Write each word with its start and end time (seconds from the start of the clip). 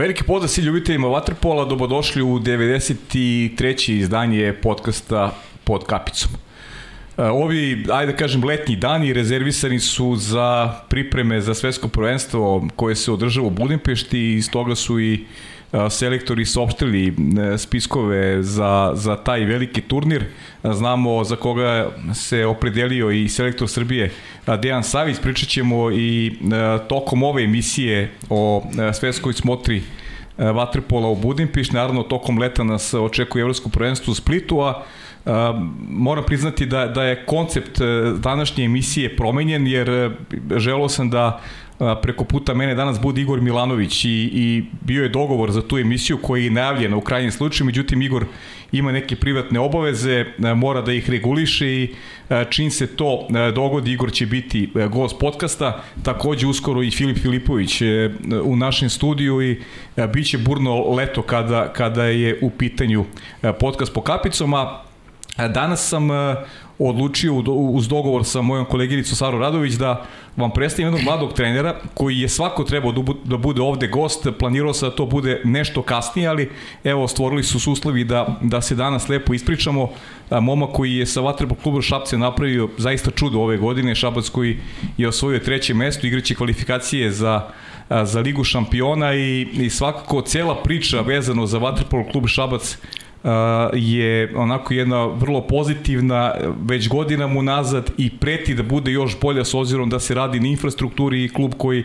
Veliki 0.00 0.24
pozdrav 0.24 0.48
svi 0.48 0.62
ljubiteljima 0.62 1.08
Waterpola, 1.08 1.68
dobrodošli 1.68 2.22
u 2.22 2.38
93. 2.38 3.92
izdanje 3.92 4.54
podcasta 4.62 5.34
Pod 5.64 5.84
kapicom. 5.84 6.30
E, 7.18 7.22
ovi, 7.22 7.86
ajde 7.92 8.12
da 8.12 8.18
kažem, 8.18 8.44
letnji 8.44 8.76
dani 8.76 9.12
rezervisani 9.12 9.80
su 9.80 10.16
za 10.16 10.74
pripreme 10.88 11.40
za 11.40 11.54
svetsko 11.54 11.88
prvenstvo 11.88 12.68
koje 12.76 12.96
se 12.96 13.12
održava 13.12 13.46
u 13.46 13.50
Budimpešti 13.50 14.18
i 14.18 14.36
iz 14.36 14.50
toga 14.50 14.74
su 14.74 15.00
i 15.00 15.24
selektori 15.90 16.44
saopštili 16.44 17.08
e, 17.08 17.58
spiskove 17.58 18.42
za, 18.42 18.92
za 18.94 19.16
taj 19.16 19.44
veliki 19.44 19.80
turnir. 19.80 20.24
Znamo 20.64 21.24
za 21.24 21.36
koga 21.36 21.90
se 22.14 22.46
opredelio 22.46 23.10
i 23.10 23.28
selektor 23.28 23.68
Srbije 23.68 24.10
Dejan 24.62 24.82
Savić. 24.82 25.16
Pričat 25.22 25.48
ćemo 25.48 25.90
i 25.90 26.32
tokom 26.88 27.22
ove 27.22 27.44
emisije 27.44 28.10
o 28.30 28.62
svetskoj 28.94 29.32
smotri 29.32 29.82
Vatrpola 30.38 31.08
u 31.08 31.16
Budimpiš. 31.16 31.70
Naravno, 31.70 32.02
tokom 32.02 32.38
leta 32.38 32.64
nas 32.64 32.94
očekuje 32.94 33.42
Evropsko 33.42 33.68
prvenstvo 33.68 34.10
u 34.10 34.14
Splitu, 34.14 34.60
a 34.60 34.82
moram 35.88 36.24
priznati 36.24 36.66
da, 36.66 36.86
da 36.86 37.04
je 37.04 37.26
koncept 37.26 37.80
današnje 38.18 38.64
emisije 38.64 39.16
promenjen, 39.16 39.66
jer 39.66 40.16
želeo 40.56 40.88
sam 40.88 41.10
da 41.10 41.40
preko 42.02 42.24
puta 42.24 42.54
mene 42.54 42.74
danas 42.74 43.00
bude 43.00 43.20
Igor 43.20 43.40
Milanović 43.40 44.04
i, 44.04 44.08
i 44.32 44.64
bio 44.80 45.02
je 45.02 45.08
dogovor 45.08 45.50
za 45.50 45.62
tu 45.62 45.78
emisiju 45.78 46.18
koji 46.22 46.44
je 46.44 46.50
najavljena 46.50 46.96
u 46.96 47.00
krajnjem 47.00 47.32
slučaju, 47.32 47.66
međutim 47.66 48.02
Igor 48.02 48.26
ima 48.72 48.92
neke 48.92 49.16
privatne 49.16 49.60
obaveze, 49.60 50.24
mora 50.56 50.82
da 50.82 50.92
ih 50.92 51.10
reguliše 51.10 51.66
i 51.66 51.94
čim 52.50 52.70
se 52.70 52.86
to 52.86 53.28
dogodi, 53.54 53.92
Igor 53.92 54.12
će 54.12 54.26
biti 54.26 54.70
gost 54.90 55.16
podcasta, 55.20 55.82
takođe 56.02 56.46
uskoro 56.46 56.82
i 56.82 56.90
Filip 56.90 57.18
Filipović 57.18 57.82
u 58.44 58.56
našem 58.56 58.90
studiju 58.90 59.42
i 59.42 59.60
bit 60.12 60.26
će 60.26 60.38
burno 60.38 60.94
leto 60.94 61.22
kada, 61.22 61.72
kada 61.72 62.04
je 62.04 62.38
u 62.42 62.50
pitanju 62.50 63.04
podcast 63.60 63.94
po 63.94 64.00
kapicom, 64.00 64.54
a 64.54 64.82
danas 65.48 65.88
sam 65.88 66.08
odlučio 66.88 67.34
uz 67.54 67.88
dogovor 67.88 68.24
sa 68.24 68.42
mojom 68.42 68.64
koleginicom 68.64 69.16
Saro 69.16 69.38
Radović 69.38 69.74
da 69.74 70.04
vam 70.36 70.50
predstavim 70.50 70.86
jednog 70.86 71.04
mladog 71.04 71.32
trenera 71.32 71.80
koji 71.94 72.20
je 72.20 72.28
svako 72.28 72.64
trebao 72.64 72.92
da, 72.92 73.02
da 73.24 73.36
bude 73.36 73.60
ovde 73.60 73.86
gost, 73.86 74.28
planirao 74.38 74.74
se 74.74 74.86
da 74.86 74.96
to 74.96 75.06
bude 75.06 75.40
nešto 75.44 75.82
kasnije, 75.82 76.28
ali 76.28 76.50
evo 76.84 77.08
stvorili 77.08 77.42
su 77.42 77.60
suslovi 77.60 78.04
da, 78.04 78.38
da 78.42 78.60
se 78.60 78.74
danas 78.74 79.08
lepo 79.08 79.34
ispričamo. 79.34 79.88
Momak 80.30 80.70
koji 80.72 80.96
je 80.96 81.06
sa 81.06 81.20
Vatrebo 81.20 81.54
klubu 81.54 81.82
Šapce 81.82 82.18
napravio 82.18 82.68
zaista 82.78 83.10
čudo 83.10 83.40
ove 83.40 83.56
godine, 83.56 83.94
Šabac 83.94 84.28
koji 84.28 84.58
je 84.96 85.08
osvojio 85.08 85.38
treće 85.38 85.74
mesto, 85.74 86.06
igraće 86.06 86.34
kvalifikacije 86.34 87.10
za 87.10 87.48
za 88.04 88.20
Ligu 88.20 88.44
šampiona 88.44 89.14
i, 89.14 89.48
i 89.52 89.70
svakako 89.70 90.22
cela 90.22 90.62
priča 90.62 91.00
vezano 91.00 91.46
za 91.46 91.58
Vatrpol 91.58 92.04
klub 92.12 92.26
Šabac 92.26 92.78
je 93.72 94.32
onako 94.36 94.74
jedna 94.74 95.06
vrlo 95.06 95.40
pozitivna 95.40 96.34
već 96.64 96.88
godinama 96.88 97.38
unazad 97.38 97.90
i 97.98 98.10
preti 98.10 98.54
da 98.54 98.62
bude 98.62 98.92
još 98.92 99.20
bolja 99.20 99.44
s 99.44 99.54
obzirom 99.54 99.90
da 99.90 100.00
se 100.00 100.14
radi 100.14 100.40
na 100.40 100.46
infrastrukturi 100.46 101.24
i 101.24 101.28
klub 101.28 101.52
koji 101.58 101.84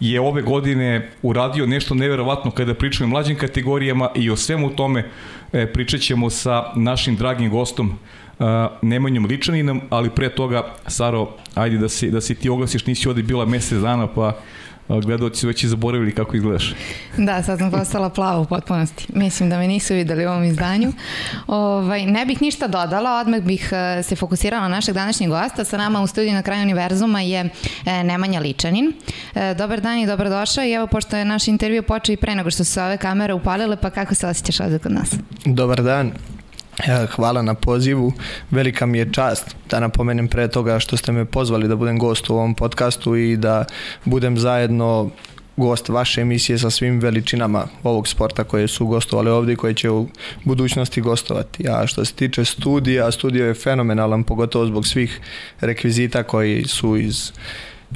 je 0.00 0.20
ove 0.20 0.42
godine 0.42 1.10
uradio 1.22 1.66
nešto 1.66 1.94
neverovatno 1.94 2.50
kada 2.50 2.74
pričamo 2.74 3.08
o 3.08 3.10
mlađim 3.10 3.36
kategorijama 3.36 4.08
i 4.14 4.30
o 4.30 4.36
svemu 4.36 4.70
tome 4.70 5.08
e, 5.52 5.66
pričat 5.66 6.00
ćemo 6.00 6.30
sa 6.30 6.64
našim 6.76 7.16
dragim 7.16 7.50
gostom 7.50 7.98
uh, 8.38 8.46
Nemanjom 8.82 9.26
Ličaninom, 9.26 9.80
ali 9.90 10.10
pre 10.10 10.28
toga, 10.28 10.74
Saro, 10.86 11.28
ajde 11.54 11.78
da 11.78 11.88
se, 11.88 12.10
da 12.10 12.20
se 12.20 12.34
ti 12.34 12.48
oglasiš, 12.48 12.86
nisi 12.86 13.08
ovde 13.08 13.22
bila 13.22 13.44
mesec 13.44 13.78
dana, 13.78 14.06
pa 14.06 14.36
gledalci 14.88 15.40
su 15.40 15.46
već 15.46 15.64
i 15.64 15.68
zaboravili 15.68 16.12
kako 16.12 16.36
izgledaš. 16.36 16.74
Da, 17.16 17.42
sad 17.42 17.58
sam 17.58 17.70
postala 17.70 18.10
plava 18.10 18.40
u 18.40 18.44
potpunosti. 18.44 19.06
Mislim 19.14 19.50
da 19.50 19.58
me 19.58 19.68
nisu 19.68 19.94
videli 19.94 20.26
u 20.26 20.30
ovom 20.30 20.44
izdanju. 20.44 20.92
Ovaj, 21.46 22.06
ne 22.06 22.26
bih 22.26 22.42
ništa 22.42 22.66
dodala, 22.66 23.20
odmah 23.20 23.40
bih 23.40 23.72
eh, 23.72 24.02
se 24.02 24.16
fokusirala 24.16 24.62
na 24.62 24.68
našeg 24.68 24.94
današnjeg 24.94 25.30
gosta. 25.30 25.64
Sa 25.64 25.76
nama 25.76 26.02
u 26.02 26.06
studiju 26.06 26.32
na 26.32 26.42
kraju 26.42 26.62
univerzuma 26.62 27.20
je 27.20 27.40
eh, 27.86 28.04
Nemanja 28.04 28.40
Ličanin. 28.40 28.92
Eh, 29.34 29.54
dobar 29.54 29.80
dan 29.80 29.98
i 29.98 30.06
dobrodošao 30.06 30.64
i 30.64 30.72
evo 30.72 30.86
pošto 30.86 31.16
je 31.16 31.24
naš 31.24 31.48
intervju 31.48 31.82
počeo 31.82 32.12
i 32.12 32.16
pre 32.16 32.34
nego 32.34 32.50
što 32.50 32.64
su 32.64 32.72
se 32.72 32.82
ove 32.82 32.96
kamere 32.96 33.34
upalile, 33.34 33.76
pa 33.76 33.90
kako 33.90 34.14
se 34.14 34.26
osjećaš 34.26 34.60
ovde 34.60 34.78
kod 34.78 34.92
nas? 34.92 35.14
Dobar 35.44 35.82
dan. 35.82 36.12
Hvala 37.16 37.42
na 37.42 37.54
pozivu. 37.54 38.12
Velika 38.50 38.86
mi 38.86 38.98
je 38.98 39.12
čast 39.12 39.56
da 39.70 39.80
napomenem 39.80 40.28
pre 40.28 40.48
toga 40.48 40.78
što 40.78 40.96
ste 40.96 41.12
me 41.12 41.24
pozvali 41.24 41.68
da 41.68 41.76
budem 41.76 41.98
gost 41.98 42.30
u 42.30 42.34
ovom 42.34 42.54
podcastu 42.54 43.16
i 43.16 43.36
da 43.36 43.64
budem 44.04 44.38
zajedno 44.38 45.10
gost 45.56 45.88
vaše 45.88 46.20
emisije 46.20 46.58
sa 46.58 46.70
svim 46.70 47.00
veličinama 47.00 47.66
ovog 47.82 48.08
sporta 48.08 48.44
koje 48.44 48.68
su 48.68 48.86
gostovali 48.86 49.30
ovde 49.30 49.52
i 49.52 49.56
koje 49.56 49.74
će 49.74 49.90
u 49.90 50.08
budućnosti 50.44 51.00
gostovati. 51.00 51.68
A 51.68 51.86
što 51.86 52.04
se 52.04 52.14
tiče 52.14 52.44
studija, 52.44 53.10
studio 53.10 53.46
je 53.46 53.54
fenomenalan, 53.54 54.24
pogotovo 54.24 54.66
zbog 54.66 54.86
svih 54.86 55.20
rekvizita 55.60 56.22
koji 56.22 56.64
su 56.64 56.96
iz 56.96 57.32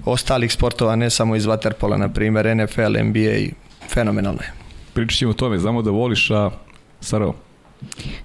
ostalih 0.04 0.52
sportova, 0.52 0.96
ne 0.96 1.10
samo 1.10 1.36
iz 1.36 1.44
Waterpola, 1.44 1.96
na 1.96 2.08
primjer 2.08 2.56
NFL, 2.56 2.98
NBA, 3.02 3.54
fenomenalno 3.94 4.40
je. 4.42 4.52
Pričat 4.92 5.18
ćemo 5.18 5.30
o 5.30 5.34
tome, 5.34 5.58
znamo 5.58 5.82
da 5.82 5.90
voliš, 5.90 6.30
a 6.30 6.50
Sarajevo, 7.00 7.47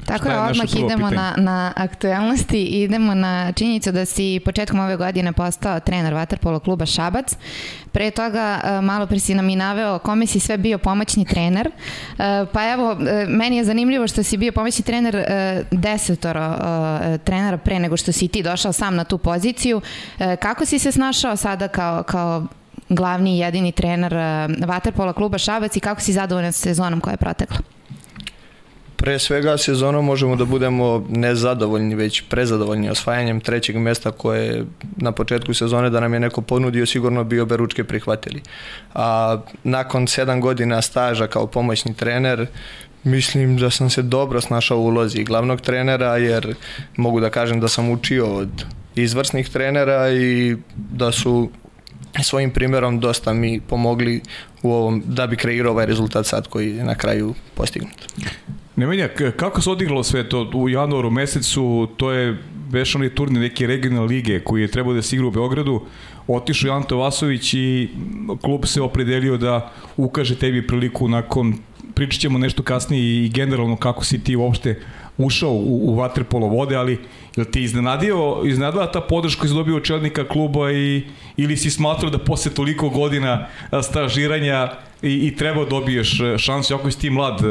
Tako 0.05 0.29
je, 0.29 0.39
odmah 0.39 0.75
idemo 0.75 1.09
na, 1.09 1.33
na 1.37 1.73
aktuelnosti 1.75 2.63
idemo 2.63 3.13
na 3.13 3.51
činjenicu 3.51 3.91
da 3.91 4.05
si 4.05 4.41
početkom 4.45 4.79
ove 4.79 4.97
godine 4.97 5.33
postao 5.33 5.79
trener 5.79 6.13
Vaterpolo 6.13 6.59
kluba 6.59 6.85
Šabac. 6.85 7.35
Pre 7.91 8.11
toga 8.11 8.61
e, 8.63 8.81
malo 8.81 9.07
pre 9.07 9.19
si 9.19 9.35
nam 9.35 9.49
i 9.49 9.55
naveo 9.55 9.99
kome 9.99 10.27
si 10.27 10.39
sve 10.39 10.57
bio 10.57 10.77
pomoćni 10.77 11.25
trener. 11.25 11.67
E, 11.67 12.45
pa 12.53 12.71
evo, 12.71 12.91
e, 12.91 13.25
meni 13.27 13.57
je 13.57 13.63
zanimljivo 13.63 14.07
što 14.07 14.23
si 14.23 14.37
bio 14.37 14.51
pomoćni 14.51 14.85
trener 14.85 15.25
desetoro 15.71 16.57
trenera 17.23 17.57
pre 17.57 17.79
nego 17.79 17.97
što 17.97 18.11
si 18.11 18.27
ti 18.27 18.43
došao 18.43 18.73
sam 18.73 18.95
na 18.95 19.03
tu 19.03 19.17
poziciju. 19.17 19.81
Kako 20.39 20.65
si 20.65 20.79
se 20.79 20.91
snašao 20.91 21.35
sada 21.35 21.67
kao, 21.67 22.03
kao 22.03 22.47
glavni 22.89 23.35
i 23.35 23.39
jedini 23.39 23.71
trener 23.71 24.13
Vaterpola 24.65 25.13
kluba 25.13 25.37
Šabac 25.37 25.75
i 25.75 25.79
kako 25.79 26.01
si 26.01 26.13
zadovoljan 26.13 26.51
sezonom 26.51 26.99
koja 26.99 27.11
je 27.11 27.17
protekla? 27.17 27.57
Pre 29.03 29.19
svega 29.19 29.57
sezonom 29.57 30.05
možemo 30.05 30.35
da 30.35 30.45
budemo 30.45 31.05
nezadovoljni, 31.09 31.95
već 31.95 32.21
prezadovoljni 32.29 32.89
osvajanjem 32.89 33.41
trećeg 33.41 33.77
mesta 33.77 34.11
koje 34.11 34.65
na 34.95 35.11
početku 35.11 35.53
sezone 35.53 35.89
da 35.89 35.99
nam 35.99 36.13
je 36.13 36.19
neko 36.19 36.41
ponudio 36.41 36.85
sigurno 36.85 37.23
bio 37.23 37.45
beručke 37.45 37.83
prihvatili. 37.83 38.41
A 38.93 39.37
nakon 39.63 40.07
sedam 40.07 40.41
godina 40.41 40.81
staža 40.81 41.27
kao 41.27 41.47
pomoćni 41.47 41.93
trener 41.93 42.47
Mislim 43.03 43.57
da 43.57 43.69
sam 43.69 43.89
se 43.89 44.01
dobro 44.01 44.41
snašao 44.41 44.79
u 44.79 44.85
ulozi 44.85 45.23
glavnog 45.23 45.61
trenera 45.61 46.17
jer 46.17 46.55
mogu 46.97 47.19
da 47.19 47.29
kažem 47.29 47.59
da 47.59 47.67
sam 47.67 47.89
učio 47.89 48.35
od 48.35 48.65
izvrsnih 48.95 49.49
trenera 49.49 50.11
i 50.11 50.55
da 50.75 51.11
su 51.11 51.49
svojim 52.23 52.51
primjerom 52.51 52.99
dosta 52.99 53.33
mi 53.33 53.61
pomogli 53.61 54.21
u 54.61 54.73
ovom 54.73 55.03
da 55.05 55.27
bi 55.27 55.35
kreirao 55.35 55.71
ovaj 55.71 55.85
rezultat 55.85 56.25
sad 56.25 56.47
koji 56.47 56.75
je 56.75 56.83
na 56.83 56.95
kraju 56.95 57.33
postignut. 57.55 58.07
Nemanja, 58.75 59.09
kako 59.37 59.61
se 59.61 59.69
odigralo 59.69 60.03
sve 60.03 60.29
to? 60.29 60.51
U 60.53 60.69
januaru 60.69 61.09
mesecu, 61.09 61.87
to 61.97 62.11
je 62.11 62.37
već 62.69 62.95
onaj 62.95 63.15
turnir 63.15 63.41
neke 63.41 63.67
regionalne 63.67 64.07
lige 64.07 64.39
koji 64.39 64.61
je 64.61 64.67
trebao 64.67 64.93
da 64.93 65.01
se 65.01 65.15
igra 65.15 65.27
u 65.27 65.31
Beogradu, 65.31 65.81
otišao 66.27 66.67
je 66.67 66.75
Anto 66.75 66.97
Vasović 66.97 67.53
i 67.53 67.89
klub 68.41 68.65
se 68.65 68.81
opredelio 68.81 69.37
da 69.37 69.71
ukaže 69.97 70.35
tebi 70.35 70.67
priliku 70.67 71.07
nakon, 71.07 71.53
pričat 71.95 72.21
ćemo 72.21 72.37
nešto 72.37 72.63
kasnije 72.63 73.25
i 73.25 73.29
generalno 73.29 73.75
kako 73.75 74.05
si 74.05 74.23
ti 74.23 74.35
uopšte 74.35 74.79
ušao 75.17 75.51
u, 75.51 75.91
u 75.91 75.95
vaterpolo 75.95 76.47
vode, 76.47 76.75
ali 76.75 76.99
je 77.35 77.51
ti 77.51 77.63
iznenadio, 77.63 78.41
iznenadila 78.45 78.91
ta 78.91 79.01
podrška 79.01 79.39
koji 79.39 79.49
si 79.49 79.55
dobio 79.55 79.75
od 79.75 79.83
čelnika 79.83 80.27
kluba 80.27 80.71
i, 80.71 81.03
ili 81.37 81.57
si 81.57 81.69
smatrao 81.69 82.11
da 82.11 82.17
posle 82.17 82.51
toliko 82.51 82.89
godina 82.89 83.47
stažiranja 83.83 84.71
i, 85.01 85.27
i 85.27 85.35
treba 85.35 85.65
dobiješ 85.65 86.17
šansu, 86.37 86.75
ako 86.75 86.91
si 86.91 86.99
ti 86.99 87.09
mlad, 87.09 87.41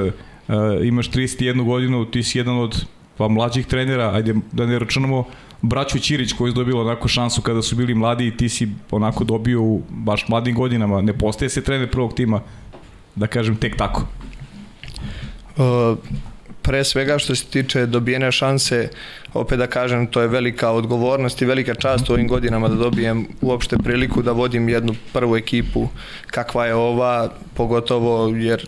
uh, 0.52 0.86
imaš 0.86 1.10
31 1.10 1.64
godinu, 1.64 2.04
ti 2.04 2.22
si 2.22 2.38
jedan 2.38 2.58
od 2.58 2.84
pa 3.16 3.28
mlađih 3.28 3.66
trenera, 3.66 4.10
ajde 4.14 4.34
da 4.52 4.66
ne 4.66 4.78
računamo 4.78 5.24
braću 5.62 5.98
Ćirić 5.98 6.32
koji 6.32 6.50
je 6.50 6.54
dobilo 6.54 6.80
onako 6.80 7.08
šansu 7.08 7.42
kada 7.42 7.62
su 7.62 7.76
bili 7.76 7.94
mladi 7.94 8.26
i 8.26 8.36
ti 8.36 8.48
si 8.48 8.68
onako 8.90 9.24
dobio 9.24 9.62
u 9.62 9.82
baš 9.88 10.28
mladim 10.28 10.54
godinama, 10.54 11.02
ne 11.02 11.18
postaje 11.18 11.48
se 11.48 11.62
trener 11.62 11.90
prvog 11.90 12.14
tima, 12.14 12.40
da 13.14 13.26
kažem 13.26 13.56
tek 13.56 13.76
tako. 13.76 14.06
Uh, 15.56 15.98
pre 16.62 16.84
svega 16.84 17.18
što 17.18 17.34
se 17.34 17.44
tiče 17.44 17.86
dobijene 17.86 18.32
šanse, 18.32 18.88
opet 19.34 19.58
da 19.58 19.66
kažem, 19.66 20.06
to 20.06 20.20
je 20.20 20.28
velika 20.28 20.70
odgovornost 20.70 21.42
i 21.42 21.46
velika 21.46 21.74
čast 21.74 22.10
u 22.10 22.12
ovim 22.12 22.28
godinama 22.28 22.68
da 22.68 22.74
dobijem 22.74 23.26
uopšte 23.40 23.76
priliku 23.78 24.22
da 24.22 24.32
vodim 24.32 24.68
jednu 24.68 24.94
prvu 25.12 25.36
ekipu 25.36 25.88
kakva 26.26 26.66
je 26.66 26.74
ova, 26.74 27.30
pogotovo 27.54 28.28
jer 28.36 28.66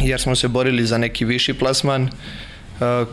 jer 0.00 0.20
smo 0.20 0.36
se 0.36 0.48
borili 0.48 0.86
za 0.86 0.98
neki 0.98 1.24
viši 1.24 1.54
plasman. 1.54 2.10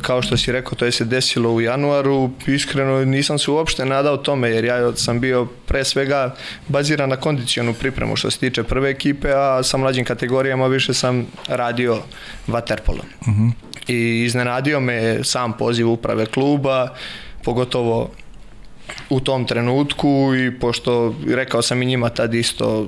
kao 0.01 0.22
što 0.22 0.38
si 0.38 0.51
rekao, 0.51 0.75
to 0.75 0.86
je 0.86 0.92
se 0.92 1.06
desilo 1.06 1.51
u 1.51 1.62
januaru, 1.62 2.30
iskreno 2.48 3.06
nisam 3.06 3.39
se 3.39 3.51
uopšte 3.51 3.86
nadao 3.86 4.18
tome, 4.18 4.50
jer 4.50 4.66
ja 4.66 4.95
sam 4.95 5.19
bio 5.19 5.45
pre 5.66 5.83
svega 5.83 6.36
baziran 6.68 7.10
na 7.10 7.16
kondicionu 7.16 7.74
pripremu 7.74 8.16
što 8.16 8.31
se 8.31 8.39
tiče 8.39 8.63
prve 8.63 8.89
ekipe, 8.89 9.31
a 9.36 9.63
sa 9.63 9.77
mlađim 9.77 10.06
kategorijama 10.06 10.68
više 10.68 10.94
sam 10.94 11.27
radio 11.48 12.01
vaterpolo. 12.48 13.04
Uh 13.22 13.27
mhm. 13.27 13.44
-huh. 13.44 13.51
I 13.88 14.24
iznenadio 14.25 14.80
me 14.80 15.24
sam 15.24 15.57
poziv 15.57 15.92
uprave 15.92 16.25
kluba, 16.25 16.94
pogotovo 17.44 18.12
u 19.10 19.20
tom 19.20 19.46
trenutku 19.46 20.32
i 20.36 20.60
pošto 20.60 21.16
rekao 21.28 21.62
sam 21.62 21.82
i 21.82 21.86
njima 21.86 22.10
tad 22.10 22.34
isto 22.34 22.88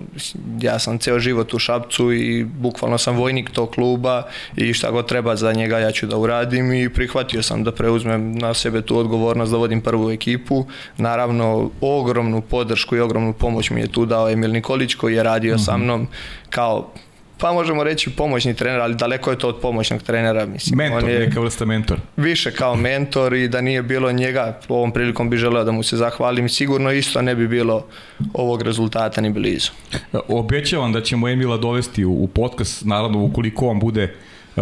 ja 0.61 0.79
sam 0.79 0.97
ceo 0.97 1.19
život 1.19 1.53
u 1.53 1.59
Šapcu 1.59 2.13
i 2.13 2.43
bukvalno 2.43 2.97
sam 2.97 3.15
vojnik 3.15 3.49
tog 3.49 3.69
kluba 3.69 4.23
i 4.55 4.73
šta 4.73 4.91
god 4.91 5.07
treba 5.07 5.35
za 5.35 5.53
njega 5.53 5.79
ja 5.79 5.91
ću 5.91 6.07
da 6.07 6.17
uradim 6.17 6.73
i 6.73 6.89
prihvatio 6.89 7.43
sam 7.43 7.63
da 7.63 7.71
preuzmem 7.71 8.37
na 8.37 8.53
sebe 8.53 8.81
tu 8.81 8.97
odgovornost 8.97 9.51
da 9.51 9.57
vodim 9.57 9.81
prvu 9.81 10.11
ekipu 10.11 10.65
naravno 10.97 11.69
ogromnu 11.81 12.41
podršku 12.41 12.95
i 12.95 12.99
ogromnu 12.99 13.33
pomoć 13.33 13.69
mi 13.69 13.81
je 13.81 13.91
tu 13.91 14.05
dao 14.05 14.29
Emil 14.29 14.51
Nikolić 14.51 14.95
koji 14.95 15.15
je 15.15 15.23
radio 15.23 15.55
mm 15.55 15.57
-hmm. 15.57 15.65
sa 15.65 15.77
mhm. 15.77 15.83
mnom 15.83 16.07
kao 16.49 16.91
pa 17.37 17.53
možemo 17.53 17.83
reći 17.83 18.09
pomoćni 18.09 18.53
trener, 18.53 18.81
ali 18.81 18.95
daleko 18.95 19.31
je 19.31 19.39
to 19.39 19.47
od 19.47 19.59
pomoćnog 19.61 20.01
trenera. 20.01 20.45
Mislim. 20.45 20.77
Mentor, 20.77 21.03
on 21.03 21.09
je 21.09 21.19
neka 21.19 21.39
vrsta 21.39 21.65
mentor. 21.65 21.99
Više 22.17 22.51
kao 22.51 22.75
mentor 22.75 23.33
i 23.33 23.47
da 23.47 23.61
nije 23.61 23.83
bilo 23.83 24.11
njega, 24.11 24.59
ovom 24.69 24.91
prilikom 24.91 25.29
bi 25.29 25.37
želeo 25.37 25.63
da 25.63 25.71
mu 25.71 25.83
se 25.83 25.97
zahvalim. 25.97 26.49
Sigurno 26.49 26.91
isto 26.91 27.21
ne 27.21 27.35
bi 27.35 27.47
bilo 27.47 27.85
ovog 28.33 28.61
rezultata 28.61 29.21
ni 29.21 29.29
blizu. 29.29 29.71
Obećavam 30.27 30.93
da 30.93 31.01
ćemo 31.01 31.29
Emila 31.29 31.57
dovesti 31.57 32.05
u, 32.05 32.11
u 32.11 32.27
podcast, 32.27 32.85
naravno 32.85 33.23
ukoliko 33.23 33.67
on 33.67 33.79
bude 33.79 34.13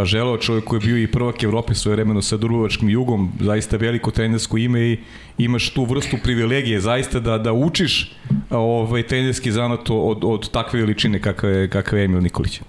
želeo 0.03 0.37
čovjek 0.37 0.63
koji 0.65 0.77
je 0.77 0.85
bio 0.85 0.97
i 0.97 1.07
prvak 1.07 1.43
Evrope 1.43 1.73
svoje 1.73 1.95
vremeno 1.95 2.21
sa 2.21 2.37
Durbovačkim 2.37 2.89
jugom, 2.89 3.31
zaista 3.39 3.77
veliko 3.77 4.11
trenersko 4.11 4.57
ime 4.57 4.81
i 4.81 4.97
imaš 5.37 5.69
tu 5.69 5.85
vrstu 5.85 6.17
privilegije 6.23 6.79
zaista 6.81 7.19
da, 7.19 7.37
da 7.37 7.53
učiš 7.53 8.11
ovaj, 8.49 9.03
trenerski 9.03 9.51
zanat 9.51 9.89
od, 9.89 10.23
od 10.23 10.51
takve 10.51 10.79
veličine 10.79 11.21
kakve 11.21 11.49
je, 11.49 11.69
kakve 11.69 11.99
je 11.99 12.05
Emil 12.05 12.21
Nikolić. 12.21 12.61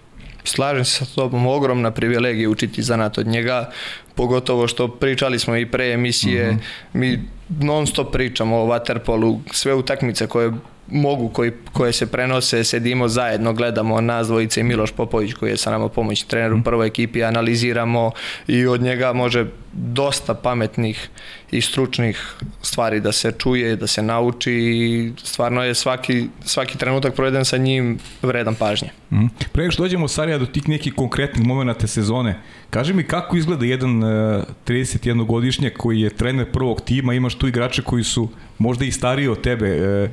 Slažem 0.45 0.85
se 0.85 1.05
sa 1.05 1.15
tobom, 1.15 1.47
ogromna 1.47 1.91
privilegija 1.91 2.51
učiti 2.51 2.83
zanat 2.83 3.19
od 3.19 3.27
njega, 3.27 3.71
pogotovo 4.15 4.69
što 4.69 4.89
pričali 4.89 5.39
smo 5.39 5.57
i 5.57 5.67
pre 5.67 5.93
emisije, 5.93 6.51
mhm. 6.51 6.59
-huh. 6.59 6.63
mi 6.93 7.23
non 7.61 7.87
stop 7.87 8.13
pričamo 8.13 8.57
o 8.57 8.67
Waterpolu, 8.67 9.39
sve 9.51 9.75
utakmice 9.75 10.27
koje 10.27 10.53
mogu 10.89 11.29
koji, 11.29 11.53
koje 11.73 11.93
se 11.93 12.07
prenose, 12.07 12.65
sedimo 12.65 13.09
zajedno, 13.09 13.53
gledamo 13.53 14.01
nas 14.01 14.27
dvojice 14.27 14.61
i 14.61 14.65
Miloš 14.65 14.93
Popović 14.93 15.33
koji 15.33 15.51
je 15.51 15.57
sa 15.57 15.71
nama 15.71 15.89
pomoć 15.89 16.23
trener 16.23 16.53
u 16.53 16.57
mhm. 16.57 16.65
prvoj 16.65 16.87
ekipi, 16.87 17.25
analiziramo 17.25 18.11
i 18.47 18.67
od 18.67 18.83
njega 18.83 19.13
može 19.13 19.47
dosta 19.73 20.35
pametnih 20.35 21.09
i 21.51 21.61
stručnih 21.61 22.35
stvari 22.63 23.01
da 23.01 23.13
se 23.13 23.33
čuje, 23.39 23.77
da 23.77 23.87
se 23.87 24.03
nauči 24.03 24.53
i 24.53 25.13
stvarno 25.23 25.63
je 25.65 25.75
svaki, 25.75 26.29
svaki 26.45 26.79
trenutak 26.79 27.15
proveden 27.15 27.45
sa 27.45 27.57
njim 27.57 27.99
vredan 28.23 28.55
pažnje. 28.55 28.91
Mm. 29.11 29.27
Pre 29.53 29.63
nego 29.63 29.73
što 29.73 29.83
dođemo 29.83 30.09
Sarija 30.09 30.39
do 30.39 30.47
tih 30.47 30.69
nekih 30.69 30.95
konkretnih 30.95 31.47
momenta 31.47 31.87
sezone, 31.87 32.41
kaži 32.71 32.95
mi 32.95 33.05
kako 33.05 33.37
izgleda 33.37 33.65
jedan 33.65 34.03
uh, 34.03 34.45
31-godišnjak 34.67 35.77
koji 35.77 36.01
je 36.01 36.11
trener 36.11 36.53
prvog 36.53 36.81
tima, 36.81 37.15
imaš 37.15 37.35
tu 37.35 37.49
igrače 37.49 37.83
koji 37.83 38.05
su 38.05 38.29
možda 38.59 38.85
i 38.85 38.93
stariji 38.93 39.29
od 39.29 39.41
tebe, 39.41 40.03
uh, 40.05 40.11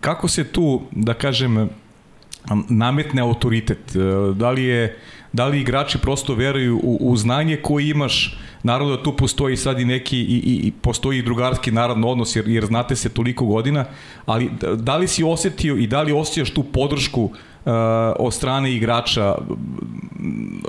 kako 0.00 0.28
se 0.28 0.44
tu, 0.44 0.82
da 0.90 1.14
kažem, 1.14 1.68
nametne 2.68 3.22
autoritet? 3.22 3.96
Da 4.34 4.50
li 4.50 4.64
je 4.64 4.96
da 5.32 5.46
li 5.46 5.60
igrači 5.60 5.98
prosto 5.98 6.34
veruju 6.34 6.80
u, 6.82 6.98
u 7.00 7.16
znanje 7.16 7.56
koje 7.56 7.88
imaš, 7.88 8.38
naravno 8.62 8.96
da 8.96 9.02
tu 9.02 9.16
postoji 9.16 9.56
sad 9.56 9.80
i 9.80 9.84
neki, 9.84 10.18
i, 10.18 10.36
i, 10.36 10.60
i 10.66 10.72
postoji 10.82 11.18
i 11.18 11.22
drugarski 11.22 11.70
naravno 11.70 12.08
odnos, 12.08 12.36
jer, 12.36 12.48
jer 12.48 12.66
znate 12.66 12.96
se 12.96 13.08
toliko 13.08 13.46
godina, 13.46 13.84
ali 14.26 14.50
da, 14.76 14.96
li 14.96 15.08
si 15.08 15.24
osetio 15.24 15.76
i 15.76 15.86
da 15.86 16.02
li 16.02 16.12
osjećaš 16.12 16.54
tu 16.54 16.62
podršku 16.62 17.22
uh, 17.22 17.32
od 18.18 18.34
strane 18.34 18.72
igrača, 18.72 19.34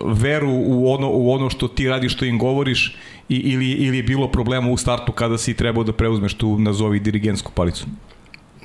veru 0.06 0.52
u 0.52 0.92
ono, 0.92 1.10
u 1.10 1.32
ono 1.32 1.50
što 1.50 1.68
ti 1.68 1.90
radiš, 1.90 2.14
što 2.14 2.26
im 2.26 2.40
govoriš, 2.40 2.96
i, 3.30 3.36
ili, 3.36 3.72
ili 3.72 3.98
je 3.98 4.04
bilo 4.04 4.28
problema 4.28 4.70
u 4.70 4.78
startu 4.78 5.12
kada 5.12 5.38
si 5.38 5.54
trebao 5.54 5.84
da 5.84 5.94
preuzmeš 5.94 6.34
tu, 6.34 6.60
nazovi, 6.60 7.00
dirigentsku 7.00 7.52
palicu? 7.56 7.86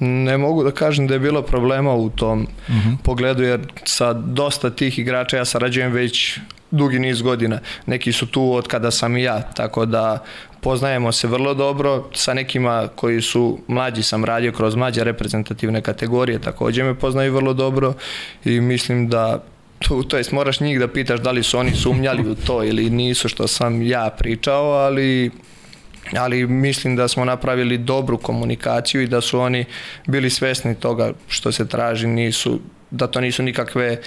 Ne 0.01 0.39
mogu 0.39 0.65
da 0.65 0.71
kažem 0.71 1.07
da 1.07 1.15
je 1.15 1.21
bilo 1.21 1.43
problema 1.43 1.95
u 1.95 2.11
tom 2.11 2.43
uh 2.43 2.75
mhm. 2.75 2.89
-huh. 2.89 2.97
pogledu, 3.03 3.43
jer 3.43 3.61
sa 3.85 4.13
dosta 4.13 4.71
tih 4.71 4.99
igrača 4.99 5.37
ja 5.37 5.45
sarađujem 5.45 5.93
već 5.93 6.39
dugi 6.71 6.99
niz 6.99 7.23
godina. 7.23 7.59
Neki 7.87 8.13
su 8.13 8.27
tu 8.27 8.53
od 8.53 8.69
kada 8.69 8.91
sam 8.91 9.17
i 9.17 9.23
ja, 9.23 9.43
tako 9.43 9.87
da 9.87 10.25
poznajemo 10.61 11.13
se 11.13 11.29
vrlo 11.29 11.55
dobro. 11.55 12.09
Sa 12.15 12.35
nekima 12.35 12.89
koji 12.95 13.23
su 13.23 13.59
mlađi 13.69 14.03
sam 14.03 14.25
radio 14.25 14.53
kroz 14.53 14.75
mlađe 14.75 15.05
reprezentativne 15.05 15.83
kategorije, 15.83 16.39
takođe 16.39 16.83
me 16.83 16.95
poznaju 16.95 17.35
vrlo 17.35 17.55
dobro 17.55 17.95
i 18.45 18.61
mislim 18.61 19.09
da 19.09 19.43
to, 19.79 20.03
to 20.03 20.17
jest 20.17 20.33
moraš 20.33 20.61
njih 20.61 20.79
da 20.79 20.89
pitaš 20.89 21.21
da 21.21 21.31
li 21.31 21.43
su 21.43 21.59
oni 21.59 21.71
sumnjali 21.71 22.31
u 22.31 22.35
to 22.35 22.65
ili 22.65 22.91
nisu 22.91 23.29
što 23.29 23.47
sam 23.49 23.83
ja 23.83 24.11
pričao, 24.19 24.73
ali 24.73 25.31
ali 26.17 26.47
mislim 26.47 26.97
da 26.97 27.09
smo 27.09 27.25
napravili 27.25 27.79
dobru 27.79 28.19
komunikaciju 28.19 29.03
i 29.03 29.07
da 29.07 29.21
su 29.21 29.41
oni 29.41 29.65
bili 30.07 30.31
svesni 30.31 30.75
toga 30.75 31.13
što 31.29 31.53
se 31.53 31.69
traži, 31.69 32.07
nisu, 32.07 32.61
da 32.91 33.07
to 33.07 33.21
nisu 33.21 33.43
nikakve 33.43 34.01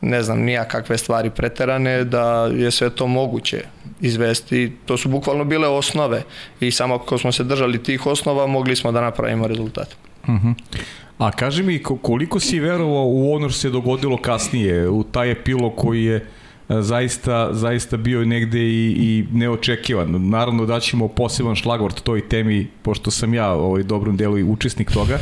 ne 0.00 0.22
znam, 0.22 0.40
nijakakve 0.40 0.98
stvari 0.98 1.30
preterane, 1.30 2.04
da 2.04 2.50
je 2.54 2.70
sve 2.70 2.90
to 2.90 3.06
moguće 3.06 3.64
izvesti. 4.00 4.72
To 4.84 4.96
su 4.96 5.08
bukvalno 5.08 5.44
bile 5.44 5.68
osnove 5.68 6.22
i 6.60 6.70
samo 6.70 6.94
ako 6.94 7.18
smo 7.18 7.32
se 7.32 7.44
držali 7.44 7.82
tih 7.82 8.06
osnova, 8.06 8.46
mogli 8.46 8.76
smo 8.76 8.92
da 8.92 9.00
napravimo 9.00 9.46
rezultat. 9.46 9.96
Uh 10.22 10.28
mhm. 10.28 10.48
-huh. 10.48 10.80
A 11.18 11.30
kaži 11.30 11.62
mi, 11.62 11.82
koliko 11.82 12.40
si 12.40 12.60
verovao 12.60 13.04
u 13.06 13.32
ono 13.34 13.48
što 13.50 13.60
se 13.60 13.70
dogodilo 13.70 14.16
kasnije, 14.16 14.88
u 14.88 15.02
taj 15.02 15.30
epilog 15.30 15.72
koji 15.76 16.04
je 16.04 16.26
zaista, 16.68 17.48
zaista 17.52 17.96
bio 17.96 18.24
negde 18.24 18.60
i, 18.60 18.94
i 18.98 19.24
neočekivan. 19.32 20.28
Naravno 20.28 20.66
da 20.66 20.80
ćemo 20.80 21.08
poseban 21.08 21.54
šlagvort 21.54 22.02
toj 22.02 22.28
temi, 22.28 22.66
pošto 22.82 23.10
sam 23.10 23.34
ja 23.34 23.50
ovaj 23.50 23.82
dobrom 23.82 24.16
delu 24.16 24.38
i 24.38 24.44
učesnik 24.44 24.90
toga, 24.90 25.18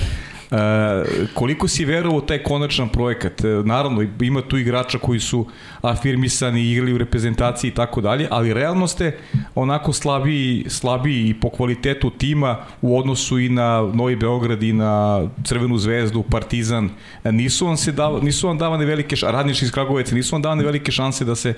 koliko 1.35 1.69
si 1.69 1.85
verovao 1.85 2.21
taj 2.21 2.43
konačan 2.43 2.89
projekat? 2.89 3.45
E, 3.45 3.49
naravno, 3.49 4.07
ima 4.21 4.43
tu 4.43 4.59
igrača 4.59 4.99
koji 4.99 5.21
su 5.21 5.47
afirmisani, 5.83 6.71
igrali 6.71 6.93
u 6.93 6.99
reprezentaciji 6.99 7.69
i 7.69 7.75
tako 7.75 8.01
dalje, 8.01 8.29
ali 8.31 8.55
realno 8.55 8.87
ste 8.87 9.19
onako 9.55 9.93
slabiji, 9.93 10.65
slabiji 10.69 11.29
i 11.29 11.41
po 11.41 11.51
kvalitetu 11.51 12.11
tima 12.11 12.57
u 12.83 12.99
odnosu 12.99 13.39
i 13.39 13.49
na 13.49 13.91
Novi 13.95 14.17
Beograd 14.17 14.63
i 14.63 14.73
na 14.73 15.23
Crvenu 15.45 15.79
zvezdu, 15.79 16.23
Partizan. 16.23 16.91
E, 17.25 17.33
nisu 17.33 17.67
vam, 17.67 17.77
se 17.77 17.93
dav, 17.93 18.25
nisu 18.25 18.47
vam 18.47 18.59
davane 18.59 18.85
velike, 18.85 19.17
radnički 19.23 19.65
iz 19.65 19.73
Kragovice, 19.73 20.15
nisu 20.15 20.35
vam 20.35 20.43
davane 20.43 20.65
velike 20.65 20.93
šanse 20.93 21.25
da 21.25 21.35
se 21.35 21.55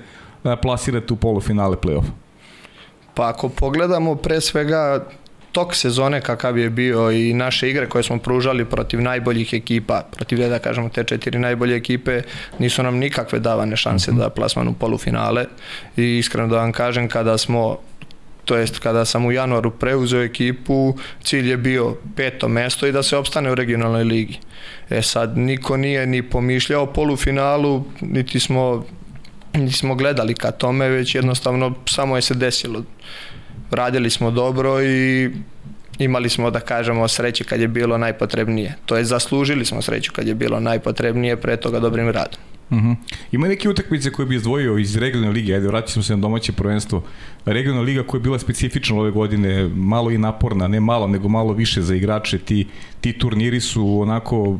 plasirate 0.62 1.12
u 1.12 1.16
polufinale 1.16 1.76
play-off? 1.76 2.04
Pa 3.14 3.28
ako 3.28 3.48
pogledamo 3.48 4.14
pre 4.14 4.40
svega 4.40 5.06
tok 5.56 5.74
sezone 5.74 6.20
kakav 6.20 6.58
je 6.58 6.70
bio 6.70 7.10
i 7.10 7.32
naše 7.32 7.70
igre 7.70 7.88
koje 7.88 8.02
smo 8.04 8.18
pružali 8.18 8.64
protiv 8.64 9.00
najboljih 9.00 9.54
ekipa, 9.54 10.02
protiv 10.16 10.38
da 10.38 10.58
kažemo 10.58 10.88
te 10.88 11.04
četiri 11.04 11.38
najbolje 11.38 11.76
ekipe, 11.76 12.22
nisu 12.58 12.82
nam 12.82 12.98
nikakve 12.98 13.38
davane 13.38 13.76
šanse 13.76 14.12
mm 14.12 14.14
-hmm. 14.14 14.18
da 14.18 14.30
plasmanu 14.30 14.74
polufinale 14.74 15.46
i 15.96 16.18
iskreno 16.18 16.48
da 16.48 16.56
vam 16.56 16.72
kažem 16.72 17.08
kada 17.08 17.38
smo 17.38 17.78
to 18.44 18.56
jest 18.56 18.78
kada 18.78 19.04
sam 19.04 19.26
u 19.26 19.32
januaru 19.32 19.70
preuzeo 19.70 20.22
ekipu, 20.22 20.94
cilj 21.22 21.50
je 21.50 21.56
bio 21.56 21.96
peto 22.16 22.48
mesto 22.48 22.86
i 22.86 22.92
da 22.92 23.02
se 23.02 23.16
opstane 23.16 23.50
u 23.52 23.54
regionalnoj 23.54 24.04
ligi. 24.04 24.38
E 24.90 25.02
sad, 25.02 25.38
niko 25.38 25.76
nije 25.76 26.06
ni 26.06 26.22
pomišljao 26.22 26.82
o 26.82 26.92
polufinalu, 26.92 27.84
niti 28.00 28.40
smo, 28.40 28.84
niti 29.54 29.76
smo 29.76 29.94
gledali 29.94 30.34
ka 30.34 30.50
tome, 30.50 30.88
već 30.88 31.14
jednostavno 31.14 31.74
samo 31.86 32.16
je 32.16 32.22
se 32.22 32.34
desilo 32.34 32.82
radili 33.70 34.10
smo 34.10 34.30
dobro 34.30 34.82
i 34.82 35.30
imali 35.98 36.28
smo 36.28 36.50
da 36.50 36.60
kažemo 36.60 37.08
sreće 37.08 37.44
kad 37.44 37.60
je 37.60 37.68
bilo 37.68 37.98
najpotrebnije. 37.98 38.74
To 38.86 38.96
je 38.96 39.04
zaslužili 39.04 39.64
smo 39.64 39.82
sreću 39.82 40.12
kad 40.12 40.26
je 40.26 40.34
bilo 40.34 40.60
najpotrebnije 40.60 41.36
pre 41.36 41.56
toga 41.56 41.80
dobrim 41.80 42.08
radom. 42.08 42.40
Uh 42.70 42.76
mhm. 42.76 42.90
-huh. 42.90 42.96
Ima 43.32 43.48
neke 43.48 43.68
utakmice 43.68 44.12
koje 44.12 44.26
bi 44.26 44.36
izdvojio 44.36 44.78
iz 44.78 44.96
regionalne 44.96 45.34
lige, 45.34 45.54
ajde 45.54 45.68
vratit 45.68 45.92
ćemo 45.92 46.02
se 46.02 46.16
na 46.16 46.22
domaće 46.22 46.52
prvenstvo. 46.52 47.02
Regionalna 47.44 47.82
liga 47.82 48.02
koja 48.02 48.18
je 48.18 48.22
bila 48.22 48.38
specifična 48.38 48.96
ove 48.96 49.10
godine, 49.10 49.68
malo 49.68 50.10
i 50.10 50.18
naporna, 50.18 50.68
ne 50.68 50.80
malo, 50.80 51.06
nego 51.06 51.28
malo 51.28 51.52
više 51.52 51.82
za 51.82 51.94
igrače. 51.94 52.38
Ti, 52.38 52.66
ti 53.00 53.12
turniri 53.12 53.60
su 53.60 54.00
onako 54.00 54.58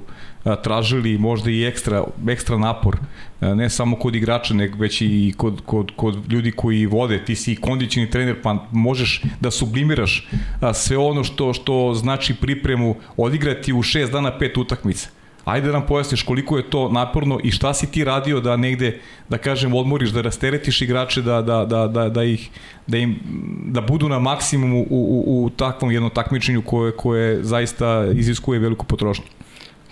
tražili 0.54 1.18
možda 1.18 1.50
i 1.50 1.64
ekstra, 1.64 2.04
ekstra 2.28 2.58
napor, 2.58 2.96
ne 3.40 3.70
samo 3.70 3.96
kod 3.96 4.14
igrača, 4.14 4.54
nego 4.54 4.78
već 4.78 5.00
i 5.00 5.34
kod, 5.36 5.60
kod, 5.66 5.92
kod 5.96 6.32
ljudi 6.32 6.52
koji 6.52 6.86
vode, 6.86 7.24
ti 7.24 7.36
si 7.36 7.56
kondicijni 7.56 8.10
trener, 8.10 8.42
pa 8.42 8.66
možeš 8.72 9.22
da 9.40 9.50
sublimiraš 9.50 10.28
sve 10.74 10.96
ono 10.96 11.24
što, 11.24 11.52
što 11.52 11.94
znači 11.94 12.34
pripremu 12.34 12.94
odigrati 13.16 13.72
u 13.72 13.82
šest 13.82 14.12
dana 14.12 14.38
pet 14.38 14.56
utakmica 14.56 15.08
Ajde 15.46 15.66
da 15.66 15.72
nam 15.72 15.86
pojasniš 15.86 16.22
koliko 16.22 16.56
je 16.56 16.70
to 16.70 16.88
naporno 16.88 17.38
i 17.44 17.50
šta 17.50 17.74
si 17.74 17.86
ti 17.90 18.04
radio 18.04 18.40
da 18.40 18.56
negde, 18.56 19.00
da 19.28 19.38
kažem, 19.38 19.74
odmoriš, 19.74 20.10
da 20.10 20.20
rasteretiš 20.20 20.82
igrače, 20.82 21.22
da, 21.22 21.42
da, 21.42 21.64
da, 21.64 21.86
da, 21.86 22.08
da 22.08 22.24
ih 22.24 22.50
da 22.86 22.98
im 22.98 23.18
da 23.66 23.80
budu 23.80 24.08
na 24.08 24.18
maksimumu 24.18 24.80
u, 24.80 24.86
u, 24.90 25.44
u 25.44 25.50
takvom 25.50 25.92
jednom 25.92 26.10
takmičenju 26.10 26.62
koje, 26.62 26.96
koje 26.96 27.44
zaista 27.44 28.06
iziskuje 28.14 28.60
veliku 28.60 28.86
potrošnju. 28.86 29.35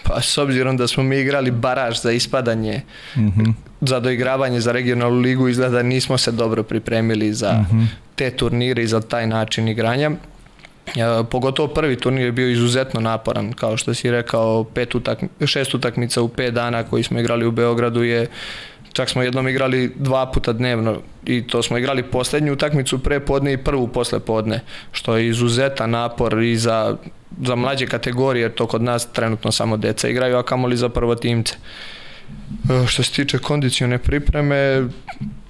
Pa 0.09 0.21
s 0.21 0.39
obzirom 0.39 0.77
da 0.77 0.87
smo 0.89 1.03
mi 1.03 1.21
igrali 1.21 1.51
baraž 1.51 2.01
za 2.01 2.13
ispadanje, 2.13 2.83
mm 3.17 3.21
-hmm. 3.21 3.53
za 3.81 4.01
doigravanje 4.01 4.61
za 4.61 4.73
regionalnu 4.73 5.21
ligu, 5.21 5.49
izgleda 5.49 5.83
nismo 5.83 6.19
se 6.19 6.33
dobro 6.33 6.63
pripremili 6.63 7.35
za 7.35 7.53
mm 7.53 7.67
-hmm. 7.73 7.87
te 8.15 8.31
turnire 8.31 8.83
i 8.83 8.87
za 8.87 9.01
taj 9.01 9.27
način 9.27 9.69
igranja. 9.69 10.11
E, 10.87 11.25
pogotovo 11.31 11.69
prvi 11.69 11.97
turnir 11.97 12.25
je 12.25 12.33
bio 12.33 12.51
izuzetno 12.51 13.01
naporan, 13.01 13.53
kao 13.53 13.77
što 13.77 13.95
si 13.95 14.11
rekao, 14.11 14.65
pet 14.65 14.95
utak, 14.95 15.19
šest 15.47 15.75
utakmica 15.75 16.23
u 16.23 16.29
pet 16.29 16.55
dana 16.55 16.83
koji 16.83 17.03
smo 17.03 17.21
igrali 17.21 17.47
u 17.47 17.51
Beogradu 17.51 18.03
je 18.03 18.27
čak 18.95 19.11
smo 19.11 19.23
jednom 19.23 19.49
igrali 19.49 19.93
dva 19.97 20.27
puta 20.27 20.53
dnevno 20.53 21.01
i 21.27 21.47
to 21.47 21.63
smo 21.63 21.79
igrali 21.79 22.03
poslednju 22.03 22.53
utakmicu 22.53 22.99
pre 22.99 23.21
podne 23.21 23.53
i 23.53 23.57
prvu 23.57 23.89
posle 23.89 24.21
podne, 24.21 24.61
što 24.93 25.17
je 25.17 25.29
izuzetan 25.29 25.91
napor 25.91 26.43
i 26.43 26.57
za, 26.57 26.97
za 27.43 27.55
mlađe 27.55 27.87
kategorije, 27.87 28.43
jer 28.43 28.55
to 28.55 28.67
kod 28.67 28.83
nas 28.83 29.13
trenutno 29.13 29.53
samo 29.53 29.77
deca 29.77 30.09
igraju, 30.09 30.37
a 30.37 30.43
kamoli 30.43 30.77
za 30.77 30.89
prvotimce. 30.89 31.55
E, 32.71 32.87
što 32.87 33.03
se 33.03 33.13
tiče 33.13 33.39
kondicione 33.39 33.99
pripreme, 33.99 34.89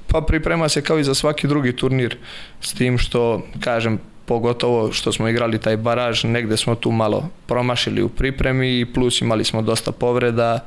pa 0.06 0.20
priprema 0.20 0.68
se 0.68 0.82
kao 0.82 0.98
i 0.98 1.04
za 1.04 1.14
svaki 1.14 1.48
drugi 1.48 1.76
turnir, 1.76 2.16
s 2.60 2.72
tim 2.72 2.98
što, 2.98 3.42
kažem, 3.60 3.98
pogotovo 4.26 4.92
što 4.92 5.12
smo 5.12 5.28
igrali 5.28 5.58
taj 5.58 5.76
baraž, 5.76 6.24
negde 6.24 6.56
smo 6.56 6.74
tu 6.74 6.90
malo 6.90 7.28
promašili 7.46 8.02
u 8.02 8.08
pripremi 8.08 8.80
i 8.80 8.86
plus 8.86 9.20
imali 9.20 9.44
smo 9.44 9.62
dosta 9.62 9.92
povreda 9.92 10.64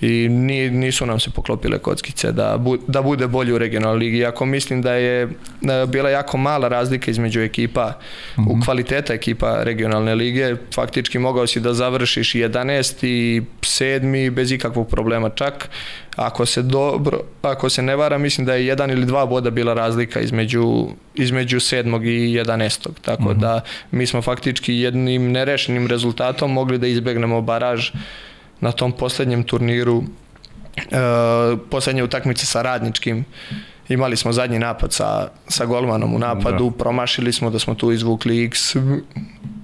i 0.00 0.28
nisu 0.72 1.06
nam 1.06 1.20
se 1.20 1.30
poklopile 1.30 1.78
kockice 1.78 2.32
da, 2.32 2.56
bu, 2.58 2.76
da 2.86 3.02
bude 3.02 3.26
bolji 3.26 3.52
u 3.52 3.58
regionalnoj 3.58 3.98
ligi. 3.98 4.18
Iako 4.18 4.46
mislim 4.46 4.82
da 4.82 4.92
je 4.92 5.28
da 5.60 5.86
bila 5.86 6.10
jako 6.10 6.36
mala 6.36 6.68
razlika 6.68 7.10
između 7.10 7.40
ekipa, 7.40 7.86
mm 7.86 8.42
-hmm. 8.42 8.50
u 8.50 8.56
mhm. 8.56 8.64
kvaliteta 8.64 9.14
ekipa 9.14 9.62
regionalne 9.62 10.14
lige, 10.14 10.56
faktički 10.74 11.18
mogao 11.18 11.46
si 11.46 11.60
da 11.60 11.74
završiš 11.74 12.34
11. 12.34 13.06
i 13.06 13.42
7. 13.60 14.30
bez 14.30 14.52
ikakvog 14.52 14.88
problema. 14.88 15.28
Čak 15.28 15.68
ako 16.16 16.46
se 16.46 16.62
dobro, 16.62 17.20
ako 17.42 17.68
se 17.68 17.82
ne 17.82 17.96
vara, 17.96 18.18
mislim 18.18 18.46
da 18.46 18.54
je 18.54 18.66
jedan 18.66 18.90
ili 18.90 19.06
dva 19.06 19.26
boda 19.26 19.50
bila 19.50 19.74
razlika 19.74 20.20
između, 20.20 20.86
između 21.14 21.56
7. 21.56 22.02
i 22.04 22.38
11. 22.38 22.88
Tako 23.02 23.22
mm 23.22 23.26
-hmm. 23.26 23.40
da 23.40 23.60
mi 23.90 24.06
smo 24.06 24.22
faktički 24.22 24.74
jednim 24.74 25.32
nerešenim 25.32 25.86
rezultatom 25.86 26.52
mogli 26.52 26.78
da 26.78 26.86
izbegnemo 26.86 27.40
baraž 27.40 27.90
na 28.60 28.72
tom 28.72 28.92
poslednjem 28.92 29.42
turniru 29.42 29.96
uh, 29.96 30.04
poslednje 31.70 32.02
utakmice 32.02 32.46
sa 32.46 32.62
radničkim 32.62 33.24
imali 33.88 34.16
smo 34.16 34.32
zadnji 34.32 34.58
napad 34.58 34.92
sa, 34.92 35.28
sa 35.48 35.64
golmanom 35.66 36.14
u 36.14 36.18
napadu, 36.18 36.70
da. 36.70 36.76
promašili 36.76 37.32
smo 37.32 37.50
da 37.50 37.58
smo 37.58 37.74
tu 37.74 37.92
izvukli 37.92 38.44
x 38.44 38.76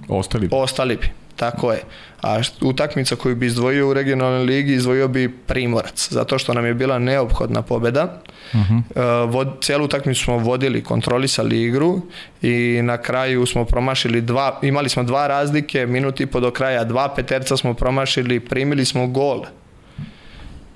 ostali 0.07 0.47
bi. 0.47 0.55
ostali 0.55 0.95
bi, 0.95 1.09
tako 1.35 1.71
je 1.71 1.81
a 2.25 2.41
utakmica 2.61 3.15
koju 3.15 3.35
bi 3.35 3.45
izdvojio 3.45 3.89
u 3.89 3.93
regionalnoj 3.93 4.43
ligi 4.43 4.73
izdvojio 4.73 5.07
bi 5.07 5.29
Primorac, 5.47 6.07
zato 6.11 6.39
što 6.39 6.53
nam 6.53 6.65
je 6.65 6.73
bila 6.73 6.99
neophodna 6.99 7.61
pobeda 7.61 8.21
uh 8.53 8.59
mhm. 8.59 8.73
-huh. 8.73 9.23
uh, 9.25 9.33
vod, 9.33 9.47
cijelu 9.61 9.85
utakmicu 9.85 10.23
smo 10.23 10.37
vodili, 10.37 10.83
kontrolisali 10.83 11.63
igru 11.63 12.01
i 12.41 12.79
na 12.83 12.97
kraju 12.97 13.45
smo 13.45 13.65
promašili 13.65 14.21
dva, 14.21 14.59
imali 14.61 14.89
smo 14.89 15.03
dva 15.03 15.27
razlike, 15.27 15.85
minuti 15.85 16.25
po 16.25 16.39
do 16.39 16.51
kraja, 16.51 16.83
dva 16.83 17.13
peterca 17.15 17.57
smo 17.57 17.73
promašili, 17.73 18.39
primili 18.39 18.85
smo 18.85 19.07
gol 19.07 19.45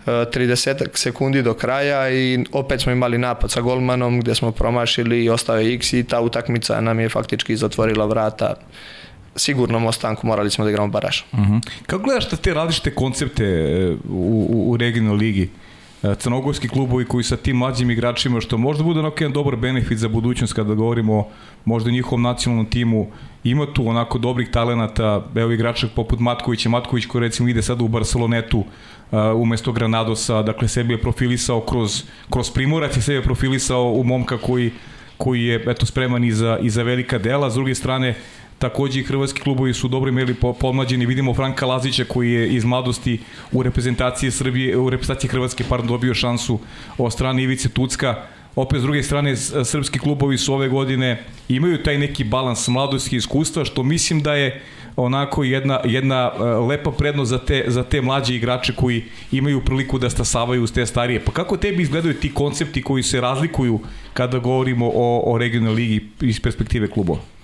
30 0.05 0.87
sekundi 0.93 1.41
do 1.41 1.53
kraja 1.53 2.09
i 2.09 2.45
opet 2.51 2.81
smo 2.81 2.91
imali 2.91 3.17
napad 3.17 3.51
sa 3.51 3.61
golmanom 3.61 4.19
gde 4.19 4.35
smo 4.35 4.51
promašili 4.51 5.23
i 5.23 5.29
ostao 5.29 5.57
je 5.57 5.75
x 5.75 5.93
i 5.93 6.03
ta 6.03 6.21
utakmica 6.21 6.81
nam 6.81 6.99
je 6.99 7.09
faktički 7.09 7.55
zatvorila 7.55 8.05
vrata 8.05 8.55
sigurnom 9.35 9.85
ostanku 9.85 10.27
morali 10.27 10.51
smo 10.51 10.65
da 10.65 10.71
igramo 10.71 10.87
baraž. 10.87 11.21
Uh 11.31 11.39
mhm. 11.39 11.53
-huh. 11.53 11.69
Kako 11.85 12.03
gledaš 12.03 12.29
te 12.29 12.53
različite 12.53 12.95
koncepte 12.95 13.45
e, 13.45 13.95
u, 14.09 14.47
u, 14.49 14.71
u 14.71 14.77
regionalnoj 14.77 15.17
ligi? 15.17 15.49
E, 16.03 16.15
crnogorski 16.15 16.69
klubovi 16.69 17.05
koji 17.05 17.23
sa 17.23 17.37
tim 17.37 17.57
mlađim 17.57 17.91
igračima, 17.91 18.41
što 18.41 18.57
možda 18.57 18.83
bude 18.83 18.99
onako 18.99 19.23
jedan 19.23 19.33
dobar 19.33 19.55
benefit 19.55 19.97
za 19.97 20.07
budućnost 20.07 20.53
kada 20.53 20.73
govorimo 20.73 21.27
možda 21.65 21.91
njihovom 21.91 22.21
nacionalnom 22.21 22.65
timu, 22.65 23.07
ima 23.43 23.73
tu 23.73 23.87
onako 23.87 24.17
dobrih 24.17 24.49
talenata, 24.51 25.25
evo 25.35 25.51
igrača 25.51 25.87
poput 25.95 26.19
Matkovića, 26.19 26.69
Matković 26.69 27.05
koji 27.05 27.21
recimo 27.21 27.49
ide 27.49 27.61
sada 27.61 27.83
u 27.83 27.87
Barcelonetu 27.87 28.59
uh, 28.59 29.19
umesto 29.35 29.71
Granadosa, 29.71 30.41
dakle 30.41 30.67
sebi 30.67 30.93
je 30.93 31.01
profilisao 31.01 31.61
kroz, 31.61 32.03
kroz 32.29 32.51
Primorac 32.51 32.97
i 32.97 33.01
sebi 33.01 33.17
je 33.17 33.23
profilisao 33.23 33.91
u 33.91 34.03
momka 34.03 34.37
koji, 34.37 34.71
koji 35.17 35.43
je 35.43 35.63
eto, 35.67 35.85
spreman 35.85 36.23
i 36.23 36.31
za, 36.31 36.57
i 36.61 36.69
za 36.69 36.83
velika 36.83 37.17
dela, 37.17 37.49
s 37.49 37.53
druge 37.53 37.75
strane 37.75 38.15
Takođe 38.59 38.99
i 38.99 39.03
hrvatski 39.03 39.41
klubovi 39.41 39.73
su 39.73 39.87
dobro 39.87 40.09
imeli 40.09 40.35
pomlađeni. 40.59 41.05
Vidimo 41.05 41.33
Franka 41.33 41.65
Lazića 41.65 42.03
koji 42.03 42.31
je 42.31 42.47
iz 42.47 42.65
mladosti 42.65 43.19
u 43.51 43.63
reprezentaciji 43.63 44.31
Srbije, 44.31 44.77
u 44.77 44.89
reprezentaciji 44.89 45.29
Hrvatske 45.29 45.63
pardon, 45.69 45.87
dobio 45.87 46.13
šansu 46.13 46.59
od 46.97 47.13
strane 47.13 47.43
Ivice 47.43 47.69
Tucka. 47.69 48.15
Opet 48.55 48.79
s 48.79 48.83
druge 48.83 49.03
strane 49.03 49.35
srpski 49.63 49.99
klubovi 49.99 50.37
su 50.37 50.53
ove 50.53 50.69
godine 50.69 51.23
imaju 51.49 51.83
taj 51.83 51.97
neki 51.97 52.23
balans 52.23 52.67
mladosti 52.67 53.15
iskustva 53.15 53.65
što 53.65 53.83
mislim 53.83 54.21
da 54.21 54.33
je 54.33 54.61
onako 54.95 55.43
jedna, 55.43 55.79
jedna 55.85 56.31
e, 56.35 56.43
lepa 56.43 56.91
prednost 56.91 57.29
za 57.29 57.39
te, 57.39 57.63
za 57.67 57.83
te 57.83 58.01
mlađe 58.01 58.35
igrače 58.35 58.75
koji 58.75 59.03
imaju 59.31 59.61
priliku 59.65 59.99
da 59.99 60.09
stasavaju 60.09 60.63
uz 60.63 60.71
te 60.71 60.85
starije. 60.85 61.25
Pa 61.25 61.31
kako 61.31 61.57
tebi 61.57 61.83
izgledaju 61.83 62.13
ti 62.13 62.33
koncepti 62.33 62.81
koji 62.81 63.03
se 63.03 63.21
razlikuju 63.21 63.79
kada 64.13 64.39
govorimo 64.39 64.91
o, 64.95 65.33
o 65.33 65.37
regionalnoj 65.37 65.75
ligi 65.75 66.07
iz 66.21 66.39
perspektive 66.39 66.87
klubova? 66.87 67.38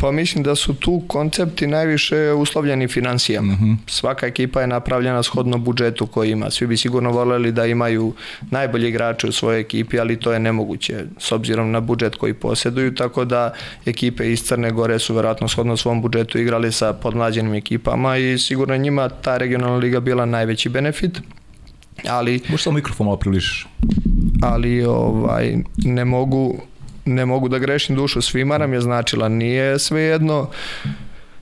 Pa 0.00 0.10
mislim 0.12 0.44
da 0.44 0.54
su 0.54 0.74
tu 0.74 1.02
koncepti 1.06 1.66
najviše 1.66 2.32
uslovljeni 2.32 2.88
financijama. 2.88 3.52
Uh 3.52 3.60
mhm. 3.60 3.70
-huh. 3.70 3.76
Svaka 3.86 4.26
ekipa 4.26 4.60
je 4.60 4.66
napravljena 4.66 5.22
shodno 5.22 5.58
budžetu 5.58 6.06
koji 6.06 6.30
ima. 6.30 6.50
Svi 6.50 6.66
bi 6.66 6.76
sigurno 6.76 7.10
voljeli 7.10 7.52
da 7.52 7.66
imaju 7.66 8.12
najbolji 8.50 8.88
igrače 8.88 9.26
u 9.26 9.32
svojoj 9.32 9.60
ekipi, 9.60 10.00
ali 10.00 10.20
to 10.20 10.32
je 10.32 10.38
nemoguće 10.38 11.04
s 11.18 11.32
obzirom 11.32 11.70
na 11.70 11.80
budžet 11.80 12.14
koji 12.14 12.34
posjeduju, 12.34 12.94
tako 12.94 13.24
da 13.24 13.54
ekipe 13.86 14.32
iz 14.32 14.42
Crne 14.42 14.70
Gore 14.70 14.98
su 14.98 15.14
verovatno 15.14 15.48
shodno 15.48 15.76
svom 15.76 16.02
budžetu 16.02 16.38
igrali 16.38 16.72
sa 16.72 16.92
podmlađenim 16.92 17.54
ekipama 17.54 18.16
i 18.16 18.38
sigurno 18.38 18.76
njima 18.76 19.08
ta 19.08 19.36
regionalna 19.36 19.76
liga 19.76 20.00
bila 20.00 20.24
najveći 20.24 20.68
benefit. 20.68 21.20
Ali... 22.08 22.40
Možeš 22.48 22.64
samo 22.64 22.74
mikrofon 22.74 23.04
malo 23.04 23.16
prilišiš. 23.16 23.66
Ali 24.42 24.84
ovaj, 24.84 25.56
ne 25.76 26.04
mogu 26.04 26.62
ne 27.08 27.26
mogu 27.26 27.48
da 27.48 27.58
grešim 27.58 27.96
dušu, 27.96 28.22
svima 28.22 28.58
nam 28.58 28.72
je 28.72 28.80
značila, 28.80 29.28
nije 29.28 29.78
svejedno 29.78 30.50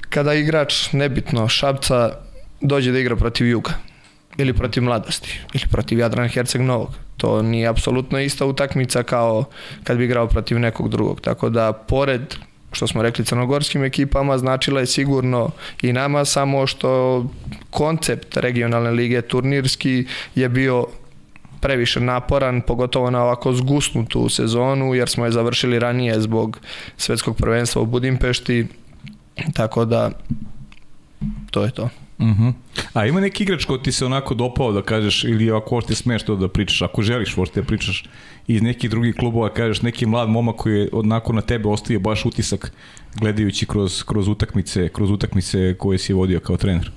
kada 0.09 0.35
igrač, 0.35 0.93
nebitno, 0.93 1.49
Šabca 1.49 2.11
dođe 2.61 2.93
da 2.93 2.99
igra 2.99 3.17
protiv 3.17 3.47
Juga 3.47 3.73
ili 4.37 4.53
protiv 4.53 4.83
Mladosti 4.83 5.41
ili 5.55 5.65
protiv 5.71 5.99
Jadrana 5.99 6.29
Herceg 6.29 6.61
Novog. 6.61 6.95
To 7.17 7.43
nije 7.43 7.69
apsolutno 7.69 8.21
ista 8.21 8.47
utakmica 8.47 9.03
kao 9.03 9.45
kad 9.85 9.99
bi 9.99 10.05
igrao 10.05 10.27
protiv 10.27 10.59
nekog 10.59 10.89
drugog. 10.89 11.21
Tako 11.21 11.49
da, 11.49 11.73
pored 11.73 12.35
što 12.73 12.87
smo 12.87 13.03
rekli 13.03 13.25
crnogorskim 13.25 13.85
ekipama, 13.85 14.39
značila 14.39 14.81
je 14.81 14.87
sigurno 14.87 15.51
i 15.83 15.93
nama 15.93 16.25
samo 16.25 16.67
što 16.67 17.25
koncept 17.71 18.37
regionalne 18.37 18.91
lige 18.91 19.23
turnirski 19.23 20.07
je 20.35 20.49
bio 20.49 20.87
previše 21.67 22.01
naporan, 22.01 22.61
pogotovo 22.61 23.11
na 23.11 23.23
ovako 23.23 23.53
zgusnutu 23.53 24.29
sezonu, 24.29 24.95
jer 24.95 25.09
smo 25.09 25.25
je 25.25 25.33
završili 25.33 25.79
ranije 25.79 26.21
zbog 26.21 26.61
svetskog 26.97 27.37
prvenstva 27.37 27.83
u 27.83 27.87
Budimpešti, 27.87 28.67
tako 29.53 29.85
da 29.85 30.11
to 31.51 31.65
je 31.65 31.71
to. 31.71 31.89
Uh 32.19 32.27
mhm. 32.27 32.43
-huh. 32.43 32.53
A 32.93 33.07
ima 33.07 33.21
neki 33.21 33.43
igrač 33.43 33.65
ko 33.65 33.79
ti 33.79 33.93
se 33.93 34.07
onako 34.07 34.35
dopao 34.35 34.73
da 34.73 34.83
kažeš 34.83 35.25
ili 35.25 35.51
ako 35.51 35.75
možete 35.75 35.95
smeš 35.95 36.23
to 36.23 36.37
da 36.37 36.49
pričaš, 36.49 36.83
ako 36.83 37.03
želiš 37.03 37.37
možete 37.37 37.61
da 37.61 37.67
pričaš 37.67 38.05
iz 38.47 38.63
nekih 38.63 38.91
drugih 38.91 39.15
klubova, 39.15 39.49
kažeš 39.55 39.83
neki 39.83 40.07
mlad 40.07 40.29
momak 40.29 40.57
koji 40.57 40.79
je 40.81 40.89
onako 40.93 41.33
na 41.33 41.41
tebe 41.41 41.69
ostavio 41.69 42.01
baš 42.01 42.25
utisak 42.25 42.73
gledajući 43.21 43.67
kroz, 43.67 44.03
kroz 44.03 44.29
utakmice, 44.29 44.89
kroz 44.89 45.11
utakmice 45.11 45.75
koje 45.79 45.99
si 45.99 46.13
vodio 46.13 46.41
kao 46.41 46.57
trener? 46.57 46.91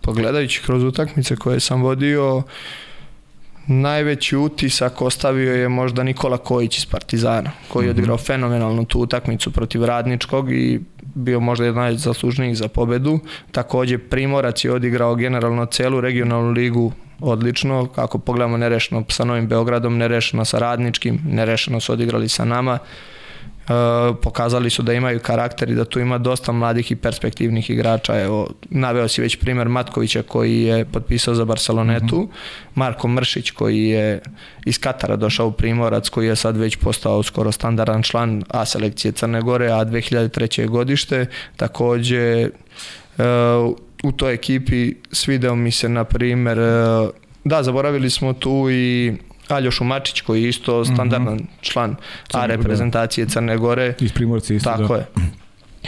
Pa 0.00 0.12
gledajući 0.12 0.62
kroz 0.62 0.82
utakmice 0.82 1.36
koje 1.36 1.60
sam 1.60 1.82
vodio, 1.82 2.36
uh, 2.36 2.44
najveći 3.66 4.36
utisak 4.36 5.02
ostavio 5.02 5.54
je 5.54 5.68
možda 5.68 6.02
Nikola 6.02 6.38
Kojić 6.38 6.78
iz 6.78 6.86
Partizana, 6.86 7.50
koji 7.68 7.84
je 7.84 7.90
mhm. 7.90 7.98
odigrao 7.98 8.18
fenomenalnu 8.18 8.84
tu 8.84 9.00
utakmicu 9.00 9.50
protiv 9.50 9.84
Radničkog 9.84 10.52
i 10.52 10.80
bio 11.14 11.40
možda 11.40 11.64
jedan 11.64 11.82
najzaslužnijih 11.82 12.56
za 12.56 12.68
pobedu. 12.68 13.18
Takođe 13.52 13.98
Primorac 13.98 14.64
je 14.64 14.72
odigrao 14.72 15.14
generalno 15.14 15.66
celu 15.66 16.00
regionalnu 16.00 16.50
ligu 16.50 16.92
odlično, 17.20 17.86
kako 17.86 18.18
pogledamo 18.18 18.56
nerešeno 18.56 19.04
sa 19.08 19.24
Novim 19.24 19.46
Beogradom, 19.46 19.98
nerešeno 19.98 20.44
sa 20.44 20.58
Radničkim, 20.58 21.20
nerešeno 21.28 21.80
su 21.80 21.92
odigrali 21.92 22.28
sa 22.28 22.44
nama 22.44 22.78
pokazali 24.22 24.70
su 24.70 24.82
da 24.82 24.92
imaju 24.92 25.20
karakter 25.20 25.70
i 25.70 25.74
da 25.74 25.84
tu 25.84 26.00
ima 26.00 26.18
dosta 26.18 26.52
mladih 26.52 26.92
i 26.92 26.96
perspektivnih 26.96 27.70
igrača. 27.70 28.20
Evo, 28.20 28.48
naveo 28.70 29.08
si 29.08 29.20
već 29.20 29.36
primjer 29.36 29.68
Matkovića 29.68 30.22
koji 30.22 30.62
je 30.62 30.84
potpisao 30.84 31.34
za 31.34 31.44
Barcelonetu, 31.44 32.16
mm 32.16 32.26
-hmm. 32.26 32.74
Marko 32.74 33.08
Mršić 33.08 33.50
koji 33.50 33.84
je 33.84 34.20
iz 34.66 34.78
Katara 34.78 35.16
došao 35.16 35.46
u 35.46 35.52
Primorac, 35.52 36.08
koji 36.08 36.26
je 36.26 36.36
sad 36.36 36.56
već 36.56 36.76
postao 36.76 37.22
skoro 37.22 37.52
standardan 37.52 38.02
član 38.02 38.42
A 38.48 38.64
selekcije 38.64 39.12
Crne 39.12 39.42
Gore, 39.42 39.66
a 39.66 39.84
2003. 39.84 40.68
godište. 40.68 41.26
Takođe, 41.56 42.48
u 44.02 44.12
toj 44.12 44.34
ekipi 44.34 44.94
svideo 45.12 45.54
mi 45.54 45.70
se, 45.70 45.88
na 45.88 46.04
primjer, 46.04 46.58
da, 47.44 47.62
zaboravili 47.62 48.10
smo 48.10 48.32
tu 48.32 48.66
i 48.70 49.12
Aljošu 49.50 49.84
Mačić 49.84 50.20
koji 50.20 50.42
je 50.42 50.48
isto 50.48 50.80
mhm. 50.80 50.94
standardan 50.94 51.34
mm 51.34 51.38
-hmm. 51.38 51.60
član 51.60 51.96
A 52.32 52.46
reprezentacije 52.46 53.26
Crne 53.26 53.56
Gore. 53.56 53.94
Iz 54.00 54.12
Primorca 54.12 54.54
isto, 54.54 54.70
Tako 54.70 54.96
da. 54.96 55.00
je. 55.00 55.06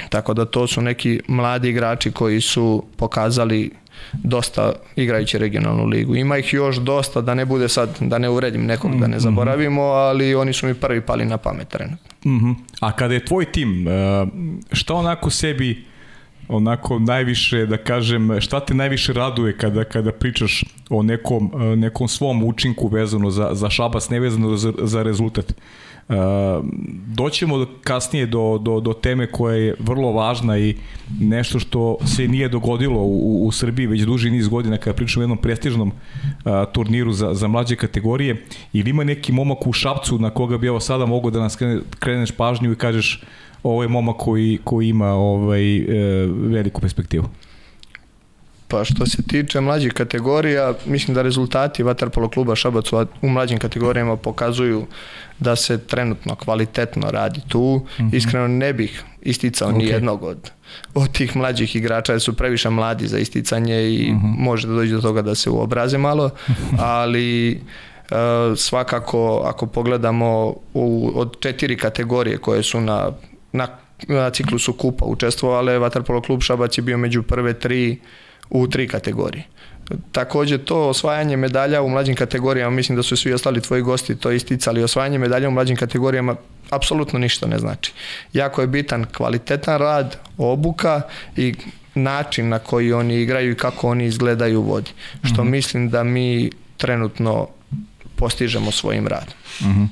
Tako 0.08 0.34
da 0.34 0.44
to 0.44 0.66
su 0.66 0.80
neki 0.80 1.20
mladi 1.28 1.68
igrači 1.68 2.10
koji 2.10 2.40
su 2.40 2.84
pokazali 2.96 3.70
dosta 4.12 4.72
igrajući 4.96 5.38
regionalnu 5.38 5.84
ligu. 5.84 6.16
Ima 6.16 6.38
ih 6.38 6.54
još 6.54 6.76
dosta, 6.76 7.20
da 7.20 7.34
ne 7.34 7.44
bude 7.44 7.68
sad, 7.68 7.88
da 8.00 8.18
ne 8.18 8.28
uredim 8.28 8.66
nekog, 8.66 8.90
da 8.90 9.06
ne 9.06 9.16
mhm. 9.16 9.22
zaboravimo, 9.22 9.82
ali 9.82 10.34
oni 10.34 10.52
su 10.52 10.66
mi 10.66 10.74
prvi 10.74 11.00
pali 11.00 11.24
na 11.24 11.36
pamet 11.36 11.68
trenutno. 11.68 12.10
Mm 12.24 12.38
-hmm. 12.38 12.54
A 12.80 12.92
kada 12.92 13.14
je 13.14 13.24
tvoj 13.24 13.44
tim, 13.44 13.88
e, 13.88 14.26
šta 14.72 14.94
onako 14.94 15.30
sebi 15.30 15.84
onako 16.48 16.98
najviše, 16.98 17.66
da 17.66 17.76
kažem, 17.76 18.40
šta 18.40 18.60
te 18.60 18.74
najviše 18.74 19.12
raduje 19.12 19.56
kada, 19.56 19.84
kada 19.84 20.12
pričaš 20.12 20.64
o 20.90 21.02
nekom, 21.02 21.50
e, 21.54 21.76
nekom 21.76 22.08
svom 22.08 22.44
učinku 22.44 22.88
vezano 22.88 23.30
za, 23.30 23.50
za 23.52 23.70
šabac, 23.70 24.08
ne 24.08 24.20
vezano 24.20 24.56
za, 24.56 24.72
za 24.78 25.02
rezultat. 25.02 25.54
Uh, 26.08 26.16
doćemo 27.06 27.58
do, 27.58 27.66
kasnije 27.84 28.26
do, 28.26 28.58
do, 28.60 28.80
do 28.80 28.92
teme 28.92 29.26
koja 29.26 29.56
je 29.56 29.74
vrlo 29.78 30.12
važna 30.12 30.58
i 30.58 30.76
nešto 31.20 31.58
što 31.58 31.96
se 32.04 32.28
nije 32.28 32.48
dogodilo 32.48 33.00
u, 33.00 33.46
u 33.46 33.52
Srbiji 33.52 33.86
već 33.86 34.00
duži 34.00 34.30
niz 34.30 34.48
godina 34.48 34.78
kada 34.78 34.96
pričamo 34.96 35.20
o 35.20 35.24
jednom 35.24 35.38
prestižnom 35.38 35.88
uh, 35.88 36.52
turniru 36.72 37.12
za, 37.12 37.34
za 37.34 37.48
mlađe 37.48 37.76
kategorije 37.76 38.46
ili 38.72 38.90
ima 38.90 39.04
neki 39.04 39.32
momak 39.32 39.66
u 39.66 39.72
Šapcu 39.72 40.18
na 40.18 40.30
koga 40.30 40.58
bi 40.58 40.66
evo 40.66 40.80
sada 40.80 41.06
mogo 41.06 41.30
da 41.30 41.40
nas 41.40 41.58
kreneš 41.98 42.30
pažnju 42.30 42.72
i 42.72 42.76
kažeš 42.76 43.22
ovo 43.62 43.82
je 43.82 43.88
momak 43.88 44.16
koji, 44.16 44.58
koji 44.64 44.88
ima 44.88 45.12
ovaj, 45.12 45.76
e, 45.76 45.86
veliku 46.26 46.80
perspektivu. 46.80 47.28
Pa 48.72 48.84
što 48.84 49.06
se 49.06 49.22
tiče 49.22 49.60
mlađih 49.60 49.92
kategorija, 49.92 50.74
mislim 50.86 51.14
da 51.14 51.22
rezultati 51.22 51.82
Vaterpolo 51.82 52.28
kluba 52.28 52.56
Šabac 52.56 52.92
u 53.22 53.28
mlađim 53.28 53.58
kategorijama 53.58 54.16
pokazuju 54.16 54.86
da 55.38 55.56
se 55.56 55.78
trenutno 55.78 56.34
kvalitetno 56.34 57.10
radi 57.10 57.40
tu. 57.48 57.86
Mm 57.98 58.02
-hmm. 58.02 58.16
Iskreno 58.16 58.48
ne 58.48 58.72
bih 58.72 59.04
isticao 59.22 59.70
okay. 59.70 59.76
ni 59.76 59.84
jednog 59.86 60.22
od, 60.22 60.50
od 60.94 61.12
tih 61.12 61.36
mlađih 61.36 61.76
igrača, 61.76 62.12
jer 62.12 62.20
su 62.20 62.36
previše 62.36 62.70
mladi 62.70 63.06
za 63.06 63.18
isticanje 63.18 63.90
i 63.90 64.12
mm 64.12 64.16
-hmm. 64.16 64.38
može 64.38 64.68
da 64.68 64.74
dođe 64.74 64.94
do 64.94 65.00
toga 65.00 65.22
da 65.22 65.34
se 65.34 65.50
uobraze 65.50 65.98
malo, 65.98 66.30
ali 66.78 67.60
uh, 68.10 68.16
svakako 68.56 69.42
ako 69.46 69.66
pogledamo 69.66 70.54
u, 70.74 71.12
od 71.14 71.40
četiri 71.40 71.76
kategorije 71.76 72.38
koje 72.38 72.62
su 72.62 72.80
na 72.80 73.10
na, 73.52 73.68
na 74.08 74.30
ciklusu 74.30 74.72
kupa 74.72 75.04
učestvovao, 75.04 75.58
ali 75.58 75.78
Vatarpolo 75.78 76.20
klub 76.20 76.42
Šabac 76.42 76.78
je 76.78 76.82
bio 76.82 76.98
među 76.98 77.22
prve 77.22 77.54
tri 77.54 77.98
u 78.50 78.66
tri 78.66 78.88
kategorije. 78.88 79.44
Takođe 80.12 80.58
to 80.58 80.88
osvajanje 80.88 81.36
medalja 81.36 81.82
u 81.82 81.88
mlađim 81.88 82.14
kategorijama, 82.14 82.70
mislim 82.76 82.96
da 82.96 83.02
su 83.02 83.16
svi 83.16 83.32
ostali 83.32 83.60
tvoji 83.60 83.82
gosti 83.82 84.16
to 84.16 84.30
isticali, 84.30 84.82
osvajanje 84.82 85.18
medalja 85.18 85.48
u 85.48 85.52
mlađim 85.52 85.76
kategorijama 85.76 86.36
apsolutno 86.70 87.18
ništa 87.18 87.46
ne 87.46 87.58
znači. 87.58 87.92
Jako 88.32 88.60
je 88.60 88.66
bitan 88.66 89.04
kvalitetan 89.04 89.78
rad, 89.78 90.16
obuka 90.38 91.00
i 91.36 91.54
način 91.94 92.48
na 92.48 92.58
koji 92.58 92.92
oni 92.92 93.20
igraju 93.20 93.52
i 93.52 93.56
kako 93.56 93.88
oni 93.88 94.04
izgledaju 94.04 94.60
u 94.60 94.62
vodi. 94.62 94.90
Što 95.24 95.44
mm 95.44 95.46
-hmm. 95.46 95.50
mislim 95.50 95.90
da 95.90 96.04
mi 96.04 96.50
trenutno 96.76 97.48
postižemo 98.16 98.70
svojim 98.70 99.06
radom. 99.06 99.34
Mm 99.60 99.64
-hmm. 99.64 99.86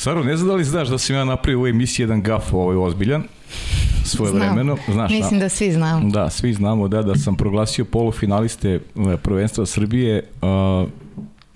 Saro, 0.00 0.24
ne 0.24 0.36
znam 0.36 0.48
da 0.48 0.54
li 0.54 0.64
znaš 0.64 0.88
da 0.88 0.98
sam 0.98 1.16
ja 1.16 1.24
napravio 1.24 1.58
u 1.58 1.60
ovoj 1.60 1.70
emisiji 1.70 2.04
jedan 2.04 2.22
gaf 2.22 2.52
ovaj 2.52 2.76
ozbiljan 2.76 3.22
svoje 4.04 4.30
Znam. 4.30 4.42
vremeno. 4.42 4.76
Znaš, 4.88 5.10
Mislim 5.10 5.40
da 5.40 5.48
svi 5.48 5.72
znamo. 5.72 6.10
Da, 6.10 6.30
svi 6.30 6.52
znamo 6.52 6.88
da, 6.88 7.02
da 7.02 7.14
sam 7.14 7.36
proglasio 7.36 7.84
polufinaliste 7.84 8.70
e, 8.74 8.80
prvenstva 9.16 9.66
Srbije, 9.66 10.24
a, 10.42 10.86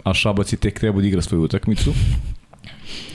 a 0.04 0.14
Šabac 0.14 0.52
je 0.52 0.57
tek 0.57 0.80
trebao 0.80 1.00
da 1.00 1.07
igra 1.07 1.22
svoju 1.22 1.42
utakmicu. 1.42 1.92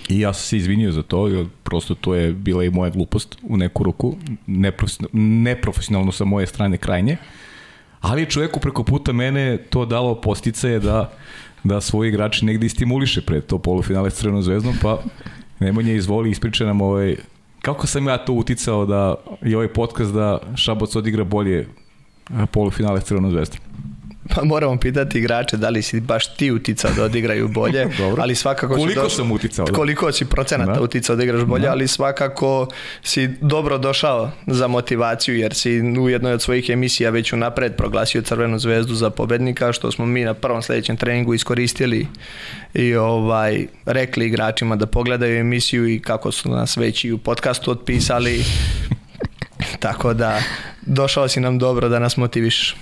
I 0.09 0.19
ja 0.19 0.33
sam 0.33 0.43
se 0.43 0.57
izvinio 0.57 0.91
za 0.91 1.03
to, 1.03 1.27
jer 1.27 1.45
prosto 1.63 1.95
to 1.95 2.15
je 2.15 2.33
bila 2.33 2.63
i 2.63 2.69
moja 2.69 2.89
glupost 2.89 3.37
u 3.43 3.57
neku 3.57 3.83
ruku, 3.83 4.15
neprofesionalno, 4.47 5.19
neprofesionalno 5.43 6.11
sa 6.11 6.25
moje 6.25 6.47
strane 6.47 6.77
krajnje. 6.77 7.17
Ali 8.01 8.29
čoveku 8.29 8.59
preko 8.59 8.83
puta 8.83 9.13
mene 9.13 9.57
to 9.57 9.85
dalo 9.85 10.21
posticaje 10.21 10.79
da 10.79 11.11
da 11.63 11.81
svoji 11.81 12.09
igrači 12.09 12.45
negde 12.45 12.69
stimuliše 12.69 13.21
pred 13.21 13.45
to 13.45 13.57
polufinale 13.57 14.09
s 14.09 14.15
Crvenom 14.15 14.41
zvezdom, 14.41 14.75
pa 14.81 15.01
Nemanja 15.59 15.93
izvoli 15.93 16.31
ispriča 16.31 16.65
nam 16.65 16.81
ovaj, 16.81 17.15
kako 17.61 17.87
sam 17.87 18.07
ja 18.07 18.17
to 18.17 18.33
uticao 18.33 18.85
da 18.85 19.15
i 19.45 19.55
ovaj 19.55 19.67
podcast 19.67 20.13
da 20.13 20.39
Šabac 20.55 20.95
odigra 20.95 21.23
bolje 21.23 21.67
polufinale 22.51 23.01
s 23.01 23.03
Crvenom 23.03 23.31
zvezdom. 23.31 23.59
Pa 24.35 24.43
moramo 24.43 24.77
pitati 24.77 25.17
igrače 25.19 25.57
da 25.57 25.69
li 25.69 25.81
si 25.81 25.99
baš 25.99 26.33
ti 26.35 26.51
uticao 26.51 26.91
da 26.91 27.03
odigraju 27.03 27.47
bolje, 27.47 27.85
Dobro. 27.97 28.21
ali 28.21 28.35
svakako 28.35 28.75
koliko 28.75 29.01
došao, 29.01 29.09
sam 29.09 29.31
uticao? 29.31 29.65
Da? 29.65 29.73
Koliko 29.73 30.11
si 30.11 30.25
procenata 30.25 30.73
da. 30.73 30.81
uticao 30.81 31.15
da 31.15 31.23
igraš 31.23 31.43
bolje, 31.43 31.65
da. 31.65 31.71
ali 31.71 31.87
svakako 31.87 32.67
si 33.03 33.27
dobro 33.41 33.77
došao 33.77 34.31
za 34.47 34.67
motivaciju 34.67 35.37
jer 35.37 35.53
si 35.53 35.81
u 35.99 36.09
jednoj 36.09 36.33
od 36.33 36.41
svojih 36.41 36.69
emisija 36.69 37.09
već 37.09 37.33
unapred 37.33 37.75
proglasio 37.75 38.21
Crvenu 38.21 38.59
zvezdu 38.59 38.95
za 38.95 39.09
pobednika, 39.09 39.73
što 39.73 39.91
smo 39.91 40.05
mi 40.05 40.23
na 40.23 40.33
prvom 40.33 40.61
sledećem 40.61 40.97
treningu 40.97 41.33
iskoristili 41.33 42.07
i 42.73 42.95
ovaj 42.95 43.67
rekli 43.85 44.25
igračima 44.25 44.75
da 44.75 44.85
pogledaju 44.85 45.39
emisiju 45.39 45.87
i 45.87 45.99
kako 45.99 46.31
su 46.31 46.49
nas 46.49 46.77
već 46.77 47.05
i 47.05 47.11
u 47.11 47.17
podcastu 47.17 47.71
otpisali. 47.71 48.43
Tako 49.79 50.13
da 50.13 50.41
došao 50.81 51.27
si 51.27 51.39
nam 51.39 51.59
dobro 51.59 51.89
da 51.89 51.99
nas 51.99 52.17
motiviš. 52.17 52.75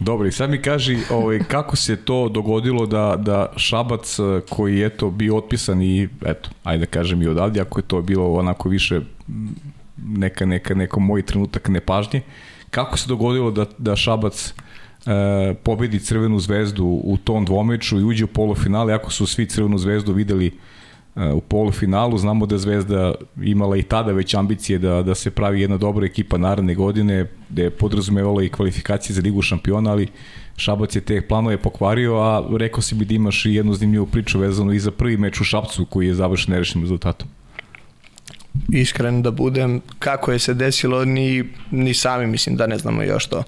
Dobro, 0.00 0.28
i 0.28 0.32
sad 0.32 0.50
mi 0.50 0.62
kaži 0.62 0.98
ovaj, 1.10 1.38
kako 1.48 1.76
se 1.76 1.96
to 1.96 2.28
dogodilo 2.28 2.86
da, 2.86 3.16
da 3.18 3.52
Šabac 3.56 4.18
eh, 4.18 4.40
koji 4.48 4.78
je 4.78 4.88
to 4.90 5.10
bio 5.10 5.36
otpisan 5.36 5.82
i 5.82 6.08
eto, 6.26 6.50
ajde 6.64 6.86
da 6.86 6.90
kažem 6.90 7.22
i 7.22 7.26
odavde, 7.26 7.60
ako 7.60 7.78
je 7.78 7.82
to 7.82 8.02
bilo 8.02 8.32
onako 8.32 8.68
više 8.68 9.00
neka, 10.06 10.46
neka, 10.46 10.74
neko 10.74 11.00
moj 11.00 11.22
trenutak 11.22 11.68
nepažnje, 11.68 12.20
kako 12.70 12.98
se 12.98 13.08
dogodilo 13.08 13.50
da, 13.50 13.66
da 13.78 13.96
Šabac 13.96 14.54
e, 15.06 15.54
pobedi 15.54 16.00
Crvenu 16.00 16.38
zvezdu 16.38 16.84
u 16.84 17.16
tom 17.24 17.44
dvomeču 17.44 18.00
i 18.00 18.04
uđe 18.04 18.24
u 18.24 18.28
polufinale, 18.28 18.94
ako 18.94 19.12
su 19.12 19.26
svi 19.26 19.46
Crvenu 19.46 19.78
zvezdu 19.78 20.12
videli 20.12 20.58
u 21.34 21.40
polufinalu. 21.40 22.18
Znamo 22.18 22.46
da 22.46 22.58
Zvezda 22.58 23.14
imala 23.42 23.76
i 23.76 23.82
tada 23.82 24.12
već 24.12 24.34
ambicije 24.34 24.78
da, 24.78 25.02
da 25.02 25.14
se 25.14 25.30
pravi 25.30 25.60
jedna 25.60 25.76
dobra 25.76 26.06
ekipa 26.06 26.38
naredne 26.38 26.74
godine, 26.74 27.26
da 27.48 27.62
je 27.62 27.70
podrazumevala 27.70 28.42
i 28.42 28.48
kvalifikacije 28.48 29.14
za 29.14 29.22
Ligu 29.22 29.42
šampiona, 29.42 29.90
ali 29.90 30.08
Šabac 30.56 30.96
je 30.96 31.00
te 31.00 31.20
planove 31.20 31.56
pokvario, 31.58 32.16
a 32.16 32.48
rekao 32.58 32.82
si 32.82 32.94
bi 32.94 33.04
da 33.04 33.14
imaš 33.14 33.46
i 33.46 33.54
jednu 33.54 33.74
zanimljivu 33.74 34.06
priču 34.06 34.38
vezanu 34.38 34.72
i 34.72 34.78
za 34.78 34.90
prvi 34.90 35.16
meč 35.16 35.40
u 35.40 35.44
Šapcu 35.44 35.84
koji 35.84 36.06
je 36.06 36.14
završen 36.14 36.52
nerešnim 36.52 36.84
rezultatom. 36.84 37.28
Iskren 38.72 39.22
da 39.22 39.30
budem, 39.30 39.80
kako 39.98 40.32
je 40.32 40.38
se 40.38 40.54
desilo, 40.54 41.04
ni, 41.04 41.44
ni 41.70 41.94
sami 41.94 42.26
mislim 42.26 42.56
da 42.56 42.66
ne 42.66 42.78
znamo 42.78 43.02
još 43.02 43.26
to 43.26 43.42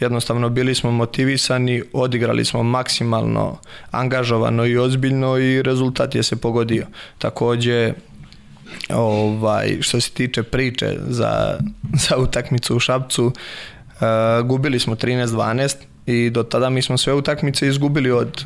jednostavno 0.00 0.48
bili 0.48 0.74
smo 0.74 0.90
motivisani, 0.90 1.82
odigrali 1.92 2.44
smo 2.44 2.62
maksimalno 2.62 3.58
angažovano 3.90 4.66
i 4.66 4.78
ozbiljno 4.78 5.38
i 5.38 5.62
rezultat 5.62 6.14
je 6.14 6.22
se 6.22 6.36
pogodio. 6.36 6.86
Takođe, 7.18 7.92
ovaj, 8.88 9.78
što 9.80 10.00
se 10.00 10.10
tiče 10.10 10.42
priče 10.42 10.96
za, 11.06 11.58
za 12.08 12.16
utakmicu 12.16 12.76
u 12.76 12.80
Šapcu, 12.80 13.26
uh, 13.26 14.46
gubili 14.46 14.78
smo 14.80 14.94
13-12 14.94 15.76
i 16.06 16.30
do 16.30 16.42
tada 16.42 16.70
mi 16.70 16.82
smo 16.82 16.98
sve 16.98 17.14
utakmice 17.14 17.68
izgubili 17.68 18.10
od 18.10 18.44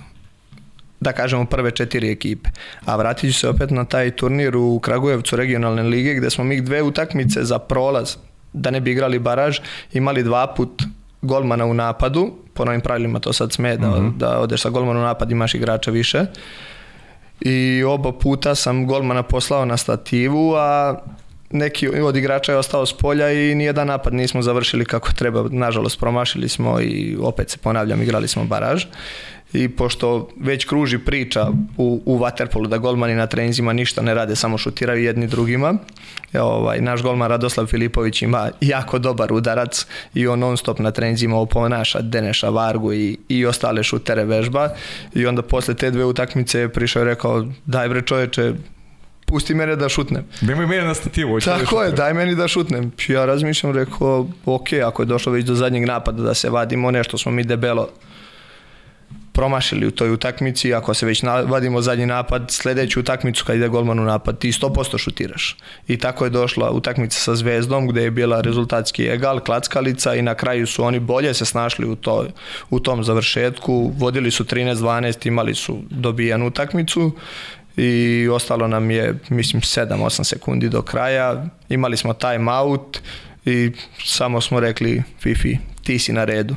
da 1.00 1.12
kažemo 1.12 1.44
prve 1.44 1.70
četiri 1.70 2.10
ekipe. 2.10 2.50
A 2.84 2.96
vratit 2.96 3.34
ću 3.34 3.40
se 3.40 3.48
opet 3.48 3.70
na 3.70 3.84
taj 3.84 4.10
turnir 4.10 4.56
u 4.56 4.78
Kragujevcu 4.78 5.36
regionalne 5.36 5.82
lige 5.82 6.14
gde 6.14 6.30
smo 6.30 6.44
mi 6.44 6.60
dve 6.60 6.82
utakmice 6.82 7.44
za 7.44 7.58
prolaz 7.58 8.16
da 8.52 8.70
ne 8.70 8.80
bi 8.80 8.92
igrali 8.92 9.18
baraž 9.18 9.58
imali 9.92 10.22
dva 10.22 10.46
put 10.46 10.82
golmana 11.22 11.66
u 11.66 11.74
napadu, 11.74 12.32
po 12.54 12.64
novim 12.64 12.80
pravilima 12.80 13.18
to 13.18 13.32
sad 13.32 13.52
sme 13.52 13.76
da, 13.76 13.88
mm 13.88 13.92
-hmm. 13.92 14.16
da 14.16 14.38
odeš 14.38 14.60
sa 14.60 14.70
golmana 14.70 15.00
u 15.00 15.02
napad 15.02 15.30
imaš 15.30 15.54
igrača 15.54 15.90
više. 15.90 16.26
I 17.40 17.84
oba 17.84 18.12
puta 18.12 18.54
sam 18.54 18.86
golmana 18.86 19.22
poslao 19.22 19.64
na 19.64 19.76
stativu, 19.76 20.54
a 20.54 20.96
neki 21.50 21.88
od 21.88 22.16
igrača 22.16 22.52
je 22.52 22.58
ostao 22.58 22.86
s 22.86 22.92
polja 22.92 23.32
i 23.32 23.54
nijedan 23.54 23.86
napad 23.86 24.14
nismo 24.14 24.42
završili 24.42 24.84
kako 24.84 25.12
treba. 25.12 25.44
Nažalost, 25.50 26.00
promašili 26.00 26.48
smo 26.48 26.80
i 26.80 27.16
opet 27.22 27.50
se 27.50 27.58
ponavljam, 27.58 28.02
igrali 28.02 28.28
smo 28.28 28.44
baraž. 28.44 28.84
I 29.52 29.68
pošto 29.68 30.28
već 30.40 30.64
kruži 30.64 30.98
priča 30.98 31.48
u, 31.76 32.02
u 32.06 32.18
Waterpolu 32.18 32.66
da 32.66 32.78
golmani 32.78 33.14
na 33.14 33.26
trenzima 33.26 33.72
ništa 33.72 34.02
ne 34.02 34.14
rade, 34.14 34.36
samo 34.36 34.58
šutiraju 34.58 35.04
jedni 35.04 35.26
drugima, 35.26 35.74
e, 36.32 36.40
ovaj, 36.40 36.80
naš 36.80 37.02
golman 37.02 37.28
Radoslav 37.28 37.66
Filipović 37.66 38.22
ima 38.22 38.50
jako 38.60 38.98
dobar 38.98 39.32
udarac 39.32 39.86
i 40.14 40.26
on 40.26 40.38
non 40.38 40.56
stop 40.56 40.78
na 40.78 40.90
trenzima 40.90 41.36
oponaša 41.36 42.00
Deneša 42.00 42.48
Vargu 42.48 42.92
i, 42.92 43.18
i 43.28 43.46
ostale 43.46 43.82
šutere 43.82 44.24
vežba 44.24 44.68
i 45.14 45.26
onda 45.26 45.42
posle 45.42 45.74
te 45.74 45.90
dve 45.90 46.04
utakmice 46.04 46.60
je 46.60 46.68
prišao 46.68 47.02
i 47.02 47.04
rekao 47.04 47.46
daj 47.66 47.88
bre 47.88 48.02
čoveče 48.02 48.52
pusti 49.26 49.54
mene 49.54 49.76
da 49.76 49.88
šutnem. 49.88 50.24
Nemoj 50.40 50.66
mene 50.66 50.84
na 50.84 50.94
stativu. 50.94 51.38
Da 51.38 51.58
Tako 51.58 51.78
da 51.78 51.84
je, 51.84 51.92
daj 51.92 52.14
meni 52.14 52.34
da 52.34 52.48
šutnem. 52.48 52.92
Ja 53.08 53.24
razmišljam, 53.24 53.72
rekao, 53.72 54.28
ok, 54.46 54.72
ako 54.86 55.02
je 55.02 55.06
došlo 55.06 55.32
već 55.32 55.44
do 55.44 55.54
zadnjeg 55.54 55.86
napada 55.86 56.22
da 56.22 56.34
se 56.34 56.50
vadimo, 56.50 56.90
nešto 56.90 57.18
smo 57.18 57.32
mi 57.32 57.44
debelo 57.44 57.88
promašili 59.32 59.86
u 59.86 59.90
toj 59.90 60.10
utakmici, 60.10 60.74
ako 60.74 60.94
se 60.94 61.06
već 61.06 61.22
vadimo 61.46 61.80
zadnji 61.80 62.06
napad, 62.06 62.50
sledeću 62.50 63.00
utakmicu 63.00 63.44
kad 63.44 63.56
ide 63.56 63.68
golman 63.68 64.00
u 64.00 64.04
napad, 64.04 64.38
ti 64.38 64.52
100% 64.52 64.98
šutiraš. 64.98 65.56
I 65.88 65.96
tako 65.96 66.24
je 66.24 66.30
došla 66.30 66.70
utakmica 66.70 67.18
sa 67.18 67.34
Zvezdom 67.34 67.88
gde 67.88 68.02
je 68.02 68.10
bila 68.10 68.40
rezultatski 68.40 69.06
egal, 69.06 69.40
klackalica 69.40 70.14
i 70.14 70.22
na 70.22 70.34
kraju 70.34 70.66
su 70.66 70.84
oni 70.84 71.00
bolje 71.00 71.34
se 71.34 71.44
snašli 71.44 71.86
u, 71.86 71.96
to, 71.96 72.26
u 72.70 72.80
tom 72.80 73.04
završetku, 73.04 73.92
vodili 73.96 74.30
su 74.30 74.44
13-12, 74.44 75.26
imali 75.26 75.54
su 75.54 75.78
dobijanu 75.90 76.46
utakmicu 76.46 77.12
i 77.76 78.28
ostalo 78.32 78.68
nam 78.68 78.90
je, 78.90 79.18
mislim, 79.28 79.60
7-8 79.62 80.24
sekundi 80.24 80.68
do 80.68 80.82
kraja. 80.82 81.46
Imali 81.68 81.96
smo 81.96 82.14
time 82.14 82.52
out 82.52 82.98
i 83.44 83.70
samo 84.04 84.40
smo 84.40 84.60
rekli 84.60 85.02
Fifi, 85.20 85.56
ti 85.84 85.98
si 85.98 86.12
na 86.12 86.24
redu. 86.24 86.54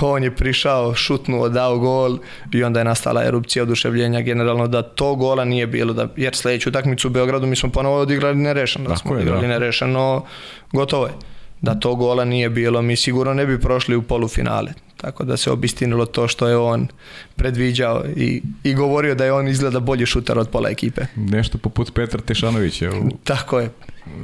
On 0.00 0.24
je 0.24 0.36
prišao, 0.36 0.94
šutnuo, 0.94 1.48
dao 1.48 1.78
gol 1.78 2.18
i 2.52 2.64
onda 2.64 2.80
je 2.80 2.84
nastala 2.84 3.24
erupcija 3.24 3.62
oduševljenja 3.62 4.20
generalno 4.20 4.66
da 4.66 4.82
to 4.82 5.14
gola 5.14 5.44
nije 5.44 5.66
bilo, 5.66 5.92
da, 5.92 6.08
jer 6.16 6.34
sledeću 6.34 6.68
utakmicu 6.68 7.08
u 7.08 7.10
Beogradu 7.10 7.46
mi 7.46 7.56
smo 7.56 7.70
ponovo 7.70 8.00
odigrali 8.00 8.36
nerešeno, 8.36 8.88
da 8.88 8.96
smo 8.96 9.12
odigrali 9.12 9.42
da. 9.42 9.48
nerešeno, 9.48 10.24
gotovo 10.72 11.06
je. 11.06 11.12
Da 11.60 11.74
to 11.74 11.94
gola 11.94 12.24
nije 12.24 12.50
bilo, 12.50 12.82
mi 12.82 12.96
sigurno 12.96 13.34
ne 13.34 13.46
bi 13.46 13.60
prošli 13.60 13.96
u 13.96 14.02
polufinale. 14.02 14.72
Tako 14.96 15.24
da 15.24 15.36
se 15.36 15.50
obistinilo 15.50 16.06
to 16.06 16.28
što 16.28 16.48
je 16.48 16.56
on 16.56 16.88
predviđao 17.36 18.04
i, 18.16 18.42
i 18.64 18.74
govorio 18.74 19.14
da 19.14 19.24
je 19.24 19.32
on 19.32 19.48
izgleda 19.48 19.80
bolji 19.80 20.06
šutar 20.06 20.38
od 20.38 20.48
pola 20.48 20.70
ekipe. 20.70 21.02
Nešto 21.16 21.58
poput 21.58 21.94
Petra 21.94 22.20
Tešanovića 22.20 22.90
u, 22.90 23.10
Tako 23.24 23.60
je. 23.60 23.70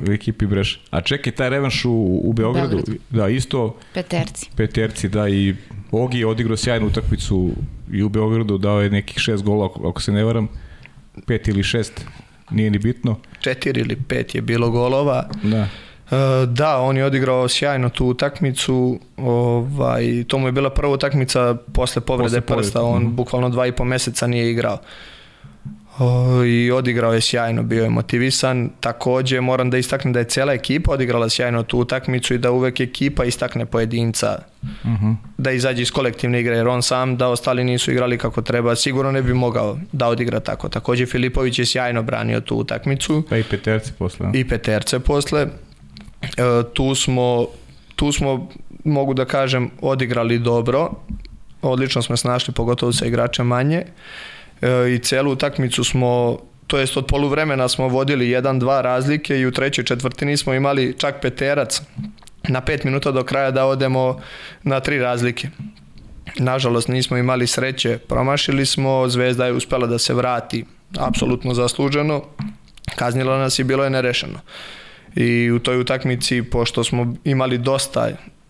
U 0.08 0.12
ekipi 0.12 0.46
Breš. 0.46 0.80
A 0.90 1.00
čekaj, 1.00 1.32
taj 1.32 1.50
revanš 1.50 1.84
u, 1.84 2.20
u 2.24 2.32
Beogradu, 2.32 2.76
Beograd. 2.76 2.98
da, 3.10 3.28
isto... 3.28 3.76
Peterci. 3.94 4.50
Peterci, 4.56 5.08
da, 5.08 5.28
i 5.28 5.54
Ogi 5.90 6.18
je 6.18 6.26
odigrao 6.26 6.56
sjajnu 6.56 6.86
utakmicu 6.86 7.50
i 7.92 8.02
u 8.02 8.08
Beogradu, 8.08 8.58
dao 8.58 8.80
je 8.80 8.90
nekih 8.90 9.18
šest 9.18 9.44
gola, 9.44 9.66
ako, 9.66 9.88
ako 9.88 10.02
se 10.02 10.12
ne 10.12 10.24
varam, 10.24 10.48
pet 11.26 11.48
ili 11.48 11.62
šest, 11.62 12.06
nije 12.50 12.70
ni 12.70 12.78
bitno. 12.78 13.16
Četiri 13.40 13.80
ili 13.80 13.96
pet 13.96 14.34
je 14.34 14.42
bilo 14.42 14.70
golova. 14.70 15.28
Da. 15.42 15.68
E, 16.10 16.46
da, 16.46 16.78
on 16.78 16.96
je 16.96 17.04
odigrao 17.04 17.48
sjajno 17.48 17.88
tu 17.88 18.06
utakmicu, 18.06 19.00
ovaj, 19.16 20.24
to 20.28 20.38
mu 20.38 20.48
je 20.48 20.52
bila 20.52 20.70
prva 20.70 20.92
utakmica 20.92 21.56
posle 21.72 22.02
povrede 22.02 22.40
posle 22.40 22.62
prsta, 22.62 22.82
on 22.82 23.02
mm. 23.02 23.16
bukvalno 23.16 23.48
dva 23.48 23.66
i 23.66 23.72
po 23.72 23.84
meseca 23.84 24.26
nije 24.26 24.50
igrao. 24.50 24.74
O, 24.74 24.78
I 26.46 26.70
odigrao 26.70 27.12
je 27.12 27.20
sjajno, 27.20 27.62
bio 27.62 27.84
je 27.84 27.90
motivisan. 27.90 28.70
Takođe 28.80 29.40
moram 29.40 29.70
da 29.70 29.78
istaknem 29.78 30.12
da 30.12 30.18
je 30.18 30.24
cela 30.24 30.52
ekipa 30.52 30.92
odigrala 30.92 31.28
sjajno 31.28 31.62
tu 31.62 31.78
utakmicu 31.78 32.34
i 32.34 32.38
da 32.38 32.50
uvek 32.50 32.80
ekipa 32.80 33.24
istakne 33.24 33.66
pojedinca 33.66 34.38
uh 34.62 34.90
mhm. 34.90 35.06
-huh. 35.06 35.16
da 35.38 35.50
izađe 35.50 35.82
iz 35.82 35.90
kolektivne 35.90 36.40
igre, 36.40 36.56
jer 36.56 36.68
on 36.68 36.82
sam 36.82 37.16
da 37.16 37.28
ostali 37.28 37.64
nisu 37.64 37.92
igrali 37.92 38.18
kako 38.18 38.42
treba, 38.42 38.76
sigurno 38.76 39.12
ne 39.12 39.22
bi 39.22 39.34
mogao 39.34 39.78
da 39.92 40.08
odigra 40.08 40.40
tako. 40.40 40.68
Takođe 40.68 41.06
Filipović 41.06 41.58
je 41.58 41.66
sjajno 41.66 42.02
branio 42.02 42.40
tu 42.40 42.56
utakmicu. 42.56 43.22
Pa 43.28 43.36
i 43.36 43.42
peterce 43.42 43.92
posle. 43.98 44.30
I 44.34 44.48
peterce 44.48 45.00
posle. 45.00 45.46
E, 46.22 46.26
tu 46.74 46.94
smo, 46.94 47.46
tu 47.96 48.12
smo, 48.12 48.48
mogu 48.84 49.14
da 49.14 49.24
kažem, 49.24 49.70
odigrali 49.80 50.38
dobro, 50.38 50.90
odlično 51.62 52.02
smo 52.02 52.16
snašli, 52.16 52.54
pogotovo 52.54 52.92
sa 52.92 53.06
igračem 53.06 53.46
manje 53.46 53.76
e, 53.76 54.35
i 54.94 54.98
celu 54.98 55.32
utakmicu 55.32 55.84
smo 55.84 56.38
to 56.66 56.78
jest 56.78 56.96
od 56.96 57.06
poluvremena 57.06 57.68
smo 57.68 57.88
vodili 57.88 58.26
1-2 58.26 58.80
razlike 58.80 59.38
i 59.40 59.46
u 59.46 59.52
trećoj 59.52 59.84
četvrtini 59.84 60.36
smo 60.36 60.54
imali 60.54 60.94
čak 60.98 61.20
peterac 61.22 61.82
na 62.48 62.62
5 62.62 62.84
minuta 62.84 63.12
do 63.12 63.24
kraja 63.24 63.50
da 63.50 63.66
odemo 63.66 64.20
na 64.62 64.80
tri 64.80 64.98
razlike. 64.98 65.48
Nažalost 66.38 66.88
nismo 66.88 67.16
imali 67.16 67.46
sreće, 67.46 67.98
promašili 67.98 68.66
smo, 68.66 69.08
Zvezda 69.08 69.46
je 69.46 69.52
uspela 69.52 69.86
da 69.86 69.98
se 69.98 70.14
vrati 70.14 70.64
apsolutno 70.98 71.54
zasluženo, 71.54 72.22
kaznilo 72.96 73.38
nas 73.38 73.58
i 73.58 73.64
bilo 73.64 73.84
je 73.84 73.90
nerešeno 73.90 74.38
i 75.16 75.50
u 75.50 75.58
toj 75.58 75.80
utakmici, 75.80 76.42
pošto 76.42 76.84
smo 76.84 77.14
imali 77.24 77.58
dosta 77.58 78.08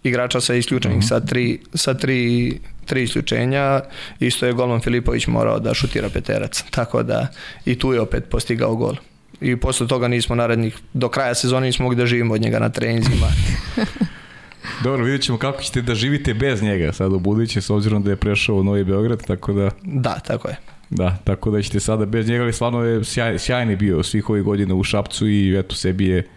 igrača 0.08 0.40
sa 0.40 0.54
isključenih, 0.54 0.98
mm 0.98 1.00
-hmm. 1.00 1.08
sa, 1.08 1.20
tri, 1.20 1.58
sa 1.74 1.94
tri, 1.94 2.52
tri 2.84 3.02
isključenja, 3.02 3.80
isto 4.20 4.46
je 4.46 4.52
golman 4.52 4.80
Filipović 4.80 5.26
morao 5.26 5.58
da 5.58 5.74
šutira 5.74 6.08
peterac, 6.08 6.64
tako 6.76 7.02
da 7.02 7.26
i 7.64 7.78
tu 7.78 7.92
je 7.92 8.00
opet 8.00 8.24
postigao 8.30 8.76
gol. 8.76 8.94
I 9.40 9.56
posle 9.56 9.86
toga 9.86 10.08
nismo 10.08 10.34
narednih, 10.34 10.78
do 10.92 11.08
kraja 11.08 11.34
sezone 11.34 11.66
nismo 11.66 11.82
mogli 11.82 11.96
da 11.96 12.06
živimo 12.06 12.34
od 12.34 12.40
njega 12.40 12.58
na 12.58 12.68
treninzima. 12.68 13.26
Dobro, 14.84 15.04
vidjet 15.04 15.22
ćemo 15.22 15.38
kako 15.38 15.62
ćete 15.62 15.82
da 15.82 15.94
živite 15.94 16.34
bez 16.34 16.62
njega 16.62 16.92
sad 16.92 17.12
u 17.12 17.18
buduće, 17.18 17.60
s 17.60 17.70
obzirom 17.70 18.02
da 18.02 18.10
je 18.10 18.16
prešao 18.16 18.56
u 18.56 18.64
Novi 18.64 18.84
Beograd, 18.84 19.26
tako 19.26 19.52
da... 19.52 19.70
Da, 19.82 20.18
tako 20.18 20.48
je. 20.48 20.56
Da, 20.90 21.18
tako 21.24 21.50
da 21.50 21.62
ćete 21.62 21.80
sada 21.80 22.06
bez 22.06 22.28
njega, 22.28 22.42
ali 22.42 22.52
stvarno 22.52 22.84
je 22.84 23.04
sjaj, 23.04 23.38
sjajni 23.38 23.76
bio 23.76 24.02
svih 24.02 24.30
ovih 24.30 24.42
godina 24.42 24.74
u 24.74 24.84
Šapcu 24.84 25.28
i 25.28 25.58
eto 25.58 25.74
sebi 25.74 26.06
je 26.06 26.28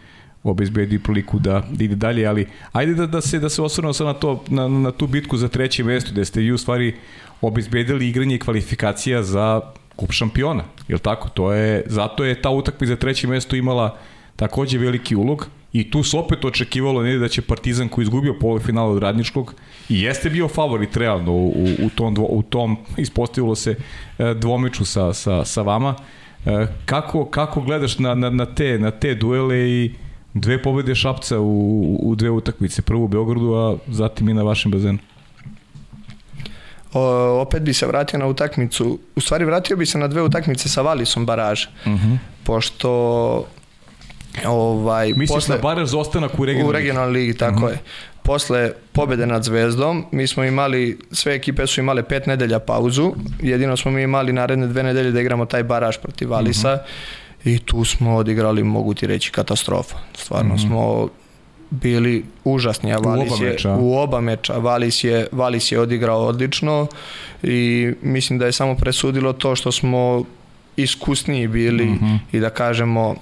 obezbedi 0.43 0.99
priliku 0.99 1.39
da, 1.39 1.63
da 1.71 1.84
ide 1.84 1.95
dalje, 1.95 2.25
ali 2.25 2.47
ajde 2.71 2.93
da, 2.93 3.06
da 3.08 3.21
se 3.21 3.39
da 3.39 3.49
se 3.49 3.62
osvrnemo 3.62 3.93
sad 3.93 4.08
na 4.08 4.13
to 4.13 4.43
na, 4.47 4.67
na 4.67 4.91
tu 4.91 5.08
bitku 5.08 5.38
za 5.38 5.47
treće 5.47 5.84
mesto 5.84 6.12
gde 6.12 6.25
ste 6.25 6.39
vi 6.39 6.52
u 6.52 6.58
stvari 6.58 6.95
obezbedili 7.41 8.10
igranje 8.10 8.36
i 8.36 8.39
kvalifikacija 8.39 9.23
za 9.23 9.62
kup 9.95 10.12
šampiona. 10.12 10.63
Je 10.88 10.97
tako? 10.97 11.30
To 11.30 11.54
je 11.54 11.84
zato 11.88 12.25
je 12.25 12.41
ta 12.41 12.49
utakmica 12.49 12.89
za 12.89 12.95
treće 12.95 13.28
mesto 13.28 13.56
imala 13.56 13.97
takođe 14.36 14.78
veliki 14.78 15.15
ulog 15.15 15.47
i 15.73 15.91
tu 15.91 16.04
se 16.04 16.17
opet 16.17 16.45
očekivalo 16.45 17.04
ne 17.04 17.17
da 17.17 17.28
će 17.28 17.41
Partizan 17.41 17.89
koji 17.89 18.04
izgubio 18.04 18.34
polufinal 18.39 18.91
od 18.91 19.02
Radničkog 19.02 19.54
i 19.89 20.02
jeste 20.02 20.30
bio 20.30 20.47
favorit 20.47 20.97
realno 20.97 21.32
u, 21.32 21.67
u, 21.84 21.89
tom, 21.95 22.13
dvo, 22.13 22.25
u 22.30 22.43
tom 22.43 22.78
ispostavilo 22.97 23.56
se 23.56 23.75
e, 24.17 24.34
dvomeču 24.34 24.86
sa, 24.86 25.13
sa, 25.13 25.45
sa 25.45 25.62
vama. 25.62 25.95
E, 26.45 26.67
kako, 26.86 27.25
kako 27.25 27.62
gledaš 27.62 27.99
na, 27.99 28.15
na, 28.15 28.30
na, 28.30 28.45
te, 28.45 28.80
na 28.80 28.91
te 28.91 29.15
duele 29.15 29.58
i 29.58 29.91
Dve 30.34 30.62
pobede 30.62 30.96
Šapca 30.96 31.39
u, 31.39 31.98
u 32.02 32.15
dve 32.15 32.30
utakmice, 32.30 32.82
prvu 32.82 33.04
u 33.04 33.08
Beogradu, 33.08 33.54
a 33.54 33.78
zatim 33.88 34.30
i 34.30 34.34
na 34.34 34.44
vašem 34.44 34.72
bazenu. 34.72 34.98
O, 36.94 37.02
opet 37.42 37.62
bi 37.62 37.74
se 37.74 37.88
vratio 37.88 38.20
na 38.20 38.28
utakmicu, 38.28 39.00
u 39.15 39.22
stvari 39.22 39.46
vratio 39.46 39.78
bi 39.78 39.86
se 39.86 39.98
na 39.98 40.08
dve 40.08 40.22
utakmice 40.22 40.70
sa 40.70 40.82
Valisom 40.82 41.26
baraže, 41.26 41.70
uh 41.86 41.92
mhm. 41.92 42.08
-huh. 42.08 42.18
pošto 42.44 42.89
ovaj, 44.48 45.13
Misliš 45.13 45.36
posle, 45.36 45.56
na 45.56 45.62
baraž 45.62 45.89
za 45.89 45.98
ostanak 45.98 46.39
u 46.39 46.46
regionalnoj 46.46 46.70
U 46.70 46.74
regionalnoj 46.74 47.13
ligi, 47.13 47.38
tako 47.38 47.56
uh 47.56 47.62
mhm. 47.62 47.68
-huh. 47.68 47.72
je. 47.72 47.80
Posle 48.24 48.72
pobede 48.92 49.26
nad 49.26 49.44
Zvezdom, 49.44 50.06
mi 50.12 50.28
smo 50.28 50.44
imali, 50.44 51.00
sve 51.12 51.36
ekipe 51.36 51.68
su 51.68 51.80
imale 51.80 52.04
pet 52.04 52.26
nedelja 52.26 52.60
pauzu, 52.60 53.13
jedino 53.42 53.78
smo 53.78 53.92
mi 53.92 54.02
imali 54.02 54.34
naredne 54.34 54.68
dve 54.68 54.84
nedelje 54.84 55.12
da 55.12 55.22
igramo 55.22 55.46
taj 55.46 55.63
baraž 55.63 55.98
protiv 55.98 56.30
Valisa. 56.30 56.74
Uh 56.74 56.80
mhm. 56.80 56.84
-huh 56.84 57.20
i 57.45 57.60
tu 57.60 57.86
smo 57.86 58.15
odigrali, 58.15 58.63
mogu 58.63 58.93
ti 58.93 59.08
reći, 59.08 59.32
katastrofa. 59.32 59.97
Stvarno 60.15 60.54
mm 60.54 60.58
-hmm. 60.58 60.67
smo 60.67 61.10
bili 61.69 62.25
užasni, 62.43 62.93
a 62.93 62.97
Valis 62.97 63.32
u 63.32 63.34
oba 63.34 63.45
je 63.45 63.52
meča. 63.52 63.75
u 63.75 63.97
oba 63.97 64.21
meča. 64.21 64.54
Valis 64.54 65.04
je, 65.04 65.28
Valis 65.32 65.71
je 65.71 65.80
odigrao 65.80 66.25
odlično 66.25 66.88
i 67.43 67.91
mislim 68.02 68.39
da 68.39 68.45
je 68.45 68.52
samo 68.52 68.75
presudilo 68.75 69.34
to 69.34 69.56
što 69.56 69.71
smo 69.71 70.23
iskusniji 70.75 71.47
bili 71.47 71.86
mm 71.86 71.99
-hmm. 72.02 72.19
i 72.32 72.39
da 72.39 72.49
kažemo 72.49 73.15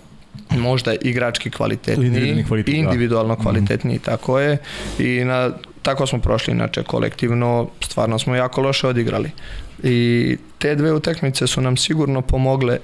možda 0.49 0.93
igrački 1.01 1.49
kvalitetniji, 1.49 2.43
kvalitet, 2.47 2.75
da. 2.75 2.81
individualno 2.81 3.35
da. 3.35 3.41
kvalitetniji, 3.41 3.95
mm 3.95 3.99
-hmm. 3.99 4.05
tako 4.05 4.39
je. 4.39 4.57
I 4.99 5.23
na, 5.25 5.51
tako 5.81 6.07
smo 6.07 6.19
prošli, 6.19 6.53
inače 6.53 6.83
kolektivno, 6.83 7.67
stvarno 7.81 8.19
smo 8.19 8.35
jako 8.35 8.61
loše 8.61 8.87
odigrali 8.87 9.31
i 9.83 10.37
te 10.57 10.75
dve 10.75 10.93
utakmice 10.93 11.47
su 11.47 11.61
nam 11.61 11.77
sigurno 11.77 12.21
pomogle 12.21 12.77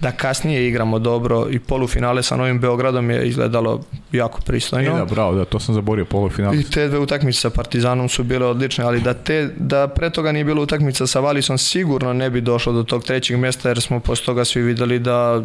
da 0.00 0.12
kasnije 0.12 0.68
igramo 0.68 0.98
dobro 0.98 1.46
i 1.50 1.58
polufinale 1.58 2.22
sa 2.22 2.36
Novim 2.36 2.60
Beogradom 2.60 3.10
je 3.10 3.28
izgledalo 3.28 3.80
jako 4.12 4.40
pristojno. 4.40 4.96
I 4.96 4.98
da, 4.98 5.04
bravo, 5.04 5.34
da, 5.34 5.44
to 5.44 5.60
sam 5.60 5.74
zaborio, 5.74 6.04
polufinale. 6.04 6.56
I 6.56 6.62
te 6.62 6.88
dve 6.88 6.98
utakmice 6.98 7.40
sa 7.40 7.50
Partizanom 7.50 8.08
su 8.08 8.24
bile 8.24 8.46
odlične, 8.46 8.84
ali 8.84 9.00
da, 9.00 9.14
te, 9.14 9.50
da 9.56 9.88
pre 9.88 10.10
toga 10.10 10.32
nije 10.32 10.44
bilo 10.44 10.62
utakmica 10.62 11.06
sa 11.06 11.20
Valisom 11.20 11.58
sigurno 11.58 12.12
ne 12.12 12.30
bi 12.30 12.40
došlo 12.40 12.72
do 12.72 12.82
tog 12.82 13.04
trećeg 13.04 13.38
mesta 13.38 13.68
jer 13.68 13.80
smo 13.80 14.00
posle 14.00 14.24
toga 14.24 14.44
svi 14.44 14.62
videli 14.62 14.98
da 14.98 15.42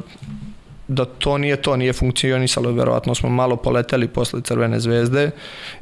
da 0.87 1.05
to 1.05 1.37
nije 1.37 1.55
to, 1.55 1.75
nije 1.77 1.93
funkcionisalo, 1.93 2.71
verovatno 2.71 3.15
smo 3.15 3.29
malo 3.29 3.55
poleteli 3.55 4.07
posle 4.07 4.41
Crvene 4.41 4.79
zvezde 4.79 5.31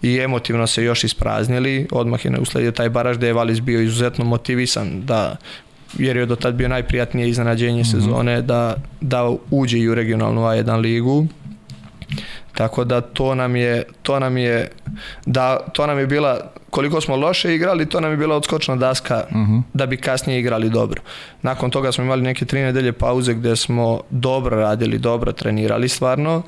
i 0.02 0.20
emotivno 0.20 0.68
se 0.68 0.84
još 0.84 1.04
ispraznili, 1.04 1.88
odmah 1.92 2.26
je 2.26 2.40
usledio 2.40 2.72
taj 2.72 2.90
baraž 2.90 3.18
gde 3.18 3.28
je 3.28 3.34
Valis 3.34 3.62
bio 3.62 3.82
izuzetno 3.82 4.26
motivisan 4.26 5.02
da 5.06 5.36
jer 5.98 6.18
je 6.18 6.26
do 6.26 6.36
tad 6.36 6.56
bio 6.56 6.68
najprijatnije 6.68 7.30
iznenađenje 7.30 7.82
mm 7.82 7.84
-hmm. 7.84 7.92
sezone 7.92 8.42
da, 8.42 8.76
da 9.02 9.32
uđe 9.52 9.78
i 9.78 9.90
u 9.90 9.96
regionalnu 9.96 10.42
A1 10.42 10.80
ligu 10.80 11.28
Tako 12.60 12.84
da 12.84 13.02
to 13.02 13.36
nam 13.36 13.56
je, 13.56 13.84
to 14.02 14.20
nam 14.20 14.38
je, 14.38 14.72
da, 15.26 15.58
to 15.74 15.88
nam 15.88 16.00
je 16.00 16.08
bila, 16.08 16.52
koliko 16.70 17.02
smo 17.02 17.16
loše 17.16 17.56
igrali, 17.56 17.86
to 17.86 18.00
nam 18.00 18.12
je 18.12 18.18
bila 18.18 18.36
odskočna 18.36 18.76
daska 18.76 19.24
uh 19.30 19.36
mhm. 19.38 19.58
-huh. 19.58 19.62
da 19.74 19.86
bi 19.86 19.98
kasnije 19.98 20.40
igrali 20.40 20.70
dobro. 20.70 21.02
Nakon 21.42 21.72
toga 21.72 21.92
smo 21.92 22.04
imali 22.04 22.22
neke 22.22 22.46
tri 22.46 22.62
nedelje 22.62 22.92
pauze 22.92 23.34
gde 23.34 23.56
smo 23.56 24.02
dobro 24.10 24.58
radili, 24.58 24.98
dobro 24.98 25.32
trenirali 25.32 25.90
stvarno 25.90 26.42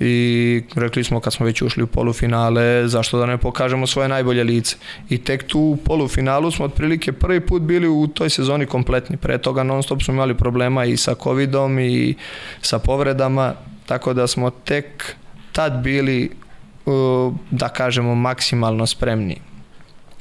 i 0.00 0.62
rekli 0.74 1.04
smo 1.04 1.20
kad 1.20 1.32
smo 1.32 1.46
već 1.46 1.62
ušli 1.62 1.82
u 1.82 1.86
polufinale, 1.86 2.88
zašto 2.88 3.18
da 3.18 3.26
ne 3.26 3.38
pokažemo 3.38 3.86
svoje 3.86 4.08
najbolje 4.08 4.44
lice. 4.44 4.76
I 5.08 5.18
tek 5.18 5.46
tu 5.46 5.60
u 5.60 5.76
polufinalu 5.76 6.50
smo 6.50 6.64
otprilike 6.64 7.12
prvi 7.12 7.40
put 7.40 7.62
bili 7.62 7.88
u 7.88 8.06
toj 8.06 8.30
sezoni 8.30 8.66
kompletni. 8.66 9.16
Pre 9.16 9.38
toga 9.38 9.62
non 9.62 9.82
stop 9.82 10.02
smo 10.02 10.14
imali 10.14 10.34
problema 10.34 10.84
i 10.84 10.96
sa 10.96 11.14
covidom 11.14 11.78
i 11.78 12.14
sa 12.62 12.78
povredama, 12.78 13.54
tako 13.86 14.12
da 14.12 14.26
smo 14.26 14.50
tek 14.50 15.16
tad 15.52 15.82
bili, 15.82 16.30
da 17.50 17.68
kažemo, 17.68 18.14
maksimalno 18.14 18.86
spremni 18.86 19.36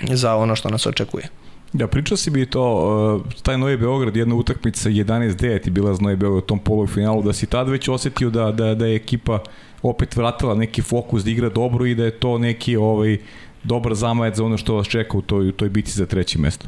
za 0.10 0.36
ono 0.36 0.56
što 0.56 0.70
nas 0.70 0.86
očekuje. 0.88 1.30
Da, 1.78 1.88
pričao 1.88 2.18
si 2.18 2.30
bi 2.30 2.46
to, 2.46 3.24
taj 3.44 3.58
Novi 3.58 3.78
Beograd, 3.78 4.16
jedna 4.16 4.36
utakmica 4.36 4.90
11-9 4.90 5.46
je 5.46 5.72
bila 5.72 5.94
za 5.94 6.02
Novi 6.02 6.16
Beograd 6.16 6.44
u 6.44 6.48
tom 6.48 6.60
polufinalu, 6.60 7.24
da 7.24 7.34
si 7.34 7.46
tad 7.46 7.70
već 7.70 7.88
osetio 7.88 8.30
da, 8.30 8.52
da, 8.52 8.76
da 8.76 8.86
je 8.86 8.96
ekipa 8.96 9.40
opet 9.82 10.16
vratila 10.16 10.56
neki 10.56 10.82
fokus 10.82 11.24
da 11.24 11.32
igra 11.32 11.50
dobro 11.50 11.86
i 11.86 11.96
da 11.96 12.06
je 12.06 12.12
to 12.12 12.38
neki 12.38 12.76
ovaj, 12.76 13.18
dobar 13.64 13.96
zamajac 13.96 14.36
za 14.36 14.44
ono 14.44 14.58
što 14.58 14.76
vas 14.76 14.88
čeka 14.88 15.18
u 15.18 15.22
toj, 15.22 15.50
u 15.50 15.52
toj 15.52 15.70
biti 15.70 15.92
za 15.92 16.06
treće 16.06 16.40
mesto. 16.40 16.68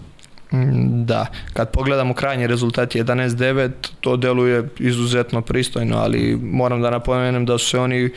Mm, 0.54 1.06
da, 1.06 1.26
kad 1.54 1.72
pogledamo 1.72 2.14
krajnji 2.14 2.48
rezultat 2.48 2.96
11-9, 2.96 3.72
to 4.02 4.18
deluje 4.18 4.70
izuzetno 4.80 5.42
pristojno, 5.42 5.98
ali 5.98 6.40
moram 6.42 6.82
da 6.82 6.90
napomenem 6.90 7.46
da 7.46 7.58
su 7.58 7.70
se 7.70 7.80
oni 7.80 8.10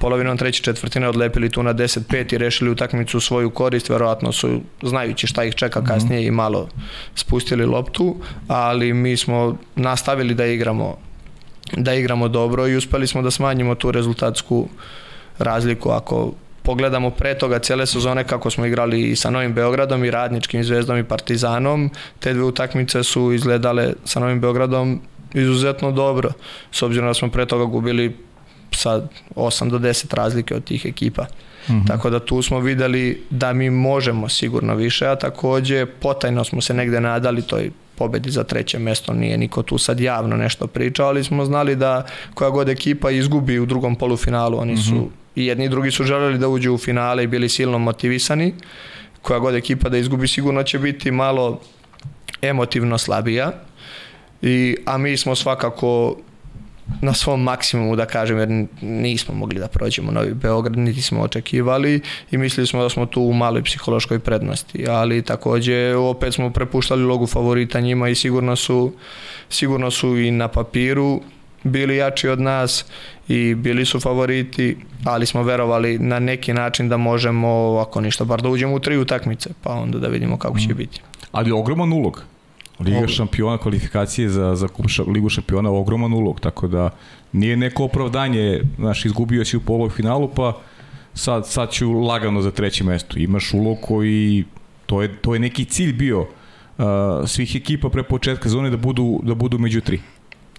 polovinom 0.00 0.36
treće 0.36 0.62
četvrtine 0.62 1.08
odlepili 1.08 1.50
tu 1.50 1.62
na 1.62 1.74
10-5 1.74 2.34
i 2.34 2.38
rešili 2.38 2.70
utakmicu 2.70 3.18
u 3.18 3.20
svoju 3.20 3.50
korist, 3.50 3.88
verovatno 3.88 4.32
su 4.32 4.60
znajući 4.82 5.26
šta 5.26 5.44
ih 5.44 5.54
čeka 5.54 5.80
mhm. 5.80 5.88
kasnije 5.88 6.26
i 6.26 6.30
malo 6.30 6.68
spustili 7.14 7.66
loptu, 7.66 8.16
ali 8.48 8.92
mi 8.92 9.16
smo 9.16 9.56
nastavili 9.76 10.34
da 10.34 10.46
igramo 10.46 10.96
da 11.76 11.94
igramo 11.94 12.28
dobro 12.28 12.68
i 12.68 12.76
uspeli 12.76 13.06
smo 13.06 13.22
da 13.22 13.30
smanjimo 13.30 13.74
tu 13.74 13.90
rezultatsku 13.90 14.68
razliku 15.38 15.90
ako 15.90 16.32
pogledamo 16.62 17.10
pre 17.10 17.38
toga 17.38 17.58
cele 17.58 17.86
sezone 17.86 18.24
kako 18.24 18.50
smo 18.50 18.66
igrali 18.66 19.10
i 19.10 19.16
sa 19.16 19.30
Novim 19.30 19.54
Beogradom 19.54 20.04
i 20.04 20.10
Radničkim 20.10 20.64
zvezdom 20.64 20.98
i 20.98 21.04
Partizanom, 21.04 21.90
te 22.18 22.34
dve 22.34 22.44
utakmice 22.44 23.02
su 23.02 23.32
izgledale 23.32 23.92
sa 24.04 24.20
Novim 24.20 24.40
Beogradom 24.40 25.00
izuzetno 25.34 25.92
dobro, 25.92 26.32
s 26.72 26.82
obzirom 26.82 27.08
da 27.08 27.14
smo 27.14 27.30
pre 27.30 27.46
toga 27.46 27.64
gubili 27.64 28.16
sa 28.74 29.02
8 29.34 29.70
do 29.70 29.78
10 29.78 30.14
razlike 30.14 30.54
od 30.54 30.64
tih 30.64 30.86
ekipa. 30.86 31.22
Mm 31.22 31.72
-hmm. 31.72 31.86
Tako 31.86 32.10
da 32.10 32.20
tu 32.20 32.42
smo 32.42 32.60
videli 32.60 33.22
da 33.30 33.52
mi 33.52 33.70
možemo 33.70 34.28
sigurno 34.28 34.74
više, 34.74 35.06
a 35.06 35.16
takođe 35.16 35.86
potajno 35.86 36.44
smo 36.44 36.60
se 36.60 36.74
negde 36.74 37.00
nadali 37.00 37.42
toj 37.42 37.70
pobedi 37.96 38.30
za 38.30 38.44
treće 38.44 38.78
mesto, 38.78 39.12
nije 39.12 39.38
niko 39.38 39.62
tu 39.62 39.78
sad 39.78 40.00
javno 40.00 40.36
nešto 40.36 40.66
pričao, 40.66 41.08
ali 41.08 41.24
smo 41.24 41.44
znali 41.44 41.76
da 41.76 42.06
koja 42.34 42.50
god 42.50 42.68
ekipa 42.68 43.10
izgubi 43.10 43.58
u 43.58 43.66
drugom 43.66 43.96
polufinalu, 43.96 44.58
oni 44.58 44.76
su 44.76 44.94
mm 44.94 44.98
-hmm. 44.98 45.08
i 45.34 45.46
jedni 45.46 45.64
i 45.64 45.68
drugi 45.68 45.90
su 45.90 46.04
želeli 46.04 46.38
da 46.38 46.48
uđu 46.48 46.74
u 46.74 46.78
finale 46.78 47.24
i 47.24 47.26
bili 47.26 47.48
silno 47.48 47.78
motivisani, 47.78 48.54
koja 49.22 49.38
god 49.38 49.54
ekipa 49.54 49.88
da 49.88 49.98
izgubi 49.98 50.28
sigurno 50.28 50.62
će 50.62 50.78
biti 50.78 51.10
malo 51.10 51.60
emotivno 52.42 52.98
slabija, 52.98 53.52
I, 54.42 54.76
a 54.86 54.98
mi 54.98 55.16
smo 55.16 55.34
svakako 55.34 56.16
na 57.00 57.14
svom 57.14 57.42
maksimumu 57.42 57.96
da 57.96 58.06
kažem 58.06 58.38
jer 58.38 58.48
nismo 58.82 59.34
mogli 59.34 59.60
da 59.60 59.68
prođemo 59.68 60.12
Novi 60.12 60.34
Beograd 60.34 60.78
niti 60.78 61.02
smo 61.02 61.20
očekivali 61.20 62.00
i 62.30 62.38
mislili 62.38 62.66
smo 62.66 62.82
da 62.82 62.88
smo 62.88 63.06
tu 63.06 63.22
u 63.22 63.32
maloj 63.32 63.62
psihološkoj 63.62 64.18
prednosti 64.18 64.86
ali 64.88 65.22
takođe 65.22 65.94
opet 65.94 66.34
smo 66.34 66.50
prepuštali 66.50 67.02
logu 67.02 67.26
favorita 67.26 67.80
njima 67.80 68.08
i 68.08 68.14
sigurno 68.14 68.56
su 68.56 68.92
sigurno 69.48 69.90
su 69.90 70.18
i 70.18 70.30
na 70.30 70.48
papiru 70.48 71.20
bili 71.62 71.96
jači 71.96 72.28
od 72.28 72.40
nas 72.40 72.84
i 73.28 73.54
bili 73.54 73.84
su 73.84 74.00
favoriti, 74.00 74.76
ali 75.04 75.26
smo 75.26 75.42
verovali 75.42 75.98
na 75.98 76.18
neki 76.18 76.52
način 76.52 76.88
da 76.88 76.96
možemo, 76.96 77.78
ako 77.78 78.00
ništa, 78.00 78.24
bar 78.24 78.42
da 78.42 78.48
uđemo 78.48 78.74
u 78.74 78.80
tri 78.80 78.98
utakmice, 78.98 79.50
pa 79.62 79.72
onda 79.72 79.98
da 79.98 80.08
vidimo 80.08 80.38
kako 80.38 80.58
će 80.58 80.68
mhm. 80.68 80.76
biti. 80.76 81.00
Ali 81.32 81.52
ogroman 81.52 81.92
ulog. 81.92 82.24
Liga 82.80 83.08
šampiona, 83.08 83.58
kvalifikacije 83.58 84.28
za, 84.28 84.54
za 84.54 84.68
Ligu 85.06 85.28
šampiona, 85.28 85.70
ogroman 85.70 86.12
ulog, 86.12 86.40
tako 86.40 86.68
da 86.68 86.90
nije 87.32 87.56
neko 87.56 87.84
opravdanje, 87.84 88.60
znaš, 88.78 89.04
izgubio 89.04 89.44
si 89.44 89.56
u 89.56 89.60
polufinalu, 89.60 90.28
pa 90.34 90.52
sad, 91.14 91.46
sad 91.46 91.70
ću 91.70 91.92
lagano 91.92 92.42
za 92.42 92.50
treće 92.50 92.84
mesto. 92.84 93.18
Imaš 93.18 93.54
ulog 93.54 93.78
koji, 93.82 94.44
to 94.86 95.02
je, 95.02 95.16
to 95.16 95.34
je 95.34 95.40
neki 95.40 95.64
cilj 95.64 95.92
bio 95.92 96.20
uh, 96.20 96.86
svih 97.26 97.56
ekipa 97.56 97.88
pre 97.88 98.02
početka 98.02 98.48
zone 98.48 98.70
da 98.70 98.76
budu, 98.76 99.20
da 99.22 99.34
budu 99.34 99.58
među 99.58 99.80
tri. 99.80 100.00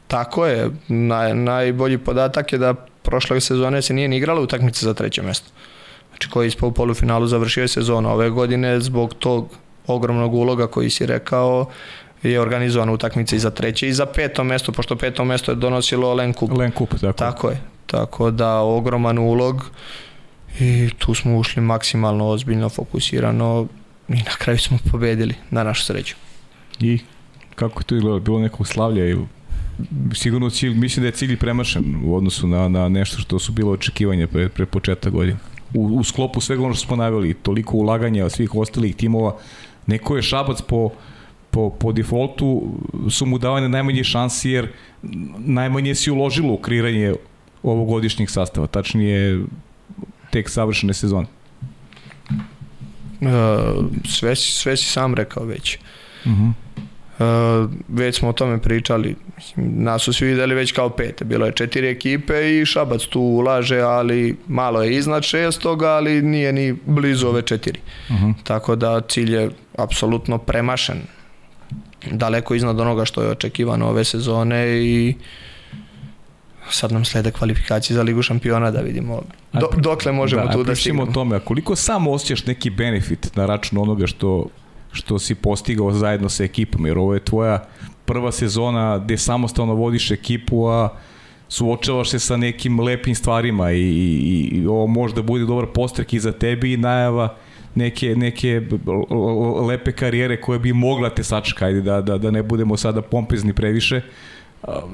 Tako 0.08 0.46
je, 0.46 0.70
Naj, 0.88 1.34
najbolji 1.36 1.98
podatak 1.98 2.54
je 2.54 2.60
da 2.60 2.74
prošle 3.02 3.42
sezone 3.42 3.82
se 3.82 3.94
nije 3.94 4.08
ni 4.08 4.18
igrala 4.18 4.42
utakmice 4.42 4.86
za 4.86 4.94
treće 4.94 5.22
mesto. 5.22 5.52
Znači 6.10 6.30
koji 6.30 6.48
je 6.48 6.68
u 6.68 6.72
polufinalu 6.72 7.28
završio 7.28 7.62
je 7.62 7.68
sezonu 7.68 8.10
ove 8.10 8.30
godine 8.30 8.80
zbog 8.80 9.14
tog 9.14 9.48
ogromnog 9.88 10.34
uloga 10.34 10.68
koji 10.68 10.90
si 10.90 11.06
rekao 11.06 11.66
je 12.24 12.42
organizovana 12.42 12.92
utakmica 12.92 13.36
i 13.36 13.40
za 13.40 13.50
treće 13.50 13.88
i 13.88 13.94
za 13.94 14.06
peto 14.06 14.44
mesto, 14.44 14.72
pošto 14.72 14.96
peto 14.96 15.26
mesto 15.26 15.52
je 15.52 15.56
donosilo 15.56 16.14
Len 16.14 16.34
Kup. 16.34 16.52
Len 16.58 16.72
Kup, 16.72 16.90
tako. 16.90 17.14
Tako 17.14 17.50
je. 17.50 17.62
Tako 17.86 18.32
da 18.32 18.60
ogroman 18.60 19.18
ulog 19.20 19.72
i 20.60 20.90
tu 20.98 21.14
smo 21.14 21.38
ušli 21.38 21.62
maksimalno 21.62 22.28
ozbiljno, 22.28 22.70
fokusirano 22.70 23.68
i 24.10 24.16
na 24.16 24.32
kraju 24.38 24.60
smo 24.60 24.78
pobedili, 24.92 25.36
na 25.50 25.64
našu 25.64 25.84
sreću. 25.84 26.16
I 26.80 27.00
kako 27.56 27.80
je 27.80 27.84
to 27.84 27.96
izgledalo? 27.96 28.20
Bilo 28.20 28.40
nekog 28.40 28.68
slavlja 28.68 29.06
ili 29.06 29.26
sigurno 30.14 30.50
cilj, 30.50 30.74
mislim 30.74 31.02
da 31.04 31.08
je 31.08 31.12
cilj 31.12 31.38
premašen 31.38 32.02
u 32.06 32.16
odnosu 32.16 32.48
na, 32.48 32.68
na 32.68 32.90
nešto 32.90 33.18
što 33.18 33.40
su 33.40 33.52
bilo 33.52 33.72
očekivanja 33.72 34.28
pre, 34.28 34.50
pre 34.50 34.66
početka 34.66 35.10
godine. 35.10 35.38
U, 35.74 35.86
u 35.86 36.04
sklopu 36.04 36.42
svega 36.42 36.64
ono 36.64 36.74
što 36.74 36.88
smo 36.88 36.96
naveli, 36.96 37.34
toliko 37.34 37.78
ulaganja 37.78 38.30
svih 38.30 38.56
ostalih 38.56 38.96
timova, 38.96 39.36
neko 39.88 40.16
je 40.16 40.22
Šabac 40.22 40.62
po 40.62 40.90
po, 41.52 41.70
po 41.70 41.92
defaultu 41.92 42.80
su 43.10 43.26
mu 43.26 43.38
davane 43.38 43.70
najmanje 43.70 44.04
šansi 44.04 44.50
jer 44.50 44.68
najmanje 45.38 45.96
si 45.96 46.12
uložilo 46.12 46.54
u 46.54 46.58
kreiranje 46.58 47.14
ovogodišnjeg 47.64 48.30
sastava, 48.30 48.68
tačnije 48.68 49.44
tek 50.32 50.50
savršene 50.50 50.94
sezone. 50.94 51.28
Uh, 53.22 53.28
sve, 54.06 54.36
sve 54.36 54.78
si 54.78 54.86
sam 54.86 55.16
rekao 55.16 55.46
već. 55.46 55.78
Uh 56.26 56.32
-huh. 56.32 56.52
Uh, 57.20 57.72
već 57.88 58.20
smo 58.20 58.30
o 58.30 58.34
tome 58.34 58.62
pričali. 58.62 59.16
Nas 59.56 60.02
su 60.02 60.14
svi 60.14 60.28
videli 60.28 60.56
već 60.56 60.72
kao 60.72 60.90
pete. 60.90 61.26
Bilo 61.26 61.46
je 61.46 61.52
četiri 61.52 61.88
ekipe 61.88 62.60
i 62.60 62.66
Šabac 62.66 63.02
tu 63.06 63.22
ulaže, 63.22 63.80
ali 63.80 64.38
malo 64.48 64.84
je 64.84 64.96
iznad 64.96 65.24
šestoga, 65.24 65.88
ali 65.90 66.22
nije 66.22 66.54
ni 66.54 66.76
blizu 66.86 67.28
ove 67.28 67.42
četiri. 67.42 67.80
Uh 68.10 68.16
-huh. 68.16 68.34
Tako 68.44 68.76
da 68.76 69.02
cilj 69.02 69.36
je 69.36 69.50
apsolutno 69.78 70.38
premašen 70.38 71.02
daleko 72.12 72.56
iznad 72.56 72.80
onoga 72.80 73.06
što 73.06 73.22
je 73.22 73.30
očekivano 73.30 73.88
ove 73.90 74.04
sezone 74.04 74.68
i 74.84 75.16
sad 76.70 76.92
nam 76.92 77.06
slede 77.06 77.32
kvalifikacije 77.32 77.96
za 77.96 78.04
Ligu 78.04 78.22
šampiona 78.22 78.72
da 78.72 78.82
vidimo 78.82 79.22
do, 79.54 79.70
dokle 79.78 80.12
možemo 80.12 80.46
da, 80.46 80.52
tu 80.52 80.64
da 80.64 80.76
stignemo. 80.76 81.04
o 81.10 81.14
tome, 81.14 81.36
a 81.36 81.40
koliko 81.40 81.76
samo 81.76 82.12
osjećaš 82.12 82.46
neki 82.46 82.70
benefit 82.70 83.36
na 83.36 83.46
račun 83.46 83.78
onoga 83.78 84.08
što, 84.08 84.48
što 84.92 85.20
si 85.20 85.36
postigao 85.36 85.92
zajedno 85.92 86.30
sa 86.30 86.44
ekipom, 86.44 86.86
jer 86.86 86.98
ovo 86.98 87.14
je 87.14 87.20
tvoja 87.20 87.64
prva 88.06 88.32
sezona 88.32 88.98
gde 88.98 89.18
samostalno 89.18 89.74
vodiš 89.74 90.12
ekipu, 90.12 90.66
a 90.66 90.90
suočavaš 91.50 92.10
se 92.10 92.20
sa 92.20 92.38
nekim 92.38 92.80
lepim 92.80 93.16
stvarima 93.16 93.72
i, 93.72 93.82
i, 93.82 94.50
i 94.52 94.68
ovo 94.68 94.88
može 94.88 95.16
da 95.16 95.22
bude 95.22 95.46
dobar 95.46 95.66
postrek 95.74 96.14
i 96.14 96.20
za 96.20 96.32
tebi 96.32 96.74
i 96.74 96.78
najava 96.78 97.36
neke, 97.76 98.16
neke 98.16 98.62
lepe 99.68 99.92
karijere 99.92 100.42
koje 100.42 100.60
bi 100.60 100.74
mogla 100.74 101.10
te 101.10 101.24
sačeka, 101.24 101.66
ajde 101.66 101.82
da, 101.82 102.02
da, 102.02 102.18
da 102.18 102.32
ne 102.32 102.44
budemo 102.44 102.78
sada 102.78 103.02
pompezni 103.02 103.54
previše, 103.54 104.02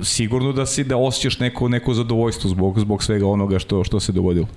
sigurno 0.03 0.51
da 0.53 0.65
si 0.65 0.83
da 0.83 0.97
osjećaš 0.97 1.39
neko, 1.39 1.69
neko 1.69 1.93
zadovoljstvo 1.93 2.49
zbog, 2.49 2.79
zbog 2.79 3.03
svega 3.03 3.27
onoga 3.27 3.59
što, 3.59 3.83
što 3.83 3.99
se 3.99 4.11
dogodilo. 4.11 4.47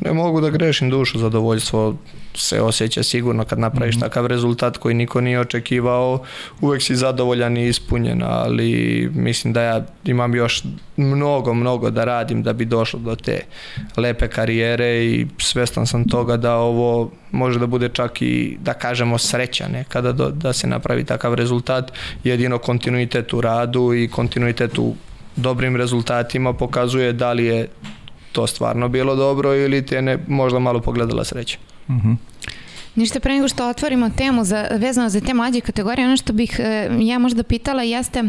Ne 0.00 0.12
mogu 0.12 0.40
da 0.40 0.50
grešim 0.50 0.90
dušu, 0.90 1.18
zadovoljstvo 1.18 1.96
se 2.34 2.62
osjeća 2.62 3.02
sigurno 3.02 3.44
kad 3.44 3.58
napraviš 3.58 3.94
mm 3.94 3.98
-hmm. 3.98 4.02
takav 4.02 4.26
rezultat 4.26 4.76
koji 4.76 4.94
niko 4.94 5.20
nije 5.20 5.40
očekivao, 5.40 6.22
uvek 6.60 6.82
si 6.82 6.96
zadovoljan 6.96 7.56
i 7.56 7.68
ispunjen, 7.68 8.22
ali 8.22 9.10
mislim 9.14 9.52
da 9.52 9.62
ja 9.62 9.86
imam 10.04 10.34
još 10.34 10.62
mnogo, 10.96 11.54
mnogo 11.54 11.90
da 11.90 12.04
radim 12.04 12.42
da 12.42 12.52
bi 12.52 12.64
došlo 12.64 13.00
do 13.00 13.16
te 13.16 13.40
lepe 13.96 14.28
karijere 14.28 15.04
i 15.04 15.26
svestan 15.38 15.86
sam 15.86 16.08
toga 16.08 16.36
da 16.36 16.56
ovo 16.56 17.10
može 17.30 17.58
da 17.58 17.66
bude 17.66 17.88
čak 17.88 18.22
i, 18.22 18.56
da 18.60 18.74
kažemo, 18.74 19.18
sreća 19.18 19.68
nekada 19.68 20.12
do, 20.12 20.30
da 20.30 20.52
se 20.52 20.66
napravi 20.66 21.04
takav 21.04 21.34
rezultat, 21.34 21.92
jedino 22.24 22.58
kontinuitet 22.58 23.32
u 23.32 23.40
radu 23.40 23.94
i 23.94 24.08
kontinuitet 24.08 24.78
u 24.78 24.94
dobrim 25.36 25.76
rezultatima 25.76 26.52
pokazuje 26.52 27.12
da 27.12 27.32
li 27.32 27.44
je 27.44 27.68
to 28.36 28.46
stvarno 28.46 28.88
bilo 28.88 29.16
dobro 29.16 29.54
ili 29.54 29.86
te 29.86 30.02
ne 30.02 30.18
možda 30.28 30.58
malo 30.58 30.80
pogledala 30.80 31.24
sreća. 31.24 31.58
Mm 31.88 31.94
-hmm. 31.94 32.16
Ništa 32.96 33.20
pre 33.20 33.34
nego 33.34 33.48
što 33.48 33.68
otvorimo 33.68 34.10
temu 34.10 34.44
za, 34.44 34.68
vezano 34.70 35.08
za 35.08 35.20
te 35.20 35.34
mlađe 35.34 35.60
kategorije, 35.60 36.06
ono 36.06 36.16
što 36.16 36.32
bih 36.32 36.60
e, 36.60 36.88
ja 37.00 37.18
možda 37.18 37.42
pitala 37.42 37.82
jeste 37.82 38.24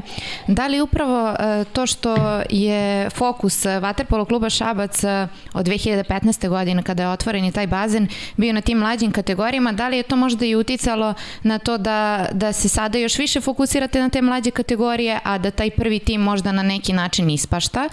da 0.47 0.67
li 0.67 0.81
upravo 0.81 1.29
e, 1.29 1.63
to 1.73 1.85
što 1.85 2.41
je 2.49 3.09
fokus 3.09 3.65
Vaterpolo 3.65 4.25
kluba 4.25 4.49
Šabac 4.49 5.03
e, 5.03 5.27
od 5.53 5.65
2015. 5.65 6.49
godine 6.49 6.83
kada 6.83 7.03
je 7.03 7.09
otvoren 7.09 7.45
i 7.45 7.51
taj 7.51 7.67
bazen 7.67 8.07
bio 8.37 8.53
na 8.53 8.61
tim 8.61 8.77
mlađim 8.77 9.11
kategorijama, 9.11 9.71
da 9.71 9.87
li 9.87 9.97
je 9.97 10.03
to 10.03 10.15
možda 10.15 10.45
i 10.45 10.55
uticalo 10.55 11.13
na 11.43 11.59
to 11.59 11.77
da, 11.77 12.27
da 12.31 12.53
se 12.53 12.69
sada 12.69 12.97
još 12.97 13.17
više 13.17 13.41
fokusirate 13.41 14.01
na 14.01 14.09
te 14.09 14.21
mlađe 14.21 14.51
kategorije, 14.51 15.19
a 15.23 15.37
da 15.37 15.51
taj 15.51 15.69
prvi 15.69 15.99
tim 15.99 16.21
možda 16.21 16.51
na 16.51 16.63
neki 16.63 16.93
način 16.93 17.29
ispašta. 17.29 17.89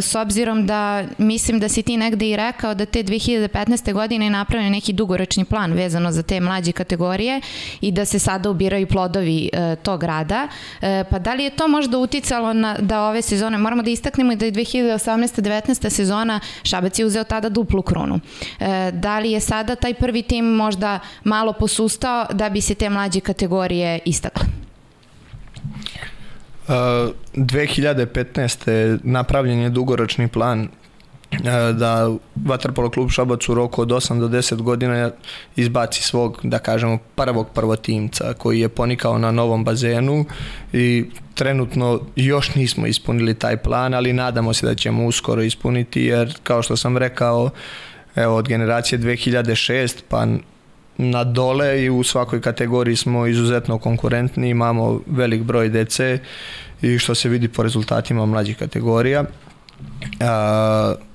S 0.00 0.14
obzirom 0.14 0.66
da 0.66 1.04
mislim 1.18 1.60
da 1.60 1.68
si 1.68 1.82
ti 1.82 1.96
negde 1.96 2.30
i 2.30 2.36
rekao 2.36 2.74
da 2.74 2.86
te 2.86 3.02
2015. 3.02 3.92
godine 3.92 4.26
je 4.26 4.30
napravljen 4.30 4.72
neki 4.72 4.92
dugoročni 4.92 5.44
plan 5.44 5.57
plan 5.58 5.72
vezano 5.72 6.12
za 6.12 6.22
te 6.22 6.40
mlađe 6.40 6.72
kategorije 6.72 7.40
i 7.80 7.92
da 7.92 8.04
se 8.04 8.18
sada 8.18 8.50
ubiraju 8.50 8.86
plodovi 8.86 9.50
e, 9.52 9.76
tog 9.76 10.02
rada. 10.02 10.48
E, 10.80 11.04
pa 11.10 11.18
da 11.18 11.34
li 11.34 11.44
je 11.44 11.50
to 11.50 11.68
možda 11.68 11.98
uticalo 11.98 12.52
na, 12.52 12.76
da 12.78 13.02
ove 13.02 13.22
sezone, 13.22 13.58
moramo 13.58 13.82
da 13.82 13.90
istaknemo 13.90 14.34
da 14.34 14.44
je 14.44 14.52
2018-19. 14.52 15.90
sezona 15.90 16.40
Šabac 16.62 16.98
je 16.98 17.06
uzeo 17.06 17.24
tada 17.24 17.48
duplu 17.48 17.82
krunu. 17.82 18.20
E, 18.60 18.90
da 18.92 19.18
li 19.18 19.32
je 19.32 19.40
sada 19.40 19.74
taj 19.74 19.94
prvi 19.94 20.22
tim 20.22 20.44
možda 20.44 21.00
malo 21.24 21.52
posustao 21.52 22.26
da 22.32 22.48
bi 22.48 22.60
se 22.60 22.74
te 22.74 22.90
mlađe 22.90 23.20
kategorije 23.20 23.98
istakle? 24.04 24.46
Uh, 26.68 26.74
2015. 27.34 28.98
napravljen 29.02 29.58
je 29.58 29.70
dugoročni 29.70 30.28
plan 30.28 30.68
E, 30.68 30.77
da 31.72 32.10
Vatrpolo 32.44 32.90
klub 32.90 33.10
Šabac 33.10 33.48
u 33.48 33.54
roku 33.54 33.82
od 33.82 33.88
8 33.88 34.20
do 34.20 34.28
10 34.28 34.62
godina 34.62 35.10
izbaci 35.56 36.02
svog, 36.02 36.40
da 36.42 36.58
kažemo, 36.58 36.98
prvog 37.14 37.48
prvotimca 37.54 38.32
koji 38.38 38.60
je 38.60 38.68
ponikao 38.68 39.18
na 39.18 39.30
novom 39.30 39.64
bazenu 39.64 40.24
i 40.72 41.04
trenutno 41.34 42.00
još 42.16 42.54
nismo 42.54 42.86
ispunili 42.86 43.34
taj 43.34 43.56
plan, 43.56 43.94
ali 43.94 44.12
nadamo 44.12 44.54
se 44.54 44.66
da 44.66 44.74
ćemo 44.74 45.06
uskoro 45.06 45.42
ispuniti 45.42 46.02
jer 46.02 46.34
kao 46.42 46.62
što 46.62 46.76
sam 46.76 46.96
rekao, 46.96 47.50
evo 48.16 48.36
od 48.36 48.48
generacije 48.48 48.98
2006 48.98 49.94
pa 50.08 50.26
na 50.98 51.24
dole 51.24 51.84
i 51.84 51.90
u 51.90 52.02
svakoj 52.02 52.40
kategoriji 52.40 52.96
smo 52.96 53.26
izuzetno 53.26 53.78
konkurentni, 53.78 54.48
imamo 54.48 55.00
velik 55.06 55.42
broj 55.42 55.68
dece 55.68 56.18
i 56.82 56.98
što 56.98 57.14
se 57.14 57.28
vidi 57.28 57.48
po 57.48 57.62
rezultatima 57.62 58.26
mlađih 58.26 58.56
kategorija. 58.56 59.24
Uh, 60.00 61.07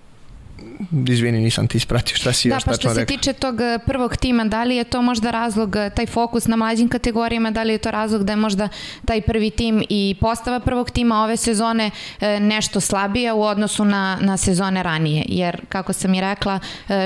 izvini, 1.08 1.40
nisam 1.40 1.68
ti 1.68 1.78
ispratio 1.78 2.16
šta 2.16 2.34
si 2.34 2.50
da, 2.50 2.56
još 2.56 2.64
pa 2.64 2.74
što 2.74 2.90
se 2.90 3.00
rekao. 3.00 3.18
tiče 3.18 3.34
tog 3.34 3.62
eh, 3.62 3.80
prvog 3.86 4.18
tima, 4.18 4.46
da 4.46 4.64
li 4.64 4.76
je 4.76 4.84
to 4.84 5.02
možda 5.02 5.32
razlog, 5.32 5.76
eh, 5.76 5.90
taj 5.90 6.06
fokus 6.06 6.48
na 6.48 6.56
mlađim 6.56 6.90
kategorijama, 6.90 7.52
da 7.52 7.64
li 7.64 7.74
je 7.74 7.78
to 7.78 7.92
razlog 7.92 8.24
da 8.24 8.32
je 8.32 8.38
možda 8.38 8.70
taj 9.06 9.22
prvi 9.22 9.50
tim 9.50 9.84
i 9.90 10.16
postava 10.22 10.60
prvog 10.60 10.90
tima 10.90 11.24
ove 11.24 11.38
sezone 11.38 11.92
eh, 12.22 12.40
nešto 12.40 12.80
slabija 12.80 13.34
u 13.34 13.42
odnosu 13.42 13.86
na, 13.86 14.18
na 14.22 14.38
sezone 14.38 14.84
ranije, 14.84 15.26
jer 15.28 15.62
kako 15.70 15.94
sam 15.94 16.14
i 16.14 16.22
rekla, 16.22 16.60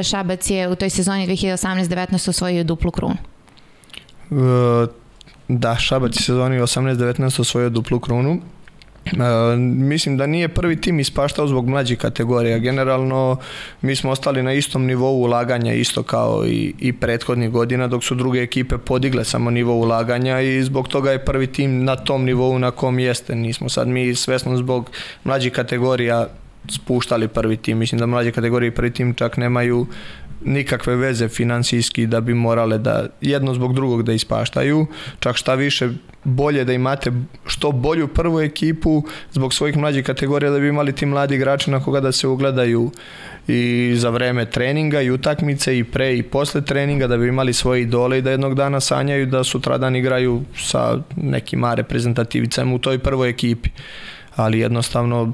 Šabac 0.04 0.50
je 0.50 0.68
u 0.68 0.76
toj 0.76 0.90
sezoni 0.90 1.28
2018-19 1.28 2.30
osvojio 2.30 2.64
duplu 2.64 2.92
krunu. 2.92 3.18
Da, 5.48 5.76
Šabac 5.76 6.16
je 6.16 6.24
sezoni 6.24 6.60
18-19 6.60 7.42
osvojio 7.42 7.70
duplu 7.70 8.00
krunu. 8.00 8.42
Uh, 9.14 9.60
mislim 9.60 10.18
da 10.18 10.28
nije 10.28 10.48
prvi 10.48 10.82
tim 10.82 11.00
ispaštao 11.00 11.48
zbog 11.48 11.70
mlađih 11.70 11.98
kategorija. 11.98 12.58
Generalno 12.58 13.38
mi 13.82 13.96
smo 13.96 14.12
ostali 14.12 14.44
na 14.44 14.54
istom 14.54 14.86
nivou 14.86 15.22
ulaganja 15.22 15.74
isto 15.74 16.04
kao 16.04 16.46
i, 16.46 16.74
i 16.80 16.94
prethodnih 16.94 17.50
godina 17.50 17.88
dok 17.88 18.04
su 18.04 18.16
druge 18.16 18.42
ekipe 18.42 18.78
podigle 18.78 19.26
samo 19.26 19.52
nivo 19.52 19.74
ulaganja 19.76 20.42
i 20.42 20.64
zbog 20.64 20.88
toga 20.88 21.12
je 21.12 21.26
prvi 21.26 21.48
tim 21.48 21.84
na 21.84 21.96
tom 21.96 22.26
nivou 22.26 22.60
na 22.60 22.72
kom 22.72 23.00
jeste. 23.00 23.36
Nismo 23.36 23.70
sad 23.70 23.88
mi 23.88 24.16
svesno 24.16 24.58
zbog 24.58 24.92
mlađih 25.24 25.52
kategorija 25.52 26.28
spuštali 26.70 27.28
prvi 27.28 27.58
tim. 27.58 27.78
Mislim 27.78 28.00
da 28.00 28.06
mlađe 28.06 28.32
kategorije 28.32 28.72
prvi 28.72 28.94
tim 28.94 29.14
čak 29.14 29.38
nemaju 29.38 29.88
nikakve 30.46 30.96
veze 30.96 31.28
finansijski 31.28 32.08
da 32.08 32.22
bi 32.22 32.34
morale 32.34 32.78
da 32.78 33.06
jedno 33.22 33.54
zbog 33.54 33.76
drugog 33.76 34.04
da 34.04 34.14
ispaštaju, 34.14 34.86
čak 35.20 35.36
šta 35.36 35.54
više 35.56 35.90
bolje 36.24 36.66
da 36.66 36.74
imate 36.74 37.12
što 37.46 37.72
bolju 37.72 38.08
prvu 38.08 38.42
ekipu 38.42 39.04
zbog 39.32 39.54
svojih 39.54 39.78
mlađih 39.78 40.06
kategorija 40.06 40.52
da 40.52 40.60
bi 40.60 40.68
imali 40.68 40.96
ti 40.96 41.06
mladi 41.06 41.36
igrači 41.36 41.72
na 41.72 41.84
koga 41.84 42.00
da 42.00 42.12
se 42.12 42.28
ugledaju 42.28 42.92
i 43.48 43.94
za 43.96 44.10
vreme 44.10 44.46
treninga 44.46 45.02
i 45.02 45.12
utakmice 45.12 45.78
i 45.78 45.84
pre 45.84 46.18
i 46.18 46.24
posle 46.24 46.62
treninga 46.62 47.08
da 47.08 47.18
bi 47.18 47.28
imali 47.28 47.54
svoje 47.54 47.82
idole 47.82 48.18
i 48.18 48.22
da 48.22 48.32
jednog 48.32 48.56
dana 48.56 48.80
sanjaju 48.80 49.26
da 49.26 49.44
sutradan 49.44 49.96
igraju 49.96 50.44
sa 50.58 51.00
nekim 51.16 51.66
reprezentativicama 51.74 52.76
u 52.76 52.80
toj 52.80 53.00
prvoj 53.00 53.30
ekipi. 53.30 53.70
Ali 54.36 54.60
jednostavno 54.60 55.34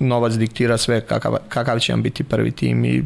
novac 0.00 0.32
diktira 0.32 0.76
sve 0.76 1.00
kakav, 1.00 1.36
kakav 1.48 1.78
će 1.78 1.92
vam 1.92 2.02
biti 2.02 2.24
prvi 2.24 2.50
tim 2.50 2.84
i 2.84 3.02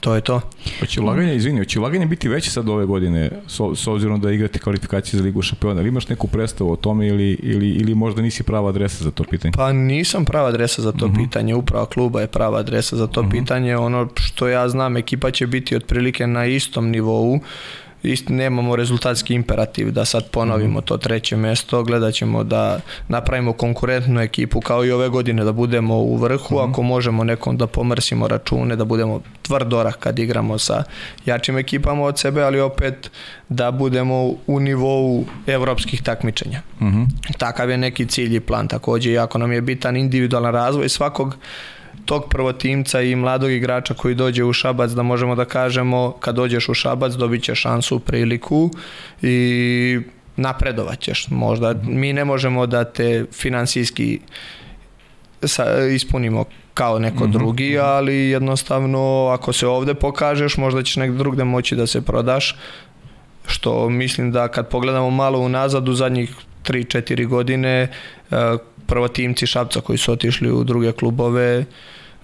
To 0.00 0.14
je 0.14 0.20
to. 0.20 0.40
Hoće 0.80 1.00
ulaganje, 1.00 1.34
izvini, 1.36 1.58
hoće 1.58 1.80
ulaganje 1.80 2.06
biti 2.06 2.28
veće 2.28 2.50
sad 2.50 2.68
ove 2.68 2.86
godine 2.86 3.30
s, 3.46 3.60
s 3.74 3.86
obzirom 3.86 4.20
da 4.20 4.32
igrate 4.32 4.58
kvalifikacije 4.58 5.18
za 5.18 5.24
Ligu 5.24 5.42
šampiona? 5.42 5.80
Ili 5.80 5.88
imaš 5.88 6.08
neku 6.08 6.26
predstavu 6.26 6.72
o 6.72 6.76
tome 6.76 7.08
ili, 7.08 7.30
ili, 7.42 7.68
ili 7.68 7.94
možda 7.94 8.22
nisi 8.22 8.42
prava 8.42 8.68
adresa 8.68 9.04
za 9.04 9.10
to 9.10 9.24
pitanje? 9.24 9.52
Pa 9.56 9.72
nisam 9.72 10.24
prava 10.24 10.48
adresa 10.48 10.82
za 10.82 10.92
to 10.92 11.04
uh 11.04 11.10
mhm. 11.10 11.20
-huh. 11.20 11.24
pitanje, 11.24 11.54
uprava 11.54 11.86
kluba 11.86 12.20
je 12.20 12.26
prava 12.26 12.58
adresa 12.58 12.96
za 12.96 13.06
to 13.06 13.20
uh 13.20 13.26
mhm. 13.26 13.36
-huh. 13.36 13.40
pitanje. 13.40 13.76
Ono 13.76 14.08
što 14.14 14.48
ja 14.48 14.68
znam, 14.68 14.96
ekipa 14.96 15.30
će 15.30 15.46
biti 15.46 15.76
otprilike 15.76 16.26
na 16.26 16.46
istom 16.46 16.90
nivou 16.90 17.40
isti 18.02 18.32
nemamo 18.32 18.76
rezultatski 18.76 19.34
imperativ 19.34 19.90
da 19.90 20.04
sad 20.04 20.30
ponovimo 20.30 20.78
mhm. 20.78 20.86
to 20.86 20.96
treće 20.96 21.36
mesto, 21.36 21.82
gledat 21.82 22.14
ćemo 22.14 22.44
da 22.44 22.80
napravimo 23.08 23.52
konkurentnu 23.52 24.20
ekipu 24.20 24.60
kao 24.60 24.84
i 24.84 24.90
ove 24.90 25.08
godine 25.08 25.44
da 25.44 25.52
budemo 25.52 25.96
u 25.96 26.16
vrhu, 26.16 26.54
mm. 26.54 26.70
ako 26.70 26.82
možemo 26.82 27.24
nekom 27.24 27.56
da 27.56 27.66
pomrsimo 27.66 28.28
račune, 28.28 28.76
da 28.76 28.84
budemo 28.84 29.20
tvrdorah 29.42 29.94
kad 29.94 30.18
igramo 30.18 30.58
sa 30.58 30.84
jačim 31.26 31.58
ekipama 31.58 32.02
od 32.02 32.18
sebe, 32.18 32.42
ali 32.42 32.60
opet 32.60 33.10
da 33.48 33.70
budemo 33.70 34.34
u 34.46 34.60
nivou 34.60 35.24
evropskih 35.46 36.02
takmičenja. 36.02 36.62
Mm 36.80 36.86
-hmm. 36.86 37.06
Takav 37.38 37.70
je 37.70 37.76
neki 37.76 38.06
cilj 38.06 38.36
i 38.36 38.40
plan 38.40 38.68
takođe, 38.68 39.12
jako 39.12 39.38
nam 39.38 39.52
je 39.52 39.60
bitan 39.60 39.96
individualan 39.96 40.52
razvoj 40.52 40.88
svakog 40.88 41.36
tog 42.04 42.28
prvotimca 42.28 43.00
i 43.02 43.16
mladog 43.16 43.50
igrača 43.50 43.94
koji 43.94 44.14
dođe 44.14 44.44
u 44.44 44.52
Šabac 44.52 44.90
da 44.90 45.02
možemo 45.02 45.34
da 45.34 45.44
kažemo 45.44 46.10
kad 46.20 46.34
dođeš 46.34 46.68
u 46.68 46.74
Šabac 46.74 47.12
dobit 47.12 47.42
će 47.42 47.54
šansu, 47.54 47.98
priliku 47.98 48.70
i 49.22 50.00
napredovaćeš 50.36 51.26
možda. 51.30 51.74
Mi 51.82 52.12
ne 52.12 52.24
možemo 52.24 52.66
da 52.66 52.84
te 52.84 53.24
finansijski 53.32 54.20
sa, 55.42 55.86
ispunimo 55.94 56.44
kao 56.74 56.98
neko 56.98 57.24
mm 57.24 57.28
-hmm. 57.28 57.32
drugi, 57.32 57.78
ali 57.78 58.14
jednostavno 58.14 59.26
ako 59.26 59.52
se 59.52 59.66
ovde 59.66 59.94
pokažeš 59.94 60.56
možda 60.56 60.82
ćeš 60.82 60.96
negde 60.96 61.18
drugde 61.18 61.44
moći 61.44 61.76
da 61.76 61.86
se 61.86 62.00
prodaš 62.00 62.56
što 63.46 63.88
mislim 63.88 64.32
da 64.32 64.48
kad 64.48 64.68
pogledamo 64.68 65.10
malo 65.10 65.38
unazad 65.38 65.88
u 65.88 65.94
zadnjih 65.94 66.34
3-4 66.66 67.26
godine 67.26 67.88
eh, 68.30 68.36
prvotimci 68.86 69.46
Šabca 69.46 69.80
koji 69.80 69.98
su 69.98 70.12
otišli 70.12 70.52
u 70.52 70.64
druge 70.64 70.92
klubove 70.92 71.64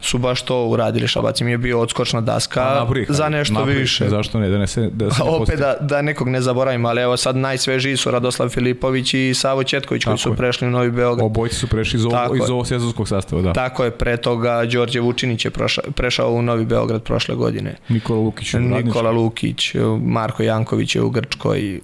su 0.00 0.18
baš 0.18 0.42
to 0.42 0.66
uradili. 0.66 1.08
Šabac 1.08 1.40
im 1.40 1.48
je 1.48 1.58
bio 1.58 1.80
odskočna 1.80 2.20
daska 2.20 2.64
nabrih, 2.64 3.06
za 3.10 3.28
nešto 3.28 3.54
nabrih, 3.54 3.78
više. 3.78 4.08
Zašto 4.08 4.38
ne? 4.38 4.48
Da 4.48 4.58
ne 4.58 4.66
se, 4.66 4.90
da 4.92 5.10
se 5.10 5.22
ne 5.24 5.30
Opet 5.30 5.58
da, 5.58 5.76
da 5.80 6.02
nekog 6.02 6.28
ne 6.28 6.40
zaboravim, 6.40 6.86
ali 6.86 7.02
evo 7.02 7.16
sad 7.16 7.36
najsvežiji 7.36 7.96
su 7.96 8.10
Radoslav 8.10 8.48
Filipović 8.48 9.14
i 9.14 9.34
Savo 9.34 9.64
Četković 9.64 10.04
koji 10.04 10.18
su 10.18 10.30
je. 10.30 10.36
prešli 10.36 10.68
u 10.68 10.70
Novi 10.70 10.90
Beograd. 10.90 11.26
Obojci 11.26 11.56
su 11.56 11.66
prešli 11.66 11.96
iz, 11.96 12.04
ovo, 12.04 12.36
iz 12.36 12.50
ovog 12.50 12.66
sezonskog 12.66 13.08
sastava, 13.08 13.42
da. 13.42 13.52
Tako 13.52 13.84
je, 13.84 13.90
pre 13.90 14.16
toga 14.16 14.64
Đorđe 14.64 15.00
Vučinić 15.00 15.44
je 15.44 15.50
prošao, 15.50 15.84
prešao 15.96 16.30
u 16.30 16.42
Novi 16.42 16.64
Beograd 16.64 17.02
prošle 17.02 17.34
godine. 17.34 17.76
Nikola 17.88 18.20
Lukić. 18.20 18.52
Nikola 18.54 19.10
Lukić, 19.10 19.74
Marko 20.02 20.42
Janković 20.42 20.96
je 20.96 21.02
u 21.02 21.10
Grčkoj, 21.10 21.80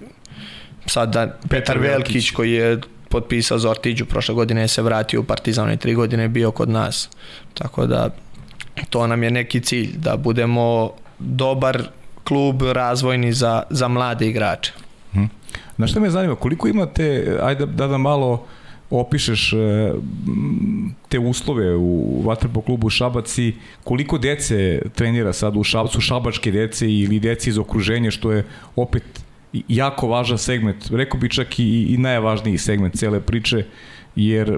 sada 0.85 1.27
Petar, 1.27 1.49
Petar 1.49 1.77
Velkić 1.77 2.31
koji 2.31 2.51
je 2.51 2.79
potpisao 3.09 3.57
za 3.57 3.69
Ortiđu 3.69 4.05
prošle 4.05 4.35
godine 4.35 4.67
se 4.67 4.81
vratio 4.81 5.21
u 5.21 5.23
Partizan 5.23 5.71
i 5.71 5.77
tri 5.77 5.93
godine 5.93 6.27
bio 6.27 6.51
kod 6.51 6.69
nas. 6.69 7.09
Tako 7.53 7.87
da 7.87 8.09
to 8.89 9.07
nam 9.07 9.23
je 9.23 9.31
neki 9.31 9.61
cilj, 9.61 9.97
da 9.97 10.17
budemo 10.17 10.91
dobar 11.19 11.83
klub 12.23 12.61
razvojni 12.61 13.33
za, 13.33 13.63
za 13.69 13.87
mlade 13.87 14.27
igrače. 14.27 14.71
Hmm. 15.11 15.29
Na 15.77 15.87
što 15.87 15.99
me 15.99 16.09
zanima, 16.09 16.35
koliko 16.35 16.67
imate, 16.67 17.37
ajde 17.41 17.65
da 17.65 17.87
da 17.87 17.97
malo 17.97 18.45
opišeš 18.89 19.53
e, 19.53 19.57
te 21.09 21.19
uslove 21.19 21.75
u 21.75 22.21
Vatrpo 22.25 22.61
klubu 22.61 22.89
Šabac 22.89 23.37
i 23.37 23.53
koliko 23.83 24.17
dece 24.17 24.81
trenira 24.95 25.33
sad 25.33 25.57
u 25.57 25.63
Šabcu, 25.63 26.01
šabačke 26.01 26.51
dece 26.51 26.91
ili 26.91 27.19
dece 27.19 27.49
iz 27.49 27.57
okruženja, 27.57 28.11
što 28.11 28.31
je 28.31 28.45
opet 28.75 29.03
jako 29.67 30.07
važan 30.07 30.37
segment, 30.37 30.91
rekao 30.91 31.19
bi 31.19 31.29
čak 31.29 31.59
i, 31.59 31.93
i 31.93 31.97
najvažniji 31.97 32.57
segment 32.57 32.95
cele 32.95 33.19
priče, 33.19 33.65
jer 34.15 34.57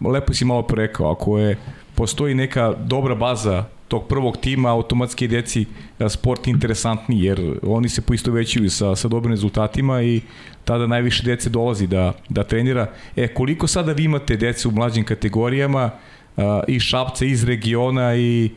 lepo 0.00 0.34
si 0.34 0.44
malo 0.44 0.62
prerekao, 0.62 1.10
ako 1.10 1.38
je 1.38 1.56
postoji 1.94 2.34
neka 2.34 2.74
dobra 2.78 3.14
baza 3.14 3.64
tog 3.88 4.08
prvog 4.08 4.36
tima, 4.36 4.70
automatski 4.70 5.28
deci 5.28 5.64
sport 6.08 6.46
interesantni, 6.46 7.24
jer 7.24 7.58
oni 7.62 7.88
se 7.88 8.02
poisto 8.02 8.32
većuju 8.32 8.70
sa, 8.70 8.96
sa 8.96 9.08
dobrim 9.08 9.32
rezultatima 9.32 10.02
i 10.02 10.20
tada 10.64 10.86
najviše 10.86 11.22
dece 11.22 11.50
dolazi 11.50 11.86
da, 11.86 12.12
da 12.28 12.44
trenira. 12.44 12.90
E, 13.16 13.28
koliko 13.28 13.66
sada 13.66 13.92
vi 13.92 14.04
imate 14.04 14.36
dece 14.36 14.68
u 14.68 14.70
mlađim 14.70 15.04
kategorijama, 15.04 15.90
a, 16.36 16.62
i 16.68 16.80
Šapca, 16.80 17.24
iz 17.24 17.44
regiona 17.44 18.14
i 18.16 18.50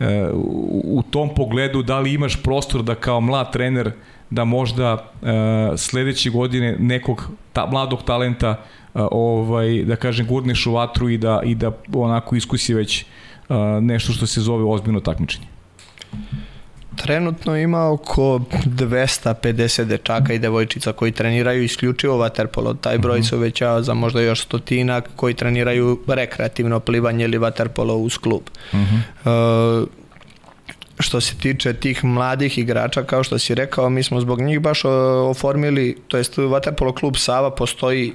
a, 0.00 0.30
u, 0.34 0.82
u 0.84 1.02
tom 1.02 1.34
pogledu 1.34 1.82
da 1.82 2.00
li 2.00 2.12
imaš 2.12 2.42
prostor 2.42 2.82
da 2.82 2.94
kao 2.94 3.20
mlad 3.20 3.52
trener 3.52 3.92
da 4.30 4.44
možda 4.44 5.10
a, 5.22 5.72
sledeće 5.76 6.30
godine 6.30 6.76
nekog 6.78 7.30
ta, 7.52 7.66
mladog 7.66 8.02
talenta 8.02 8.56
ovaj 8.94 9.84
da 9.84 9.96
kažem 9.96 10.26
gurneš 10.26 10.66
u 10.66 10.72
vatru 10.72 11.08
i 11.08 11.18
da 11.18 11.40
i 11.44 11.54
da 11.54 11.72
onako 11.94 12.36
iskusi 12.36 12.74
već 12.74 13.04
nešto 13.80 14.12
što 14.12 14.26
se 14.26 14.40
zove 14.40 14.64
ozbiljno 14.64 15.00
takmičenje? 15.00 15.46
Trenutno 16.96 17.56
ima 17.56 17.90
oko 17.90 18.40
250 18.64 19.84
dečaka 19.84 20.32
i 20.32 20.38
devojčica 20.38 20.92
koji 20.92 21.12
treniraju 21.12 21.62
isključivo 21.62 22.16
vaterpolo. 22.16 22.74
Taj 22.74 22.98
broj 22.98 23.18
mhm. 23.18 23.26
se 23.26 23.36
uvećava 23.36 23.82
za 23.82 23.94
možda 23.94 24.20
još 24.20 24.42
stotinak 24.42 25.08
koji 25.16 25.34
treniraju 25.34 26.00
rekreativno 26.06 26.80
plivanje 26.80 27.24
ili 27.24 27.38
vaterpolo 27.38 27.96
uz 27.96 28.18
klub. 28.18 28.42
Uh 28.72 28.78
mhm. 28.78 28.96
-huh. 29.24 29.82
uh, 29.82 29.88
što 30.98 31.20
se 31.20 31.36
tiče 31.38 31.72
tih 31.72 32.04
mladih 32.04 32.58
igrača, 32.58 33.02
kao 33.02 33.24
što 33.24 33.38
si 33.38 33.54
rekao, 33.54 33.90
mi 33.90 34.02
smo 34.02 34.20
zbog 34.20 34.40
njih 34.40 34.60
baš 34.60 34.84
oformili, 35.30 35.96
to 36.08 36.16
jest 36.16 36.36
Vaterpolo 36.36 36.92
klub 36.92 37.16
Sava 37.16 37.50
postoji 37.50 38.12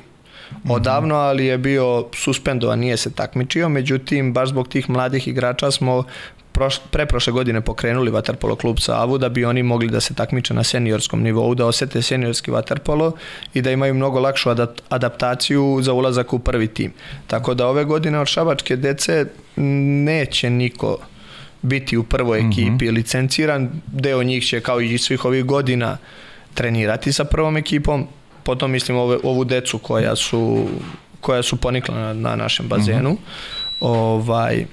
odavno, 0.70 1.16
ali 1.16 1.46
je 1.46 1.58
bio 1.58 2.06
suspendovan, 2.16 2.80
nije 2.80 2.98
se 2.98 3.12
takmičio, 3.12 3.70
međutim, 3.70 4.34
baš 4.34 4.50
zbog 4.50 4.68
tih 4.68 4.90
mladih 4.90 5.28
igrača 5.28 5.72
smo 5.72 6.04
proš, 6.52 6.80
preprošle 6.92 7.34
godine 7.34 7.62
pokrenuli 7.62 8.12
Vaterpolo 8.12 8.56
klub 8.56 8.80
Savu 8.80 9.18
da 9.18 9.30
bi 9.30 9.46
oni 9.46 9.64
mogli 9.64 9.90
da 9.90 10.00
se 10.00 10.14
takmiče 10.14 10.54
na 10.54 10.64
seniorskom 10.64 11.22
nivou, 11.22 11.56
da 11.56 11.66
osete 11.66 12.02
seniorski 12.02 12.52
Vaterpolo 12.52 13.12
i 13.54 13.62
da 13.62 13.72
imaju 13.72 13.94
mnogo 13.94 14.20
lakšu 14.20 14.50
adaptaciju 14.90 15.80
za 15.82 15.94
ulazak 15.94 16.34
u 16.34 16.40
prvi 16.40 16.68
tim. 16.68 16.94
Tako 17.28 17.54
da 17.54 17.68
ove 17.68 17.86
godine 17.86 18.20
od 18.20 18.28
šabačke 18.28 18.76
dece 18.76 19.26
neće 19.56 20.50
niko 20.50 20.98
biti 21.62 21.98
u 21.98 22.04
prvoj 22.04 22.40
mhm. 22.40 22.52
ekipi 22.52 22.86
mm 22.86 22.90
-hmm. 22.90 22.94
licenciran, 22.94 23.70
deo 23.88 24.24
njih 24.24 24.46
će 24.46 24.62
kao 24.62 24.82
i 24.82 24.98
svih 24.98 25.26
ovih 25.26 25.46
godina 25.46 25.98
trenirati 26.54 27.14
sa 27.14 27.24
prvom 27.24 27.58
ekipom, 27.58 28.08
potom 28.44 28.72
mislim 28.72 28.98
ove, 28.98 29.18
ovu 29.24 29.44
decu 29.44 29.78
koja 29.78 30.16
su 30.16 30.68
koja 31.22 31.44
su 31.44 31.56
ponikla 31.56 31.96
na, 31.96 32.14
na 32.14 32.36
našem 32.36 32.68
bazenu. 32.68 33.10
Uh 33.10 33.16
mhm. 33.16 33.24
-huh. 33.24 33.78
Ovaj 33.80 34.66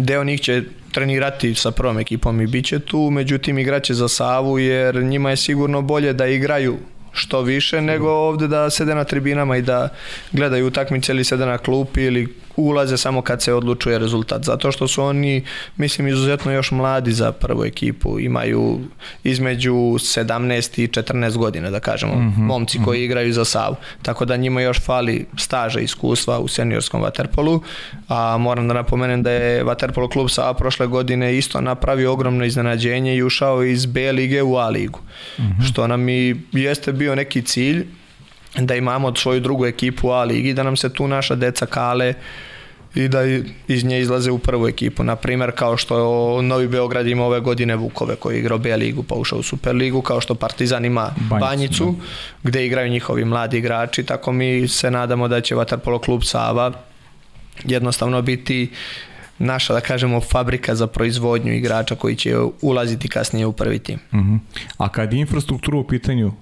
deo 0.00 0.24
njih 0.24 0.40
će 0.40 0.62
trenirati 0.92 1.54
sa 1.54 1.70
prvom 1.70 1.98
ekipom 1.98 2.40
i 2.40 2.46
bit 2.46 2.66
će 2.66 2.78
tu, 2.78 3.10
međutim 3.10 3.58
igraće 3.58 3.94
za 3.94 4.08
Savu 4.08 4.58
jer 4.58 4.96
njima 4.96 5.30
je 5.30 5.36
sigurno 5.36 5.82
bolje 5.82 6.12
da 6.12 6.26
igraju 6.26 6.78
što 7.12 7.40
više 7.40 7.80
nego 7.80 8.10
ovde 8.10 8.48
da 8.48 8.70
sede 8.70 8.94
na 8.94 9.04
tribinama 9.04 9.56
i 9.56 9.62
da 9.62 9.88
gledaju 10.32 10.66
utakmice 10.66 11.12
ili 11.12 11.24
sede 11.24 11.46
na 11.46 11.58
klupi 11.58 12.02
ili 12.02 12.34
ulaze 12.56 12.96
samo 12.96 13.22
kad 13.22 13.42
se 13.42 13.54
odlučuje 13.54 13.98
rezultat. 13.98 14.44
Zato 14.44 14.72
što 14.72 14.88
su 14.88 15.02
oni, 15.02 15.44
mislim, 15.76 16.08
izuzetno 16.08 16.52
još 16.52 16.70
mladi 16.70 17.12
za 17.12 17.32
prvu 17.32 17.64
ekipu. 17.64 18.20
Imaju 18.20 18.80
između 19.24 19.74
17 19.74 20.82
i 20.82 20.88
14 20.88 21.36
godina, 21.36 21.70
da 21.70 21.80
kažemo, 21.80 22.14
mm 22.14 22.34
-hmm. 22.36 22.46
momci 22.46 22.78
koji 22.84 22.98
mhm. 22.98 23.04
igraju 23.04 23.32
za 23.32 23.44
Savu. 23.44 23.76
Tako 24.02 24.24
da 24.24 24.36
njima 24.36 24.60
još 24.60 24.80
fali 24.80 25.26
staža 25.36 25.80
i 25.80 25.84
iskustva 25.92 26.38
u 26.38 26.48
seniorskom 26.48 27.02
vaterpolu. 27.02 27.62
A 28.08 28.36
moram 28.38 28.68
da 28.68 28.74
napomenem 28.74 29.22
da 29.22 29.30
je 29.30 29.64
Vaterpolo 29.64 30.08
klub 30.08 30.28
Sava 30.30 30.54
prošle 30.54 30.86
godine 30.86 31.38
isto 31.38 31.60
napravio 31.60 32.12
ogromno 32.12 32.44
iznenađenje 32.44 33.16
i 33.16 33.22
ušao 33.22 33.64
iz 33.64 33.86
B 33.86 34.12
lige 34.12 34.42
u 34.42 34.56
A 34.56 34.68
ligu. 34.68 35.00
Mm 35.38 35.42
-hmm. 35.42 35.68
Što 35.70 35.86
nam 35.86 36.08
i 36.08 36.36
jeste 36.52 36.92
bio 36.92 37.14
neki 37.14 37.42
cilj 37.42 37.86
da 38.56 38.74
imamo 38.74 39.14
svoju 39.16 39.40
drugu 39.40 39.66
ekipu 39.66 40.10
A 40.10 40.24
ligi, 40.24 40.54
da 40.54 40.62
nam 40.62 40.76
se 40.76 40.92
tu 40.92 41.08
naša 41.08 41.34
deca 41.34 41.66
kale 41.66 42.14
i 42.94 43.08
da 43.08 43.18
iz 43.68 43.84
nje 43.84 44.00
izlaze 44.00 44.30
u 44.30 44.38
prvu 44.38 44.68
ekipu. 44.68 45.04
Na 45.04 45.16
primer, 45.16 45.52
kao 45.54 45.76
što 45.76 46.42
Novi 46.42 46.68
Beograd 46.68 47.06
ima 47.06 47.24
ove 47.24 47.40
godine 47.40 47.76
Vukove 47.76 48.16
koji 48.16 48.38
igrao 48.38 48.58
B 48.58 48.76
ligu 48.76 49.02
pa 49.02 49.14
ušao 49.14 49.38
u 49.38 49.42
Super 49.42 49.74
ligu, 49.74 50.02
kao 50.02 50.20
što 50.20 50.34
Partizan 50.34 50.84
ima 50.84 51.14
Banjicu, 51.16 51.46
Banjicu 51.46 51.84
da. 51.84 52.48
gde 52.50 52.66
igraju 52.66 52.90
njihovi 52.90 53.24
mladi 53.24 53.58
igrači, 53.58 54.02
tako 54.02 54.32
mi 54.32 54.68
se 54.68 54.90
nadamo 54.90 55.28
da 55.28 55.40
će 55.40 55.54
Vatarpolo 55.54 55.98
klub 55.98 56.22
Sava 56.24 56.72
jednostavno 57.64 58.22
biti 58.22 58.70
naša, 59.38 59.72
da 59.72 59.80
kažemo, 59.80 60.20
fabrika 60.20 60.74
za 60.74 60.86
proizvodnju 60.86 61.52
igrača 61.52 61.94
koji 61.94 62.16
će 62.16 62.36
ulaziti 62.62 63.08
kasnije 63.08 63.46
u 63.46 63.52
prvi 63.52 63.78
tim. 63.78 63.98
Uh 64.12 64.18
mhm. 64.18 64.34
-huh. 64.34 64.38
A 64.76 64.88
kad 64.88 65.12
je 65.12 65.20
infrastruktura 65.20 65.78
u 65.78 65.86
pitanju, 65.86 66.32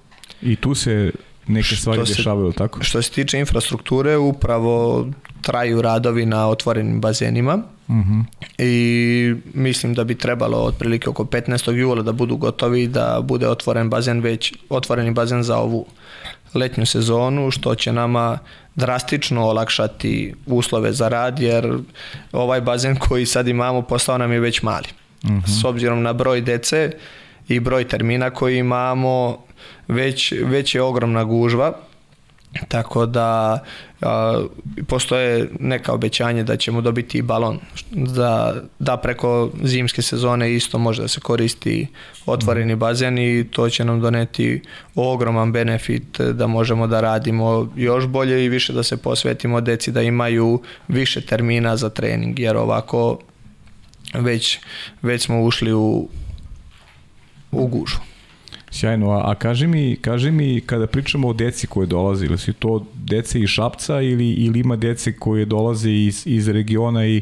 i 0.41 0.55
tu 0.55 0.75
se 0.75 1.11
neke 1.47 1.75
stvari 1.75 2.05
se, 2.05 2.13
dešavaju, 2.13 2.51
tako? 2.51 2.83
Što 2.83 3.01
se 3.01 3.11
tiče 3.11 3.39
infrastrukture, 3.39 4.17
upravo 4.17 5.07
traju 5.41 5.81
radovi 5.81 6.25
na 6.25 6.47
otvorenim 6.47 7.01
bazenima 7.01 7.55
uh 7.87 7.95
mhm. 7.95 8.19
-huh. 8.19 8.25
i 8.57 9.35
mislim 9.53 9.93
da 9.93 10.03
bi 10.03 10.15
trebalo 10.15 10.57
otprilike 10.57 11.09
oko 11.09 11.23
15. 11.23 11.71
jula 11.71 12.03
da 12.03 12.11
budu 12.11 12.37
gotovi 12.37 12.87
da 12.87 13.19
bude 13.23 13.47
otvoren 13.47 13.89
bazen 13.89 14.19
već 14.19 14.53
otvoreni 14.69 15.11
bazen 15.11 15.43
za 15.43 15.57
ovu 15.57 15.85
letnju 16.53 16.85
sezonu 16.85 17.51
što 17.51 17.75
će 17.75 17.93
nama 17.93 18.37
drastično 18.75 19.45
olakšati 19.47 20.33
uslove 20.45 20.93
za 20.93 21.07
rad 21.07 21.39
jer 21.39 21.77
ovaj 22.31 22.61
bazen 22.61 22.95
koji 22.95 23.25
sad 23.25 23.47
imamo 23.47 23.81
postao 23.81 24.17
nam 24.17 24.31
je 24.31 24.39
već 24.39 24.61
mali. 24.61 24.87
Uh 25.23 25.29
mhm. 25.29 25.39
-huh. 25.39 25.61
S 25.61 25.65
obzirom 25.65 26.01
na 26.01 26.13
broj 26.13 26.41
dece 26.41 26.91
i 27.47 27.59
broj 27.59 27.87
termina 27.87 28.29
koji 28.29 28.57
imamo 28.57 29.37
već, 29.87 30.33
već 30.45 30.75
je 30.75 30.81
ogromna 30.81 31.23
gužva 31.23 31.73
tako 32.67 33.05
da 33.05 33.59
a, 34.01 34.43
postoje 34.87 35.49
neka 35.59 35.93
obećanje 35.93 36.43
da 36.43 36.57
ćemo 36.57 36.81
dobiti 36.81 37.21
balon 37.21 37.59
da, 37.91 38.55
da 38.79 38.97
preko 38.97 39.51
zimske 39.63 40.01
sezone 40.01 40.53
isto 40.53 40.77
može 40.77 41.01
da 41.01 41.07
se 41.07 41.19
koristi 41.19 41.87
otvoreni 42.25 42.75
bazen 42.75 43.17
i 43.17 43.47
to 43.51 43.69
će 43.69 43.85
nam 43.85 44.01
doneti 44.01 44.61
ogroman 44.95 45.51
benefit 45.51 46.21
da 46.21 46.47
možemo 46.47 46.87
da 46.87 47.01
radimo 47.01 47.73
još 47.75 48.07
bolje 48.07 48.45
i 48.45 48.49
više 48.49 48.73
da 48.73 48.83
se 48.83 48.97
posvetimo 48.97 49.61
deci 49.61 49.91
da 49.91 50.01
imaju 50.01 50.61
više 50.87 51.21
termina 51.21 51.77
za 51.77 51.89
trening 51.89 52.39
jer 52.39 52.57
ovako 52.57 53.19
već, 54.13 54.59
već 55.01 55.23
smo 55.23 55.41
ušli 55.41 55.73
u, 55.73 56.09
u 57.51 57.67
gužu. 57.67 58.10
Sjajno, 58.71 59.11
a, 59.11 59.31
a 59.31 59.35
kaži, 59.35 59.67
mi, 59.67 59.97
kaži 60.01 60.31
mi 60.31 60.61
kada 60.65 60.87
pričamo 60.87 61.27
o 61.27 61.33
deci 61.33 61.67
koje 61.67 61.87
dolaze, 61.87 62.25
ili 62.25 62.37
su 62.37 62.53
to 62.53 62.85
dece 62.93 63.39
iz 63.39 63.49
Šapca 63.49 64.01
ili, 64.01 64.29
ili 64.29 64.59
ima 64.59 64.75
dece 64.75 65.13
koje 65.13 65.45
dolaze 65.45 65.91
iz, 65.91 66.23
iz 66.25 66.47
regiona 66.47 67.05
i, 67.07 67.21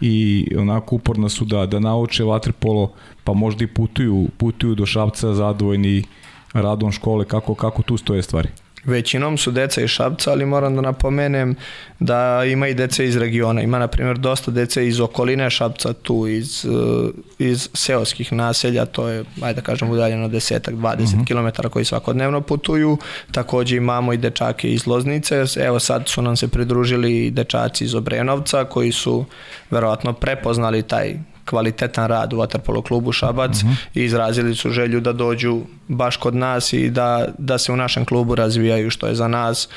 i 0.00 0.46
onako 0.58 0.96
uporna 0.96 1.28
su 1.28 1.44
da, 1.44 1.66
da 1.66 1.80
nauče 1.80 2.24
vaterpolo, 2.24 2.92
pa 3.24 3.32
možda 3.32 3.64
i 3.64 3.66
putuju, 3.66 4.28
putuju 4.38 4.74
do 4.74 4.86
Šapca 4.86 5.34
zadovoljni 5.34 6.04
radom 6.52 6.92
škole, 6.92 7.24
kako, 7.24 7.54
kako 7.54 7.82
tu 7.82 7.96
stoje 7.96 8.22
stvari? 8.22 8.48
Većinom 8.84 9.38
su 9.38 9.50
deca 9.50 9.80
iz 9.80 9.90
Šabca, 9.90 10.30
ali 10.30 10.46
moram 10.46 10.74
da 10.76 10.80
napomenem 10.80 11.56
da 12.00 12.44
ima 12.44 12.68
i 12.68 12.74
deca 12.74 13.02
iz 13.02 13.16
regiona. 13.16 13.62
Ima, 13.62 13.78
na 13.78 13.88
primjer, 13.88 14.18
dosta 14.18 14.50
dece 14.50 14.86
iz 14.88 15.00
okoline 15.00 15.50
Šabca, 15.50 15.92
tu 15.92 16.26
iz, 16.26 16.64
eh, 16.64 17.10
iz 17.38 17.68
seoskih 17.74 18.32
naselja, 18.32 18.86
to 18.86 19.08
je, 19.08 19.24
ajde 19.42 19.60
da 19.60 19.66
kažem, 19.66 19.90
udaljeno 19.90 20.28
desetak, 20.28 20.74
20 20.74 21.02
uh 21.02 21.20
-huh. 21.20 21.26
km 21.26 21.68
koji 21.68 21.84
svakodnevno 21.84 22.40
putuju. 22.40 22.98
Takođe 23.32 23.76
imamo 23.76 24.12
i 24.12 24.16
dečake 24.16 24.72
iz 24.72 24.86
Loznice. 24.86 25.44
Evo 25.56 25.80
sad 25.80 26.08
su 26.08 26.22
nam 26.22 26.36
se 26.36 26.48
pridružili 26.48 27.30
dečaci 27.30 27.84
iz 27.84 27.94
Obrenovca 27.94 28.64
koji 28.64 28.92
su 28.92 29.24
verovatno 29.70 30.12
prepoznali 30.12 30.82
taj 30.82 31.18
kvalitetan 31.44 32.06
rad 32.06 32.32
u 32.32 32.36
Waterpolo 32.36 32.82
klubu 32.82 33.12
Šabac 33.12 33.56
uh 33.56 33.64
mhm. 33.64 33.72
-huh. 33.72 33.76
i 33.94 34.04
izrazili 34.04 34.54
su 34.54 34.70
želju 34.70 35.00
da 35.00 35.12
dođu 35.12 35.60
baš 35.88 36.16
kod 36.16 36.34
nas 36.34 36.72
i 36.72 36.90
da, 36.90 37.28
da 37.38 37.58
se 37.58 37.72
u 37.72 37.76
našem 37.76 38.04
klubu 38.04 38.34
razvijaju 38.34 38.90
što 38.90 39.06
je 39.06 39.14
za 39.14 39.28
nas 39.28 39.68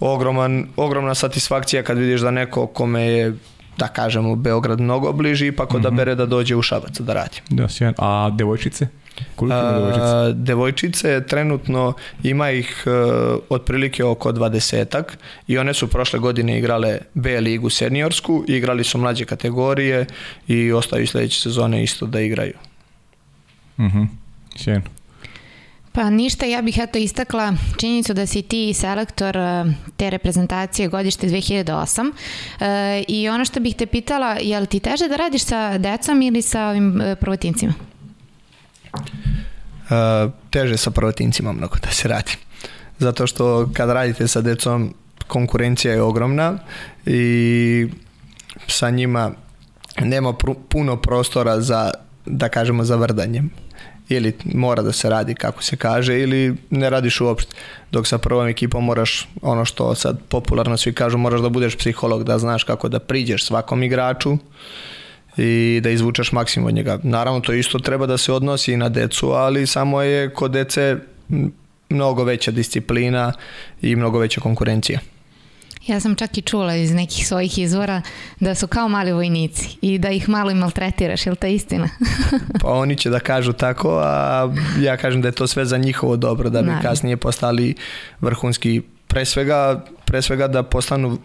ogroman, 0.00 0.66
ogromna 0.76 1.14
satisfakcija 1.14 1.82
kad 1.82 1.98
vidiš 1.98 2.20
da 2.20 2.30
neko 2.30 2.66
kome 2.66 3.02
je 3.02 3.36
da 3.78 3.88
kažemo 3.88 4.36
Beograd 4.36 4.80
mnogo 4.80 5.12
bliži, 5.12 5.46
ipak 5.46 5.70
-hmm. 5.70 5.76
odabere 5.76 6.14
da 6.14 6.26
dođe 6.26 6.56
u 6.56 6.62
Šabac 6.62 7.00
da 7.00 7.14
radi. 7.14 7.40
Da, 7.50 7.68
sjajan. 7.68 7.94
A 7.98 8.30
devojčice? 8.30 8.88
Koliko 9.36 9.58
ima 9.58 9.72
devojčice? 9.72 10.32
devojčice 10.34 11.26
trenutno 11.26 11.92
ima 12.22 12.50
ih 12.50 12.84
uh, 12.86 13.38
otprilike 13.48 14.04
oko 14.04 14.32
dvadesetak 14.32 15.18
i 15.46 15.58
one 15.58 15.74
su 15.74 15.88
prošle 15.88 16.18
godine 16.18 16.58
igrale 16.58 16.98
B 17.14 17.40
ligu 17.40 17.70
seniorsku, 17.70 18.44
igrali 18.48 18.84
su 18.84 18.98
mlađe 18.98 19.24
kategorije 19.24 20.06
i 20.48 20.72
ostaju 20.72 21.06
sledeće 21.06 21.40
sezone 21.40 21.82
isto 21.82 22.06
da 22.06 22.20
igraju. 22.20 22.54
Mhm, 23.78 23.98
mm 23.98 24.10
sjajno. 24.56 25.02
Pa 25.92 26.10
ništa, 26.10 26.46
ja 26.46 26.62
bih 26.62 26.78
eto 26.78 26.98
istakla 26.98 27.52
činjenicu 27.78 28.14
da 28.14 28.26
si 28.26 28.42
ti 28.42 28.74
selektor 28.74 29.36
e, 29.36 29.64
te 29.96 30.10
reprezentacije 30.10 30.88
godište 30.88 31.28
2008 31.28 32.12
e, 32.60 33.04
i 33.08 33.28
ono 33.28 33.44
što 33.44 33.60
bih 33.60 33.76
te 33.76 33.86
pitala, 33.86 34.36
je 34.40 34.60
li 34.60 34.66
ti 34.66 34.80
teže 34.80 35.08
da 35.08 35.16
radiš 35.16 35.44
sa 35.44 35.78
decom 35.78 36.22
ili 36.22 36.42
sa 36.42 36.68
ovim 36.68 37.00
e, 37.00 37.16
prvotincima? 37.16 37.72
Teže 40.50 40.76
sa 40.76 40.90
prvotincima 40.90 41.52
mnogo 41.52 41.76
da 41.82 41.90
se 41.90 42.08
radi. 42.08 42.32
Zato 42.98 43.26
što 43.26 43.68
kad 43.74 43.90
radite 43.90 44.28
sa 44.28 44.40
decom 44.40 44.94
konkurencija 45.26 45.94
je 45.94 46.02
ogromna 46.02 46.58
i 47.06 47.88
sa 48.66 48.90
njima 48.90 49.30
nema 50.00 50.34
puno 50.68 50.96
prostora 50.96 51.60
za 51.60 51.90
da 52.26 52.48
kažemo 52.48 52.84
za 52.84 52.96
vrdanjem 52.96 53.50
ili 54.08 54.36
mora 54.44 54.82
da 54.82 54.92
se 54.92 55.10
radi 55.10 55.34
kako 55.34 55.62
se 55.62 55.76
kaže 55.76 56.20
ili 56.20 56.56
ne 56.70 56.90
radiš 56.90 57.20
uopšte. 57.20 57.56
Dok 57.92 58.06
sa 58.06 58.18
prvom 58.18 58.48
ekipom 58.48 58.84
moraš, 58.84 59.28
ono 59.42 59.64
što 59.64 59.94
sad 59.94 60.20
popularno 60.28 60.76
svi 60.76 60.92
kažu, 60.92 61.18
moraš 61.18 61.40
da 61.40 61.48
budeš 61.48 61.76
psiholog, 61.76 62.24
da 62.24 62.38
znaš 62.38 62.64
kako 62.64 62.88
da 62.88 62.98
priđeš 62.98 63.44
svakom 63.46 63.82
igraču 63.82 64.38
i 65.36 65.80
da 65.82 65.90
izvučeš 65.90 66.32
maksimum 66.32 66.68
od 66.68 66.74
njega. 66.74 66.98
Naravno 67.02 67.40
to 67.40 67.52
isto 67.52 67.78
treba 67.78 68.06
da 68.06 68.18
se 68.18 68.32
odnosi 68.32 68.72
i 68.72 68.76
na 68.76 68.88
decu, 68.88 69.30
ali 69.30 69.66
samo 69.66 70.02
je 70.02 70.34
kod 70.34 70.50
dece 70.50 70.96
mnogo 71.88 72.24
veća 72.24 72.50
disciplina 72.50 73.32
i 73.82 73.96
mnogo 73.96 74.18
veća 74.18 74.40
konkurencija. 74.40 74.98
Ja 75.86 76.00
sam 76.00 76.14
čak 76.14 76.38
i 76.38 76.42
čula 76.42 76.76
iz 76.76 76.92
nekih 76.92 77.26
svojih 77.26 77.58
izvora 77.58 78.02
da 78.40 78.54
su 78.54 78.66
kao 78.66 78.88
mali 78.88 79.12
vojnici 79.12 79.68
i 79.80 79.98
da 79.98 80.10
ih 80.10 80.28
malo 80.28 80.50
i 80.50 80.54
maltretiraš, 80.54 81.26
je 81.26 81.30
li 81.30 81.36
to 81.36 81.46
istina? 81.46 81.88
pa 82.62 82.68
oni 82.68 82.96
će 82.96 83.10
da 83.10 83.20
kažu 83.20 83.52
tako, 83.52 83.98
a 84.02 84.48
ja 84.80 84.96
kažem 84.96 85.22
da 85.22 85.28
je 85.28 85.32
to 85.32 85.46
sve 85.46 85.64
za 85.64 85.78
njihovo 85.78 86.16
dobro, 86.16 86.50
da 86.50 86.62
bi 86.62 86.66
Naravno. 86.66 86.88
kasnije 86.88 87.16
postali 87.16 87.74
vrhunski 88.20 88.82
pre 89.06 89.24
svega, 89.24 89.84
pre 90.04 90.22
svega 90.22 90.48
da 90.48 90.62
postanu 90.62 91.18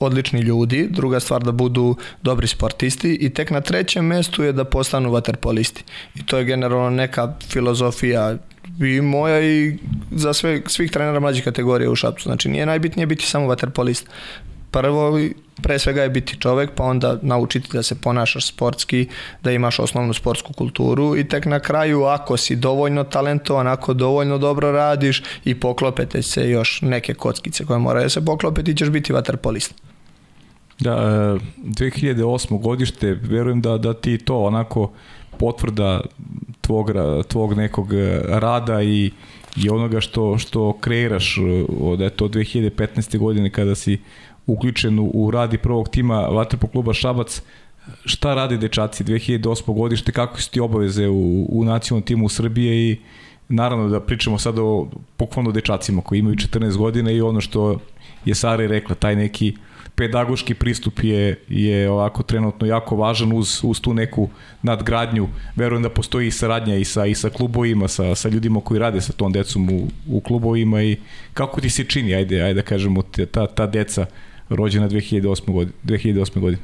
odlični 0.00 0.40
ljudi, 0.40 0.88
druga 0.90 1.20
stvar 1.20 1.42
da 1.42 1.52
budu 1.52 1.96
dobri 2.22 2.46
sportisti 2.46 3.14
i 3.14 3.30
tek 3.30 3.50
na 3.50 3.60
trećem 3.60 4.06
mestu 4.06 4.42
je 4.42 4.52
da 4.52 4.64
postanu 4.64 5.10
vaterpolisti. 5.10 5.84
I 6.14 6.26
to 6.26 6.38
je 6.38 6.44
generalno 6.44 6.90
neka 6.90 7.34
filozofija 7.48 8.36
i 8.80 9.00
moja 9.00 9.40
i 9.40 9.76
za 10.10 10.32
sve, 10.32 10.62
svih 10.66 10.90
trenera 10.90 11.20
mlađih 11.20 11.44
kategorija 11.44 11.90
u 11.90 11.96
Šapcu. 11.96 12.22
Znači 12.22 12.48
nije 12.48 12.66
najbitnije 12.66 13.06
biti 13.06 13.26
samo 13.26 13.46
vaterpolist. 13.46 14.06
Prvo, 14.70 15.18
pre 15.62 15.78
svega 15.78 16.02
je 16.02 16.08
biti 16.08 16.36
čovek, 16.40 16.70
pa 16.74 16.84
onda 16.84 17.18
naučiti 17.22 17.68
da 17.72 17.82
se 17.82 17.94
ponašaš 17.94 18.46
sportski, 18.46 19.08
da 19.42 19.52
imaš 19.52 19.78
osnovnu 19.78 20.14
sportsku 20.14 20.52
kulturu 20.52 21.16
i 21.16 21.28
tek 21.28 21.46
na 21.46 21.60
kraju 21.60 22.04
ako 22.04 22.36
si 22.36 22.56
dovoljno 22.56 23.04
talentovan, 23.04 23.66
ako 23.66 23.94
dovoljno 23.94 24.38
dobro 24.38 24.72
radiš 24.72 25.22
i 25.44 25.60
poklopete 25.60 26.22
se 26.22 26.50
još 26.50 26.82
neke 26.82 27.14
kockice 27.14 27.64
koje 27.64 27.78
moraju 27.78 28.04
da 28.04 28.10
se 28.10 28.24
poklope, 28.24 28.62
ti 28.62 28.74
ćeš 28.74 28.88
biti 28.88 29.12
vaterpolist. 29.12 29.89
Da, 30.80 31.38
2008. 31.56 32.54
E, 32.54 32.58
godište, 32.58 33.18
verujem 33.22 33.60
da, 33.60 33.78
da 33.78 33.94
ti 33.94 34.18
to 34.18 34.38
onako 34.38 34.90
potvrda 35.38 36.00
tvog, 36.60 36.90
tvog 37.28 37.56
nekog 37.56 37.92
e, 37.92 38.20
rada 38.28 38.82
i, 38.82 39.10
i 39.56 39.70
onoga 39.70 40.00
što, 40.00 40.38
što 40.38 40.72
kreiraš 40.72 41.38
e, 41.38 41.40
od 41.80 42.00
eto, 42.00 42.28
2015. 42.28 43.18
godine 43.18 43.50
kada 43.50 43.74
si 43.74 43.98
uključen 44.46 44.98
u, 44.98 45.10
u 45.14 45.30
radi 45.30 45.58
prvog 45.58 45.88
tima 45.88 46.20
Vatrpo 46.20 46.66
kluba 46.66 46.94
Šabac, 46.94 47.42
šta 48.04 48.34
radi 48.34 48.58
dečaci 48.58 49.04
2008. 49.04 49.74
godište, 49.74 50.12
kako 50.12 50.40
su 50.40 50.50
ti 50.50 50.60
obaveze 50.60 51.08
u, 51.08 51.46
u 51.48 51.64
nacionalnom 51.64 52.06
timu 52.06 52.28
Srbije 52.28 52.90
i 52.90 52.96
naravno 53.48 53.88
da 53.88 54.00
pričamo 54.00 54.38
sad 54.38 54.58
o 54.58 54.88
pokvalno 55.16 55.52
dečacima 55.52 56.02
koji 56.02 56.18
imaju 56.18 56.36
14 56.36 56.76
godina 56.76 57.10
i 57.10 57.20
ono 57.20 57.40
što 57.40 57.80
je 58.24 58.34
Sara 58.34 58.66
rekla, 58.66 58.94
taj 58.94 59.16
neki 59.16 59.54
uh, 59.56 59.69
pedagoški 60.00 60.54
pristup 60.54 61.02
je, 61.02 61.36
je 61.48 61.90
ovako 61.90 62.22
trenutno 62.22 62.66
jako 62.66 62.96
važan 62.96 63.32
uz, 63.32 63.60
uz 63.62 63.80
tu 63.80 63.94
neku 63.94 64.28
nadgradnju. 64.62 65.28
Verujem 65.56 65.82
da 65.82 65.90
postoji 65.90 66.28
i 66.28 66.30
saradnja 66.30 66.76
i 66.76 66.84
sa, 66.84 67.04
i 67.06 67.14
sa 67.14 67.28
klubovima, 67.28 67.88
sa, 67.88 68.14
sa 68.14 68.28
ljudima 68.28 68.60
koji 68.60 68.80
rade 68.80 69.00
sa 69.00 69.12
tom 69.12 69.32
decom 69.32 69.68
u, 69.70 69.88
u 70.08 70.20
klubovima 70.20 70.82
i 70.82 70.96
kako 71.34 71.60
ti 71.60 71.70
se 71.70 71.84
čini, 71.84 72.14
ajde, 72.14 72.40
ajde 72.42 72.62
da 72.62 72.66
kažemo, 72.66 73.02
ta, 73.02 73.46
ta 73.46 73.66
deca 73.66 74.06
rođena 74.48 74.88
2008. 74.88 75.52
godine. 75.52 75.76
2008. 75.84 76.40
godine? 76.40 76.62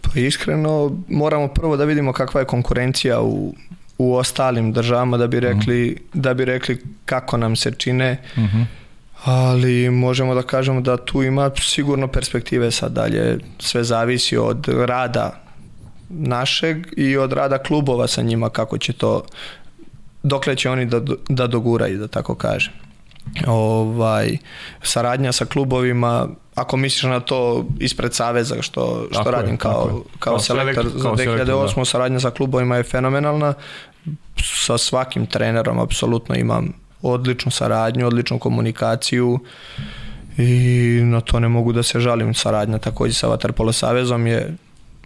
Pa 0.00 0.20
iskreno 0.20 0.96
moramo 1.08 1.48
prvo 1.48 1.76
da 1.76 1.84
vidimo 1.84 2.12
kakva 2.12 2.40
je 2.40 2.46
konkurencija 2.46 3.20
u, 3.20 3.54
u 3.98 4.14
ostalim 4.14 4.72
državama 4.72 5.16
da 5.16 5.26
bi 5.26 5.36
mhm. 5.36 5.46
rekli, 5.46 5.90
uh 5.90 5.96
-huh. 5.96 6.20
da 6.20 6.34
bi 6.34 6.44
rekli 6.44 6.82
kako 7.04 7.36
nam 7.36 7.56
se 7.56 7.72
čine. 7.78 8.16
Uh 8.36 8.42
mhm. 8.42 8.56
-huh 8.56 8.79
ali 9.24 9.90
možemo 9.90 10.34
da 10.34 10.42
kažemo 10.42 10.80
da 10.80 10.96
tu 10.96 11.22
ima 11.22 11.50
sigurno 11.60 12.08
perspektive 12.08 12.70
sad 12.70 12.92
dalje. 12.92 13.38
Sve 13.58 13.84
zavisi 13.84 14.36
od 14.36 14.68
rada 14.68 15.40
našeg 16.08 16.86
i 16.96 17.16
od 17.16 17.32
rada 17.32 17.58
klubova 17.58 18.06
sa 18.06 18.22
njima 18.22 18.50
kako 18.50 18.78
će 18.78 18.92
to 18.92 19.22
dokle 20.22 20.56
će 20.56 20.70
oni 20.70 20.86
da, 20.86 21.00
da 21.28 21.46
doguraju, 21.46 21.98
da 21.98 22.08
tako 22.08 22.34
kažem. 22.34 22.72
Ovaj, 23.46 24.36
saradnja 24.82 25.32
sa 25.32 25.44
klubovima, 25.44 26.28
ako 26.54 26.76
misliš 26.76 27.02
na 27.02 27.20
to 27.20 27.66
ispred 27.78 28.14
Saveza 28.14 28.62
što, 28.62 29.06
što 29.10 29.18
tako 29.18 29.30
radim 29.30 29.54
je, 29.54 29.58
kao, 29.58 29.84
kao, 29.84 30.02
kao 30.18 30.38
selektor 30.38 30.88
za 30.88 31.08
2008. 31.08 31.76
Da. 31.76 31.84
saradnja 31.84 32.20
sa 32.20 32.30
klubovima 32.30 32.76
je 32.76 32.82
fenomenalna. 32.82 33.54
Sa 34.44 34.78
svakim 34.78 35.26
trenerom 35.26 35.78
apsolutno 35.78 36.34
imam 36.34 36.72
odličnu 37.02 37.50
saradnju, 37.50 38.06
odličnu 38.06 38.38
komunikaciju 38.38 39.38
i 40.38 41.00
na 41.04 41.20
to 41.20 41.40
ne 41.40 41.48
mogu 41.48 41.72
da 41.72 41.82
se 41.82 42.00
žalim. 42.00 42.34
Saradnja 42.34 42.78
takođe 42.78 43.14
sa 43.14 43.26
Vaterpolo 43.26 43.72
Savezom 43.72 44.26
je 44.26 44.56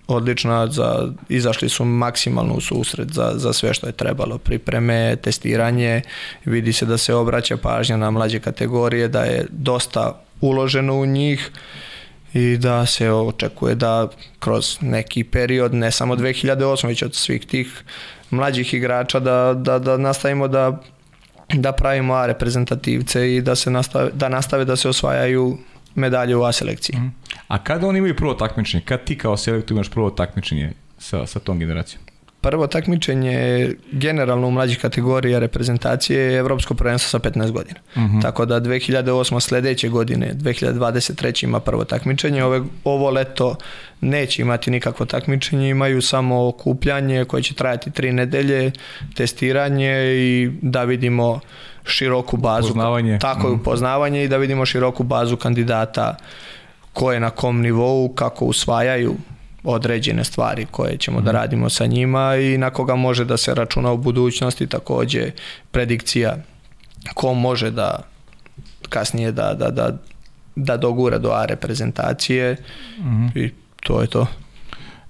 odlična, 0.06 0.66
za, 0.66 1.12
izašli 1.28 1.68
su 1.68 1.84
maksimalno 1.84 2.54
u 2.54 2.60
susret 2.60 3.08
za, 3.12 3.32
za 3.34 3.52
sve 3.52 3.74
što 3.74 3.86
je 3.86 3.92
trebalo, 3.92 4.38
pripreme, 4.38 5.16
testiranje, 5.16 6.02
vidi 6.44 6.72
se 6.72 6.86
da 6.86 6.98
se 6.98 7.14
obraća 7.14 7.56
pažnja 7.56 7.96
na 7.96 8.10
mlađe 8.10 8.40
kategorije, 8.40 9.08
da 9.08 9.22
je 9.22 9.46
dosta 9.50 10.20
uloženo 10.40 10.94
u 10.94 11.06
njih 11.06 11.50
i 12.34 12.56
da 12.56 12.86
se 12.86 13.12
očekuje 13.12 13.74
da 13.74 14.08
kroz 14.38 14.78
neki 14.80 15.24
period, 15.24 15.74
ne 15.74 15.90
samo 15.90 16.16
2008, 16.16 16.86
već 16.86 17.02
od 17.02 17.14
svih 17.14 17.46
tih 17.46 17.82
mlađih 18.30 18.74
igrača 18.74 19.20
da, 19.20 19.54
da, 19.56 19.78
da 19.78 19.96
nastavimo 19.96 20.48
da 20.48 20.82
da 21.52 21.72
pravimo 21.72 22.14
A 22.14 22.26
reprezentativce 22.26 23.34
i 23.36 23.42
da 23.42 23.54
se 23.54 23.70
nastave, 23.70 24.10
da 24.14 24.28
nastave 24.28 24.64
da 24.64 24.76
se 24.76 24.88
osvajaju 24.88 25.58
medalje 25.94 26.36
u 26.36 26.44
A 26.44 26.52
selekciji. 26.52 26.96
Mm. 26.96 27.14
A 27.48 27.64
kada 27.64 27.86
oni 27.86 27.98
imaju 27.98 28.16
prvo 28.16 28.34
takmičenje? 28.34 28.84
Kad 28.84 29.04
ti 29.04 29.18
kao 29.18 29.36
selektor 29.36 29.74
imaš 29.74 29.90
prvo 29.90 30.10
takmičenje 30.10 30.72
sa, 30.98 31.26
sa 31.26 31.38
tom 31.38 31.58
generacijom? 31.58 32.02
Prvo 32.44 32.66
takmičenje 32.66 33.70
generalno 33.92 34.48
u 34.48 34.50
mlađih 34.50 34.78
kategorija 34.78 35.38
reprezentacije 35.38 36.20
je 36.20 36.38
Evropsko 36.38 36.74
prvenstvo 36.74 37.08
sa 37.08 37.30
15 37.30 37.50
godina. 37.50 37.80
Uh 37.96 38.02
mhm. 38.02 38.16
-huh. 38.16 38.22
Tako 38.22 38.44
da 38.44 38.60
2008. 38.60 39.40
sledeće 39.40 39.88
godine, 39.88 40.34
2023. 40.34 41.44
ima 41.44 41.60
prvo 41.60 41.84
takmičenje. 41.84 42.44
Ove, 42.44 42.60
ovo 42.84 43.10
leto 43.10 43.56
neće 44.00 44.42
imati 44.42 44.70
nikakvo 44.70 45.06
takmičenje, 45.06 45.68
imaju 45.68 46.02
samo 46.02 46.48
okupljanje 46.48 47.24
koje 47.24 47.42
će 47.42 47.54
trajati 47.54 47.90
tri 47.90 48.12
nedelje, 48.12 48.70
testiranje 49.16 50.14
i 50.16 50.50
da 50.62 50.84
vidimo 50.84 51.40
široku 51.84 52.36
bazu. 52.36 52.68
Poznavanje. 52.68 53.18
Tako 53.18 53.46
je, 53.46 53.52
mhm. 53.52 53.60
upoznavanje 53.60 54.24
i 54.24 54.28
da 54.28 54.36
vidimo 54.36 54.66
široku 54.66 55.02
bazu 55.02 55.36
kandidata 55.36 56.16
ko 56.92 57.12
je 57.12 57.20
na 57.20 57.30
kom 57.30 57.60
nivou, 57.60 58.08
kako 58.08 58.44
usvajaju 58.44 59.14
određene 59.64 60.24
stvari 60.24 60.66
koje 60.70 60.96
ćemo 60.96 61.20
mm. 61.20 61.24
da 61.24 61.30
mhm. 61.30 61.36
radimo 61.36 61.70
sa 61.70 61.86
njima 61.86 62.36
i 62.36 62.58
na 62.58 62.70
koga 62.70 62.94
može 62.94 63.24
da 63.24 63.36
se 63.36 63.54
računa 63.54 63.92
u 63.92 63.98
budućnosti 63.98 64.66
takođe 64.66 65.30
predikcija 65.70 66.36
ko 67.14 67.34
može 67.34 67.70
da 67.70 67.98
kasnije 68.88 69.32
da, 69.32 69.54
da, 69.54 69.70
da, 69.70 69.98
da 70.56 70.76
dogura 70.76 71.18
do 71.18 71.30
A 71.30 71.44
reprezentacije 71.44 72.56
mm. 72.98 73.38
i 73.38 73.50
to 73.82 74.00
je 74.00 74.06
to. 74.06 74.26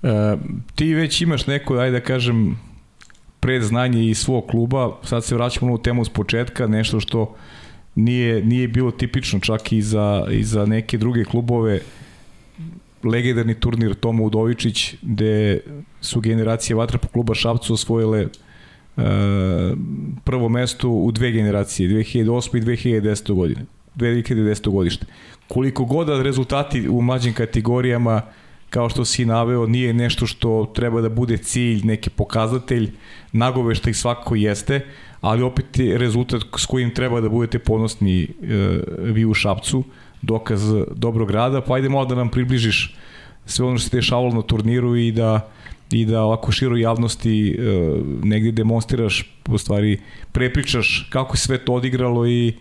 E, 0.02 0.36
ti 0.74 0.94
već 0.94 1.20
imaš 1.20 1.46
neko, 1.46 1.76
ajde 1.76 2.00
da 2.00 2.04
kažem, 2.04 2.58
predznanje 3.40 4.04
iz 4.04 4.18
svog 4.18 4.46
kluba, 4.46 4.96
sad 5.02 5.24
se 5.24 5.34
vraćamo 5.34 5.72
na 5.76 5.82
temu 5.82 6.04
s 6.04 6.08
početka, 6.08 6.66
nešto 6.66 7.00
što 7.00 7.34
nije, 7.94 8.44
nije 8.44 8.68
bilo 8.68 8.90
tipično 8.90 9.40
čak 9.40 9.72
i 9.72 9.82
za, 9.82 10.26
i 10.30 10.44
za 10.44 10.66
neke 10.66 10.98
druge 10.98 11.24
klubove, 11.24 11.80
legendarni 13.04 13.54
turnir 13.54 13.94
Toma 13.94 14.22
Udovičić, 14.22 14.94
gde 15.02 15.60
su 16.00 16.20
generacije 16.20 16.76
Vatrapo 16.76 17.08
kluba 17.08 17.34
Šapcu 17.34 17.74
osvojile 17.74 18.26
uh, 18.26 19.02
prvo 20.24 20.48
mesto 20.48 20.88
u 20.88 21.12
dve 21.12 21.30
generacije, 21.32 21.88
2008. 21.88 22.58
i 22.58 22.60
2010. 22.60 23.34
godine. 23.34 23.64
2010. 23.96 24.70
godište. 24.70 25.06
Koliko 25.48 25.84
god 25.84 26.06
da 26.06 26.22
rezultati 26.22 26.88
u 26.88 27.02
mlađim 27.02 27.32
kategorijama 27.32 28.22
kao 28.74 28.88
što 28.88 29.04
si 29.04 29.24
naveo, 29.24 29.66
nije 29.66 29.92
nešto 29.92 30.26
što 30.26 30.72
treba 30.74 31.00
da 31.00 31.08
bude 31.08 31.36
cilj, 31.36 31.84
neki 31.84 32.10
pokazatelj, 32.10 32.90
nagovešta 33.32 33.90
ih 33.90 33.96
svakako 33.96 34.34
jeste, 34.34 34.80
ali 35.20 35.42
opet 35.42 35.78
je 35.78 35.98
rezultat 35.98 36.42
s 36.58 36.66
kojim 36.66 36.90
treba 36.94 37.20
da 37.20 37.28
budete 37.28 37.58
ponosni 37.58 38.22
e, 38.22 38.28
vi 38.98 39.24
u 39.24 39.34
Šapcu, 39.34 39.84
dokaz 40.24 40.62
dobrog 40.94 41.30
rada, 41.30 41.60
pa 41.60 41.74
ajde 41.74 41.88
malo 41.88 42.04
da 42.04 42.14
nam 42.14 42.28
približiš 42.28 42.96
sve 43.46 43.66
ono 43.66 43.78
što 43.78 43.88
se 43.88 43.96
dešavalo 43.96 44.34
na 44.34 44.42
turniru 44.42 44.96
i 44.96 45.12
da 45.12 45.50
i 45.90 46.04
da 46.04 46.22
ovako 46.22 46.52
široj 46.52 46.80
javnosti 46.80 47.50
e, 47.50 47.62
negde 48.22 48.52
demonstriraš, 48.52 49.24
u 49.48 49.58
stvari 49.58 50.00
prepričaš 50.32 51.08
kako 51.10 51.36
se 51.36 51.42
sve 51.42 51.58
to 51.58 51.74
odigralo 51.74 52.26
i 52.26 52.54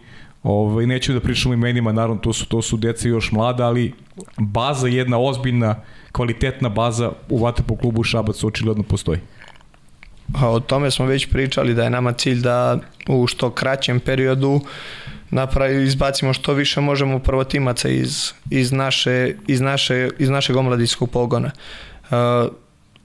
ovaj, 0.44 0.86
neću 0.86 1.14
da 1.14 1.20
pričam 1.20 1.52
o 1.52 1.54
imenima, 1.54 1.92
naravno 1.92 2.22
to 2.22 2.34
su, 2.34 2.46
to 2.46 2.62
su 2.62 2.78
deca 2.78 3.08
još 3.08 3.32
mlada, 3.32 3.66
ali 3.66 3.94
baza 4.38 4.88
jedna 4.88 5.20
ozbiljna, 5.20 5.76
kvalitetna 6.12 6.70
baza 6.70 7.12
u 7.30 7.44
Vatepo 7.44 7.76
klubu 7.76 8.04
Šabac 8.04 8.44
očigledno 8.44 8.84
postoji. 8.84 9.20
A 10.36 10.50
o 10.50 10.60
tome 10.60 10.92
smo 10.92 11.06
već 11.06 11.30
pričali 11.30 11.74
da 11.74 11.84
je 11.84 11.90
nama 11.90 12.12
cilj 12.12 12.42
da 12.42 12.80
u 13.08 13.28
što 13.28 13.50
kraćem 13.50 14.00
periodu 14.00 14.62
napravi, 15.34 15.84
izbacimo 15.84 16.34
što 16.34 16.54
više 16.54 16.82
možemo 16.82 17.20
prvotimaca 17.20 17.90
iz, 17.90 18.32
iz, 18.50 18.72
naše, 18.72 19.36
iz, 19.48 19.62
naše, 19.62 20.10
iz 20.20 20.30
našeg 20.30 20.56
omladinskog 20.56 21.10
pogona. 21.10 21.52
Uh, 22.04 22.18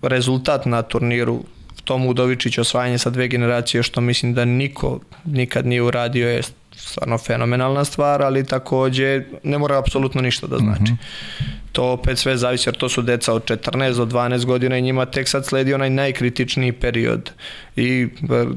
rezultat 0.02 0.66
na 0.66 0.82
turniru 0.82 1.44
Tom 1.84 2.06
Udovičić 2.06 2.58
osvajanje 2.58 2.98
sa 2.98 3.10
dve 3.10 3.28
generacije 3.28 3.82
što 3.82 4.00
mislim 4.00 4.34
da 4.34 4.44
niko 4.44 5.00
nikad 5.24 5.66
nije 5.66 5.82
uradio 5.82 6.28
je 6.28 6.42
stvarno 6.78 7.18
fenomenalna 7.18 7.84
stvar, 7.84 8.22
ali 8.22 8.46
takođe 8.46 9.22
ne 9.42 9.58
mora 9.58 9.78
apsolutno 9.78 10.20
ništa 10.20 10.46
da 10.46 10.58
znači. 10.58 10.92
Mm 10.92 10.96
-hmm. 10.96 11.58
To 11.72 11.84
opet 11.84 12.18
sve 12.18 12.36
zavisi 12.36 12.68
jer 12.68 12.76
to 12.76 12.88
su 12.88 13.02
deca 13.02 13.34
od 13.34 13.44
14 13.44 13.96
do 13.96 14.06
12 14.06 14.44
godina 14.44 14.78
i 14.78 14.82
njima 14.82 15.06
tek 15.06 15.28
sad 15.28 15.46
sledi 15.46 15.74
onaj 15.74 15.90
najkritičniji 15.90 16.72
period 16.72 17.30
i 17.76 18.08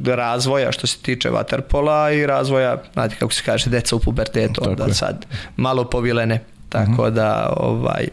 e, 0.06 0.16
razvoja 0.16 0.72
što 0.72 0.88
se 0.88 0.98
tiče 0.98 1.30
vaterpola 1.30 2.12
i 2.12 2.26
razvoja, 2.26 2.84
znate 2.94 3.16
kako 3.16 3.34
se 3.34 3.44
kaže, 3.46 3.70
deca 3.70 3.96
u 3.96 4.00
pubertetu, 4.00 4.62
onda 4.68 4.86
je. 4.86 4.94
sad 4.94 5.26
malo 5.56 5.90
povilene. 5.90 6.44
Tako 6.70 6.92
mm 6.92 6.96
-hmm. 6.96 7.10
da 7.10 7.54
ovaj, 7.58 8.04
e, 8.04 8.10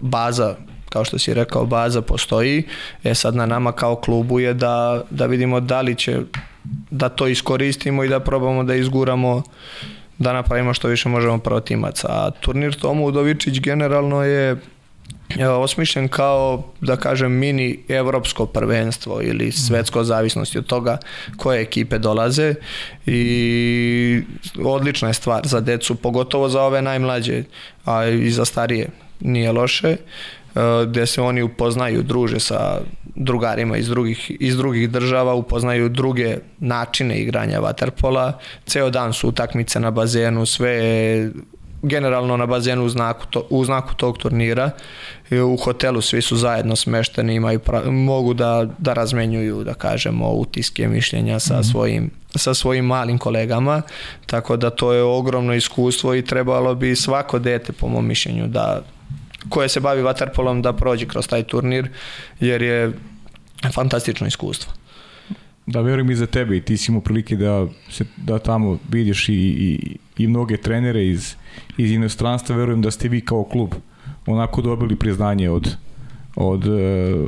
baza 0.00 0.56
kao 0.92 1.04
što 1.04 1.18
si 1.18 1.34
rekao, 1.34 1.66
baza 1.66 2.02
postoji. 2.02 2.64
E 3.04 3.14
sad 3.14 3.34
na 3.34 3.46
nama 3.46 3.72
kao 3.72 3.96
klubu 3.96 4.40
je 4.40 4.54
da, 4.54 5.02
da 5.10 5.26
vidimo 5.26 5.60
da 5.60 5.80
li 5.80 5.94
će 5.94 6.20
da 6.90 7.08
to 7.08 7.26
iskoristimo 7.26 8.04
i 8.04 8.08
da 8.08 8.20
probamo 8.20 8.64
da 8.64 8.74
izguramo 8.74 9.42
da 10.18 10.32
napravimo 10.32 10.74
što 10.74 10.88
više 10.88 11.08
možemo 11.08 11.38
protimaca. 11.38 12.08
A 12.10 12.30
turnir 12.30 12.74
Tomu 12.74 13.06
Udovičić 13.06 13.60
generalno 13.60 14.22
je 14.22 14.56
osmišljen 15.40 16.08
kao, 16.08 16.62
da 16.80 16.96
kažem, 16.96 17.32
mini 17.32 17.78
evropsko 17.88 18.46
prvenstvo 18.46 19.22
ili 19.22 19.52
svetsko 19.52 20.04
zavisnosti 20.04 20.58
od 20.58 20.66
toga 20.66 20.98
koje 21.36 21.62
ekipe 21.62 21.98
dolaze 21.98 22.54
i 23.06 24.22
odlična 24.64 25.08
je 25.08 25.14
stvar 25.14 25.46
za 25.46 25.60
decu, 25.60 25.94
pogotovo 25.94 26.48
za 26.48 26.62
ove 26.62 26.82
najmlađe, 26.82 27.44
a 27.84 28.06
i 28.06 28.30
za 28.30 28.44
starije 28.44 28.88
nije 29.20 29.52
loše. 29.52 29.88
Eh, 29.88 29.96
gde 30.86 31.06
se 31.06 31.22
oni 31.22 31.42
upoznaju, 31.42 32.02
druže 32.02 32.40
sa 32.40 32.80
drugarima 33.14 33.76
iz 33.76 33.88
drugih, 33.88 34.30
iz 34.40 34.56
drugih 34.56 34.90
država, 34.90 35.34
upoznaju 35.34 35.88
druge 35.88 36.36
načine 36.58 37.20
igranja 37.20 37.58
vaterpola. 37.58 38.38
Ceo 38.66 38.90
dan 38.90 39.12
su 39.12 39.28
utakmice 39.28 39.80
na 39.80 39.90
bazenu, 39.90 40.46
sve 40.46 41.30
generalno 41.82 42.36
na 42.36 42.46
bazenu 42.46 42.84
u 42.84 42.88
znaku, 42.88 43.26
to, 43.30 43.46
u 43.50 43.64
znaku 43.64 43.94
tog 43.94 44.18
turnira. 44.18 44.70
U 45.52 45.56
hotelu 45.56 46.00
svi 46.00 46.22
su 46.22 46.36
zajedno 46.36 46.76
smešteni, 46.76 47.34
imaju 47.34 47.58
pra, 47.58 47.90
mogu 47.90 48.34
da, 48.34 48.66
da 48.78 48.92
razmenjuju, 48.92 49.64
da 49.64 49.74
kažemo, 49.74 50.32
utiske, 50.32 50.88
mišljenja 50.88 51.38
sa, 51.38 51.54
mm 51.54 51.62
-hmm. 51.62 51.70
svojim, 51.70 52.10
sa 52.34 52.54
svojim 52.54 52.84
malim 52.84 53.18
kolegama, 53.18 53.82
tako 54.26 54.56
da 54.56 54.70
to 54.70 54.92
je 54.92 55.02
ogromno 55.02 55.54
iskustvo 55.54 56.14
i 56.14 56.24
trebalo 56.24 56.74
bi 56.74 56.96
svako 56.96 57.38
dete, 57.38 57.72
po 57.72 57.88
mom 57.88 58.06
mišljenju, 58.06 58.46
da 58.46 58.82
koje 59.48 59.68
se 59.68 59.80
bavi 59.80 60.02
vaterpolom 60.02 60.62
da 60.62 60.72
prođe 60.72 61.06
kroz 61.06 61.28
taj 61.28 61.42
turnir, 61.42 61.88
jer 62.40 62.62
je 62.62 62.92
fantastično 63.74 64.26
iskustvo. 64.26 64.72
Da, 65.66 65.80
verujem 65.80 66.10
i 66.10 66.14
za 66.14 66.26
tebe 66.26 66.56
i 66.56 66.60
ti 66.60 66.76
si 66.76 66.90
imao 66.90 67.00
prilike 67.00 67.36
da, 67.36 67.66
se, 67.90 68.04
da 68.16 68.38
tamo 68.38 68.78
vidiš 68.90 69.28
i, 69.28 69.34
i, 69.34 69.96
i 70.18 70.26
mnoge 70.26 70.56
trenere 70.56 71.06
iz, 71.06 71.34
iz 71.76 71.90
inostranstva, 71.90 72.56
verujem 72.56 72.82
da 72.82 72.90
ste 72.90 73.08
vi 73.08 73.20
kao 73.20 73.44
klub 73.44 73.74
onako 74.26 74.62
dobili 74.62 74.96
priznanje 74.96 75.50
od, 75.50 75.76
od 76.36 76.66
uh, 76.66 76.74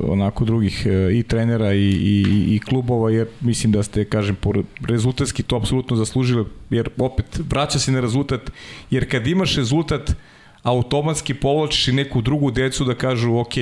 onako 0.08 0.44
drugih 0.44 0.86
uh, 0.86 1.12
i 1.12 1.22
trenera 1.22 1.72
i, 1.74 1.90
i, 1.90 2.24
i 2.54 2.60
klubova 2.60 3.10
jer 3.10 3.26
mislim 3.40 3.72
da 3.72 3.82
ste 3.82 4.04
kažem 4.04 4.36
po 4.36 4.52
rezultatski 4.80 5.42
to 5.42 5.56
apsolutno 5.56 5.96
zaslužili 5.96 6.44
jer 6.70 6.88
opet 6.98 7.40
vraća 7.48 7.78
se 7.78 7.92
na 7.92 8.00
rezultat 8.00 8.50
jer 8.90 9.10
kad 9.10 9.26
imaš 9.26 9.56
rezultat 9.56 10.10
uh, 10.10 10.16
automatski 10.64 11.34
povlačiš 11.34 11.88
i 11.88 11.92
neku 11.92 12.20
drugu 12.20 12.50
decu 12.50 12.84
da 12.84 12.94
kažu 12.94 13.36
ok, 13.36 13.54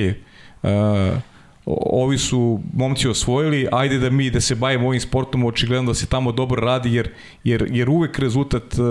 uh, 0.63 0.69
ovi 1.65 2.17
su 2.17 2.59
momci 2.73 3.07
osvojili, 3.07 3.67
ajde 3.71 3.99
da 3.99 4.09
mi 4.09 4.29
da 4.29 4.41
se 4.41 4.55
bavimo 4.55 4.87
ovim 4.87 4.99
sportom, 5.01 5.45
očigledno 5.45 5.91
da 5.91 5.93
se 5.93 6.05
tamo 6.05 6.31
dobro 6.31 6.61
radi, 6.61 6.93
jer, 6.93 7.09
jer, 7.43 7.67
jer 7.71 7.89
uvek 7.89 8.19
rezultat 8.19 8.63
uh, 8.73 8.85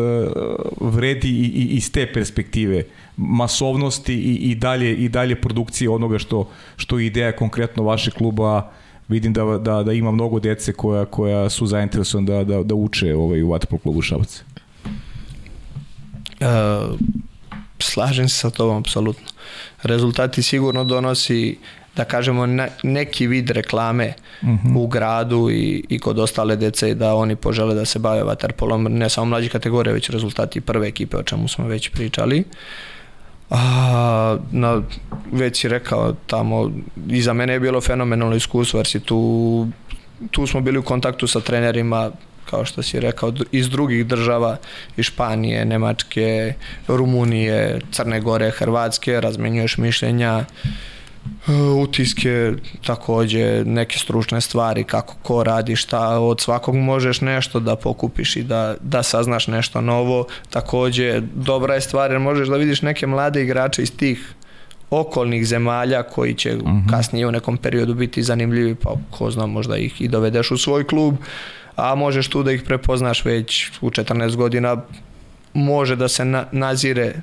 vredi 0.81 1.29
i, 1.29 1.47
i 1.47 1.77
iz 1.77 1.93
te 1.93 2.13
perspektive 2.13 2.85
masovnosti 3.17 4.15
i, 4.15 4.35
i 4.51 4.55
dalje 4.55 4.97
i 4.97 5.09
dalje 5.09 5.41
produkcije 5.41 5.91
onoga 5.91 6.19
što 6.19 6.49
što 6.77 6.99
je 6.99 7.07
ideja 7.07 7.33
konkretno 7.33 7.83
vašeg 7.83 8.15
kluba 8.15 8.71
vidim 9.09 9.33
da, 9.33 9.45
da, 9.45 9.83
da 9.83 9.93
ima 9.93 10.11
mnogo 10.11 10.41
dece 10.41 10.73
koja, 10.73 11.05
koja 11.05 11.51
su 11.51 11.67
zainteresovane 11.67 12.27
da, 12.27 12.45
da, 12.45 12.63
da 12.63 12.75
uče 12.75 13.15
ovaj, 13.15 13.43
u 13.43 13.51
Vatapol 13.51 13.79
klubu 13.79 14.03
Šabac. 14.03 14.43
Uh, 16.41 16.99
Slažem 17.83 18.29
se 18.29 18.37
sa 18.37 18.51
tobom, 18.51 18.77
apsolutno. 18.77 19.27
Rezultati 19.83 20.43
sigurno 20.43 20.85
donosi 20.85 21.59
da 21.97 22.05
kažemo 22.05 22.47
neki 22.83 23.27
vid 23.27 23.51
reklame 23.51 24.15
uh 24.43 24.49
mhm. 24.49 24.69
-huh. 24.69 24.85
u 24.85 24.87
gradu 24.87 25.51
i, 25.51 25.85
i 25.89 25.99
kod 25.99 26.19
ostale 26.19 26.57
dece 26.57 26.95
da 26.95 27.15
oni 27.15 27.37
požele 27.37 27.75
da 27.75 27.85
se 27.85 27.99
bave 27.99 28.23
vaterpolom, 28.23 28.85
ne 28.85 29.11
samo 29.11 29.27
mlađe 29.27 29.49
kategorije, 29.49 29.95
već 29.95 30.11
rezultati 30.11 30.61
prve 30.61 30.89
ekipe 30.89 31.17
o 31.17 31.23
čemu 31.23 31.49
smo 31.49 31.67
već 31.67 31.89
pričali. 31.89 32.45
A, 33.51 34.37
na, 34.51 34.83
već 35.33 35.61
si 35.61 35.69
rekao 35.69 36.15
tamo, 36.27 36.71
i 37.09 37.23
za 37.23 37.33
mene 37.33 37.53
je 37.53 37.61
bilo 37.61 37.81
fenomenalno 37.81 38.37
iskustvo 38.37 38.79
jer 38.79 38.87
si 38.87 39.01
tu, 39.01 39.69
tu 40.31 40.47
smo 40.47 40.61
bili 40.61 40.79
u 40.79 40.83
kontaktu 40.83 41.27
sa 41.27 41.41
trenerima 41.41 42.11
kao 42.53 42.65
što 42.65 42.83
si 42.83 43.01
rekao, 43.01 43.33
iz 43.53 43.69
drugih 43.71 44.07
država, 44.07 44.57
iz 44.97 45.05
Španije, 45.05 45.65
Nemačke, 45.65 46.55
Rumunije, 46.89 47.81
Crne 47.93 48.21
Gore, 48.21 48.51
Hrvatske, 48.51 49.21
razmenjuješ 49.21 49.79
mišljenja, 49.79 50.45
e, 50.45 51.53
utiske, 51.55 52.53
takođe 52.87 53.65
neke 53.65 53.99
stručne 53.99 54.41
stvari, 54.41 54.85
kako 54.85 55.15
ko 55.23 55.45
radi, 55.45 55.77
šta, 55.77 56.19
od 56.19 56.41
svakog 56.41 56.77
možeš 56.77 57.21
nešto 57.21 57.61
da 57.61 57.77
pokupiš 57.77 58.37
i 58.37 58.43
da, 58.43 58.75
da 58.81 59.03
saznaš 59.03 59.47
nešto 59.47 59.81
novo. 59.81 60.27
Takođe, 60.51 61.23
dobra 61.35 61.75
je 61.75 61.81
stvar 61.81 62.11
jer 62.11 62.21
možeš 62.21 62.49
da 62.49 62.57
vidiš 62.57 62.83
neke 62.83 63.07
mlade 63.07 63.43
igrače 63.43 63.83
iz 63.83 63.97
tih 63.97 64.35
okolnih 64.91 65.47
zemalja 65.47 66.03
koji 66.03 66.35
će 66.35 66.57
uh 66.57 66.63
mhm. 66.63 66.77
-huh. 66.77 66.91
kasnije 66.91 67.27
u 67.27 67.33
nekom 67.33 67.57
periodu 67.57 67.95
biti 67.95 68.23
zanimljivi, 68.23 68.75
pa 68.75 68.95
ko 69.11 69.31
zna 69.31 69.47
možda 69.47 69.77
ih 69.77 70.01
i 70.01 70.09
dovedeš 70.09 70.51
u 70.51 70.59
svoj 70.59 70.87
klub 70.87 71.17
a 71.77 71.95
možeš 71.95 72.29
tu 72.29 72.43
da 72.43 72.53
ih 72.53 72.63
prepoznaš 72.63 73.25
već 73.25 73.71
u 73.81 73.91
14 73.91 74.37
godina 74.37 74.77
može 75.55 75.97
da 75.97 76.09
se 76.09 76.25
na, 76.25 76.45
nazire 76.53 77.15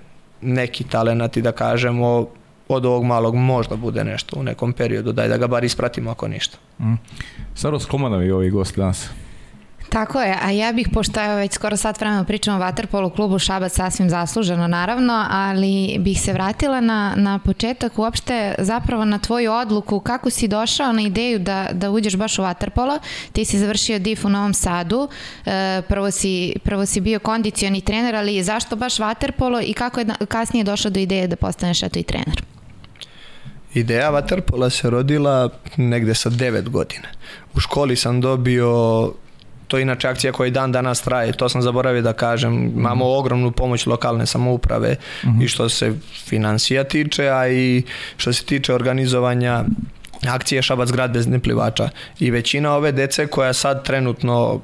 neki 0.41 0.83
talenat 0.83 1.37
i 1.37 1.41
da 1.41 1.51
kažemo 1.51 2.27
od 2.67 2.85
ovog 2.85 3.03
malog 3.03 3.35
možda 3.35 3.75
bude 3.75 4.03
nešto 4.03 4.39
u 4.39 4.43
nekom 4.43 4.73
periodu, 4.73 5.11
daj 5.11 5.27
da 5.27 5.37
ga 5.37 5.47
bar 5.47 5.63
ispratimo 5.63 6.11
ako 6.11 6.27
ništa. 6.27 6.57
Mm. 6.79 6.93
Saros 7.55 7.85
Komanovi 7.85 8.25
je 8.25 8.33
ovaj 8.33 8.49
gost 8.49 8.77
danas. 8.77 9.09
Tako 9.89 10.21
je, 10.21 10.37
a 10.41 10.51
ja 10.51 10.73
bih, 10.73 10.87
pošto 10.93 11.19
je 11.19 11.35
već 11.35 11.53
skoro 11.53 11.77
sat 11.77 11.99
vremena 11.99 12.23
pričamo 12.23 12.57
o 12.57 12.61
Waterpolu 12.61 13.15
klubu 13.15 13.39
Šabac 13.39 13.73
sasvim 13.73 14.09
zasluženo 14.09 14.67
naravno, 14.67 15.25
ali 15.29 15.97
bih 15.99 16.21
se 16.21 16.33
vratila 16.33 16.81
na, 16.81 17.13
na 17.15 17.39
početak 17.39 17.99
uopšte 17.99 18.55
zapravo 18.57 19.05
na 19.05 19.19
tvoju 19.19 19.51
odluku 19.51 19.99
kako 19.99 20.29
si 20.29 20.47
došao 20.47 20.91
na 20.91 21.01
ideju 21.01 21.39
da, 21.39 21.67
da 21.71 21.91
uđeš 21.91 22.15
baš 22.15 22.39
u 22.39 22.41
Waterpolo. 22.41 22.99
Ti 23.33 23.45
si 23.45 23.59
završio 23.59 23.99
DIF 23.99 24.25
u 24.25 24.29
Novom 24.29 24.53
Sadu, 24.53 25.09
e, 25.45 25.81
prvo, 25.87 26.11
si, 26.11 26.53
prvo 26.63 26.85
si 26.85 27.01
bio 27.01 27.19
kondicioni 27.19 27.81
trener, 27.81 28.15
ali 28.15 28.43
zašto 28.43 28.75
baš 28.75 28.97
Waterpolo 28.97 29.63
i 29.65 29.73
kako 29.73 29.99
je 29.99 30.05
kasnije 30.27 30.63
došao 30.63 30.91
do 30.91 30.99
ideje 30.99 31.27
da 31.27 31.35
postaneš 31.35 31.83
eto 31.83 31.99
i 31.99 32.03
trener? 32.03 32.43
Ideja 33.73 34.11
Waterpola 34.11 34.69
se 34.69 34.89
rodila 34.89 35.49
negde 35.77 36.15
sa 36.15 36.29
9 36.29 36.69
godina. 36.69 37.07
U 37.55 37.59
školi 37.59 37.95
sam 37.95 38.21
dobio 38.21 39.11
to 39.69 39.77
je 39.77 39.81
inače 39.81 40.07
akcija 40.07 40.33
koja 40.33 40.47
i 40.47 40.51
dan 40.51 40.71
danas 40.71 41.01
traje, 41.01 41.31
to 41.31 41.49
sam 41.49 41.61
zaboravio 41.61 42.01
da 42.01 42.13
kažem, 42.13 42.53
imamo 42.53 43.05
mhm. 43.05 43.13
ogromnu 43.19 43.51
pomoć 43.51 43.85
lokalne 43.85 44.25
samouprave 44.25 44.95
uh 45.23 45.29
-huh. 45.29 45.43
i 45.43 45.47
što 45.47 45.69
se 45.69 45.93
financija 46.25 46.83
tiče, 46.83 47.29
a 47.29 47.47
i 47.47 47.83
što 48.17 48.33
se 48.33 48.45
tiče 48.45 48.73
organizovanja 48.73 49.63
akcije 50.27 50.61
Šabac 50.61 50.91
grad 50.91 51.11
bez 51.11 51.27
neplivača. 51.27 51.89
I 52.19 52.31
većina 52.31 52.73
ove 52.75 52.91
dece 52.91 53.27
koja 53.27 53.53
sad 53.53 53.85
trenutno 53.85 54.61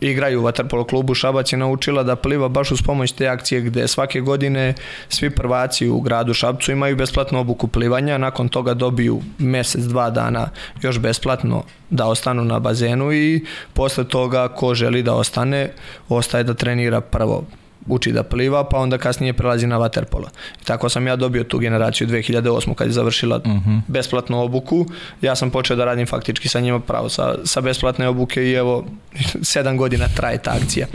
igraju 0.00 0.40
u 0.40 0.42
Vaterpolo 0.42 0.84
klubu 0.84 1.14
Šabac 1.14 1.52
je 1.52 1.58
naučila 1.58 2.02
da 2.02 2.16
pliva 2.16 2.48
baš 2.48 2.70
uz 2.70 2.82
pomoć 2.82 3.12
te 3.12 3.28
akcije 3.28 3.60
gde 3.60 3.88
svake 3.88 4.20
godine 4.20 4.74
svi 5.08 5.30
prvaci 5.30 5.88
u 5.88 6.00
gradu 6.00 6.34
Šabcu 6.34 6.72
imaju 6.72 6.96
besplatnu 6.96 7.40
obuku 7.40 7.68
plivanja, 7.68 8.18
nakon 8.18 8.48
toga 8.48 8.74
dobiju 8.74 9.20
mesec, 9.38 9.84
dva 9.84 10.10
dana 10.10 10.50
još 10.82 10.98
besplatno 10.98 11.64
da 11.90 12.06
ostanu 12.06 12.44
na 12.44 12.58
bazenu 12.58 13.12
i 13.12 13.44
posle 13.72 14.04
toga 14.04 14.48
ko 14.48 14.74
želi 14.74 15.02
da 15.02 15.14
ostane, 15.14 15.72
ostaje 16.08 16.44
da 16.44 16.54
trenira 16.54 17.00
prvo 17.00 17.44
uči 17.86 18.12
da 18.12 18.22
pliva, 18.22 18.64
pa 18.64 18.78
onda 18.78 18.98
kasnije 18.98 19.32
prelazi 19.32 19.66
na 19.66 19.78
vaterpolo. 19.78 20.28
I 20.62 20.64
tako 20.64 20.88
sam 20.88 21.06
ja 21.06 21.16
dobio 21.16 21.44
tu 21.44 21.58
generaciju 21.58 22.08
2008. 22.08 22.74
kad 22.74 22.86
je 22.86 22.92
završila 22.92 23.36
uh 23.36 23.46
mhm. 23.46 23.70
-huh. 23.70 23.80
besplatnu 23.86 24.42
obuku. 24.42 24.86
Ja 25.22 25.36
sam 25.36 25.50
počeo 25.50 25.76
da 25.76 25.84
radim 25.84 26.06
faktički 26.06 26.48
sa 26.48 26.60
njima 26.60 26.80
pravo 26.80 27.08
sa, 27.08 27.34
sa 27.44 27.60
besplatne 27.60 28.08
obuke 28.08 28.42
i 28.42 28.52
evo 28.52 28.86
sedam 29.52 29.76
godina 29.76 30.08
traje 30.16 30.38
ta 30.38 30.50
akcija. 30.62 30.86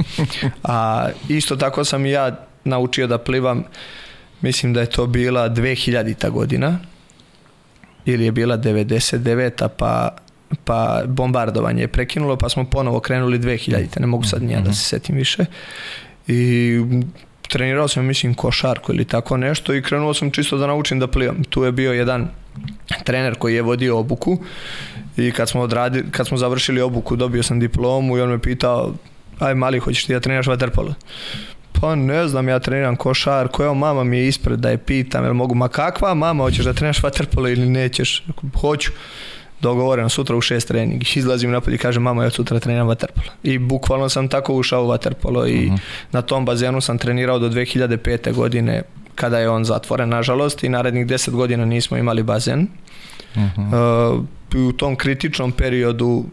A 0.64 1.08
isto 1.30 1.56
tako 1.56 1.84
sam 1.84 2.06
i 2.06 2.12
ja 2.12 2.36
naučio 2.64 3.08
da 3.08 3.18
plivam 3.18 3.64
mislim 4.42 4.74
da 4.74 4.80
je 4.80 4.90
to 4.90 5.06
bila 5.06 5.50
2000. 5.50 6.30
godina 6.30 6.80
ili 8.06 8.26
je 8.26 8.32
bila 8.32 8.58
99. 8.58 9.68
pa 9.78 10.10
pa 10.64 11.04
bombardovanje 11.08 11.84
je 11.84 11.88
prekinulo 11.88 12.38
pa 12.38 12.50
smo 12.50 12.66
ponovo 12.66 13.00
krenuli 13.00 13.40
2000. 13.40 14.00
ne 14.00 14.08
mogu 14.08 14.24
sad 14.24 14.44
nija 14.44 14.60
da 14.60 14.70
mhm. 14.70 14.74
se 14.74 14.84
setim 14.84 15.16
više 15.16 15.46
i 16.28 16.80
trenirao 17.50 17.88
sam 17.88 18.06
mislim 18.06 18.34
košarku 18.34 18.94
ili 18.94 19.06
tako 19.06 19.38
nešto 19.38 19.74
i 19.74 19.82
krenuo 19.82 20.14
sam 20.14 20.32
čisto 20.32 20.58
da 20.58 20.68
naučim 20.68 21.00
da 21.00 21.08
plivam. 21.08 21.44
Tu 21.44 21.64
je 21.64 21.72
bio 21.72 21.94
jedan 21.94 22.28
trener 23.04 23.36
koji 23.36 23.56
je 23.56 23.62
vodio 23.62 24.00
obuku 24.00 24.38
i 25.18 25.32
kad 25.32 25.50
smo, 25.50 25.62
odradi, 25.62 26.04
kad 26.12 26.28
smo 26.28 26.38
završili 26.38 26.82
obuku 26.82 27.16
dobio 27.16 27.44
sam 27.44 27.60
diplomu 27.60 28.18
i 28.18 28.22
on 28.22 28.30
me 28.30 28.40
pitao 28.40 28.94
aj 29.40 29.56
mali 29.56 29.80
hoćeš 29.80 30.06
ti 30.06 30.14
da 30.14 30.20
treniraš 30.20 30.48
vaterpolo? 30.48 30.94
Pa 31.82 31.96
ne 31.96 32.28
znam, 32.28 32.50
ja 32.50 32.60
treniram 32.60 32.96
košar, 32.96 33.48
koja 33.48 33.74
mama 33.74 34.04
mi 34.04 34.18
je 34.18 34.28
ispred 34.28 34.60
da 34.60 34.70
je 34.70 34.78
pitam, 34.78 35.24
jel 35.24 35.34
mogu, 35.34 35.56
ma 35.56 35.68
kakva 35.68 36.14
mama, 36.14 36.44
hoćeš 36.44 36.66
da 36.66 36.74
treniraš 36.74 37.04
vaterpolo 37.04 37.50
ili 37.50 37.70
nećeš? 37.70 38.24
Hoću 38.62 38.92
dogovoreno 39.62 40.10
sutra 40.10 40.36
u 40.36 40.42
šest 40.42 40.68
trening. 40.68 41.04
Izlazim 41.16 41.52
napolje 41.52 41.76
i 41.76 41.78
kažem 41.78 42.04
mama 42.04 42.24
ja 42.24 42.30
sutra 42.30 42.60
treniram 42.60 42.88
vaterpolo. 42.88 43.28
I 43.44 43.58
bukvalno 43.58 44.10
sam 44.10 44.28
tako 44.28 44.54
ušao 44.54 44.84
u 44.84 44.88
vaterpolo 44.88 45.48
i 45.48 45.56
uh 45.56 45.62
mhm. 45.62 45.76
-huh. 45.76 45.80
na 46.12 46.22
tom 46.22 46.46
bazenu 46.46 46.82
sam 46.82 46.98
trenirao 46.98 47.40
do 47.40 47.50
2005. 47.50 48.34
godine 48.34 48.82
kada 49.16 49.40
je 49.40 49.50
on 49.50 49.66
zatvoren 49.66 50.10
nažalost 50.10 50.64
i 50.64 50.70
narednih 50.70 51.06
10 51.08 51.30
godina 51.30 51.66
nismo 51.66 51.98
imali 51.98 52.24
bazen. 52.24 52.68
Uh 53.36 53.42
-huh. 53.42 54.14
uh, 54.54 54.68
u 54.68 54.72
tom 54.72 54.96
kritičnom 54.96 55.52
periodu 55.52 56.26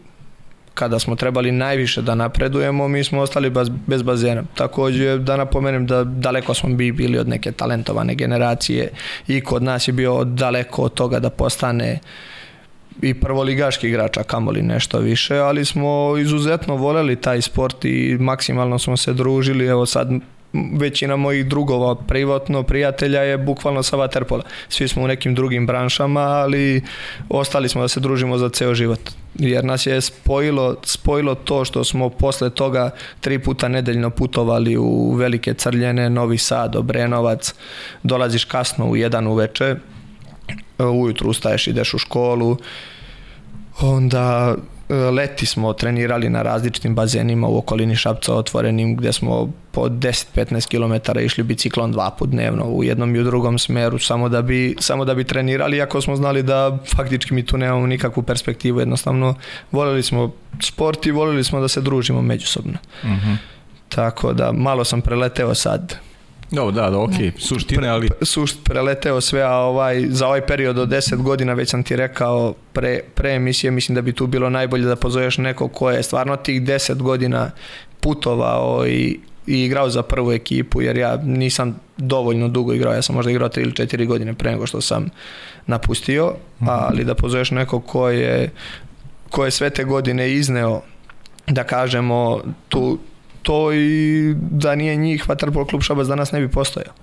kada 0.73 0.99
smo 0.99 1.15
trebali 1.15 1.51
najviše 1.51 2.01
da 2.01 2.15
napredujemo, 2.15 2.87
mi 2.87 3.03
smo 3.03 3.21
ostali 3.21 3.49
baz, 3.49 3.69
bez 3.87 4.01
bazena. 4.01 4.43
Takođe, 4.55 5.17
da 5.17 5.37
napomenem 5.37 5.87
da 5.87 6.03
daleko 6.03 6.53
smo 6.53 6.69
bi 6.69 6.91
bili 6.91 7.17
od 7.17 7.27
neke 7.27 7.51
talentovane 7.51 8.15
generacije 8.15 8.89
i 9.27 9.41
kod 9.41 9.63
nas 9.63 9.87
je 9.87 9.91
bio 9.91 10.23
daleko 10.23 10.81
od 10.81 10.93
toga 10.93 11.19
da 11.19 11.29
postane 11.29 11.93
uh, 11.93 12.09
i 13.01 13.13
prvoligaški 13.13 13.87
igrača, 13.87 14.23
kamoli 14.23 14.61
nešto 14.61 14.99
više, 14.99 15.37
ali 15.37 15.65
smo 15.65 16.17
izuzetno 16.17 16.75
voleli 16.75 17.15
taj 17.15 17.41
sport 17.41 17.85
i 17.85 18.17
maksimalno 18.19 18.79
smo 18.79 18.97
se 18.97 19.13
družili, 19.13 19.65
evo 19.65 19.85
sad 19.85 20.09
većina 20.53 21.15
mojih 21.15 21.45
drugova 21.45 21.95
privatno 21.95 22.63
prijatelja 22.63 23.21
je 23.21 23.37
bukvalno 23.37 23.83
sa 23.83 23.97
Waterpola. 23.97 24.41
Svi 24.69 24.87
smo 24.87 25.03
u 25.03 25.07
nekim 25.07 25.35
drugim 25.35 25.67
branšama, 25.67 26.21
ali 26.21 26.81
ostali 27.29 27.69
smo 27.69 27.81
da 27.81 27.87
se 27.87 27.99
družimo 27.99 28.37
za 28.37 28.49
ceo 28.49 28.73
život. 28.73 28.99
Jer 29.35 29.65
nas 29.65 29.85
je 29.85 30.01
spojilo, 30.01 30.75
spojilo 30.83 31.35
to 31.35 31.65
što 31.65 31.83
smo 31.83 32.09
posle 32.09 32.49
toga 32.49 32.89
tri 33.19 33.39
puta 33.39 33.67
nedeljno 33.67 34.09
putovali 34.09 34.77
u 34.77 35.13
Velike 35.13 35.53
Crljene, 35.53 36.09
Novi 36.09 36.37
Sad, 36.37 36.75
Obrenovac, 36.75 37.53
dolaziš 38.03 38.45
kasno 38.45 38.89
u 38.89 38.95
jedan 38.95 39.27
uveče, 39.27 39.75
ujutru 40.77 41.29
ustaješ, 41.29 41.67
ideš 41.67 41.93
u 41.93 41.97
školu, 41.97 42.57
onda 43.81 44.55
e, 44.89 44.93
leti 44.93 45.45
smo 45.45 45.73
trenirali 45.73 46.29
na 46.29 46.41
različitim 46.41 46.95
bazenima 46.95 47.47
u 47.47 47.57
okolini 47.57 47.95
Šapca 47.95 48.33
otvorenim 48.33 48.95
gde 48.95 49.13
smo 49.13 49.51
po 49.71 49.81
10-15 49.81 50.67
km 50.67 51.19
išli 51.19 51.43
biciklom 51.43 51.91
dva 51.91 52.11
put 52.11 52.29
dnevno 52.29 52.63
u 52.63 52.83
jednom 52.83 53.15
i 53.15 53.19
u 53.19 53.23
drugom 53.23 53.59
smeru 53.59 53.99
samo 53.99 54.29
da 54.29 54.41
bi, 54.41 54.75
samo 54.79 55.05
da 55.05 55.15
bi 55.15 55.23
trenirali 55.23 55.77
iako 55.77 56.01
smo 56.01 56.15
znali 56.15 56.43
da 56.43 56.77
faktički 56.95 57.33
mi 57.33 57.45
tu 57.45 57.57
nemamo 57.57 57.87
nikakvu 57.87 58.23
perspektivu 58.23 58.79
jednostavno 58.79 59.35
voljeli 59.71 60.03
smo 60.03 60.31
sport 60.63 61.05
i 61.05 61.11
voljeli 61.11 61.43
smo 61.43 61.59
da 61.59 61.67
se 61.67 61.81
družimo 61.81 62.21
međusobno 62.21 62.77
uh 63.03 63.09
mhm. 63.09 63.29
-huh. 63.29 63.35
tako 63.89 64.33
da 64.33 64.51
malo 64.51 64.83
sam 64.83 65.01
preleteo 65.01 65.55
sad 65.55 66.08
No, 66.51 66.71
da, 66.71 66.89
da, 66.89 66.99
okej, 66.99 67.31
okay. 67.31 67.31
suštine, 67.37 67.87
ali... 67.87 68.09
Sušt 68.21 68.63
preleteo 68.63 69.21
sve, 69.21 69.41
a 69.41 69.55
ovaj, 69.55 70.05
za 70.09 70.27
ovaj 70.27 70.41
period 70.41 70.77
od 70.77 70.89
10 70.89 71.21
godina, 71.21 71.53
već 71.53 71.69
sam 71.69 71.83
ti 71.83 71.95
rekao, 71.95 72.53
pre, 72.73 72.99
pre 73.15 73.31
emisije, 73.35 73.71
mislim 73.71 73.95
da 73.95 74.01
bi 74.01 74.13
tu 74.13 74.27
bilo 74.27 74.49
najbolje 74.49 74.85
da 74.85 74.95
pozoveš 74.95 75.37
neko 75.37 75.67
ko 75.67 75.91
je 75.91 76.03
stvarno 76.03 76.35
tih 76.35 76.61
10 76.61 77.01
godina 77.01 77.51
putovao 77.99 78.87
i, 78.87 79.19
i 79.47 79.63
igrao 79.63 79.89
za 79.89 80.03
prvu 80.03 80.31
ekipu, 80.31 80.81
jer 80.81 80.97
ja 80.97 81.17
nisam 81.23 81.79
dovoljno 81.97 82.47
dugo 82.47 82.73
igrao, 82.73 82.93
ja 82.93 83.01
sam 83.01 83.15
možda 83.15 83.31
igrao 83.31 83.49
3 83.49 83.61
ili 83.61 83.71
4 83.71 84.07
godine 84.07 84.33
pre 84.33 84.51
nego 84.51 84.67
što 84.67 84.81
sam 84.81 85.09
napustio, 85.67 86.33
mhm. 86.61 86.69
ali 86.69 87.03
da 87.03 87.15
pozoveš 87.15 87.51
neko 87.51 87.79
ko 87.79 88.09
je, 88.09 88.51
ko 89.29 89.45
je 89.45 89.51
sve 89.51 89.69
te 89.69 89.83
godine 89.83 90.33
izneo 90.33 90.81
da 91.47 91.63
kažemo 91.63 92.41
tu 92.69 92.99
to 93.41 93.73
i 93.73 94.35
da 94.51 94.75
nije 94.75 94.95
njih 94.95 95.29
Vaterpolo 95.29 95.65
klub 95.65 95.81
Šabac 95.81 96.07
danas 96.07 96.31
ne 96.31 96.39
bi 96.39 96.51
postojao. 96.51 96.93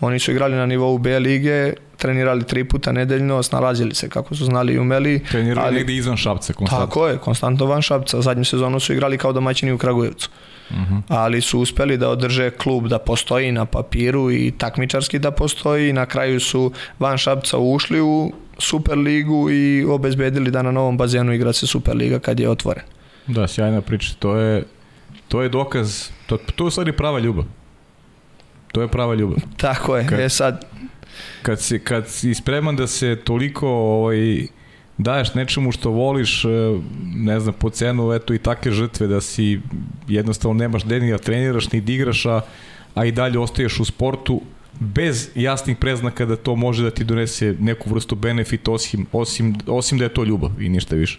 Oni 0.00 0.18
su 0.18 0.30
igrali 0.30 0.56
na 0.56 0.66
nivou 0.66 0.98
B 0.98 1.18
lige, 1.18 1.72
trenirali 1.96 2.44
tri 2.44 2.64
puta 2.64 2.92
nedeljno, 2.92 3.42
snalazili 3.42 3.94
se 3.94 4.08
kako 4.08 4.34
su 4.34 4.44
znali 4.44 4.72
i 4.72 4.78
umeli. 4.78 5.24
Trenirali 5.30 5.66
ali, 5.66 5.76
negde 5.76 5.94
izvan 5.94 6.16
Šapca 6.16 6.52
konstantno. 6.52 6.86
Tako 6.86 7.06
je, 7.06 7.18
konstantno 7.18 7.66
van 7.66 7.82
Šapca. 7.82 8.20
Zadnju 8.20 8.44
sezonu 8.44 8.80
su 8.80 8.92
igrali 8.92 9.18
kao 9.18 9.32
domaćini 9.32 9.72
u 9.72 9.78
Kragujevcu. 9.78 10.30
Uh 10.70 10.76
mhm. 10.76 10.94
-huh. 10.94 11.02
Ali 11.08 11.40
su 11.40 11.60
uspeli 11.60 11.96
da 11.96 12.08
održe 12.08 12.50
klub 12.50 12.88
da 12.88 12.98
postoji 12.98 13.52
na 13.52 13.64
papiru 13.64 14.30
i 14.30 14.52
takmičarski 14.58 15.18
da 15.18 15.30
postoji. 15.30 15.92
Na 15.92 16.06
kraju 16.06 16.40
su 16.40 16.72
van 16.98 17.18
Šapca 17.18 17.58
ušli 17.58 18.00
u 18.00 18.32
Super 18.58 18.98
ligu 18.98 19.50
i 19.50 19.84
obezbedili 19.84 20.50
da 20.50 20.62
na 20.62 20.70
novom 20.70 20.96
bazenu 20.96 21.32
igra 21.32 21.52
se 21.52 21.66
Super 21.66 21.96
liga 21.96 22.18
kad 22.18 22.40
je 22.40 22.50
otvoren. 22.50 22.82
Da, 23.26 23.48
sjajna 23.48 23.80
priča. 23.80 24.14
To 24.18 24.36
je 24.36 24.62
to 25.28 25.42
je 25.42 25.48
dokaz, 25.48 26.08
to, 26.26 26.36
to 26.36 26.64
je 26.64 26.68
u 26.68 26.70
stvari 26.70 26.92
prava 26.92 27.18
ljubav. 27.18 27.44
To 28.72 28.82
je 28.82 28.88
prava 28.88 29.14
ljubav. 29.14 29.38
Tako 29.56 29.96
je, 29.96 30.06
kad, 30.06 30.18
je 30.18 30.28
sad... 30.28 30.64
Kad 31.42 31.60
si, 31.60 31.78
kad 31.78 32.08
si 32.08 32.34
spreman 32.34 32.76
da 32.76 32.86
se 32.86 33.16
toliko 33.24 33.68
ovaj, 33.68 34.46
daješ 34.98 35.34
nečemu 35.34 35.72
što 35.72 35.90
voliš, 35.90 36.44
e, 36.44 36.48
ne 37.14 37.40
znam, 37.40 37.54
po 37.54 37.70
cenu 37.70 38.12
eto 38.12 38.34
i 38.34 38.38
takve 38.38 38.72
žrtve 38.72 39.06
da 39.06 39.20
si 39.20 39.60
jednostavno 40.08 40.58
nemaš 40.58 40.84
gde 40.84 41.00
ni 41.00 41.10
da 41.10 41.18
treniraš, 41.18 41.72
ni 41.72 41.80
da 41.80 41.92
igraš, 41.92 42.26
a, 42.26 42.40
a 42.94 43.04
i 43.04 43.12
dalje 43.12 43.38
ostaješ 43.38 43.80
u 43.80 43.84
sportu 43.84 44.42
bez 44.80 45.30
jasnih 45.34 45.76
preznaka 45.76 46.26
da 46.26 46.36
to 46.36 46.56
može 46.56 46.82
da 46.82 46.90
ti 46.90 47.04
donese 47.04 47.54
neku 47.60 47.90
vrstu 47.90 48.14
benefita 48.14 48.72
osim, 48.72 49.06
osim, 49.12 49.54
osim 49.66 49.98
da 49.98 50.04
je 50.04 50.14
to 50.14 50.24
ljubav 50.24 50.62
i 50.62 50.68
ništa 50.68 50.96
više. 50.96 51.18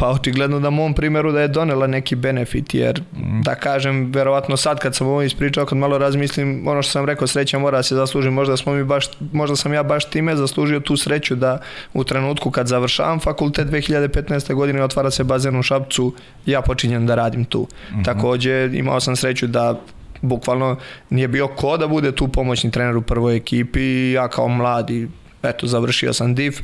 Pa 0.00 0.08
očigledno 0.08 0.60
da 0.60 0.70
mom 0.70 0.94
primjeru 0.94 1.32
da 1.32 1.40
je 1.40 1.48
donela 1.48 1.86
neki 1.86 2.16
benefit, 2.16 2.74
jer 2.74 3.00
mm. 3.00 3.42
da 3.42 3.54
kažem, 3.54 4.12
verovatno 4.12 4.56
sad 4.56 4.78
kad 4.78 4.96
sam 4.96 5.06
ovo 5.06 5.22
ispričao, 5.22 5.66
kad 5.66 5.78
malo 5.78 5.98
razmislim, 5.98 6.68
ono 6.68 6.82
što 6.82 6.92
sam 6.92 7.04
rekao, 7.04 7.26
sreća 7.26 7.58
mora 7.58 7.82
se 7.82 7.94
zaslužiti, 7.94 8.30
možda, 8.30 8.56
smo 8.56 8.72
mi 8.72 8.84
baš, 8.84 9.04
možda 9.32 9.56
sam 9.56 9.72
ja 9.72 9.82
baš 9.82 10.10
time 10.10 10.36
zaslužio 10.36 10.80
tu 10.80 10.96
sreću 10.96 11.34
da 11.34 11.60
u 11.94 12.04
trenutku 12.04 12.50
kad 12.50 12.66
završavam 12.66 13.20
fakultet 13.20 13.68
2015. 13.68 14.54
godine 14.54 14.84
otvara 14.84 15.10
se 15.10 15.24
bazen 15.24 15.58
u 15.58 15.62
Šapcu, 15.62 16.14
ja 16.46 16.62
počinjem 16.62 17.06
da 17.06 17.14
radim 17.14 17.44
tu. 17.44 17.62
Mm-hmm. 17.62 18.04
Takođe 18.04 18.70
imao 18.72 19.00
sam 19.00 19.16
sreću 19.16 19.46
da 19.46 19.80
bukvalno 20.22 20.76
nije 21.10 21.28
bio 21.28 21.48
ko 21.48 21.76
da 21.76 21.86
bude 21.86 22.12
tu 22.12 22.28
pomoćni 22.28 22.70
trener 22.70 22.96
u 22.96 23.02
prvoj 23.02 23.36
ekipi, 23.36 24.12
ja 24.12 24.28
kao 24.28 24.48
mladi, 24.48 25.08
eto, 25.42 25.66
završio 25.66 26.12
sam 26.12 26.34
DIF, 26.34 26.60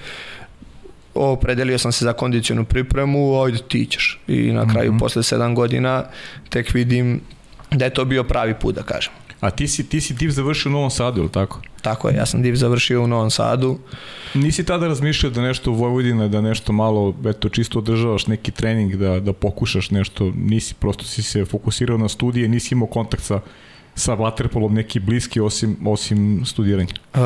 opredelio 1.16 1.78
sam 1.78 1.92
se 1.92 2.04
za 2.04 2.12
kondicionu 2.12 2.64
pripremu, 2.64 3.42
ajde 3.42 3.58
ti 3.68 3.86
ćeš. 3.90 4.20
I 4.28 4.52
na 4.52 4.68
kraju, 4.68 4.92
mm 4.92 4.96
-hmm. 4.96 5.00
posle 5.00 5.22
sedam 5.22 5.54
godina, 5.54 6.04
tek 6.48 6.74
vidim 6.74 7.20
da 7.70 7.84
je 7.84 7.94
to 7.94 8.04
bio 8.04 8.24
pravi 8.24 8.54
put, 8.54 8.74
da 8.74 8.82
kažem. 8.82 9.12
A 9.40 9.50
ti 9.50 9.68
si, 9.68 9.88
ti 9.88 10.00
si 10.00 10.14
div 10.14 10.30
završio 10.30 10.70
u 10.70 10.72
Novom 10.72 10.90
Sadu, 10.90 11.20
ili 11.20 11.32
tako? 11.32 11.60
Tako 11.82 12.08
je, 12.08 12.16
ja 12.16 12.26
sam 12.26 12.42
div 12.42 12.54
završio 12.54 13.02
u 13.02 13.06
Novom 13.06 13.30
Sadu. 13.30 13.78
Nisi 14.34 14.64
tada 14.64 14.88
razmišljao 14.88 15.30
da 15.30 15.42
nešto 15.42 15.70
u 15.70 15.74
Vojvodina, 15.74 16.28
da 16.28 16.40
nešto 16.40 16.72
malo, 16.72 17.14
eto, 17.26 17.48
čisto 17.48 17.78
održavaš 17.78 18.26
neki 18.26 18.50
trening, 18.50 18.96
da, 18.96 19.20
da 19.20 19.32
pokušaš 19.32 19.90
nešto, 19.90 20.32
nisi, 20.36 20.74
prosto 20.74 21.04
si 21.04 21.22
se 21.22 21.44
fokusirao 21.44 21.98
na 21.98 22.08
studije, 22.08 22.48
nisi 22.48 22.74
imao 22.74 22.86
kontakt 22.86 23.22
sa 23.22 23.40
sa 23.96 24.14
vaterpolom 24.14 24.74
neki 24.74 25.00
bliski 25.00 25.40
osim, 25.40 25.76
osim 25.86 26.42
studiranja? 26.46 26.94
Uh, 27.14 27.20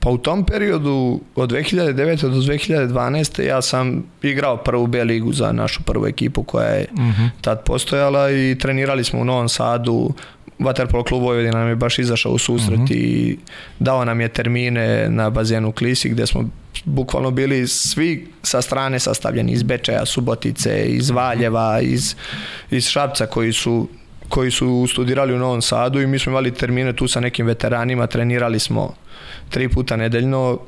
pa 0.00 0.10
u 0.10 0.18
tom 0.18 0.44
periodu 0.44 1.20
od 1.34 1.50
2009. 1.50 2.20
do 2.22 2.40
2012. 2.40 3.42
ja 3.42 3.62
sam 3.62 4.02
igrao 4.22 4.56
prvu 4.56 4.86
B 4.86 5.04
ligu 5.04 5.32
za 5.32 5.52
našu 5.52 5.82
prvu 5.82 6.06
ekipu 6.06 6.42
koja 6.42 6.66
je 6.66 6.86
uh 6.92 6.98
mhm. 6.98 7.10
-huh. 7.10 7.28
tad 7.40 7.64
postojala 7.64 8.30
i 8.30 8.56
trenirali 8.60 9.04
smo 9.04 9.20
u 9.20 9.24
Novom 9.24 9.48
Sadu 9.48 10.10
Vaterpolo 10.58 11.04
klub 11.04 11.22
Vojvodina 11.22 11.58
nam 11.58 11.68
je 11.68 11.76
baš 11.76 11.98
izašao 11.98 12.32
u 12.32 12.38
susret 12.38 12.78
uh 12.78 12.84
mhm. 12.84 12.92
-huh. 12.92 12.96
i 12.96 13.38
dao 13.78 14.04
nam 14.04 14.20
je 14.20 14.28
termine 14.28 15.08
na 15.08 15.30
bazenu 15.30 15.72
Klisi 15.72 16.08
gde 16.08 16.26
smo 16.26 16.44
bukvalno 16.84 17.30
bili 17.30 17.68
svi 17.68 18.26
sa 18.42 18.62
strane 18.62 18.98
sastavljeni 18.98 19.52
iz 19.52 19.62
Bečeja, 19.62 20.06
Subotice, 20.06 20.84
iz 20.84 21.10
Valjeva, 21.10 21.80
iz, 21.80 22.14
iz 22.70 22.88
Šapca 22.88 23.26
koji 23.26 23.52
su 23.52 23.88
koji 24.30 24.50
su 24.50 24.86
studirali 24.90 25.34
u 25.34 25.38
Novom 25.38 25.62
Sadu 25.62 26.00
i 26.00 26.06
mi 26.06 26.18
smo 26.18 26.30
imali 26.30 26.54
termine 26.54 26.92
tu 26.92 27.08
sa 27.08 27.20
nekim 27.20 27.46
veteranima, 27.46 28.06
trenirali 28.06 28.58
smo 28.58 28.94
tri 29.50 29.68
puta 29.68 29.96
nedeljno 29.96 30.58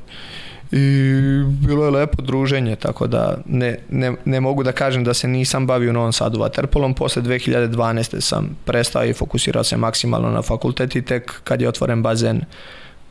i 0.71 1.13
bilo 1.45 1.85
je 1.85 1.91
lepo 1.91 2.21
druženje, 2.21 2.75
tako 2.75 3.07
da 3.07 3.37
ne, 3.45 3.79
ne, 3.89 4.13
ne 4.25 4.39
mogu 4.41 4.63
da 4.63 4.71
kažem 4.71 5.03
da 5.03 5.13
se 5.13 5.27
nisam 5.27 5.67
bavio 5.67 5.89
u 5.89 5.93
Novom 5.93 6.13
Sadu 6.13 6.39
vaterpolom. 6.39 6.93
Posle 6.93 7.21
2012. 7.21 8.21
sam 8.21 8.57
prestao 8.65 9.05
i 9.05 9.13
fokusirao 9.13 9.63
se 9.63 9.77
maksimalno 9.77 10.31
na 10.31 10.41
fakultet 10.41 10.95
i 10.95 11.01
tek 11.01 11.41
kad 11.43 11.61
je 11.61 11.67
otvoren 11.67 12.01
bazen 12.01 12.41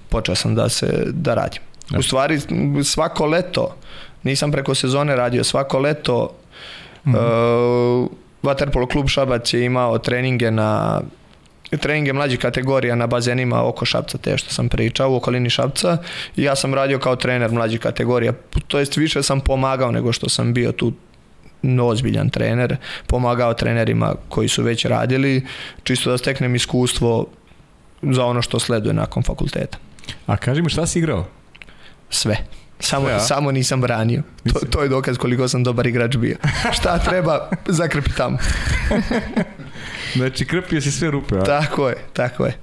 počeo 0.08 0.34
sam 0.34 0.54
da 0.54 0.68
se 0.68 1.04
da 1.06 1.34
radim. 1.34 1.62
U 1.98 2.02
stvari 2.02 2.40
svako 2.84 3.26
leto, 3.26 3.76
nisam 4.22 4.52
preko 4.52 4.74
sezone 4.74 5.16
radio, 5.16 5.44
svako 5.44 5.78
leto 5.78 6.34
mm 7.04 7.12
-hmm. 7.12 8.04
uh, 8.04 8.10
Waterpolo 8.42 8.92
klub 8.92 9.08
Šabac 9.08 9.54
je 9.54 9.64
imao 9.64 9.98
treninge 9.98 10.50
na 10.50 11.00
treninge 11.80 12.12
mlađih 12.12 12.38
kategorija 12.38 12.94
na 12.94 13.06
bazenima 13.06 13.68
oko 13.68 13.84
Šapca, 13.84 14.18
te 14.18 14.38
što 14.38 14.50
sam 14.50 14.68
pričao, 14.68 15.10
u 15.10 15.16
okolini 15.16 15.50
Šapca 15.50 15.98
i 16.36 16.42
ja 16.42 16.56
sam 16.56 16.74
radio 16.74 16.98
kao 16.98 17.16
trener 17.16 17.50
mlađih 17.50 17.80
kategorija, 17.80 18.32
to 18.68 18.78
jest 18.78 18.96
više 18.96 19.22
sam 19.22 19.40
pomagao 19.40 19.90
nego 19.90 20.12
što 20.12 20.28
sam 20.28 20.54
bio 20.54 20.72
tu 20.72 20.92
ozbiljan 21.82 22.30
trener, 22.30 22.76
pomagao 23.06 23.54
trenerima 23.54 24.14
koji 24.28 24.48
su 24.48 24.62
već 24.62 24.84
radili, 24.84 25.46
čisto 25.82 26.10
da 26.10 26.18
steknem 26.18 26.54
iskustvo 26.54 27.26
za 28.02 28.24
ono 28.24 28.42
što 28.42 28.58
sleduje 28.58 28.94
nakon 28.94 29.22
fakulteta. 29.22 29.78
A 30.26 30.36
kaži 30.36 30.62
mi 30.62 30.70
šta 30.70 30.86
si 30.86 30.98
igrao? 30.98 31.26
Sve. 32.10 32.36
Samo, 32.82 33.08
ja. 33.08 33.20
samo 33.20 33.52
nisam 33.52 33.80
branio. 33.80 34.22
To, 34.52 34.66
to 34.70 34.82
je 34.82 34.88
dokaz 34.88 35.18
koliko 35.18 35.48
sam 35.48 35.64
dobar 35.64 35.86
igrač 35.86 36.16
bio. 36.16 36.36
Šta 36.72 36.98
treba, 37.08 37.50
zakrpi 37.66 38.10
tamo. 38.16 38.38
znači, 40.16 40.44
krpio 40.46 40.80
si 40.80 40.92
sve 40.92 41.10
rupe, 41.10 41.38
a? 41.38 41.44
Tako 41.44 41.88
je, 41.88 41.96
tako 42.12 42.46
je. 42.46 42.58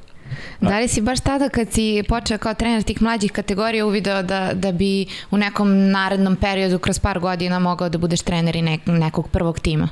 Da 0.62 0.80
li 0.80 0.88
si 0.88 1.02
baš 1.02 1.20
tada 1.20 1.50
kad 1.50 1.72
si 1.72 2.04
počeo 2.08 2.38
kao 2.38 2.54
trener 2.54 2.84
tih 2.84 3.02
mlađih 3.02 3.32
kategorija 3.32 3.86
uvideo 3.86 4.24
da, 4.24 4.52
da 4.54 4.72
bi 4.72 5.06
u 5.32 5.38
nekom 5.38 5.90
narednom 5.90 6.36
periodu 6.36 6.80
kroz 6.80 7.00
par 7.00 7.20
godina 7.20 7.60
mogao 7.60 7.90
da 7.90 7.98
budeš 7.98 8.22
trener 8.22 8.56
i 8.56 8.62
nek, 8.62 8.82
nekog 8.86 9.30
prvog 9.30 9.60
tima? 9.60 9.90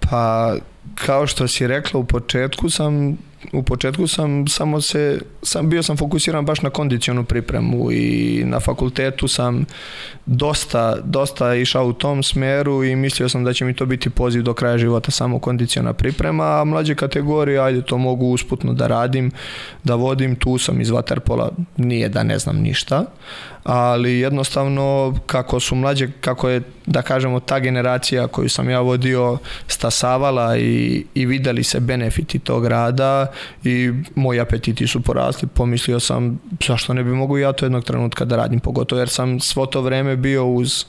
Pa, 0.00 0.54
kao 0.94 1.26
što 1.26 1.48
si 1.48 1.66
rekla 1.66 2.00
u 2.00 2.04
početku 2.04 2.70
sam 2.70 3.18
u 3.52 3.62
početku 3.62 4.06
sam 4.06 4.48
samo 4.48 4.80
se, 4.80 5.20
sam, 5.42 5.68
bio 5.68 5.82
sam 5.82 5.96
fokusiran 5.96 6.44
baš 6.44 6.62
na 6.62 6.70
kondicionu 6.70 7.24
pripremu 7.24 7.92
i 7.92 8.42
na 8.46 8.60
fakultetu 8.60 9.28
sam 9.28 9.64
dosta, 10.26 10.96
dosta 11.04 11.54
išao 11.54 11.86
u 11.86 11.92
tom 11.92 12.22
smeru 12.22 12.84
i 12.84 12.96
mislio 12.96 13.28
sam 13.28 13.44
da 13.44 13.52
će 13.52 13.64
mi 13.64 13.74
to 13.74 13.86
biti 13.86 14.10
poziv 14.10 14.42
do 14.42 14.54
kraja 14.54 14.78
života 14.78 15.10
samo 15.10 15.38
kondiciona 15.38 15.92
priprema, 15.92 16.60
a 16.60 16.64
mlađe 16.64 16.94
kategorije, 16.94 17.60
ajde 17.60 17.82
to 17.82 17.98
mogu 17.98 18.26
usputno 18.26 18.72
da 18.72 18.86
radim, 18.86 19.30
da 19.84 19.94
vodim, 19.94 20.36
tu 20.36 20.58
sam 20.58 20.80
iz 20.80 20.90
Waterpola, 20.90 21.48
nije 21.76 22.08
da 22.08 22.22
ne 22.22 22.38
znam 22.38 22.56
ništa, 22.56 23.04
ali 23.64 24.18
jednostavno 24.18 25.14
kako 25.26 25.60
su 25.60 25.74
mlađe, 25.74 26.08
kako 26.20 26.48
je 26.48 26.62
da 26.86 27.02
kažemo 27.02 27.40
ta 27.40 27.58
generacija 27.58 28.26
koju 28.26 28.48
sam 28.48 28.70
ja 28.70 28.80
vodio 28.80 29.38
stasavala 29.66 30.56
i, 30.56 31.04
i 31.14 31.26
videli 31.26 31.64
se 31.64 31.80
benefiti 31.80 32.38
tog 32.38 32.66
rada 32.66 33.26
i 33.64 33.92
moji 34.14 34.40
apetiti 34.40 34.86
su 34.86 35.00
porasli, 35.02 35.48
pomislio 35.48 36.00
sam 36.00 36.38
zašto 36.66 36.94
ne 36.94 37.04
bi 37.04 37.10
mogu 37.10 37.38
ja 37.38 37.52
to 37.52 37.64
jednog 37.64 37.84
trenutka 37.84 38.24
da 38.24 38.36
radim, 38.36 38.60
pogotovo 38.60 38.98
jer 38.98 39.08
sam 39.08 39.40
svo 39.40 39.66
to 39.66 39.80
vreme 39.80 40.16
bio 40.16 40.46
uz 40.46 40.84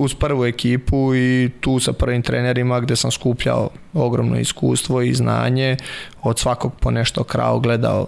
uz 0.00 0.14
prvu 0.14 0.46
ekipu 0.46 1.14
i 1.14 1.50
tu 1.60 1.78
sa 1.80 1.92
prvim 1.92 2.22
trenerima 2.22 2.80
gde 2.80 2.96
sam 2.96 3.10
skupljao 3.10 3.68
ogromno 3.94 4.38
iskustvo 4.38 5.02
i 5.02 5.14
znanje, 5.14 5.76
od 6.22 6.38
svakog 6.38 6.72
po 6.80 6.90
nešto 6.90 7.24
krao 7.24 7.60
gledao 7.60 8.06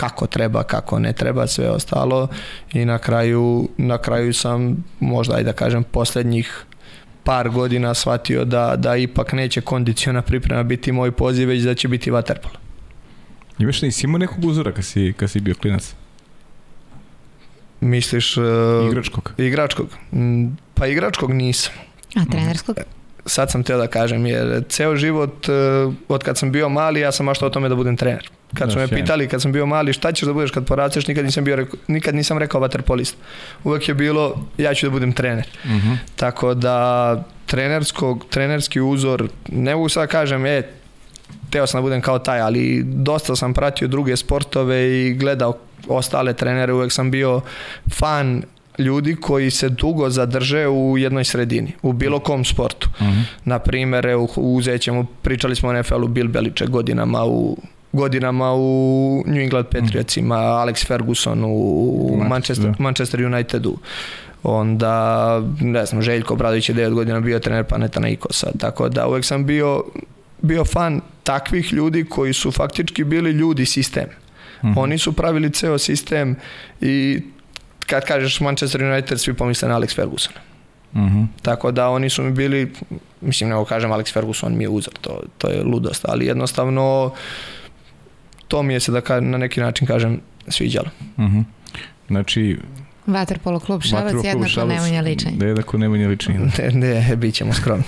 kako 0.00 0.26
treba, 0.26 0.62
kako 0.62 0.98
ne 0.98 1.12
treba, 1.12 1.46
sve 1.46 1.70
ostalo 1.70 2.28
i 2.72 2.84
na 2.84 2.98
kraju, 2.98 3.68
na 3.76 3.98
kraju 3.98 4.32
sam 4.34 4.84
možda 5.00 5.36
aj 5.36 5.44
da 5.44 5.52
kažem 5.52 5.84
poslednjih 5.84 6.64
par 7.24 7.50
godina 7.50 7.94
shvatio 7.94 8.44
da, 8.44 8.76
da 8.76 8.96
ipak 8.96 9.32
neće 9.32 9.60
kondiciona 9.60 10.22
priprema 10.22 10.62
biti 10.62 10.92
moj 10.92 11.12
poziv, 11.12 11.48
već 11.48 11.62
da 11.62 11.74
će 11.74 11.88
biti 11.88 12.10
vaterpolo. 12.10 12.54
Imaš 13.58 13.82
li 13.82 13.92
si 13.92 14.06
imao 14.06 14.18
nekog 14.18 14.44
uzora 14.44 14.72
kad 14.72 14.84
si, 14.84 15.12
kad 15.16 15.30
si 15.30 15.40
bio 15.40 15.54
klinac? 15.54 15.94
Misliš... 17.80 18.36
Uh, 18.36 18.44
igračkog? 18.88 19.32
Igračkog. 19.38 19.88
Mm, 20.12 20.46
pa 20.74 20.86
igračkog 20.86 21.32
nisam. 21.32 21.72
A 22.16 22.24
trenerskog? 22.30 22.76
Sad 23.26 23.50
sam 23.50 23.62
teo 23.62 23.78
da 23.78 23.86
kažem, 23.86 24.26
jer 24.26 24.64
ceo 24.68 24.96
život, 24.96 25.48
uh, 25.48 25.94
od 26.08 26.24
kad 26.24 26.38
sam 26.38 26.52
bio 26.52 26.68
mali, 26.68 27.00
ja 27.00 27.12
sam 27.12 27.26
maštao 27.26 27.46
o 27.46 27.50
tome 27.50 27.68
da 27.68 27.74
budem 27.74 27.96
trener. 27.96 28.30
Kad 28.54 28.68
da, 28.68 28.72
su 28.72 28.78
me 28.78 28.86
sjajno. 28.88 29.02
pitali, 29.02 29.28
kad 29.28 29.42
sam 29.42 29.52
bio 29.52 29.66
mali, 29.66 29.92
šta 29.92 30.12
ćeš 30.12 30.26
da 30.26 30.32
budeš 30.32 30.50
kad 30.50 30.66
porasteš, 30.66 31.06
nikad 31.06 31.24
nisam, 31.24 31.44
bio, 31.44 31.66
nikad 31.86 32.14
nisam 32.14 32.38
rekao 32.38 32.60
vaterpolist. 32.60 33.16
Uvek 33.64 33.88
je 33.88 33.94
bilo, 33.94 34.46
ja 34.58 34.74
ću 34.74 34.86
da 34.86 34.90
budem 34.90 35.12
trener. 35.12 35.46
Uh 35.64 35.70
mhm. 35.70 35.88
-huh. 35.88 35.96
Tako 36.16 36.54
da, 36.54 37.24
trenerskog, 37.46 38.24
trenerski 38.30 38.80
uzor, 38.80 39.28
ne 39.48 39.74
mogu 39.74 39.88
sad 39.88 40.02
da 40.02 40.06
kažem, 40.06 40.46
e, 40.46 40.62
teo 41.50 41.66
sam 41.66 41.78
da 41.78 41.82
budem 41.82 42.00
kao 42.00 42.18
taj, 42.18 42.40
ali 42.40 42.82
dosta 42.84 43.36
sam 43.36 43.54
pratio 43.54 43.88
druge 43.88 44.16
sportove 44.16 44.90
i 44.90 45.14
gledao 45.14 45.58
ostale 45.88 46.32
trenere, 46.32 46.72
uvek 46.72 46.92
sam 46.92 47.10
bio 47.10 47.40
fan 47.92 48.42
ljudi 48.78 49.16
koji 49.16 49.50
se 49.50 49.68
dugo 49.68 50.10
zadrže 50.10 50.68
u 50.68 50.98
jednoj 50.98 51.24
sredini, 51.24 51.72
u 51.82 51.92
bilo 51.92 52.18
kom 52.18 52.44
sportu. 52.44 52.88
Mhm. 53.00 53.10
-huh. 53.10 53.22
Na 53.44 53.58
primjer, 53.58 54.06
uzet 54.36 54.80
ćemo, 54.80 55.06
pričali 55.22 55.56
smo 55.56 55.68
o 55.68 55.72
NFL-u 55.72 56.08
Bill 56.08 56.28
Beliček 56.28 56.68
godinama 56.68 57.24
u 57.24 57.56
godinama 57.92 58.54
u 58.54 59.22
New 59.26 59.42
England 59.42 59.66
Patriotsima, 59.66 60.36
mm. 60.36 60.68
Alex 60.68 60.86
Ferguson 60.86 61.44
u 61.44 62.24
Manchester, 62.28 62.74
Manchester 62.78 63.26
Unitedu. 63.26 63.78
Onda, 64.42 65.42
ne 65.60 65.86
znam, 65.86 66.02
Željko 66.02 66.36
Bradović 66.36 66.68
je 66.68 66.74
9 66.74 66.94
godina 66.94 67.20
bio 67.20 67.38
trener 67.38 67.64
Paneta 67.64 68.08
Ikosa, 68.08 68.50
tako 68.58 68.88
da 68.88 69.08
uvek 69.08 69.24
sam 69.24 69.46
bio, 69.46 69.84
bio 70.42 70.64
fan 70.64 71.00
takvih 71.22 71.72
ljudi 71.72 72.04
koji 72.04 72.32
su 72.32 72.50
faktički 72.50 73.04
bili 73.04 73.30
ljudi 73.30 73.66
sistem. 73.66 74.06
Mm. 74.62 74.78
Oni 74.78 74.98
su 74.98 75.12
pravili 75.12 75.52
ceo 75.52 75.78
sistem 75.78 76.36
i 76.80 77.22
kad 77.86 78.04
kažeš 78.04 78.40
Manchester 78.40 78.82
United 78.82 79.20
svi 79.20 79.34
pomisle 79.34 79.68
na 79.68 79.80
Alex 79.80 79.94
Ferguson. 79.94 80.32
Mm 80.94 81.00
-hmm. 81.00 81.26
Tako 81.42 81.70
da 81.70 81.88
oni 81.88 82.10
su 82.10 82.22
mi 82.22 82.32
bili, 82.32 82.72
mislim 83.20 83.50
nego 83.50 83.64
kažem 83.64 83.90
Alex 83.90 84.12
Ferguson 84.12 84.56
mi 84.56 84.64
je 84.64 84.68
uzor, 84.68 84.94
to, 85.00 85.22
to 85.38 85.48
je 85.48 85.62
ludost, 85.62 86.04
ali 86.08 86.26
jednostavno 86.26 87.12
to 88.50 88.62
mi 88.62 88.72
je 88.72 88.80
se 88.80 88.92
da 88.92 89.00
ka, 89.00 89.20
na 89.20 89.38
neki 89.38 89.60
način 89.60 89.86
kažem 89.86 90.20
sviđalo. 90.48 90.88
Mm 91.18 91.24
-hmm. 91.24 91.44
Znači, 92.08 92.58
Vaterpolo 93.06 93.60
klub 93.60 93.82
Šabac 93.82 94.24
jednako 94.24 94.64
Nemanja 94.64 95.00
Ličenja. 95.00 95.46
Jednako 95.46 95.78
Nemanja 95.78 96.08
Ličenja. 96.08 96.38
Ne, 96.38 96.70
ne, 96.72 97.16
bit 97.16 97.34
ćemo 97.34 97.52
skromni. 97.52 97.84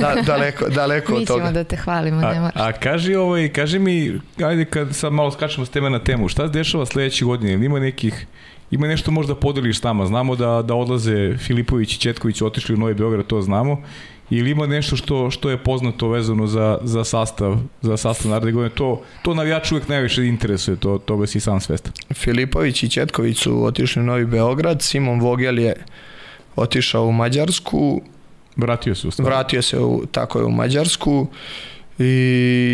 Da, 0.00 0.14
daleko, 0.26 0.68
daleko 0.68 1.14
od 1.14 1.26
toga. 1.26 1.42
Mi 1.42 1.46
ćemo 1.46 1.52
da 1.52 1.64
te 1.64 1.76
hvalimo, 1.76 2.16
a, 2.26 2.32
ne 2.32 2.50
A 2.54 2.72
kaži, 2.72 3.14
ovaj, 3.14 3.48
kaži 3.48 3.78
mi, 3.78 4.20
ajde 4.44 4.64
kad 4.64 4.94
sad 4.94 5.12
malo 5.12 5.30
skačemo 5.30 5.66
s 5.66 5.70
teme 5.70 5.90
na 5.90 5.98
temu, 5.98 6.28
šta 6.28 6.46
se 6.46 6.52
dešava 6.52 6.86
sledeće 6.86 7.24
godine? 7.24 7.66
Ima 7.66 7.78
nekih 7.78 8.26
Ima 8.70 8.86
nešto 8.86 9.10
možda 9.10 9.34
podeliš 9.34 9.78
s 9.78 9.82
nama. 9.82 10.06
Znamo 10.06 10.36
da, 10.36 10.62
da 10.62 10.74
odlaze 10.74 11.36
Filipović 11.38 11.94
i 11.94 12.00
Četković 12.00 12.42
otišli 12.42 12.74
u 12.74 12.78
Novi 12.78 12.94
Beograd, 12.94 13.26
to 13.26 13.42
znamo. 13.42 13.82
Ili 14.30 14.50
ima 14.50 14.66
nešto 14.66 14.96
što, 14.96 15.30
što 15.30 15.50
je 15.50 15.58
poznato 15.58 16.08
vezano 16.08 16.46
za, 16.46 16.78
za 16.82 17.04
sastav, 17.04 17.56
za 17.82 17.96
sastav 17.96 18.30
naredne 18.30 18.52
godine? 18.52 18.74
To, 18.74 19.02
to 19.22 19.34
navijač 19.34 19.72
uvek 19.72 19.88
najviše 19.88 20.26
interesuje, 20.26 20.76
to, 20.76 20.98
toga 20.98 21.26
si 21.26 21.40
sam 21.40 21.60
svestan. 21.60 21.92
Filipović 22.14 22.82
i 22.82 22.88
Četković 22.88 23.38
su 23.38 23.64
otišli 23.64 24.02
u 24.02 24.04
Novi 24.04 24.26
Beograd, 24.26 24.82
Simon 24.82 25.20
Vogel 25.20 25.58
je 25.58 25.74
otišao 26.56 27.06
u 27.06 27.12
Mađarsku. 27.12 28.02
Vratio 28.56 28.94
se 28.94 29.08
u 29.08 29.10
stvari. 29.10 29.30
Vratio 29.30 29.62
se 29.62 29.78
u, 29.78 30.06
tako 30.06 30.38
je 30.38 30.44
u 30.44 30.50
Mađarsku 30.50 31.26
i 31.98 32.04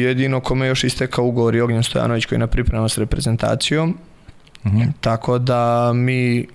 jedino 0.04 0.40
kome 0.40 0.66
još 0.66 0.84
istekao 0.84 1.24
ugovor 1.24 1.54
je 1.54 1.62
Ognjen 1.62 1.82
Stojanović 1.82 2.24
koji 2.24 2.36
je 2.36 2.40
na 2.40 2.46
priprema 2.46 2.88
s 2.88 2.98
reprezentacijom. 2.98 3.98
Uh 4.64 4.72
mhm. 4.72 4.80
-huh. 4.80 4.92
Tako 5.00 5.38
da 5.38 5.92
mi 5.94 6.46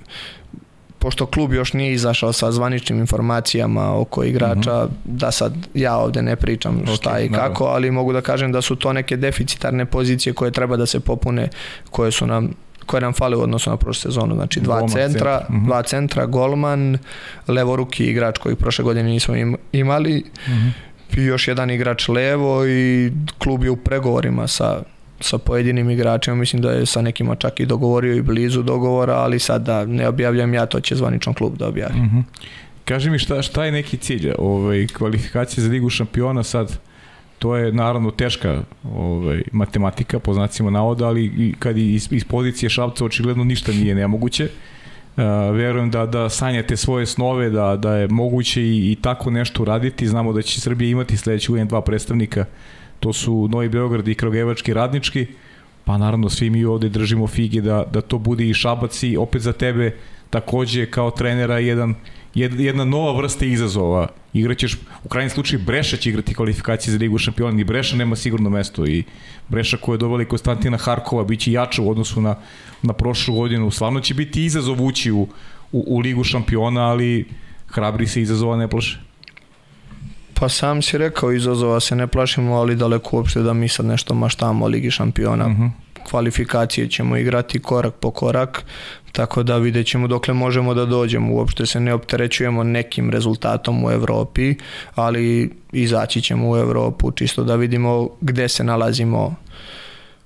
pošto 1.06 1.26
klub 1.26 1.54
još 1.54 1.74
nije 1.74 1.94
izašao 1.94 2.34
sa 2.34 2.52
zvaničnim 2.52 3.00
informacijama 3.00 4.00
oko 4.00 4.24
igrača, 4.24 4.86
mhm. 4.86 4.86
-huh. 4.86 4.90
da 5.06 5.32
sad 5.32 5.54
ja 5.74 5.98
ovde 5.98 6.22
ne 6.22 6.36
pričam 6.36 6.82
šta 6.96 7.10
okay, 7.10 7.26
i 7.26 7.30
kako, 7.30 7.64
naravno. 7.64 7.66
ali 7.66 7.92
mogu 7.92 8.14
da 8.14 8.22
kažem 8.22 8.52
da 8.52 8.62
su 8.62 8.76
to 8.76 8.94
neke 8.94 9.18
deficitarne 9.18 9.86
pozicije 9.86 10.34
koje 10.34 10.52
treba 10.52 10.78
da 10.78 10.86
se 10.86 11.00
popune, 11.00 11.50
koje 11.90 12.12
su 12.12 12.28
nam 12.28 12.50
koje 12.86 13.02
nam 13.02 13.14
fale 13.14 13.38
u 13.38 13.42
odnosu 13.42 13.70
na 13.70 13.78
prošlu 13.78 14.02
sezonu. 14.02 14.36
Znači 14.36 14.60
dva 14.60 14.76
Golman 14.76 14.90
centra, 14.90 15.10
centra. 15.10 15.46
Uh 15.50 15.56
-huh. 15.56 15.66
dva 15.66 15.84
centra, 15.84 16.26
golman, 16.26 16.98
levoruki 17.48 18.06
igrač 18.06 18.38
koji 18.38 18.56
prošle 18.56 18.84
godine 18.84 19.10
nismo 19.10 19.36
imali, 19.72 20.24
mhm. 20.48 20.58
-huh. 20.58 21.20
i 21.20 21.24
još 21.24 21.48
jedan 21.48 21.72
igrač 21.72 22.08
levo 22.08 22.68
i 22.68 23.12
klub 23.38 23.64
je 23.64 23.70
u 23.70 23.78
pregovorima 23.78 24.48
sa 24.48 24.82
sa 25.20 25.38
pojedinim 25.38 25.90
igračima, 25.90 26.36
mislim 26.36 26.62
da 26.62 26.72
je 26.72 26.86
sa 26.86 27.02
nekima 27.02 27.36
čak 27.36 27.60
i 27.60 27.66
dogovorio 27.66 28.16
i 28.16 28.22
blizu 28.22 28.64
dogovora, 28.64 29.14
ali 29.14 29.40
sad 29.40 29.62
da 29.62 29.86
ne 29.86 30.08
objavljam 30.08 30.54
ja, 30.54 30.66
to 30.66 30.80
će 30.80 30.96
zvaničan 30.96 31.34
klub 31.34 31.58
da 31.58 31.68
objavi. 31.68 31.94
Uh 31.94 32.06
mhm. 32.06 32.18
-huh. 32.18 32.24
Kaži 32.86 33.10
mi 33.10 33.20
šta, 33.20 33.42
šta 33.42 33.66
je 33.66 33.72
neki 33.72 33.98
cilj? 33.98 34.32
Ovaj, 34.38 34.88
kvalifikacije 34.88 35.64
za 35.64 35.70
ligu 35.70 35.90
šampiona 35.90 36.44
sad, 36.44 36.80
to 37.40 37.56
je 37.56 37.72
naravno 37.72 38.12
teška 38.12 38.64
ovaj, 38.84 39.42
matematika 39.52 40.20
po 40.20 40.34
znacima 40.34 40.72
navoda, 40.72 41.08
ali 41.08 41.26
i 41.26 41.54
kad 41.60 41.78
iz, 41.78 42.08
iz 42.12 42.24
pozicije 42.24 42.70
Šapca 42.70 43.06
očigledno 43.06 43.44
ništa 43.44 43.72
nije 43.72 43.96
nemoguće. 43.96 44.50
Uh, 45.18 45.24
verujem 45.56 45.92
da, 45.92 46.06
da 46.06 46.30
sanjate 46.30 46.78
svoje 46.78 47.06
snove, 47.06 47.50
da, 47.50 47.76
da 47.76 47.96
je 47.96 48.08
moguće 48.08 48.62
i, 48.62 48.92
i 48.92 48.96
tako 49.02 49.32
nešto 49.32 49.62
uraditi. 49.62 50.08
Znamo 50.08 50.34
da 50.34 50.42
će 50.42 50.62
Srbija 50.62 50.90
imati 50.90 51.18
sledeći 51.18 51.52
godin 51.52 51.68
dva 51.68 51.82
predstavnika 51.82 52.46
to 53.00 53.14
su 53.14 53.48
Novi 53.52 53.70
Beograd 53.70 54.08
i 54.08 54.16
Kragujevački 54.16 54.74
radnički, 54.74 55.26
pa 55.86 55.98
naravno 55.98 56.30
svi 56.30 56.50
mi 56.50 56.66
ovde 56.66 56.90
držimo 56.90 57.28
fige 57.28 57.62
da, 57.62 57.86
da 57.94 58.02
to 58.02 58.18
bude 58.18 58.50
i 58.50 58.54
Šabac 58.54 59.04
i 59.04 59.18
opet 59.18 59.42
za 59.42 59.54
tebe 59.54 59.96
takođe 60.30 60.86
kao 60.86 61.12
trenera 61.12 61.60
jedan, 61.60 61.96
jedna 62.36 62.86
nova 62.86 63.18
vrsta 63.18 63.46
izazova. 63.46 64.08
Igraćeš, 64.34 64.78
u 65.04 65.10
krajnjem 65.10 65.30
slučaju 65.30 65.62
Breša 65.66 65.98
će 65.98 66.10
igrati 66.10 66.34
kvalifikacije 66.34 66.92
za 66.92 66.98
Ligu 66.98 67.18
šampiona, 67.18 67.56
ni 67.56 67.64
Breša 67.64 67.96
nema 67.96 68.16
sigurno 68.16 68.50
mesto 68.50 68.86
i 68.86 69.04
Breša 69.48 69.78
koja 69.78 69.94
je 69.94 69.98
doveli 69.98 70.26
Konstantina 70.26 70.78
Harkova 70.78 71.24
biće 71.24 71.52
jača 71.52 71.82
u 71.82 71.90
odnosu 71.92 72.22
na, 72.22 72.36
na 72.82 72.94
prošlu 72.94 73.36
godinu. 73.36 73.72
Slavno 73.72 74.02
će 74.02 74.14
biti 74.14 74.46
izazov 74.46 74.84
ući 74.86 75.12
u, 75.12 75.28
u, 75.72 75.86
u 75.88 76.00
Ligu 76.00 76.24
šampiona, 76.24 76.82
ali 76.82 77.26
hrabri 77.68 78.08
se 78.08 78.22
izazova 78.22 78.58
ne 78.58 78.68
plaše. 78.68 79.00
Pa 80.40 80.50
sam 80.50 80.82
si 80.82 80.98
rekao, 80.98 81.32
izazova 81.32 81.80
se 81.80 81.96
ne 81.96 82.08
plašimo, 82.08 82.56
ali 82.56 82.76
daleko 82.76 83.18
uopšte 83.18 83.42
da 83.42 83.54
mi 83.54 83.68
sad 83.68 83.86
nešto 83.86 84.14
maštamo 84.14 84.66
o 84.66 84.68
Ligi 84.68 84.92
šampiona. 84.92 85.46
Uh 85.46 85.52
mhm. 85.52 85.64
-huh. 85.64 85.70
Kvalifikacije 86.10 86.90
ćemo 86.90 87.18
igrati 87.18 87.60
korak 87.60 87.94
po 87.94 88.12
korak, 88.12 88.66
tako 89.12 89.44
da 89.44 89.58
vidjet 89.58 89.88
ćemo 89.88 90.08
dokle 90.08 90.34
možemo 90.34 90.74
da 90.74 90.86
dođemo. 90.86 91.34
Uopšte 91.34 91.66
se 91.66 91.80
ne 91.80 91.94
opterećujemo 91.94 92.64
nekim 92.64 93.10
rezultatom 93.10 93.84
u 93.84 93.92
Evropi, 93.92 94.56
ali 94.96 95.52
izaći 95.72 96.22
ćemo 96.22 96.50
u 96.50 96.58
Evropu 96.58 97.12
čisto 97.12 97.44
da 97.44 97.56
vidimo 97.56 98.10
gde 98.22 98.48
se 98.48 98.64
nalazimo 98.64 99.36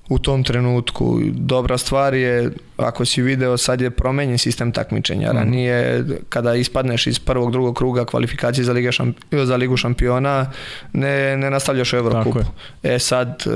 u 0.10 0.20
tom 0.20 0.44
trenutku. 0.44 1.20
Dobra 1.34 1.78
stvar 1.78 2.14
je, 2.14 2.52
ako 2.78 3.06
si 3.06 3.22
video, 3.22 3.58
sad 3.58 3.82
je 3.82 3.90
promenjen 3.90 4.38
sistem 4.38 4.72
takmičenja. 4.72 5.28
Mhm. 5.28 5.38
Ranije, 5.38 6.06
kada 6.30 6.56
ispadneš 6.56 7.08
iz 7.08 7.20
prvog, 7.20 7.52
drugog 7.52 7.78
kruga 7.78 8.06
kvalifikacije 8.06 8.66
za, 8.66 8.74
Liga 8.74 8.92
šamp 8.92 9.18
za 9.32 9.56
Ligu 9.56 9.78
šampiona, 9.78 10.52
ne, 10.94 11.38
ne 11.38 11.50
nastavljaš 11.50 11.94
u 11.94 11.98
Evrokupu. 11.98 12.40
E 12.84 13.00
sad, 13.00 13.44
e, 13.46 13.50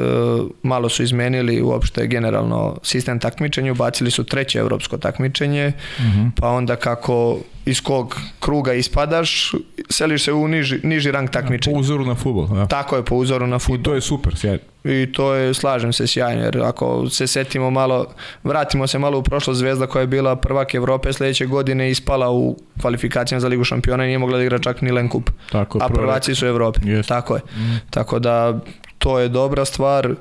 malo 0.64 0.90
su 0.90 1.04
izmenili 1.04 1.62
uopšte 1.62 2.08
generalno 2.08 2.78
sistem 2.84 3.20
takmičenja, 3.20 3.72
ubacili 3.72 4.12
su 4.12 4.24
treće 4.24 4.60
evropsko 4.60 4.98
takmičenje, 4.98 5.74
uh 5.98 6.06
mhm. 6.06 6.20
-huh. 6.20 6.32
pa 6.36 6.48
onda 6.48 6.76
kako 6.76 7.40
iz 7.66 7.82
kog 7.82 8.16
kruga 8.40 8.74
ispadaš, 8.74 9.52
seliš 9.90 10.24
se 10.24 10.34
u 10.34 10.48
niži, 10.48 10.80
niži 10.84 11.12
rang 11.12 11.30
takmičenja. 11.30 11.76
Po 11.76 11.80
uzoru 11.80 12.06
na 12.06 12.16
futbol. 12.16 12.48
Da. 12.48 12.66
Tako 12.66 12.96
je, 12.96 13.06
po 13.06 13.16
uzoru 13.16 13.48
na 13.48 13.60
futbol. 13.60 13.80
I 13.80 13.84
to 13.84 13.94
je 13.94 14.02
super, 14.02 14.36
sjajno. 14.36 14.60
I 14.84 15.12
to 15.12 15.34
je, 15.34 15.54
slažem 15.54 15.94
se, 15.94 16.08
sjajno, 16.08 16.44
jer 16.44 16.62
ako 16.62 17.10
se 17.10 17.28
setimo 17.28 17.70
malo, 17.70 18.06
vratimo 18.44 18.88
se 18.88 19.00
malo 19.00 19.20
u 19.20 19.24
prošlo 19.24 19.54
zvezda 19.54 19.88
koja 19.88 20.02
je 20.02 20.08
bila 20.08 20.36
prvak 20.36 20.76
Evrope 20.76 21.14
sledeće 21.14 21.46
godine 21.46 21.92
ispala 21.92 22.32
u 22.32 22.58
kvalifikacijama 22.82 23.40
za 23.40 23.48
Ligu 23.48 23.64
šampiona 23.64 24.04
i 24.04 24.08
nije 24.08 24.20
mogla 24.20 24.38
da 24.38 24.44
igra 24.44 24.60
čak 24.60 24.82
ni 24.82 24.92
Len 24.92 25.10
Kup. 25.10 25.30
Tako, 25.52 25.80
A 25.82 25.90
prvaci 25.90 26.36
su 26.36 26.46
Evrope. 26.46 26.80
Yes. 26.80 27.08
Tako 27.08 27.36
je. 27.36 27.42
Mm. 27.56 27.80
Tako 27.90 28.20
da 28.20 28.60
to 28.98 29.20
je 29.20 29.30
dobra 29.30 29.66
stvar. 29.66 30.12
Uh, 30.12 30.18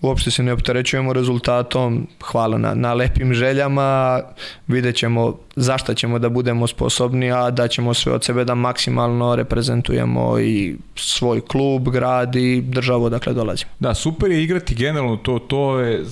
uopšte 0.00 0.30
se 0.30 0.42
ne 0.42 0.52
opterećujemo 0.52 1.12
rezultatom, 1.12 2.06
hvala 2.22 2.58
na, 2.58 2.74
na 2.74 2.94
lepim 2.94 3.34
željama, 3.34 4.20
vidjet 4.66 4.96
ćemo 4.96 5.36
zašto 5.56 5.94
ćemo 5.94 6.18
da 6.18 6.28
budemo 6.28 6.66
sposobni, 6.66 7.32
a 7.32 7.50
da 7.50 7.68
ćemo 7.68 7.94
sve 7.94 8.12
od 8.12 8.24
sebe 8.24 8.44
da 8.44 8.54
maksimalno 8.54 9.36
reprezentujemo 9.36 10.38
i 10.38 10.76
svoj 10.96 11.40
klub, 11.40 11.88
grad 11.88 12.36
i 12.36 12.60
državu 12.60 13.10
dakle 13.10 13.32
dolazimo. 13.32 13.70
Da, 13.78 13.94
super 13.94 14.30
je 14.30 14.42
igrati 14.42 14.74
generalno, 14.74 15.16
to, 15.16 15.38
to 15.38 15.78
je 15.78 16.04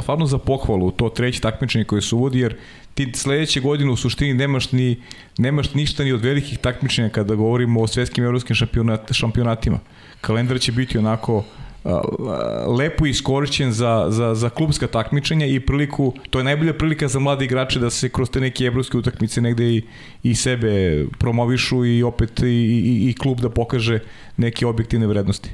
stvarno 0.00 0.26
za 0.26 0.38
pohvalu, 0.38 0.90
to 0.90 1.08
treće 1.08 1.40
takmičenje 1.40 1.84
koje 1.84 2.02
se 2.02 2.14
uvodi, 2.14 2.38
jer 2.38 2.56
ti 2.94 3.12
sledeće 3.14 3.60
godine 3.60 3.90
u 3.90 3.96
suštini 3.96 4.34
nemaš, 4.34 4.72
ni, 4.72 5.02
nemaš 5.38 5.74
ništa 5.74 6.04
ni 6.04 6.12
od 6.12 6.20
velikih 6.20 6.58
takmičenja 6.58 7.08
kada 7.08 7.34
govorimo 7.34 7.80
o 7.80 7.86
svetskim 7.86 8.24
evropskim 8.24 8.56
šampionat, 8.56 9.12
šampionatima. 9.12 9.78
Kalendar 10.20 10.60
će 10.60 10.72
biti 10.72 10.98
onako 10.98 11.44
lepo 12.78 13.06
iskorišćen 13.06 13.72
za, 13.72 14.06
za, 14.08 14.34
za 14.34 14.50
klubska 14.50 14.86
takmičenja 14.86 15.46
i 15.46 15.60
priliku, 15.60 16.14
to 16.30 16.38
je 16.38 16.44
najbolja 16.44 16.74
prilika 16.74 17.08
za 17.08 17.18
mlade 17.18 17.44
igrače 17.44 17.80
da 17.80 17.90
se 17.90 18.08
kroz 18.08 18.30
te 18.30 18.40
neke 18.40 18.64
evropske 18.64 18.96
utakmice 18.96 19.40
negde 19.40 19.64
i, 19.64 19.82
i 20.22 20.34
sebe 20.34 21.04
promovišu 21.18 21.84
i 21.84 22.02
opet 22.02 22.40
i, 22.40 22.46
i, 22.46 23.10
i 23.10 23.14
klub 23.18 23.40
da 23.40 23.50
pokaže 23.50 23.98
neke 24.36 24.66
objektivne 24.66 25.06
vrednosti. 25.06 25.50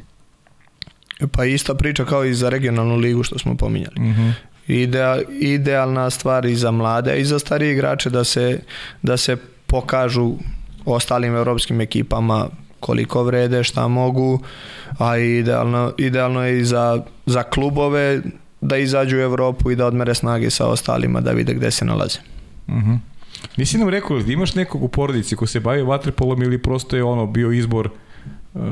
Pa 1.32 1.44
ista 1.44 1.74
priča 1.74 2.04
kao 2.04 2.24
i 2.24 2.34
za 2.34 2.48
regionalnu 2.48 2.96
ligu 2.96 3.22
što 3.22 3.38
smo 3.38 3.56
pominjali. 3.56 3.96
Uh 3.96 4.02
mhm. 4.02 4.20
-huh. 4.20 4.32
Idea, 4.68 5.18
idealna 5.40 6.10
stvar 6.10 6.46
i 6.46 6.54
za 6.54 6.70
mlade 6.70 7.20
i 7.20 7.24
za 7.24 7.38
starije 7.38 7.72
igrače 7.72 8.10
da 8.10 8.24
se, 8.24 8.60
da 9.02 9.16
se 9.16 9.36
pokažu 9.66 10.34
ostalim 10.84 11.34
evropskim 11.34 11.80
ekipama 11.80 12.48
koliko 12.80 13.22
vrede, 13.22 13.64
šta 13.64 13.88
mogu, 13.88 14.40
a 14.98 15.16
idealno, 15.16 15.92
idealno 15.98 16.44
je 16.44 16.60
i 16.60 16.64
za, 16.64 17.02
za 17.26 17.42
klubove 17.42 18.22
da 18.60 18.76
izađu 18.76 19.16
u 19.16 19.20
Evropu 19.20 19.70
i 19.70 19.76
da 19.76 19.86
odmere 19.86 20.14
snage 20.14 20.50
sa 20.50 20.66
ostalima 20.66 21.20
da 21.20 21.32
vide 21.32 21.54
gde 21.54 21.70
se 21.70 21.84
nalaze. 21.84 22.18
Uh 22.66 22.74
mhm. 22.74 22.90
-huh. 22.90 22.98
Nisi 23.56 23.78
nam 23.78 23.88
rekao 23.88 24.18
imaš 24.18 24.54
nekog 24.54 24.82
u 24.82 24.88
porodici 24.88 25.36
ko 25.36 25.46
se 25.46 25.60
bavi 25.60 25.82
vaterpolom 25.82 26.42
ili 26.42 26.62
prosto 26.62 26.96
je 26.96 27.04
ono 27.04 27.26
bio 27.26 27.52
izbor 27.52 27.90
uh, 28.54 28.62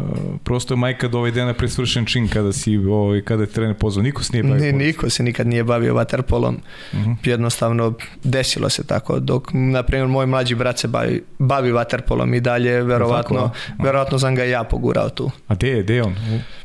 prosto 0.45 0.75
je 0.75 0.79
majka 0.79 1.09
dovedena 1.09 1.55
pred 1.55 1.73
svršen 1.73 2.07
čin 2.07 2.29
kada 2.29 2.53
si 2.53 2.77
ovaj 2.77 3.23
kada 3.23 3.43
je 3.43 3.47
trener 3.47 3.75
pozvao 3.75 4.03
niko 4.03 4.23
se 4.23 4.33
nije 4.33 4.43
bavio 4.43 4.73
ne, 4.73 4.73
niko 4.73 5.11
se 5.11 5.23
nikad 5.23 5.47
nije 5.47 5.65
bavio 5.65 5.95
vaterpolom 5.95 6.55
uh 6.93 6.99
mhm. 6.99 7.11
-huh. 7.11 7.29
jednostavno 7.29 7.95
desilo 8.25 8.69
se 8.69 8.85
tako 8.85 9.21
dok 9.21 9.51
na 9.53 9.83
primjer 9.83 10.09
moj 10.09 10.27
mlađi 10.27 10.55
brat 10.55 10.79
se 10.79 10.89
bavi 10.89 11.23
bavi 11.39 11.73
vaterpolom 11.73 12.35
i 12.35 12.41
dalje 12.41 12.83
verovatno 12.83 13.41
tako, 13.41 13.83
verovatno 13.83 14.19
sam 14.19 14.35
ga 14.35 14.45
ja 14.45 14.65
pogurao 14.65 15.09
tu 15.09 15.31
a 15.49 15.55
gde 15.55 15.69
je 15.69 15.83
gde 15.83 16.03
on 16.03 16.15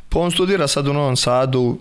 pa 0.08 0.18
on 0.18 0.30
studira 0.30 0.66
sad 0.68 0.88
u 0.88 0.92
Novom 0.92 1.16
Sadu 1.16 1.78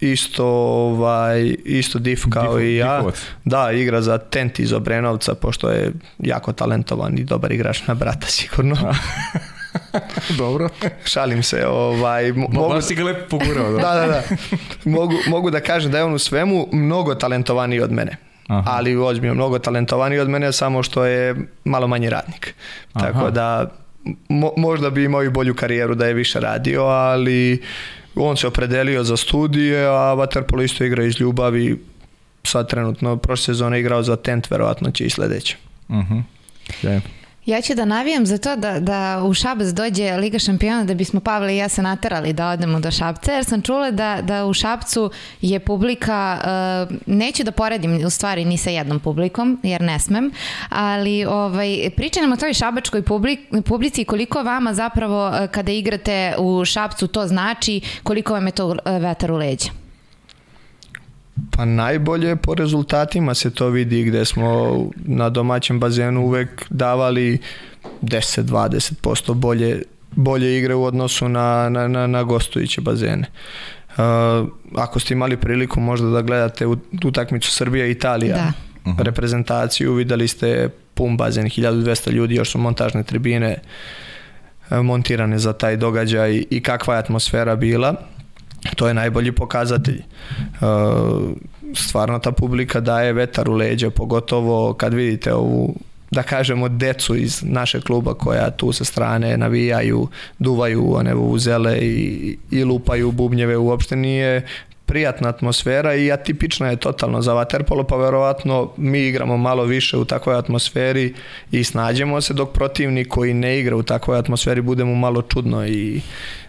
isto 0.00 0.46
ovaj 0.46 1.56
isto 1.64 1.98
div 1.98 2.22
kao 2.30 2.56
Dif, 2.56 2.64
i 2.64 2.74
ja. 2.74 2.96
Difovac. 2.96 3.22
Da, 3.44 3.72
igra 3.72 4.02
za 4.02 4.18
Tent 4.18 4.58
iz 4.58 4.72
Obrenovca 4.72 5.34
pošto 5.34 5.70
je 5.70 5.92
jako 6.18 6.52
talentovan 6.52 7.18
i 7.18 7.24
dobar 7.24 7.52
igrač 7.52 7.86
na 7.86 7.94
brata 7.94 8.26
sigurno. 8.26 8.76
Dobro. 10.38 10.68
Šalim 11.04 11.42
se. 11.42 11.66
Ovaj, 11.66 12.32
mo 12.32 12.48
mogu... 12.50 12.74
Baš 12.74 12.84
si 12.84 12.94
ga 12.94 13.04
lepo 13.04 13.38
pogurao. 13.38 13.72
Da, 13.72 13.94
da, 13.94 14.06
da. 14.06 14.06
da. 14.06 14.22
mogu, 14.84 15.14
mogu 15.28 15.50
da 15.50 15.60
kažem 15.60 15.92
da 15.92 15.98
je 15.98 16.04
on 16.04 16.14
u 16.14 16.18
svemu 16.18 16.68
mnogo 16.72 17.14
talentovaniji 17.14 17.80
od 17.80 17.92
mene. 17.92 18.16
Aha. 18.48 18.62
ali 18.66 18.96
ozbiljno 18.96 19.34
mnogo 19.34 19.58
talentovaniji 19.58 20.18
od 20.18 20.28
mene, 20.28 20.52
samo 20.52 20.82
što 20.82 21.04
je 21.04 21.34
malo 21.64 21.86
manji 21.86 22.10
radnik. 22.10 22.54
Aha. 22.92 23.06
Tako 23.06 23.30
da 23.30 23.70
mo, 24.28 24.52
možda 24.56 24.90
bi 24.90 25.04
imao 25.04 25.24
i 25.24 25.30
bolju 25.30 25.54
karijeru 25.54 25.94
da 25.94 26.06
je 26.06 26.14
više 26.14 26.40
radio, 26.40 26.82
ali 26.82 27.62
on 28.14 28.36
se 28.36 28.46
opredelio 28.46 29.04
za 29.04 29.16
studije, 29.16 29.86
a 29.86 30.14
Waterpolo 30.16 30.64
isto 30.64 30.84
igra 30.84 31.04
iz 31.04 31.20
ljubavi. 31.20 31.84
Sad 32.42 32.68
trenutno, 32.68 33.16
prošle 33.16 33.44
sezone 33.44 33.80
igrao 33.80 34.02
za 34.02 34.16
Tent, 34.16 34.50
verovatno 34.50 34.90
će 34.90 35.04
i 35.04 35.10
sledeće. 35.10 35.56
Uh 35.88 35.96
-huh. 35.96 37.00
Ja 37.46 37.60
ću 37.60 37.74
da 37.74 37.84
navijam 37.84 38.26
za 38.26 38.38
to 38.38 38.56
da, 38.56 38.80
da 38.80 39.22
u 39.24 39.34
Šabac 39.34 39.68
dođe 39.68 40.16
Liga 40.16 40.38
šampiona 40.38 40.84
da 40.84 40.94
bismo 40.94 41.20
Pavle 41.20 41.54
i 41.54 41.56
ja 41.56 41.68
se 41.68 41.82
naterali 41.82 42.32
da 42.32 42.48
odemo 42.48 42.80
do 42.80 42.90
Šabca 42.90 43.32
jer 43.32 43.44
sam 43.44 43.62
čula 43.62 43.90
da, 43.90 44.18
da 44.22 44.46
u 44.46 44.52
Šabcu 44.54 45.10
je 45.40 45.60
publika, 45.60 46.38
uh, 46.88 46.96
neću 47.06 47.44
da 47.44 47.50
poredim 47.50 48.06
u 48.06 48.10
stvari 48.10 48.44
ni 48.44 48.58
sa 48.58 48.70
jednom 48.70 49.00
publikom 49.00 49.60
jer 49.62 49.80
ne 49.80 49.98
smem, 49.98 50.30
ali 50.68 51.24
ovaj, 51.24 51.90
pričaj 51.96 52.22
nam 52.22 52.32
o 52.32 52.36
toj 52.36 52.54
šabačkoj 52.54 53.02
publik, 53.02 53.40
publici 53.64 54.04
koliko 54.04 54.42
vama 54.42 54.74
zapravo 54.74 55.28
uh, 55.28 55.50
kada 55.50 55.72
igrate 55.72 56.34
u 56.38 56.64
Šabcu 56.64 57.06
to 57.06 57.26
znači, 57.26 57.80
koliko 58.02 58.32
vam 58.32 58.46
je 58.46 58.52
to 58.52 58.66
uh, 58.66 58.76
vetar 58.84 59.32
u 59.32 59.36
leđa. 59.36 59.85
Pa 61.50 61.64
najbolje 61.64 62.36
po 62.36 62.54
rezultatima 62.54 63.34
se 63.34 63.50
to 63.50 63.68
vidi 63.68 64.04
gde 64.04 64.24
smo 64.24 64.76
na 64.96 65.30
domaćem 65.30 65.80
bazenu 65.80 66.20
uvek 66.20 66.66
davali 66.70 67.38
10-20% 68.02 69.34
bolje, 69.34 69.82
bolje 70.10 70.58
igre 70.58 70.74
u 70.74 70.84
odnosu 70.84 71.28
na, 71.28 71.68
na, 71.68 71.88
na, 71.88 72.06
na 72.06 72.22
gostujuće 72.22 72.80
bazene. 72.80 73.26
Uh, 73.88 74.48
ako 74.76 75.00
ste 75.00 75.14
imali 75.14 75.36
priliku 75.36 75.80
možda 75.80 76.08
da 76.08 76.22
gledate 76.22 76.66
u 76.66 76.76
utakmicu 77.04 77.50
Srbija 77.50 77.86
i 77.86 77.90
Italija 77.90 78.36
da. 78.36 78.52
Mhm. 78.90 79.02
reprezentaciju, 79.02 79.94
videli 79.94 80.28
ste 80.28 80.68
pun 80.94 81.16
bazen, 81.16 81.44
1200 81.44 82.10
ljudi, 82.10 82.34
još 82.34 82.50
su 82.50 82.58
montažne 82.58 83.02
tribine 83.02 83.56
uh, 84.70 84.76
montirane 84.78 85.38
za 85.38 85.52
taj 85.52 85.76
događaj 85.76 86.44
i 86.50 86.62
kakva 86.62 86.94
je 86.94 87.00
atmosfera 87.00 87.56
bila 87.56 87.94
to 88.74 88.88
je 88.88 88.94
najbolji 88.94 89.32
pokazatelj. 89.32 90.02
Uh, 90.60 91.30
stvarno 91.74 92.18
ta 92.18 92.32
publika 92.32 92.80
daje 92.80 93.12
vetar 93.12 93.50
u 93.50 93.52
leđa, 93.52 93.90
pogotovo 93.90 94.72
kad 94.74 94.94
vidite 94.94 95.34
ovu 95.34 95.74
da 96.10 96.22
kažemo 96.22 96.68
decu 96.68 97.16
iz 97.16 97.42
naše 97.42 97.80
kluba 97.80 98.14
koja 98.14 98.50
tu 98.50 98.72
sa 98.72 98.84
strane 98.84 99.36
navijaju, 99.36 100.08
duvaju 100.38 100.94
one 100.94 101.14
uzele 101.14 101.78
i, 101.78 102.36
i 102.50 102.64
lupaju 102.64 103.12
bubnjeve 103.12 103.56
uopšte 103.56 103.96
nije 103.96 104.46
prijatna 104.86 105.28
atmosfera 105.28 105.94
i 105.94 106.12
atipična 106.12 106.68
je 106.68 106.76
totalno 106.76 107.22
za 107.22 107.32
vaterpolo, 107.32 107.84
pa 107.84 107.96
verovatno 107.96 108.72
mi 108.76 109.00
igramo 109.00 109.36
malo 109.36 109.64
više 109.64 109.96
u 109.96 110.04
takvoj 110.04 110.38
atmosferi 110.38 111.14
i 111.50 111.64
snađemo 111.64 112.20
se, 112.20 112.34
dok 112.34 112.52
protivnik 112.52 113.08
koji 113.08 113.34
ne 113.34 113.58
igra 113.58 113.76
u 113.76 113.82
takvoj 113.82 114.18
atmosferi 114.18 114.60
bude 114.60 114.84
mu 114.84 114.94
malo 114.94 115.22
čudno 115.22 115.66
i 115.66 116.00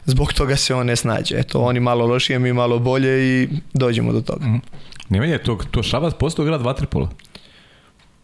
zbog 0.05 0.33
toga 0.33 0.55
se 0.55 0.75
on 0.75 0.85
ne 0.85 0.95
snađe. 0.95 1.35
Eto, 1.39 1.61
oni 1.61 1.79
malo 1.79 2.05
lošije, 2.05 2.39
mi 2.39 2.53
malo 2.53 2.79
bolje 2.79 3.41
i 3.41 3.49
dođemo 3.73 4.11
do 4.13 4.21
toga. 4.21 4.45
Mm 4.45 4.53
-hmm. 4.53 4.61
Nemanje, 5.09 5.37
to, 5.37 5.57
to 5.71 5.83
Šabac 5.83 6.13
postao 6.19 6.45
grad 6.45 6.61
vaterpola? 6.61 7.09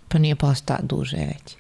Pa 0.08 0.18
nije 0.18 0.36
postao 0.36 0.78
duže 0.82 1.18
već. 1.18 1.56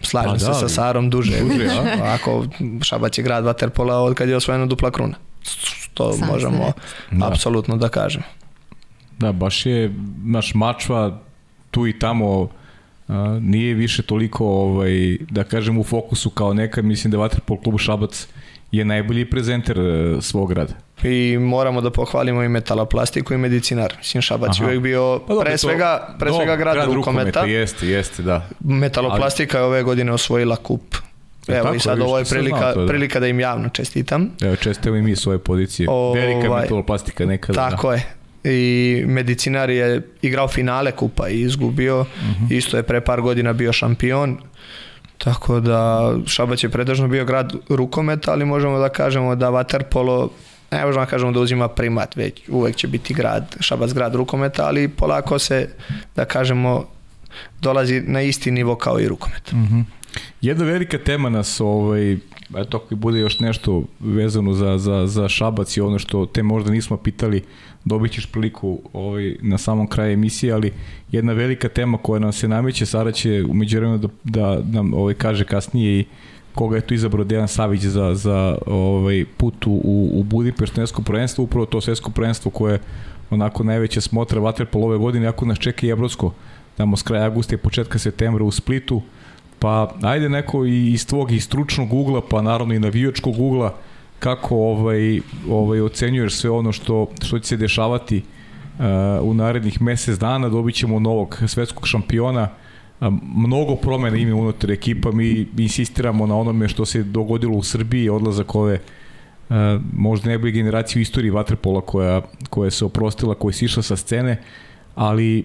Slažem 0.00 0.32
pa, 0.32 0.38
se 0.38 0.46
da, 0.46 0.54
sa 0.54 0.68
Sarom 0.68 1.10
duže. 1.10 1.40
duže 1.40 1.68
Ako 2.02 2.46
Šabac 2.82 3.18
je 3.18 3.24
grad 3.24 3.44
vaterpola 3.44 4.02
od 4.02 4.14
kad 4.14 4.28
je 4.28 4.36
osvojena 4.36 4.66
dupla 4.66 4.90
kruna 4.90 5.14
to 5.96 6.12
Sam 6.12 6.28
možemo 6.28 6.72
da. 7.10 7.28
apsolutno 7.28 7.76
da 7.76 7.88
kažemo. 7.88 8.24
Da, 9.18 9.32
baš 9.32 9.66
je 9.66 9.94
naš 10.24 10.54
mačva 10.54 11.18
tu 11.70 11.86
i 11.86 11.98
tamo 11.98 12.48
a, 13.08 13.38
nije 13.42 13.74
više 13.74 14.02
toliko 14.02 14.46
ovaj, 14.46 15.16
da 15.30 15.44
kažem 15.44 15.78
u 15.78 15.84
fokusu 15.84 16.30
kao 16.30 16.54
nekad, 16.54 16.84
mislim 16.84 17.10
da 17.10 17.18
Vatrpol 17.18 17.60
klubu 17.62 17.78
Šabac 17.78 18.28
je 18.72 18.84
najbolji 18.84 19.24
prezenter 19.30 19.78
e, 19.78 20.16
svog 20.20 20.48
grada. 20.48 20.74
I 21.02 21.38
moramo 21.38 21.80
da 21.80 21.90
pohvalimo 21.90 22.42
i 22.42 22.48
metaloplastiku 22.48 23.34
i 23.34 23.36
medicinar. 23.36 23.94
Mislim, 23.98 24.22
Šabac 24.22 24.60
je 24.60 24.66
uvijek 24.66 24.80
bio 24.80 25.20
pa 25.26 25.34
pre 25.40 25.58
svega, 25.58 26.16
pre 26.18 26.32
svega 26.32 26.56
grad, 26.56 26.74
grad 26.74 26.92
rukometa. 26.92 27.24
rukometa. 27.26 27.44
Jeste, 27.44 27.86
jeste, 27.86 28.22
da. 28.22 28.48
Metaloplastika 28.60 29.58
Ali... 29.58 29.64
je 29.64 29.66
ove 29.66 29.82
godine 29.82 30.12
osvojila 30.12 30.56
kup 30.56 30.96
Evo 31.48 31.62
tako, 31.62 31.74
i 31.74 31.80
sad 31.80 32.00
ovo 32.00 32.18
je 32.18 32.24
prilika, 32.24 32.72
to, 32.72 32.80
da. 32.80 32.86
prilika 32.86 33.20
da 33.20 33.26
im 33.26 33.40
javno 33.40 33.68
čestitam. 33.68 34.30
Evo 34.40 34.56
čestitamo 34.56 34.96
i 34.96 35.02
mi 35.02 35.16
svoje 35.16 35.38
pozicije. 35.38 35.90
Ovaj, 35.90 36.20
Velika 36.20 36.54
metoloplastika 36.54 37.26
nekada. 37.26 37.62
Da. 37.62 37.70
Tako 37.70 37.90
da. 37.90 37.94
je. 37.94 38.02
I 38.44 39.04
medicinar 39.06 39.70
je 39.70 40.02
igrao 40.22 40.48
finale 40.48 40.92
kupa 40.92 41.28
i 41.28 41.40
izgubio. 41.40 42.00
Uh 42.00 42.06
mhm. 42.06 42.44
-huh. 42.44 42.56
Isto 42.56 42.76
je 42.76 42.82
pre 42.82 43.00
par 43.00 43.20
godina 43.20 43.52
bio 43.52 43.72
šampion. 43.72 44.38
Tako 45.18 45.60
da 45.60 46.12
Šabac 46.26 46.64
je 46.64 46.68
predažno 46.68 47.08
bio 47.08 47.24
grad 47.24 47.52
rukometa, 47.68 48.32
ali 48.32 48.44
možemo 48.44 48.78
da 48.78 48.88
kažemo 48.88 49.34
da 49.34 49.50
Waterpolo 49.50 50.28
ne 50.70 50.86
možemo 50.86 51.04
da 51.04 51.10
kažemo 51.10 51.32
da 51.32 51.40
uzima 51.40 51.68
primat, 51.68 52.16
već 52.16 52.40
uvek 52.48 52.76
će 52.76 52.88
biti 52.88 53.14
grad, 53.14 53.56
Šabac 53.60 53.92
grad 53.92 54.14
rukometa, 54.14 54.66
ali 54.66 54.88
polako 54.88 55.38
se, 55.38 55.68
da 56.16 56.24
kažemo, 56.24 56.84
dolazi 57.60 58.00
na 58.00 58.22
isti 58.22 58.50
nivo 58.50 58.76
kao 58.76 59.00
i 59.00 59.08
rukomet. 59.08 59.52
Uh 59.52 59.58
mhm. 59.58 59.80
Jedna 60.40 60.64
velika 60.64 60.98
tema 60.98 61.28
nas, 61.28 61.60
ovaj, 61.60 62.12
eto 62.56 62.76
ako 62.76 62.96
bude 62.96 63.18
još 63.18 63.40
nešto 63.40 63.82
vezano 64.00 64.52
za, 64.52 64.78
za, 64.78 65.06
za 65.06 65.28
Šabac 65.28 65.76
i 65.76 65.80
ono 65.80 65.98
što 65.98 66.26
te 66.26 66.42
možda 66.42 66.70
nismo 66.70 66.96
pitali, 66.96 67.42
dobit 67.84 68.12
ćeš 68.12 68.26
priliku 68.26 68.78
ovaj, 68.92 69.36
na 69.42 69.58
samom 69.58 69.86
kraju 69.86 70.12
emisije, 70.12 70.52
ali 70.52 70.72
jedna 71.12 71.32
velika 71.32 71.68
tema 71.68 71.98
koja 71.98 72.18
nam 72.18 72.32
se 72.32 72.48
nameće, 72.48 72.86
Sara 72.86 73.12
će 73.12 73.44
umeđu 73.48 73.80
da, 73.80 74.08
da 74.24 74.62
nam 74.72 74.94
ovaj, 74.94 75.14
kaže 75.14 75.44
kasnije 75.44 76.00
i 76.00 76.04
koga 76.54 76.76
je 76.76 76.86
tu 76.86 76.94
izabrao 76.94 77.24
Dejan 77.24 77.48
Savić 77.48 77.80
za, 77.80 78.14
za 78.14 78.58
ovaj, 78.66 79.24
put 79.36 79.66
u, 79.66 80.10
u 80.12 80.22
Budimpešt 80.22 80.74
svetsko 80.74 81.02
prvenstvo, 81.02 81.44
upravo 81.44 81.66
to 81.66 81.80
svetsko 81.80 82.10
prvenstvo 82.10 82.50
koje 82.50 82.72
je 82.72 82.80
onako 83.30 83.64
najveća 83.64 84.00
smotra 84.00 84.40
vaterpol 84.40 84.84
ove 84.84 84.98
godine, 84.98 85.26
ako 85.26 85.46
nas 85.46 85.58
čeka 85.58 85.86
i 85.86 85.90
Evropsko, 85.90 86.32
tamo 86.76 86.96
s 86.96 87.02
kraja 87.02 87.24
augusta 87.24 87.54
i 87.54 87.58
početka 87.58 87.98
septembra 87.98 88.44
u 88.44 88.50
Splitu, 88.50 89.02
Pa 89.58 89.94
ajde 90.02 90.28
neko 90.28 90.64
i 90.64 90.92
iz 90.92 91.06
tvog 91.06 91.32
i 91.32 91.40
stručnog 91.40 91.92
ugla, 91.92 92.20
pa 92.30 92.42
naravno 92.42 92.74
i 92.74 92.78
navijačkog 92.78 93.40
ugla, 93.40 93.74
kako 94.18 94.56
ovaj, 94.56 95.20
ovaj 95.50 95.80
ocenjuješ 95.80 96.34
sve 96.34 96.50
ono 96.50 96.72
što, 96.72 97.06
što 97.22 97.38
će 97.38 97.48
se 97.48 97.56
dešavati 97.56 98.16
uh, 98.16 98.84
u 99.22 99.34
narednih 99.34 99.82
mesec 99.82 100.18
dana, 100.18 100.48
dobit 100.48 100.74
ćemo 100.74 101.00
novog 101.00 101.42
svetskog 101.46 101.86
šampiona, 101.86 102.48
uh, 103.00 103.08
mnogo 103.22 103.76
promena 103.76 104.16
ime 104.16 104.34
unutar 104.34 104.70
ekipa, 104.70 105.10
mi 105.12 105.46
insistiramo 105.58 106.26
na 106.26 106.36
onome 106.36 106.68
što 106.68 106.86
se 106.86 107.02
dogodilo 107.02 107.56
u 107.56 107.62
Srbiji, 107.62 108.08
odlazak 108.08 108.54
ove 108.54 108.74
uh, 109.48 109.56
možda 109.92 110.28
najbolje 110.28 110.52
generacije 110.52 111.00
u 111.00 111.02
istoriji 111.02 111.30
Vatrpola 111.30 111.80
koja, 111.80 112.22
koja 112.50 112.70
se 112.70 112.84
oprostila, 112.84 113.34
koja 113.34 113.48
je 113.48 113.54
sišla 113.54 113.82
sa 113.82 113.96
scene, 113.96 114.32
uh, 114.32 114.65
ali 114.96 115.38
e, 115.38 115.44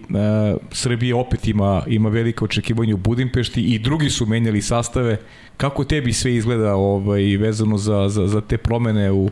Srbija 0.72 1.18
opet 1.18 1.48
ima, 1.48 1.84
ima 1.88 2.10
velike 2.10 2.44
očekivanje 2.44 2.94
u 2.94 2.98
Budimpešti 2.98 3.62
i 3.62 3.80
drugi 3.80 4.10
su 4.10 4.26
menjali 4.26 4.62
sastave. 4.62 5.18
Kako 5.58 5.84
tebi 5.84 6.14
sve 6.14 6.36
izgleda 6.36 6.76
ovaj, 6.76 7.38
vezano 7.38 7.78
za, 7.78 8.10
za, 8.10 8.28
za 8.28 8.42
te 8.42 8.58
promene 8.58 9.12
u, 9.12 9.30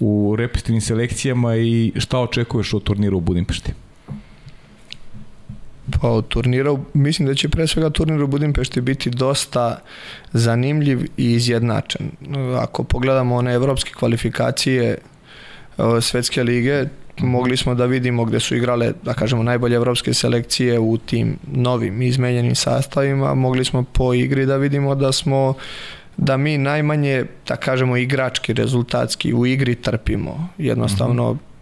u 0.00 0.36
repetitivnim 0.38 0.80
selekcijama 0.80 1.56
i 1.56 1.92
šta 1.96 2.20
očekuješ 2.20 2.74
od 2.74 2.82
turnira 2.82 3.16
u 3.16 3.20
Budimpešti? 3.20 3.72
Pa 6.00 6.08
od 6.08 6.28
turnira, 6.28 6.76
mislim 6.94 7.28
da 7.28 7.34
će 7.34 7.48
pre 7.48 7.66
svega 7.66 7.90
turnir 7.90 8.22
u 8.22 8.26
Budimpešti 8.26 8.80
biti 8.80 9.10
dosta 9.10 9.78
zanimljiv 10.32 11.04
i 11.16 11.32
izjednačen. 11.32 12.10
Ako 12.58 12.84
pogledamo 12.84 13.36
one 13.36 13.54
evropske 13.54 13.92
kvalifikacije 13.98 14.98
e, 15.78 16.00
svetske 16.00 16.42
lige, 16.44 16.84
mogli 17.22 17.56
smo 17.56 17.74
da 17.74 17.86
vidimo 17.86 18.24
gde 18.24 18.40
su 18.40 18.56
igrale, 18.56 18.92
da 19.02 19.14
kažemo, 19.14 19.42
najbolje 19.42 19.76
evropske 19.76 20.14
selekcije 20.14 20.78
u 20.78 20.98
tim 20.98 21.36
novim 21.52 22.02
izmenjenim 22.02 22.54
sastavima, 22.54 23.34
mogli 23.34 23.64
smo 23.64 23.82
po 23.82 24.14
igri 24.14 24.46
da 24.46 24.56
vidimo 24.56 24.94
da 24.94 25.12
smo 25.12 25.54
da 26.16 26.36
mi 26.36 26.58
najmanje, 26.58 27.24
da 27.48 27.56
kažemo, 27.56 27.96
igrački, 27.96 28.52
rezultatski 28.52 29.34
u 29.34 29.46
igri 29.46 29.74
trpimo. 29.74 30.48
Jednostavno, 30.58 31.32
mm 31.32 31.36
-hmm 31.36 31.52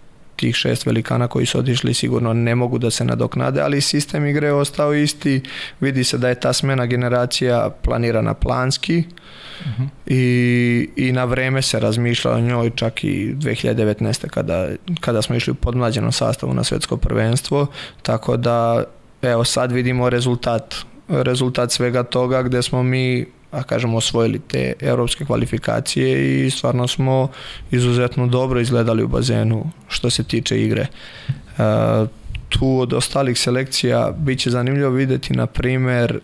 tih 0.41 0.57
šest 0.57 0.87
velikana 0.87 1.29
koji 1.29 1.47
su 1.47 1.59
otišli 1.59 1.95
sigurno 1.95 2.33
ne 2.33 2.55
mogu 2.55 2.79
da 2.79 2.91
se 2.91 3.05
nadoknade, 3.05 3.61
ali 3.61 3.81
sistem 3.81 4.27
igre 4.27 4.47
je 4.47 4.53
ostao 4.53 4.95
isti. 4.95 5.43
Vidi 5.81 6.05
se 6.05 6.19
da 6.19 6.29
je 6.29 6.41
ta 6.41 6.53
smena 6.53 6.87
generacija 6.87 7.71
planirana 7.83 8.35
planski 8.35 8.99
uh 8.99 9.50
-huh. 9.65 9.89
i, 10.07 10.89
i 10.97 11.13
na 11.13 11.25
vreme 11.25 11.63
se 11.63 11.81
razmišlja 11.81 12.31
o 12.31 12.41
njoj 12.41 12.71
čak 12.75 13.05
i 13.05 13.35
2019. 13.35 14.29
kada, 14.29 14.69
kada 15.01 15.23
smo 15.23 15.37
išli 15.37 15.51
u 15.51 15.55
podmlađenom 15.55 16.13
sastavu 16.13 16.55
na 16.55 16.65
svetsko 16.65 16.97
prvenstvo, 16.97 17.67
tako 18.03 18.37
da 18.37 18.85
evo 19.23 19.45
sad 19.45 19.73
vidimo 19.73 20.11
rezultat 20.11 20.75
rezultat 21.09 21.73
svega 21.73 22.03
toga 22.03 22.43
gde 22.43 22.63
smo 22.63 22.83
mi 22.83 23.27
a 23.51 23.63
kažemo 23.63 23.97
osvojili 23.97 24.39
te 24.39 24.73
evropske 24.81 25.25
kvalifikacije 25.25 26.47
i 26.47 26.51
stvarno 26.51 26.89
smo 26.89 27.29
izuzetno 27.71 28.27
dobro 28.27 28.61
izgledali 28.61 29.03
u 29.03 29.09
bazenu 29.09 29.71
što 29.89 30.11
se 30.11 30.25
tiče 30.25 30.63
igre. 30.63 30.87
Tu 32.51 32.79
od 32.79 32.93
ostalih 32.93 33.39
selekcija 33.39 34.13
bit 34.19 34.39
će 34.39 34.51
zanimljivo 34.51 34.91
vidjeti 34.91 35.33
na 35.33 35.47
primjer 35.47 36.21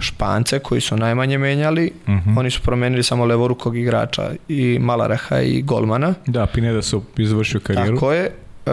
Špance 0.00 0.58
koji 0.58 0.80
su 0.80 0.96
najmanje 0.96 1.38
menjali, 1.38 1.92
uh 2.06 2.38
oni 2.38 2.50
su 2.50 2.62
promenili 2.62 3.02
samo 3.02 3.24
levorukog 3.24 3.76
igrača 3.76 4.30
i 4.48 4.78
Malareha 4.80 5.40
i 5.40 5.62
Golmana. 5.62 6.14
Da, 6.26 6.46
Pineda 6.46 6.82
su 6.82 7.02
izvršio 7.16 7.60
karijeru. 7.60 7.96
Tako 7.96 8.12
je. 8.12 8.24
E, 8.24 8.70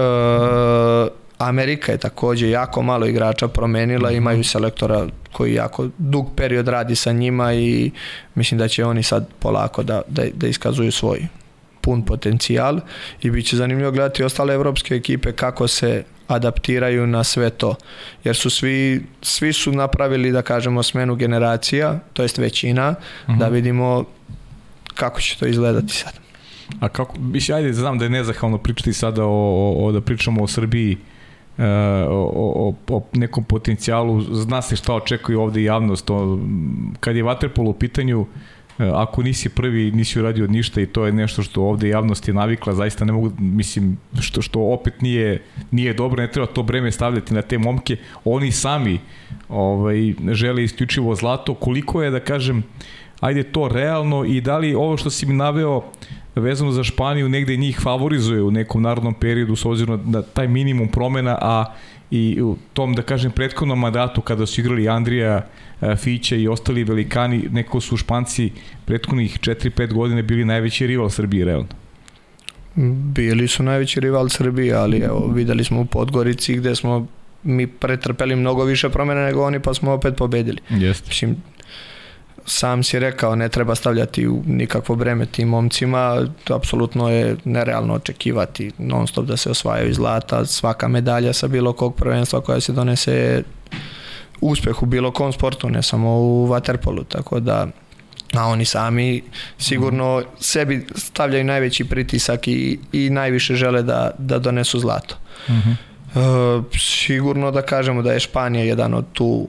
Amerika 1.37 1.91
je 1.91 1.97
također 1.97 2.49
jako 2.49 2.81
malo 2.81 3.05
igrača 3.05 3.47
promenila, 3.47 4.09
uh 4.09 4.15
imaju 4.15 4.43
selektora 4.43 5.07
koji 5.31 5.53
jako 5.53 5.87
dug 5.97 6.35
period 6.35 6.67
radi 6.67 6.95
sa 6.95 7.11
njima 7.11 7.53
i 7.53 7.91
mislim 8.35 8.57
da 8.57 8.67
će 8.67 8.85
oni 8.85 9.03
sad 9.03 9.27
polako 9.39 9.83
da, 9.83 10.01
da, 10.07 10.23
da 10.33 10.47
iskazuju 10.47 10.91
svoj 10.91 11.27
pun 11.81 12.05
potencijal 12.05 12.79
i 13.21 13.31
bit 13.31 13.45
će 13.45 13.55
zanimljivo 13.55 13.91
gledati 13.91 14.23
ostale 14.23 14.53
evropske 14.53 14.95
ekipe 14.95 15.31
kako 15.31 15.67
se 15.67 16.03
adaptiraju 16.33 17.07
na 17.07 17.23
sve 17.23 17.49
to. 17.49 17.75
Jer 18.23 18.35
su 18.35 18.49
svi, 18.49 19.05
svi 19.21 19.53
su 19.53 19.71
napravili, 19.71 20.31
da 20.31 20.41
kažemo, 20.41 20.83
smenu 20.83 21.15
generacija, 21.15 21.99
to 22.13 22.21
jest 22.21 22.37
većina, 22.37 22.95
da 23.27 23.45
mhm. 23.45 23.53
vidimo 23.53 24.05
kako 24.95 25.21
će 25.21 25.37
to 25.39 25.45
izgledati 25.45 25.93
sad. 25.93 26.13
A 26.79 26.89
kako, 26.89 27.19
mislim, 27.19 27.57
ajde, 27.57 27.73
znam 27.73 27.97
da 27.97 28.05
je 28.05 28.09
nezahvalno 28.09 28.57
pričati 28.57 28.93
sada 28.93 29.25
o, 29.25 29.73
o, 29.77 29.91
da 29.91 30.01
pričamo 30.01 30.43
o 30.43 30.47
Srbiji, 30.47 30.97
e, 31.57 31.65
o, 32.09 32.31
o, 32.35 32.75
o, 32.89 33.03
nekom 33.13 33.43
potencijalu, 33.43 34.21
zna 34.21 34.61
se 34.61 34.75
šta 34.75 34.93
očekuje 34.93 35.37
ovde 35.37 35.63
javnost, 35.63 36.09
o, 36.09 36.39
kad 36.99 37.15
je 37.15 37.23
Waterpolo 37.23 37.69
u 37.69 37.73
pitanju, 37.73 38.25
ako 38.77 39.23
nisi 39.23 39.49
prvi, 39.49 39.91
nisi 39.91 40.19
uradio 40.19 40.47
ništa 40.47 40.81
i 40.81 40.85
to 40.85 41.05
je 41.05 41.11
nešto 41.11 41.43
što 41.43 41.61
ovde 41.61 41.89
javnost 41.89 42.27
je 42.27 42.33
navikla, 42.33 42.73
zaista 42.73 43.05
ne 43.05 43.13
mogu, 43.13 43.31
mislim, 43.39 43.97
što, 44.19 44.41
što 44.41 44.59
opet 44.59 45.01
nije, 45.01 45.41
nije 45.71 45.93
dobro, 45.93 46.21
ne 46.21 46.31
treba 46.31 46.47
to 46.47 46.63
breme 46.63 46.91
stavljati 46.91 47.33
na 47.33 47.41
te 47.41 47.57
momke, 47.57 47.97
oni 48.25 48.51
sami 48.51 48.99
ovaj, 49.49 50.13
žele 50.31 50.63
isključivo 50.63 51.15
zlato, 51.15 51.53
koliko 51.53 52.03
je, 52.03 52.09
da 52.09 52.19
kažem, 52.19 52.63
ajde 53.19 53.43
to 53.43 53.67
realno 53.67 54.25
i 54.25 54.41
da 54.41 54.57
li 54.57 54.75
ovo 54.75 54.97
što 54.97 55.09
si 55.09 55.25
mi 55.25 55.33
naveo 55.33 55.83
vezano 56.35 56.71
za 56.71 56.83
Španiju 56.83 57.29
negde 57.29 57.57
njih 57.57 57.79
favorizuje 57.81 58.43
u 58.43 58.51
nekom 58.51 58.81
narodnom 58.81 59.13
periodu 59.13 59.55
s 59.55 59.65
obzirom 59.65 60.01
na 60.05 60.21
taj 60.21 60.47
minimum 60.47 60.87
promena, 60.87 61.37
a 61.41 61.65
i 62.11 62.41
u 62.41 62.57
tom, 62.73 62.93
da 62.93 63.01
kažem, 63.01 63.31
prethodnom 63.31 63.79
mandatu 63.79 64.21
kada 64.21 64.45
su 64.45 64.61
igrali 64.61 64.89
Andrija 64.89 65.47
E, 65.72 65.72
Fića 65.97 66.35
i 66.35 66.47
ostali 66.47 66.83
velikani, 66.83 67.47
neko 67.51 67.81
su 67.81 67.97
Španci 67.97 68.51
prethodnih 68.85 69.39
4-5 69.39 69.93
godine 69.93 70.23
bili 70.23 70.45
najveći 70.45 70.87
rival 70.87 71.09
Srbije, 71.09 71.45
realno. 71.45 71.67
Bili 73.15 73.47
su 73.47 73.63
najveći 73.63 73.99
rival 73.99 74.29
Srbije, 74.29 74.73
ali 74.73 74.97
evo, 74.97 75.27
videli 75.27 75.63
smo 75.63 75.81
u 75.81 75.85
Podgorici 75.85 76.55
gde 76.55 76.75
smo 76.75 77.07
mi 77.43 77.67
pretrpeli 77.67 78.35
mnogo 78.35 78.63
više 78.63 78.89
promjene 78.89 79.25
nego 79.25 79.43
oni, 79.43 79.59
pa 79.59 79.73
smo 79.73 79.91
opet 79.91 80.15
pobedili. 80.15 80.57
Jeste. 80.69 81.07
Mislim, 81.07 81.35
sam 82.45 82.83
si 82.83 82.99
rekao, 82.99 83.35
ne 83.35 83.49
treba 83.49 83.75
stavljati 83.75 84.27
u 84.27 84.43
nikakvo 84.45 84.95
breme 84.95 85.25
tim 85.25 85.47
momcima, 85.47 86.27
to 86.43 86.55
apsolutno 86.55 87.09
je 87.09 87.35
nerealno 87.43 87.93
očekivati 87.93 88.71
non 88.77 89.07
stop 89.07 89.25
da 89.25 89.37
se 89.37 89.49
osvajaju 89.49 89.93
zlata, 89.93 90.45
svaka 90.45 90.87
medalja 90.87 91.33
sa 91.33 91.47
bilo 91.47 91.73
kog 91.73 91.95
prvenstva 91.95 92.41
koja 92.41 92.59
se 92.59 92.73
donese 92.73 93.13
je 93.13 93.43
uspeh 94.43 94.83
u 94.83 94.85
bilo 94.85 95.11
kom 95.11 95.33
sportu, 95.33 95.69
ne 95.69 95.83
samo 95.83 96.09
u 96.09 96.47
waterpolu, 96.47 97.03
tako 97.07 97.39
da 97.39 97.67
a 98.33 98.45
oni 98.45 98.65
sami 98.65 99.23
sigurno 99.57 100.19
mm. 100.19 100.23
sebi 100.39 100.85
stavljaju 100.95 101.43
najveći 101.43 101.85
pritisak 101.85 102.47
i, 102.47 102.79
i 102.91 103.09
najviše 103.09 103.55
žele 103.55 103.83
da, 103.83 104.11
da 104.17 104.39
donesu 104.39 104.79
zlato. 104.79 105.15
Mm 105.49 105.53
-hmm. 105.53 105.75
e, 106.15 106.77
sigurno 106.79 107.51
da 107.51 107.61
kažemo 107.61 108.01
da 108.01 108.13
je 108.13 108.19
Španija 108.19 108.63
jedan 108.63 108.93
od 108.93 109.05
tu 109.13 109.47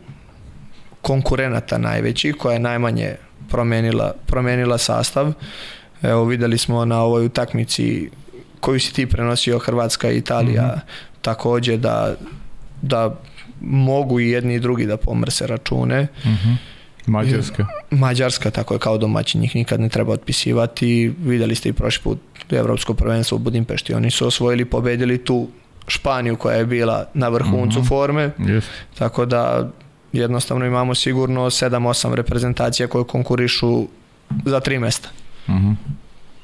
konkurenata 1.03 1.79
najvećih 1.79 2.35
koja 2.35 2.53
je 2.53 2.59
najmanje 2.59 3.15
promenila, 3.49 4.13
promenila 4.27 4.79
sastav. 4.79 5.33
Evo 6.03 6.25
videli 6.25 6.59
smo 6.59 6.85
na 6.85 7.03
ovoj 7.03 7.27
utakmici 7.27 8.11
koju 8.61 8.81
si 8.81 8.95
ti 8.95 9.07
prenosio 9.07 9.59
Hrvatska 9.59 10.11
i 10.11 10.17
Italija 10.17 10.63
mm 10.63 10.79
-hmm. 10.79 11.23
takođe 11.23 11.77
da, 11.77 12.15
da 12.83 13.17
mogu 13.67 14.21
i 14.21 14.31
jedni 14.31 14.55
i 14.55 14.61
drugi 14.61 14.87
da 14.87 14.97
pomrse 14.97 15.47
račune. 15.47 16.07
Uh 16.19 16.31
mhm. 16.31 16.49
-huh. 16.49 16.57
Mađarska. 17.07 17.67
Mađarska, 17.91 18.51
tako 18.51 18.75
je 18.75 18.81
kao 18.81 18.99
domaći, 18.99 19.39
njih 19.39 19.57
nikad 19.57 19.81
ne 19.81 19.89
treba 19.89 20.13
otpisivati. 20.13 21.15
Videli 21.25 21.55
ste 21.55 21.69
i 21.69 21.73
prošli 21.73 22.03
put 22.03 22.19
Evropsko 22.51 22.95
prvenstvo 22.95 23.37
u 23.37 23.39
Budimpešti, 23.39 23.95
oni 23.95 24.11
su 24.11 24.27
osvojili, 24.27 24.65
pobedili 24.65 25.25
tu 25.25 25.49
Španiju 25.89 26.37
koja 26.37 26.57
je 26.57 26.67
bila 26.67 27.07
na 27.15 27.29
vrhuncu 27.29 27.79
uh 27.79 27.85
mhm. 27.85 27.85
-huh. 27.85 27.89
forme. 27.89 28.31
Yes. 28.39 28.65
Tako 28.99 29.27
da 29.27 29.71
jednostavno 30.13 30.67
imamo 30.67 30.95
sigurno 30.95 31.45
7-8 31.45 32.15
reprezentacija 32.15 32.89
koje 32.89 33.05
konkurišu 33.05 33.87
za 34.45 34.61
tri 34.61 34.79
mesta. 34.79 35.09
Uh 35.49 35.55
mhm. 35.55 35.69
-huh. 35.69 35.77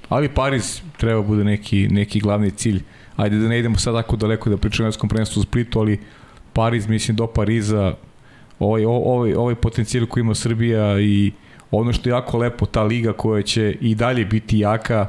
Ali 0.08 0.28
Pariz 0.28 0.80
treba 0.96 1.22
bude 1.22 1.44
neki, 1.44 1.88
neki 1.88 2.20
glavni 2.20 2.50
cilj. 2.50 2.82
Ajde 3.16 3.38
da 3.38 3.48
ne 3.48 3.58
idemo 3.58 3.78
sad 3.78 3.94
tako 3.94 4.16
daleko 4.16 4.50
da 4.50 4.56
pričamo 4.56 4.84
o 4.84 4.86
Evropskom 4.86 5.08
prvenstvu 5.08 5.40
u 5.40 5.42
Splitu, 5.42 5.80
ali 5.80 6.00
Pariz, 6.52 6.86
mislim 6.86 7.16
do 7.16 7.26
Pariza, 7.26 7.94
ovaj, 8.58 8.84
ovaj, 8.84 9.34
ovaj 9.34 9.54
potencijal 9.54 10.06
koji 10.06 10.20
ima 10.20 10.34
Srbija 10.34 11.00
i 11.00 11.32
ono 11.70 11.92
što 11.92 12.08
je 12.08 12.12
jako 12.12 12.38
lepo, 12.38 12.66
ta 12.66 12.82
liga 12.82 13.12
koja 13.12 13.42
će 13.42 13.76
i 13.80 13.94
dalje 13.94 14.24
biti 14.24 14.58
jaka, 14.58 15.06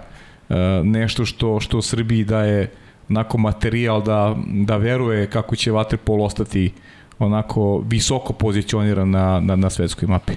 e, 0.50 0.56
nešto 0.84 1.26
što, 1.26 1.60
što 1.60 1.82
Srbiji 1.82 2.24
daje 2.24 2.72
onako 3.10 3.38
materijal 3.38 4.04
da, 4.04 4.36
da 4.46 4.78
veruje 4.78 5.28
kako 5.28 5.56
će 5.56 5.72
Waterpolo 5.72 6.24
ostati 6.24 6.72
onako 7.20 7.84
visoko 7.88 8.34
pozicioniran 8.34 9.10
na, 9.10 9.40
na, 9.40 9.56
na 9.56 9.70
svetskoj 9.70 10.08
mapi. 10.08 10.34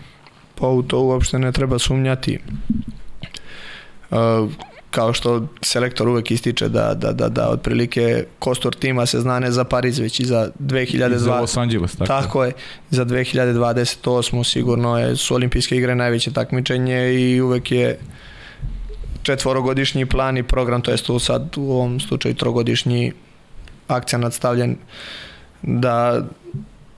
Pa 0.54 0.68
u 0.68 0.82
to 0.82 1.00
uopšte 1.00 1.38
ne 1.38 1.52
treba 1.52 1.78
sumnjati. 1.78 2.38
Uh, 4.10 4.18
kao 4.94 5.12
što 5.12 5.46
selektor 5.62 6.08
uvek 6.08 6.30
ističe 6.30 6.68
da, 6.68 6.94
da, 6.94 7.12
da, 7.12 7.28
da 7.28 7.48
otprilike 7.48 8.24
kostor 8.38 8.74
tima 8.74 9.06
se 9.06 9.20
zna 9.20 9.38
ne 9.38 9.50
za 9.50 9.64
Pariz, 9.64 9.98
već 9.98 10.20
i 10.20 10.24
za 10.24 10.50
2020. 10.58 11.14
I 11.14 11.18
za 11.18 11.40
Los 11.40 11.56
Angeles, 11.56 11.96
tako. 11.96 12.06
Tako 12.06 12.44
je, 12.44 12.52
za 12.90 13.04
2028. 13.04 14.44
sigurno 14.44 14.98
je, 14.98 15.16
su 15.16 15.34
olimpijske 15.34 15.76
igre 15.76 15.94
najveće 15.94 16.32
takmičenje 16.32 17.14
i 17.14 17.40
uvek 17.40 17.72
je 17.72 17.98
četvorogodišnji 19.22 20.06
plan 20.06 20.36
i 20.36 20.42
program, 20.42 20.82
to 20.82 20.90
jest 20.90 21.06
tu 21.06 21.18
sad 21.18 21.54
u 21.56 21.72
ovom 21.72 22.00
slučaju 22.00 22.34
trogodišnji 22.34 23.12
akcija 23.88 24.18
nadstavljen 24.18 24.76
da 25.62 26.22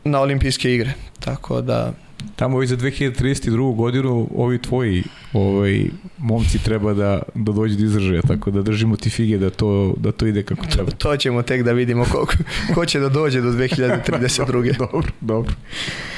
na 0.04 0.20
olimpijske 0.20 0.74
igre. 0.74 0.92
Tako 1.20 1.60
da 1.60 1.92
Tamo 2.36 2.62
i 2.62 2.66
za 2.66 2.76
2032. 2.76 3.76
godinu 3.76 4.28
ovi 4.36 4.58
tvoji 4.58 5.02
ovaj, 5.32 5.84
momci 6.18 6.58
treba 6.64 6.94
da, 6.94 7.22
da 7.34 7.52
dođu 7.52 7.76
do 7.76 7.84
izražaja, 7.84 8.22
tako 8.22 8.50
da 8.50 8.62
držimo 8.62 8.96
ti 8.96 9.10
fige 9.10 9.38
da 9.38 9.50
to, 9.50 9.94
da 9.96 10.12
to 10.12 10.26
ide 10.26 10.42
kako 10.42 10.66
treba. 10.66 10.90
To 10.90 11.16
ćemo 11.16 11.42
tek 11.42 11.62
da 11.62 11.72
vidimo 11.72 12.04
ko, 12.04 12.26
ko 12.74 12.86
će 12.86 13.00
da 13.00 13.08
dođe 13.08 13.40
do 13.40 13.50
2032. 13.50 14.78
dobro, 14.92 15.08
dobro. 15.20 15.52
E, 15.52 16.15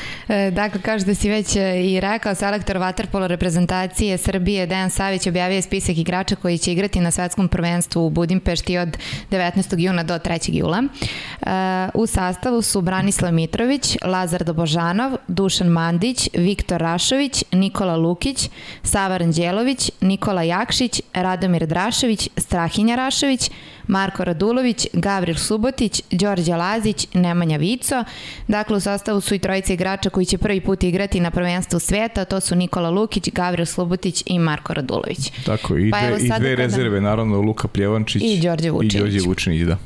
dakle, 0.51 0.81
kaže 0.83 1.05
da 1.05 1.15
si 1.15 1.29
već 1.29 1.57
e, 1.57 1.83
i 1.85 2.01
rekao, 2.01 2.35
selektor 2.35 2.77
Waterpolo 2.77 3.27
reprezentacije 3.27 4.19
Srbije 4.19 4.67
Dejan 4.67 4.91
Savić 4.91 5.27
objavio 5.27 5.63
spisak 5.63 5.97
igrača 5.99 6.37
koji 6.37 6.59
će 6.59 6.73
igrati 6.73 7.01
na 7.01 7.11
svetskom 7.11 7.49
prvenstvu 7.49 8.07
u 8.07 8.11
Budimpešti 8.11 8.79
od 8.79 8.99
19. 9.31 9.79
juna 9.79 10.03
do 10.03 10.19
3. 10.19 10.55
jula. 10.55 10.83
E, 10.83 11.51
u 11.95 12.07
sastavu 12.07 12.63
su 12.63 12.81
Branislav 12.81 13.33
Mitrović, 13.33 13.97
Lazar 14.05 14.45
Dobožanov, 14.45 15.17
Dušan 15.29 15.69
Mandić, 15.69 16.29
Viktor 16.35 16.81
Rašović, 16.81 17.45
Nikola 17.53 17.97
Lukić, 17.97 18.51
Sava 18.83 19.17
Ranđelović, 19.17 19.91
Nikola 20.01 20.43
Jakšić, 20.43 21.03
Radomir 21.15 21.67
Drašević, 21.67 22.29
Strahinja 22.37 22.95
Rašović, 22.97 23.51
Marko 23.89 24.24
Radulović, 24.24 24.86
Gavril 24.93 25.36
Subotić, 25.36 26.02
Đorđe 26.10 26.56
Lazić, 26.56 27.06
Nemanja 27.15 27.56
Vico. 27.56 28.05
Dakle, 28.48 28.77
u 28.77 28.81
sastavu 28.81 29.20
su 29.20 29.35
i 29.35 29.39
trojice 29.39 29.74
igrača 29.74 30.10
koji 30.10 30.27
će 30.27 30.39
prvi 30.39 30.60
put 30.60 30.82
igrati 30.82 31.20
na 31.20 31.31
prvenstvu 31.31 31.78
sveta, 31.78 32.24
to 32.24 32.40
su 32.40 32.55
Nikola 32.55 32.90
Lukić, 32.90 33.31
Gavril 33.32 33.66
Subotić 33.66 34.23
i 34.27 34.39
Marko 34.39 34.74
Radulović. 34.74 35.32
Tako, 35.47 35.77
i 35.77 35.90
pa 35.90 36.01
dve, 36.01 36.27
i 36.27 36.31
dve 36.39 36.56
rezerve, 36.56 37.01
naravno, 37.01 37.40
Luka 37.40 37.69
Pljevančić 37.69 38.23
i 38.24 38.40
Đorđe 38.40 38.70
Vučinić. 38.70 38.94
I 38.94 38.98
Đorđe 38.98 39.20
Vučinić, 39.20 39.62
da. 39.62 39.78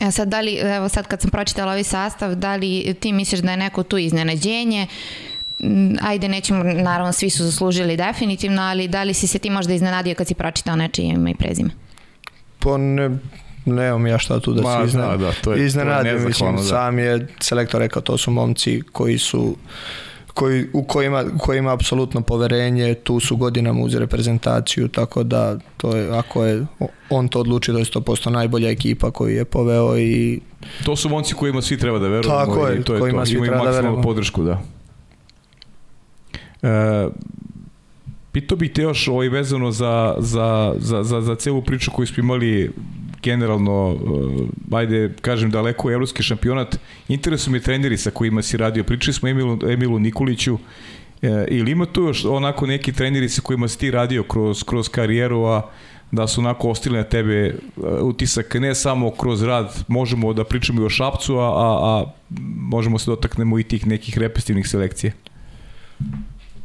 E 0.00 0.10
sad, 0.10 0.28
da 0.28 0.40
li, 0.40 0.56
evo 0.56 0.88
sad 0.88 1.06
kad 1.06 1.20
sam 1.20 1.30
pročitala 1.30 1.72
ovaj 1.72 1.84
sastav, 1.84 2.34
da 2.34 2.56
li 2.56 2.94
ti 3.00 3.12
misliš 3.12 3.40
da 3.40 3.50
je 3.50 3.56
neko 3.56 3.82
tu 3.82 3.98
iznenađenje? 3.98 4.86
Mm, 5.60 5.94
ajde, 6.02 6.28
nećemo, 6.28 6.64
naravno, 6.64 7.12
svi 7.12 7.30
su 7.30 7.44
zaslužili 7.44 7.96
definitivno, 7.96 8.62
ali 8.62 8.88
da 8.88 9.02
li 9.02 9.14
si 9.14 9.26
se 9.26 9.38
ti 9.38 9.50
možda 9.50 9.74
iznenadio 9.74 10.14
kad 10.14 10.26
si 10.26 10.34
pročitao 10.34 10.76
nečije 10.76 11.08
ime 11.08 11.30
i 11.30 11.34
prezime? 11.34 11.70
Pa 12.62 12.76
ne, 12.78 13.10
nemam 13.64 14.06
ja 14.06 14.18
šta 14.18 14.40
tu 14.40 14.52
da 14.52 14.62
Ma, 14.62 14.88
se 14.88 14.98
da, 14.98 15.16
da, 15.16 15.32
to 15.44 15.52
je, 15.52 15.66
iznenadim. 15.66 16.12
To 16.12 16.18
je 16.18 16.26
mislim, 16.26 16.56
da. 16.56 16.62
sam 16.62 16.98
je 16.98 17.26
selektor 17.40 17.80
rekao, 17.80 18.02
to 18.02 18.18
su 18.18 18.30
momci 18.30 18.82
koji 18.92 19.18
su 19.18 19.56
koji, 20.34 20.66
u 20.72 20.82
kojima, 20.82 21.24
kojima 21.38 21.72
apsolutno 21.72 22.20
poverenje, 22.20 22.94
tu 22.94 23.20
su 23.20 23.36
godinama 23.36 23.80
uz 23.80 23.94
reprezentaciju, 23.94 24.88
tako 24.88 25.22
da 25.22 25.58
to 25.76 25.96
je, 25.96 26.18
ako 26.18 26.44
je 26.44 26.66
on 27.10 27.28
to 27.28 27.40
odluči 27.40 27.72
da 27.72 27.78
je 27.78 27.84
100% 27.84 28.30
najbolja 28.30 28.70
ekipa 28.70 29.10
koju 29.10 29.36
je 29.36 29.44
poveo 29.44 29.98
i... 29.98 30.40
To 30.84 30.96
su 30.96 31.08
momci 31.08 31.34
kojima 31.34 31.62
svi 31.62 31.78
treba 31.78 31.98
da 31.98 32.08
verujemo 32.08 32.46
tako 32.46 32.66
je, 32.66 32.78
i 32.78 32.82
to 32.82 32.94
je 32.94 33.00
kojima 33.00 33.22
to. 33.22 33.26
svi 33.26 33.42
treba 33.42 33.64
da 33.64 33.70
verujemo. 33.70 34.02
podršku, 34.02 34.42
da. 34.42 34.62
E, 36.62 37.08
Pitao 38.32 38.56
bih 38.56 38.72
te 38.72 38.82
još 38.82 39.08
ovaj 39.08 39.28
vezano 39.28 39.70
za, 39.70 40.14
za, 40.18 40.74
za, 40.78 41.02
za, 41.02 41.20
za 41.20 41.34
celu 41.34 41.62
priču 41.62 41.90
koju 41.90 42.06
smo 42.06 42.22
imali 42.22 42.70
generalno, 43.22 43.88
uh, 43.88 44.78
ajde, 44.78 45.14
kažem, 45.20 45.50
daleko 45.50 45.88
u 45.88 45.90
evropski 45.90 46.22
šampionat. 46.22 46.78
Interesu 47.08 47.50
mi 47.50 47.60
treneri 47.60 47.96
sa 47.96 48.10
kojima 48.10 48.42
si 48.42 48.56
radio. 48.56 48.84
Pričali 48.84 49.14
smo 49.14 49.28
Emilu, 49.28 49.58
Emilu 49.72 49.98
Nikoliću. 49.98 50.58
E, 51.22 51.46
ili 51.48 51.70
ima 51.70 51.86
tu 51.86 52.02
još 52.02 52.24
onako 52.24 52.66
neki 52.66 52.92
treneri 52.92 53.28
sa 53.28 53.42
kojima 53.42 53.68
si 53.68 53.78
ti 53.78 53.90
radio 53.90 54.22
kroz, 54.22 54.62
kroz 54.62 54.88
karijeru, 54.88 55.44
a 55.44 55.70
da 56.10 56.26
su 56.26 56.40
onako 56.40 56.70
ostili 56.70 56.98
na 56.98 57.04
tebe 57.04 57.54
uh, 57.76 57.84
utisak 58.02 58.54
ne 58.54 58.74
samo 58.74 59.10
kroz 59.10 59.42
rad, 59.42 59.84
možemo 59.88 60.32
da 60.32 60.44
pričamo 60.44 60.82
i 60.82 60.84
o 60.84 60.88
Šapcu, 60.88 61.38
a, 61.38 61.46
a, 61.46 61.78
a 61.84 62.12
možemo 62.56 62.98
se 62.98 63.10
dotaknemo 63.10 63.58
i 63.58 63.62
tih 63.62 63.86
nekih 63.86 64.18
repestivnih 64.18 64.68
selekcija. 64.68 65.12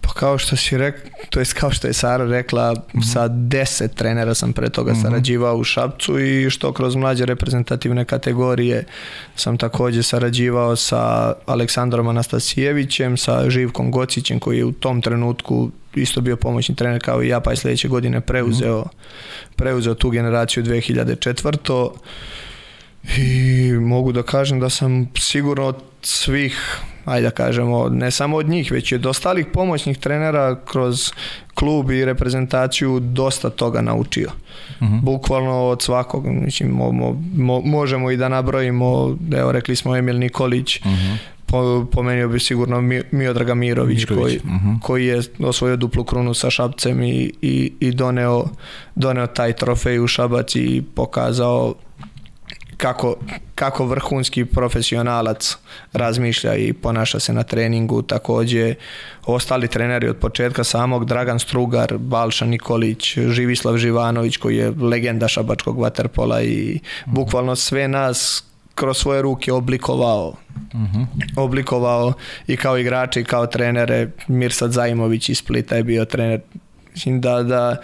Pa 0.07 0.13
kao 0.13 0.37
što 0.37 0.55
si 0.55 0.77
rekao, 0.77 1.11
to 1.29 1.39
jest 1.39 1.53
kao 1.53 1.71
što 1.71 1.87
je 1.87 1.93
Sara 1.93 2.25
rekla, 2.25 2.73
mm 2.73 2.99
-hmm. 2.99 3.13
sa 3.13 3.27
deset 3.27 3.95
trenera 3.95 4.33
sam 4.33 4.53
pre 4.53 4.69
toga 4.69 4.91
mm 4.91 4.95
-hmm. 4.95 5.01
sarađivao 5.01 5.57
u 5.57 5.63
Šapcu 5.63 6.19
i 6.19 6.49
što 6.49 6.73
kroz 6.73 6.95
mlađe 6.95 7.25
reprezentativne 7.25 8.05
kategorije 8.05 8.83
sam 9.35 9.57
takođe 9.57 10.03
sarađivao 10.03 10.75
sa 10.75 11.33
Aleksandrom 11.45 12.07
Anastasijevićem, 12.07 13.17
sa 13.17 13.49
Živkom 13.49 13.91
Gocićem 13.91 14.39
koji 14.39 14.57
je 14.57 14.65
u 14.65 14.71
tom 14.71 15.01
trenutku 15.01 15.71
isto 15.95 16.21
bio 16.21 16.35
pomoćni 16.35 16.75
trener 16.75 17.01
kao 17.03 17.23
i 17.23 17.27
ja, 17.27 17.39
pa 17.39 17.51
je 17.51 17.57
sledeće 17.57 17.87
godine 17.87 18.21
preuzeo, 18.21 18.79
mm 18.79 18.83
-hmm. 18.83 19.55
preuzeo 19.55 19.93
tu 19.93 20.09
generaciju 20.09 20.63
2004. 20.63 21.89
I 23.17 23.71
mogu 23.71 24.11
da 24.11 24.23
kažem 24.23 24.59
da 24.59 24.69
sam 24.69 25.07
sigurno 25.15 25.65
od 25.65 25.75
svih 26.01 26.79
ajde 27.07 27.27
da 27.27 27.31
kažemo, 27.31 27.89
ne 27.89 28.11
samo 28.11 28.37
od 28.37 28.49
njih, 28.49 28.71
već 28.71 28.91
i 28.91 28.95
od 28.95 29.05
ostalih 29.05 29.45
pomoćnih 29.53 29.97
trenera 29.97 30.55
kroz 30.65 31.11
klub 31.53 31.91
i 31.91 32.05
reprezentaciju 32.05 32.99
dosta 32.99 33.49
toga 33.49 33.81
naučio. 33.81 34.29
Uh 34.79 34.87
mhm. 34.87 34.95
-huh. 34.95 35.01
Bukvalno 35.01 35.67
od 35.67 35.81
svakog, 35.81 36.25
mislim, 36.25 36.69
mo, 36.69 36.91
mo, 36.91 37.21
mo, 37.35 37.61
možemo 37.61 38.11
i 38.11 38.17
da 38.17 38.29
nabrojimo, 38.29 39.17
evo 39.37 39.51
rekli 39.51 39.75
smo 39.75 39.95
Emil 39.95 40.19
Nikolić, 40.19 40.79
uh 40.79 40.85
mhm. 40.85 40.95
-huh. 40.95 41.17
po, 41.45 41.85
pomenio 41.91 42.27
bi 42.29 42.39
sigurno 42.39 42.81
Miodraga 43.11 43.55
Mirović, 43.55 44.09
Mirović. 44.09 44.23
Koji, 44.23 44.37
uh 44.37 44.61
mhm. 44.61 44.69
-huh. 44.69 44.81
koji 44.81 45.05
je 45.05 45.21
osvojio 45.39 45.75
duplu 45.75 46.03
krunu 46.03 46.33
sa 46.33 46.49
Šapcem 46.49 47.03
i, 47.03 47.31
i, 47.41 47.73
i 47.79 47.91
doneo, 47.91 48.45
doneo 48.95 49.27
taj 49.27 49.53
trofej 49.53 49.99
u 49.99 50.07
Šabac 50.07 50.55
i 50.55 50.83
pokazao 50.95 51.73
kako, 52.77 53.15
kako 53.55 53.85
vrhunski 53.85 54.45
profesionalac 54.45 55.57
razmišlja 55.93 56.55
i 56.55 56.73
ponaša 56.73 57.19
se 57.19 57.33
na 57.33 57.43
treningu, 57.43 58.01
takođe 58.01 58.75
ostali 59.25 59.67
treneri 59.67 60.09
od 60.09 60.17
početka 60.17 60.63
samog 60.63 61.05
Dragan 61.05 61.39
Strugar, 61.39 61.97
Balša 61.97 62.45
Nikolić, 62.45 63.17
Živislav 63.17 63.77
Živanović 63.77 64.37
koji 64.37 64.57
je 64.57 64.71
legenda 64.71 65.27
šabačkog 65.27 65.81
vaterpola 65.81 66.41
i 66.41 66.79
bukvalno 67.05 67.55
sve 67.55 67.87
nas 67.87 68.43
kroz 68.75 68.97
svoje 68.97 69.21
ruke 69.21 69.53
oblikovao 69.53 70.27
uh 70.27 70.79
mhm. 70.79 70.97
-huh. 70.97 71.05
oblikovao 71.35 72.13
i 72.47 72.57
kao 72.57 72.77
igrače 72.77 73.21
i 73.21 73.23
kao 73.23 73.47
trenere 73.47 74.09
Mirsad 74.27 74.71
Zajmović 74.71 75.29
iz 75.29 75.37
Splita 75.37 75.75
je 75.75 75.83
bio 75.83 76.05
trener 76.05 76.41
mislim 76.91 77.21
da, 77.21 77.43
da 77.43 77.77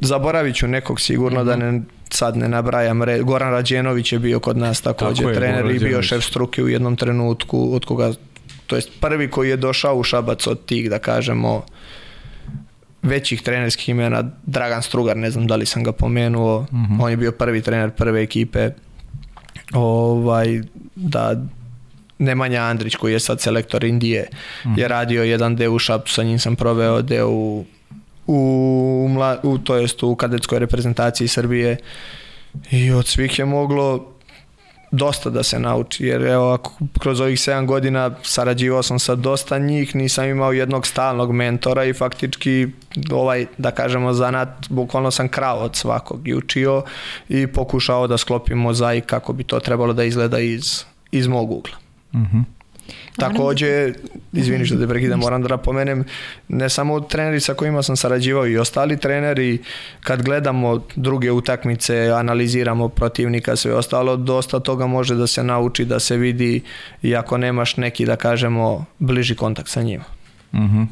zaboravit 0.00 0.56
ću 0.56 0.68
nekog 0.68 1.00
sigurno 1.00 1.40
uh 1.40 1.46
-huh. 1.46 1.50
da 1.50 1.56
mhm. 1.56 1.76
ne 1.76 1.82
sad 2.14 2.36
ne 2.36 2.48
nabrajam, 2.48 3.00
Goran 3.22 3.50
Rađenović 3.50 4.12
je 4.12 4.18
bio 4.18 4.40
kod 4.40 4.56
nas 4.56 4.80
takođe 4.80 5.22
Tako 5.22 5.34
trener 5.34 5.70
i 5.70 5.78
bio 5.78 6.02
šef 6.02 6.24
struke 6.24 6.62
u 6.62 6.68
jednom 6.68 6.96
trenutku 6.96 7.74
od 7.74 7.84
koga, 7.84 8.12
to 8.66 8.76
jest 8.76 8.90
prvi 9.00 9.30
koji 9.30 9.50
je 9.50 9.56
došao 9.56 9.96
u 9.96 10.02
Šabac 10.02 10.46
od 10.46 10.66
tih, 10.66 10.90
da 10.90 10.98
kažemo, 10.98 11.64
većih 13.02 13.42
trenerskih 13.42 13.88
imena, 13.88 14.24
Dragan 14.46 14.82
Strugar, 14.82 15.16
ne 15.16 15.30
znam 15.30 15.46
da 15.46 15.56
li 15.56 15.66
sam 15.66 15.84
ga 15.84 15.92
pomenuo, 15.92 16.66
mhm. 16.72 16.94
-huh. 16.94 17.04
on 17.04 17.10
je 17.10 17.16
bio 17.16 17.32
prvi 17.32 17.62
trener 17.62 17.90
prve 17.90 18.22
ekipe, 18.22 18.70
ovaj, 19.72 20.62
da 20.94 21.36
Nemanja 22.18 22.62
Andrić 22.62 22.96
koji 22.96 23.12
je 23.12 23.20
sad 23.20 23.40
selektor 23.40 23.84
Indije 23.84 24.28
mhm. 24.60 24.74
-huh. 24.74 24.78
je 24.78 24.88
radio 24.88 25.22
jedan 25.22 25.56
deo 25.56 25.72
u 25.72 25.78
Šapcu, 25.78 26.14
sa 26.14 26.22
njim 26.22 26.38
sam 26.38 26.56
proveo 26.56 27.02
deo 27.02 27.28
u 27.28 27.64
u, 28.26 29.06
mla, 29.10 29.38
u 29.42 29.58
to 29.58 29.76
jest 29.76 30.02
u 30.02 30.16
kadetskoj 30.16 30.58
reprezentaciji 30.58 31.28
Srbije 31.28 31.76
i 32.70 32.90
od 32.90 33.06
svih 33.06 33.38
je 33.38 33.44
moglo 33.44 34.14
dosta 34.96 35.30
da 35.30 35.42
se 35.42 35.58
nauči, 35.58 36.06
jer 36.06 36.22
evo, 36.22 36.52
ako 36.52 36.72
kroz 37.00 37.20
ovih 37.20 37.38
7 37.38 37.66
godina 37.66 38.10
sarađivao 38.22 38.82
sam 38.82 38.98
sa 38.98 39.14
dosta 39.14 39.58
njih, 39.58 39.94
nisam 39.94 40.24
imao 40.24 40.52
jednog 40.52 40.86
stalnog 40.86 41.32
mentora 41.32 41.84
i 41.84 41.92
faktički 41.92 42.68
ovaj, 43.10 43.46
da 43.58 43.70
kažemo, 43.70 44.12
zanat, 44.12 44.48
bukvalno 44.68 45.10
sam 45.10 45.28
krao 45.28 45.58
od 45.58 45.76
svakog 45.76 46.28
i 46.28 46.34
učio 46.34 46.82
i 47.28 47.46
pokušao 47.46 48.06
da 48.06 48.18
sklopim 48.18 48.58
mozaik 48.58 49.06
kako 49.06 49.32
bi 49.32 49.44
to 49.44 49.60
trebalo 49.60 49.92
da 49.92 50.04
izgleda 50.04 50.38
iz, 50.38 50.84
iz 51.10 51.26
mog 51.26 51.50
ugla. 51.50 51.76
Mhm. 52.14 52.22
Uh 52.22 52.32
-huh. 52.32 52.44
Takođe, 53.16 53.92
izvini 54.32 54.66
što 54.66 54.76
te 54.76 54.88
prekidam, 54.88 55.20
moram 55.20 55.42
da 55.42 55.48
napomenem, 55.48 56.04
ne 56.48 56.68
samo 56.68 57.00
treneri 57.00 57.40
sa 57.40 57.54
kojima 57.54 57.82
sam 57.82 57.96
sarađivao 57.96 58.46
i 58.46 58.58
ostali 58.58 59.00
treneri, 59.00 59.58
kad 60.00 60.22
gledamo 60.22 60.80
druge 60.96 61.30
utakmice, 61.30 62.10
analiziramo 62.10 62.88
protivnika, 62.88 63.56
sve 63.56 63.74
ostalo, 63.74 64.16
dosta 64.16 64.60
toga 64.60 64.86
može 64.86 65.14
da 65.14 65.26
se 65.26 65.44
nauči, 65.44 65.84
da 65.84 66.00
se 66.00 66.16
vidi 66.16 66.60
i 67.02 67.16
ako 67.16 67.38
nemaš 67.38 67.76
neki, 67.76 68.06
da 68.06 68.16
kažemo, 68.16 68.84
bliži 68.98 69.34
kontakt 69.34 69.68
sa 69.68 69.82
njima. 69.82 70.04
Uh 70.52 70.60
mhm. 70.60 70.82
-huh. 70.82 70.86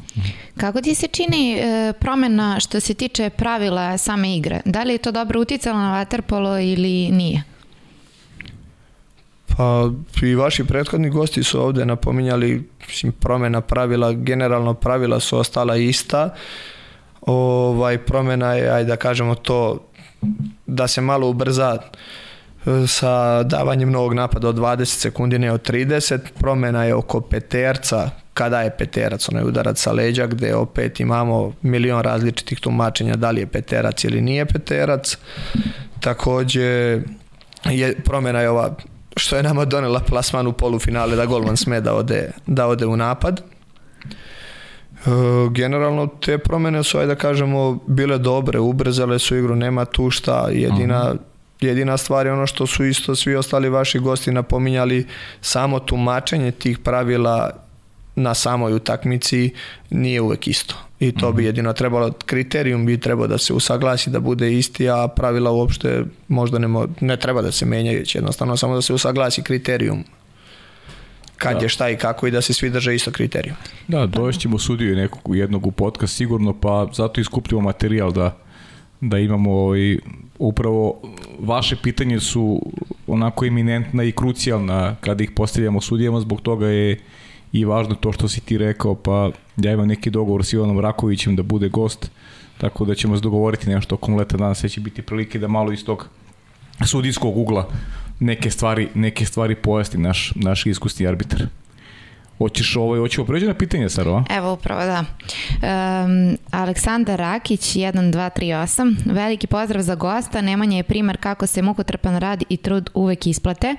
Kako 0.57 0.81
ti 0.81 0.95
se 0.95 1.07
čini 1.07 1.53
e, 1.53 1.93
promena 1.99 2.59
što 2.59 2.79
se 2.79 2.93
tiče 2.93 3.29
pravila 3.29 3.97
same 3.97 4.35
igre? 4.35 4.61
Da 4.65 4.83
li 4.83 4.93
je 4.93 4.97
to 4.97 5.11
dobro 5.11 5.39
uticalo 5.39 5.79
na 5.79 5.91
vaterpolo 5.91 6.59
ili 6.59 7.09
nije? 7.11 7.52
Pa 9.57 9.89
i 10.21 10.35
vaši 10.35 10.63
prethodni 10.63 11.09
gosti 11.09 11.43
su 11.43 11.61
ovde 11.61 11.85
napominjali 11.85 12.69
mislim, 12.87 13.11
promena 13.11 13.61
pravila, 13.61 14.13
generalno 14.13 14.73
pravila 14.73 15.19
su 15.19 15.37
ostala 15.37 15.77
ista. 15.77 16.33
Ovaj, 17.21 17.97
promena 17.97 18.53
je, 18.53 18.69
ajde 18.69 18.87
da 18.87 18.95
kažemo 18.95 19.35
to, 19.35 19.87
da 20.65 20.87
se 20.87 21.01
malo 21.01 21.29
ubrza 21.29 21.77
e, 21.77 22.87
sa 22.87 23.43
davanjem 23.43 23.91
novog 23.91 24.13
napada 24.13 24.49
od 24.49 24.55
20 24.55 24.85
sekundi, 24.85 25.39
ne 25.39 25.51
od 25.51 25.69
30. 25.69 26.19
Promena 26.39 26.83
je 26.83 26.95
oko 26.95 27.21
peterca, 27.21 28.09
kada 28.33 28.61
je 28.61 28.77
peterac, 28.77 29.29
onaj 29.29 29.43
udarac 29.43 29.81
sa 29.81 29.91
leđa, 29.91 30.27
gde 30.27 30.55
opet 30.55 30.99
imamo 30.99 31.53
milion 31.61 32.01
različitih 32.01 32.59
tumačenja 32.59 33.15
da 33.15 33.31
li 33.31 33.41
je 33.41 33.47
peterac 33.47 34.03
ili 34.03 34.21
nije 34.21 34.45
peterac. 34.45 35.17
Takođe, 35.99 37.01
je, 37.65 37.95
promena 38.03 38.41
je 38.41 38.49
ova 38.49 38.75
što 39.15 39.35
je 39.35 39.43
nama 39.43 39.65
donela 39.65 39.99
plasman 39.99 40.47
u 40.47 40.53
polufinale 40.53 41.15
da 41.15 41.25
golman 41.25 41.57
sme 41.57 41.81
da 41.81 41.93
ode, 41.93 42.31
da 42.47 42.67
ode 42.67 42.85
u 42.85 42.97
napad. 42.97 43.41
E, 43.41 45.09
generalno 45.51 46.07
te 46.07 46.37
promene 46.37 46.83
su, 46.83 46.97
ajde 46.97 47.07
da 47.07 47.15
kažemo, 47.15 47.79
bile 47.87 48.17
dobre, 48.17 48.59
ubrzale 48.59 49.19
su 49.19 49.35
igru, 49.35 49.55
nema 49.55 49.85
tu 49.85 50.09
šta, 50.09 50.47
jedina, 50.51 51.01
uh 51.01 51.15
-huh. 51.15 51.17
jedina 51.61 51.97
stvar 51.97 52.25
je 52.25 52.33
ono 52.33 52.47
što 52.47 52.67
su 52.67 52.85
isto 52.85 53.15
svi 53.15 53.35
ostali 53.35 53.69
vaši 53.69 53.99
gosti 53.99 54.31
napominjali, 54.31 55.07
samo 55.41 55.79
tumačenje 55.79 56.51
tih 56.51 56.79
pravila 56.79 57.51
na 58.15 58.33
samoj 58.33 58.73
utakmici 58.73 59.49
nije 59.89 60.21
uvek 60.21 60.47
isto. 60.47 60.75
I 60.99 61.11
to 61.11 61.31
bi 61.31 61.41
mhm. 61.41 61.45
jedino 61.45 61.73
trebalo, 61.73 62.11
kriterijum 62.25 62.85
bi 62.85 62.99
trebao 62.99 63.27
da 63.27 63.37
se 63.37 63.53
usaglasi, 63.53 64.09
da 64.09 64.19
bude 64.19 64.53
isti, 64.53 64.89
a 64.89 65.07
pravila 65.07 65.51
uopšte 65.51 66.03
možda 66.27 66.59
ne, 66.59 66.67
mo, 66.67 66.87
ne 67.01 67.17
treba 67.17 67.41
da 67.41 67.51
se 67.51 67.65
menjaju, 67.65 68.03
jednostavno 68.13 68.57
samo 68.57 68.75
da 68.75 68.81
se 68.81 68.93
usaglasi 68.93 69.43
kriterijum 69.43 70.03
kad 71.37 71.57
da. 71.57 71.65
je 71.65 71.69
šta 71.69 71.89
i 71.89 71.97
kako 71.97 72.27
i 72.27 72.31
da 72.31 72.41
se 72.41 72.53
svi 72.53 72.69
drže 72.69 72.95
isto 72.95 73.11
kriterijum. 73.11 73.55
Da, 73.87 74.05
dovešćemo 74.05 74.59
sudiju 74.59 74.95
nekog, 74.95 75.35
jednog 75.35 75.67
u 75.67 75.71
podcast 75.71 76.15
sigurno, 76.15 76.53
pa 76.59 76.87
zato 76.93 77.21
iskupljamo 77.21 77.61
materijal 77.61 78.11
da, 78.11 78.37
da 79.01 79.19
imamo 79.19 79.51
ovaj, 79.51 79.97
upravo 80.39 81.01
vaše 81.39 81.75
pitanje 81.83 82.19
su 82.19 82.61
onako 83.07 83.45
eminentna 83.45 84.03
i 84.03 84.11
krucijalna 84.11 84.95
kada 85.01 85.23
ih 85.23 85.31
postavljamo 85.31 85.81
sudijama, 85.81 86.19
zbog 86.19 86.41
toga 86.41 86.67
je 86.67 86.99
i 87.53 87.65
važno 87.65 87.95
to 87.95 88.11
što 88.11 88.27
si 88.27 88.41
ti 88.41 88.57
rekao, 88.57 88.95
pa 88.95 89.31
ja 89.57 89.71
imam 89.71 89.87
neki 89.87 90.09
dogovor 90.09 90.45
s 90.45 90.53
Ivanom 90.53 90.79
Rakovićem 90.79 91.35
da 91.35 91.43
bude 91.43 91.69
gost, 91.69 92.11
tako 92.57 92.85
da 92.85 92.95
ćemo 92.95 93.17
se 93.17 93.21
dogovoriti 93.21 93.69
nešto 93.69 93.95
okom 93.95 94.15
leta 94.15 94.37
danas, 94.37 94.59
sve 94.59 94.69
će 94.69 94.81
biti 94.81 95.01
prilike 95.01 95.39
da 95.39 95.47
malo 95.47 95.71
iz 95.71 95.85
tog 95.85 96.09
sudijskog 96.85 97.37
ugla 97.37 97.69
neke 98.19 98.49
stvari, 98.49 98.87
neke 98.93 99.25
stvari 99.25 99.55
pojasni 99.55 99.99
naš, 99.99 100.31
naš 100.35 100.65
iskusni 100.65 101.07
arbitar. 101.07 101.47
Hoćeš 102.37 102.75
ovaj, 102.75 102.99
hoćemo 102.99 103.27
pređi 103.27 103.47
na 103.47 103.53
pitanje, 103.53 103.89
Saro? 103.89 104.23
Evo 104.29 104.53
upravo, 104.53 104.81
da. 104.85 105.03
Um, 105.03 106.37
Aleksandar 106.51 107.19
Rakić, 107.19 107.61
1238. 107.61 108.95
Veliki 109.05 109.47
pozdrav 109.47 109.83
za 109.83 109.95
gosta. 109.95 110.41
Nemanja 110.41 110.77
je 110.77 110.83
primar 110.83 111.17
kako 111.17 111.47
se 111.47 111.61
mukotrpan 111.61 112.17
rad 112.17 112.43
i 112.49 112.57
trud 112.57 112.89
uvek 112.93 113.27
isplate. 113.27 113.75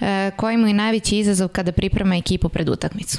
Uh, 0.00 0.06
koji 0.36 0.56
mu 0.56 0.66
je 0.66 0.74
najveći 0.74 1.18
izazov 1.18 1.48
kada 1.48 1.72
priprema 1.72 2.16
ekipu 2.16 2.48
pred 2.48 2.68
utakmicu? 2.68 3.18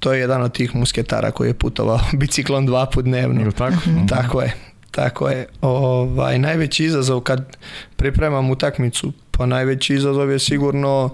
To 0.00 0.12
je 0.12 0.20
jedan 0.20 0.42
od 0.42 0.52
tih 0.52 0.74
musketara 0.74 1.30
koji 1.30 1.48
je 1.48 1.54
putovao 1.54 2.00
biciklom 2.20 2.66
dva 2.66 2.86
put 2.86 3.04
dnevno. 3.04 3.40
Ili 3.40 3.52
tako? 3.52 3.76
Mhm. 3.90 4.06
Tako 4.06 4.42
je. 4.42 4.54
Tako 4.90 5.28
je. 5.28 5.46
Ovaj, 5.60 6.38
najveći 6.38 6.84
izazov 6.84 7.20
kad 7.20 7.56
pripremam 7.96 8.50
utakmicu, 8.50 9.12
pa 9.30 9.46
najveći 9.46 9.94
izazov 9.94 10.30
je 10.30 10.38
sigurno, 10.38 11.10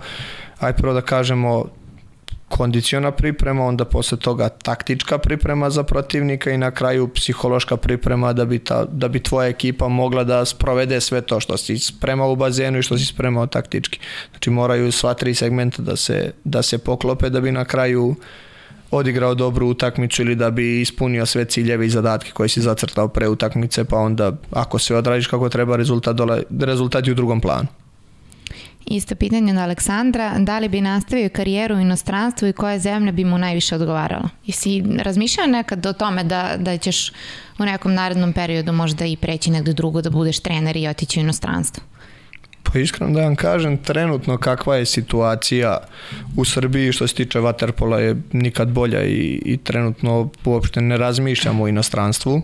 aj 0.59 0.73
prvo 0.73 0.95
da 0.95 1.01
kažemo, 1.01 1.65
kondiciona 2.49 3.11
priprema, 3.11 3.65
onda 3.65 3.85
posle 3.85 4.19
toga 4.19 4.49
taktička 4.49 5.19
priprema 5.19 5.71
za 5.71 5.83
protivnika 5.83 6.51
i 6.51 6.59
na 6.59 6.71
kraju 6.71 7.09
psihološka 7.09 7.77
priprema 7.77 8.33
da 8.33 8.45
bi, 8.45 8.59
ta, 8.59 8.85
da 8.85 9.09
bi 9.09 9.23
tvoja 9.23 9.49
ekipa 9.49 9.89
mogla 9.89 10.25
da 10.25 10.45
sprovede 10.45 11.01
sve 11.01 11.21
to 11.21 11.41
što 11.41 11.57
si 11.57 11.79
spremao 11.79 12.33
u 12.33 12.37
bazenu 12.37 12.79
i 12.79 12.83
što 12.83 12.99
si 12.99 13.05
spremao 13.05 13.47
taktički. 13.47 14.01
Znači 14.31 14.51
moraju 14.51 14.93
sva 14.93 15.15
tri 15.15 15.35
segmenta 15.35 15.83
da 15.83 15.97
se, 15.97 16.33
da 16.45 16.63
se 16.63 16.79
poklope 16.79 17.31
da 17.31 17.41
bi 17.41 17.53
na 17.53 17.65
kraju 17.65 18.17
odigrao 18.91 19.35
dobru 19.35 19.69
utakmicu 19.69 20.23
ili 20.23 20.35
da 20.35 20.51
bi 20.51 20.81
ispunio 20.81 21.27
sve 21.27 21.45
ciljeve 21.45 21.87
i 21.87 21.91
zadatke 21.91 22.31
koje 22.31 22.49
si 22.49 22.61
zacrtao 22.61 23.09
pre 23.09 23.29
utakmice, 23.29 23.85
pa 23.85 23.97
onda 23.97 24.33
ako 24.51 24.79
se 24.79 24.97
odradiš 24.97 25.27
kako 25.27 25.49
treba, 25.49 25.77
rezultat, 25.77 26.17
dole, 26.17 26.43
rezultat 26.61 27.07
je 27.07 27.13
u 27.13 27.15
drugom 27.17 27.41
planu. 27.41 27.69
Isto 28.91 29.15
pitanje 29.15 29.53
od 29.53 29.59
Aleksandra, 29.59 30.39
da 30.39 30.59
li 30.59 30.69
bi 30.69 30.81
nastavio 30.81 31.29
karijeru 31.29 31.77
u 31.77 31.81
inostranstvu 31.81 32.49
i 32.49 32.53
koje 32.53 32.79
zemlje 32.79 33.13
bi 33.13 33.25
mu 33.25 33.39
najviše 33.39 33.75
odgovaralo? 33.75 34.29
I 34.47 34.53
si 34.53 34.85
razmišljao 34.99 35.47
nekad 35.47 35.87
o 35.87 35.93
tome 35.93 36.25
da, 36.25 36.55
da 36.59 36.77
ćeš 36.77 37.13
u 37.59 37.65
nekom 37.65 37.95
narednom 37.95 38.33
periodu 38.33 38.73
možda 38.73 39.05
i 39.05 39.17
preći 39.17 39.51
negde 39.51 39.73
drugo 39.73 40.03
da 40.03 40.11
budeš 40.11 40.41
trener 40.41 40.77
i 40.77 40.89
otići 40.89 41.21
u 41.21 41.23
inostranstvo? 41.23 41.85
Pa 42.63 42.79
iskreno 42.79 43.13
da 43.13 43.23
vam 43.23 43.37
kažem, 43.37 43.77
trenutno 43.77 44.39
kakva 44.39 44.77
je 44.77 44.87
situacija 44.87 45.79
u 46.37 46.45
Srbiji 46.45 46.93
što 46.93 47.09
se 47.09 47.15
tiče 47.15 47.39
Waterpola 47.39 47.97
je 47.97 48.17
nikad 48.33 48.69
bolja 48.69 49.05
i, 49.05 49.43
i 49.45 49.57
trenutno 49.57 50.31
uopšte 50.45 50.81
ne 50.81 50.97
razmišljamo 50.97 51.65
o 51.65 51.69
inostranstvu. 51.69 52.43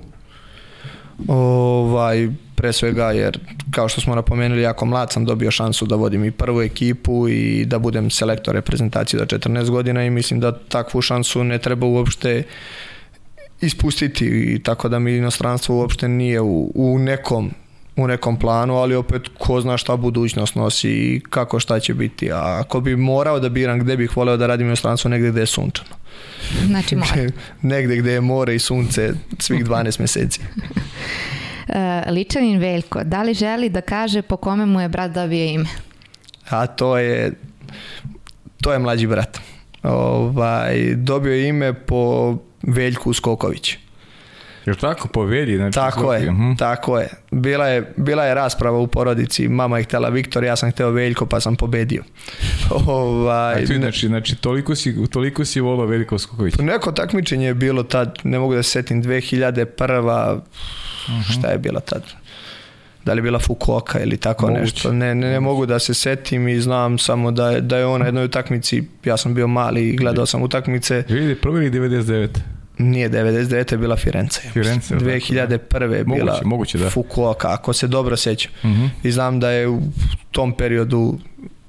Ovaj, 1.28 2.28
pre 2.56 2.72
svega 2.72 3.10
jer 3.10 3.38
kao 3.70 3.88
što 3.88 4.00
smo 4.00 4.14
napomenuli 4.14 4.62
jako 4.62 4.86
mlad 4.86 5.12
sam 5.12 5.24
dobio 5.24 5.50
šansu 5.50 5.86
da 5.86 5.96
vodim 5.96 6.24
i 6.24 6.30
prvu 6.30 6.62
ekipu 6.62 7.28
i 7.28 7.64
da 7.64 7.78
budem 7.78 8.10
selektor 8.10 8.54
reprezentacije 8.54 9.20
do 9.20 9.26
14 9.38 9.70
godina 9.70 10.04
i 10.04 10.10
mislim 10.10 10.40
da 10.40 10.58
takvu 10.58 11.02
šansu 11.02 11.44
ne 11.44 11.58
treba 11.58 11.86
uopšte 11.86 12.42
ispustiti 13.60 14.26
i 14.26 14.62
tako 14.62 14.88
da 14.88 14.98
mi 14.98 15.16
inostranstvo 15.16 15.76
uopšte 15.76 16.08
nije 16.08 16.40
u, 16.40 16.72
u 16.74 16.98
nekom 16.98 17.50
u 17.96 18.06
nekom 18.08 18.38
planu, 18.38 18.76
ali 18.76 18.94
opet 18.94 19.22
ko 19.38 19.60
zna 19.60 19.76
šta 19.76 19.96
budućnost 19.96 20.54
nosi 20.54 20.90
i 20.90 21.20
kako 21.30 21.60
šta 21.60 21.80
će 21.80 21.94
biti. 21.94 22.32
A 22.32 22.60
ako 22.60 22.80
bi 22.80 22.96
morao 22.96 23.40
da 23.40 23.48
biram 23.48 23.78
gde 23.78 23.96
bih 23.96 24.16
voleo 24.16 24.36
da 24.36 24.46
radim 24.46 24.66
inostranstvo, 24.66 25.08
negde 25.08 25.30
gde 25.30 25.40
je 25.40 25.46
sunčano. 25.46 25.90
Znači 26.66 26.96
more. 26.96 27.30
negde 27.62 27.96
gde 27.96 28.12
je 28.12 28.20
more 28.20 28.54
i 28.54 28.58
sunce 28.58 29.12
svih 29.38 29.64
12 29.64 30.00
meseci. 30.00 30.40
Uh, 31.68 32.12
Ličanin 32.12 32.58
Veljko, 32.58 33.04
da 33.04 33.22
li 33.22 33.34
želi 33.34 33.68
da 33.68 33.80
kaže 33.80 34.22
po 34.22 34.36
kome 34.36 34.66
mu 34.66 34.80
je 34.80 34.88
brat 34.88 35.10
dobio 35.10 35.44
ime? 35.44 35.68
A 36.50 36.66
to 36.66 36.98
je 36.98 37.32
to 38.62 38.72
je 38.72 38.78
mlađi 38.78 39.06
brat. 39.06 39.38
Ovaj, 39.82 40.94
dobio 40.94 41.36
ime 41.36 41.74
po 41.74 42.36
Veljku 42.62 43.12
Skoković. 43.12 43.76
Jel 44.66 44.76
tako 44.76 45.08
povedi? 45.08 45.56
Znači, 45.56 45.74
tako 45.74 46.14
je, 46.14 46.28
uh 46.28 46.34
mhm. 46.34 46.42
-huh. 46.42 46.58
tako 46.58 46.98
je. 46.98 47.08
Bila, 47.30 47.66
je. 47.66 47.92
bila 47.96 48.24
je 48.24 48.34
rasprava 48.34 48.78
u 48.78 48.86
porodici, 48.86 49.48
mama 49.48 49.78
je 49.78 49.84
htjela 49.84 50.08
Viktor, 50.08 50.44
ja 50.44 50.56
sam 50.56 50.70
htio 50.70 50.90
Veljko 50.90 51.26
pa 51.26 51.40
sam 51.40 51.56
pobedio. 51.56 52.02
ovaj, 52.86 53.54
A 53.54 53.66
ti, 53.66 53.76
znači, 53.76 54.06
znači 54.06 54.36
toliko 54.36 54.74
si, 54.74 55.06
toliko 55.10 55.44
si 55.44 55.60
volao 55.60 55.86
Veljko 55.86 56.18
Skoković? 56.18 56.54
Neko 56.58 56.92
takmičenje 56.92 57.46
je 57.46 57.54
bilo 57.54 57.82
tad, 57.82 58.18
ne 58.24 58.38
mogu 58.38 58.54
da 58.54 58.62
se 58.62 58.70
setim, 58.70 59.02
2001. 59.02 60.34
Uh 60.34 60.40
-huh. 61.08 61.38
Šta 61.38 61.48
je 61.48 61.58
bila 61.58 61.80
tad? 61.80 62.02
da 63.04 63.12
li 63.12 63.18
je 63.18 63.22
bila 63.22 63.38
Fukuoka 63.38 64.00
ili 64.00 64.16
tako 64.16 64.46
Moguće. 64.46 64.62
nešto. 64.62 64.92
Ne, 64.92 65.14
ne, 65.14 65.30
ne 65.30 65.40
mogu 65.40 65.66
da 65.66 65.78
se 65.78 65.94
setim 65.94 66.48
i 66.48 66.60
znam 66.60 66.98
samo 66.98 67.30
da 67.30 67.50
je, 67.50 67.60
da 67.60 67.78
je 67.78 67.86
on 67.86 68.00
na 68.00 68.06
jednoj 68.06 68.24
utakmici, 68.24 68.82
ja 69.04 69.16
sam 69.16 69.34
bio 69.34 69.46
mali 69.46 69.88
i 69.88 69.96
gledao 69.96 70.26
sam 70.26 70.42
utakmice. 70.42 71.04
Vidi, 71.08 71.34
prvi 71.34 71.70
99. 71.70 72.28
Nije 72.78 73.10
99. 73.10 73.72
je 73.72 73.78
bila 73.78 73.96
Firenze. 73.96 74.40
Firenze 74.52 74.94
2001. 74.94 75.92
je 75.92 76.04
bila 76.04 76.24
moguće, 76.24 76.44
moguće, 76.44 76.78
da. 76.78 76.90
Fukuoka, 76.90 77.52
ako 77.52 77.72
se 77.72 77.86
dobro 77.86 78.16
sećam. 78.16 78.52
Uh 78.62 78.70
mhm. 78.70 78.82
-huh. 78.82 78.88
I 79.02 79.12
znam 79.12 79.40
da 79.40 79.50
je 79.50 79.68
u 79.68 79.80
tom 80.30 80.52
periodu 80.52 81.18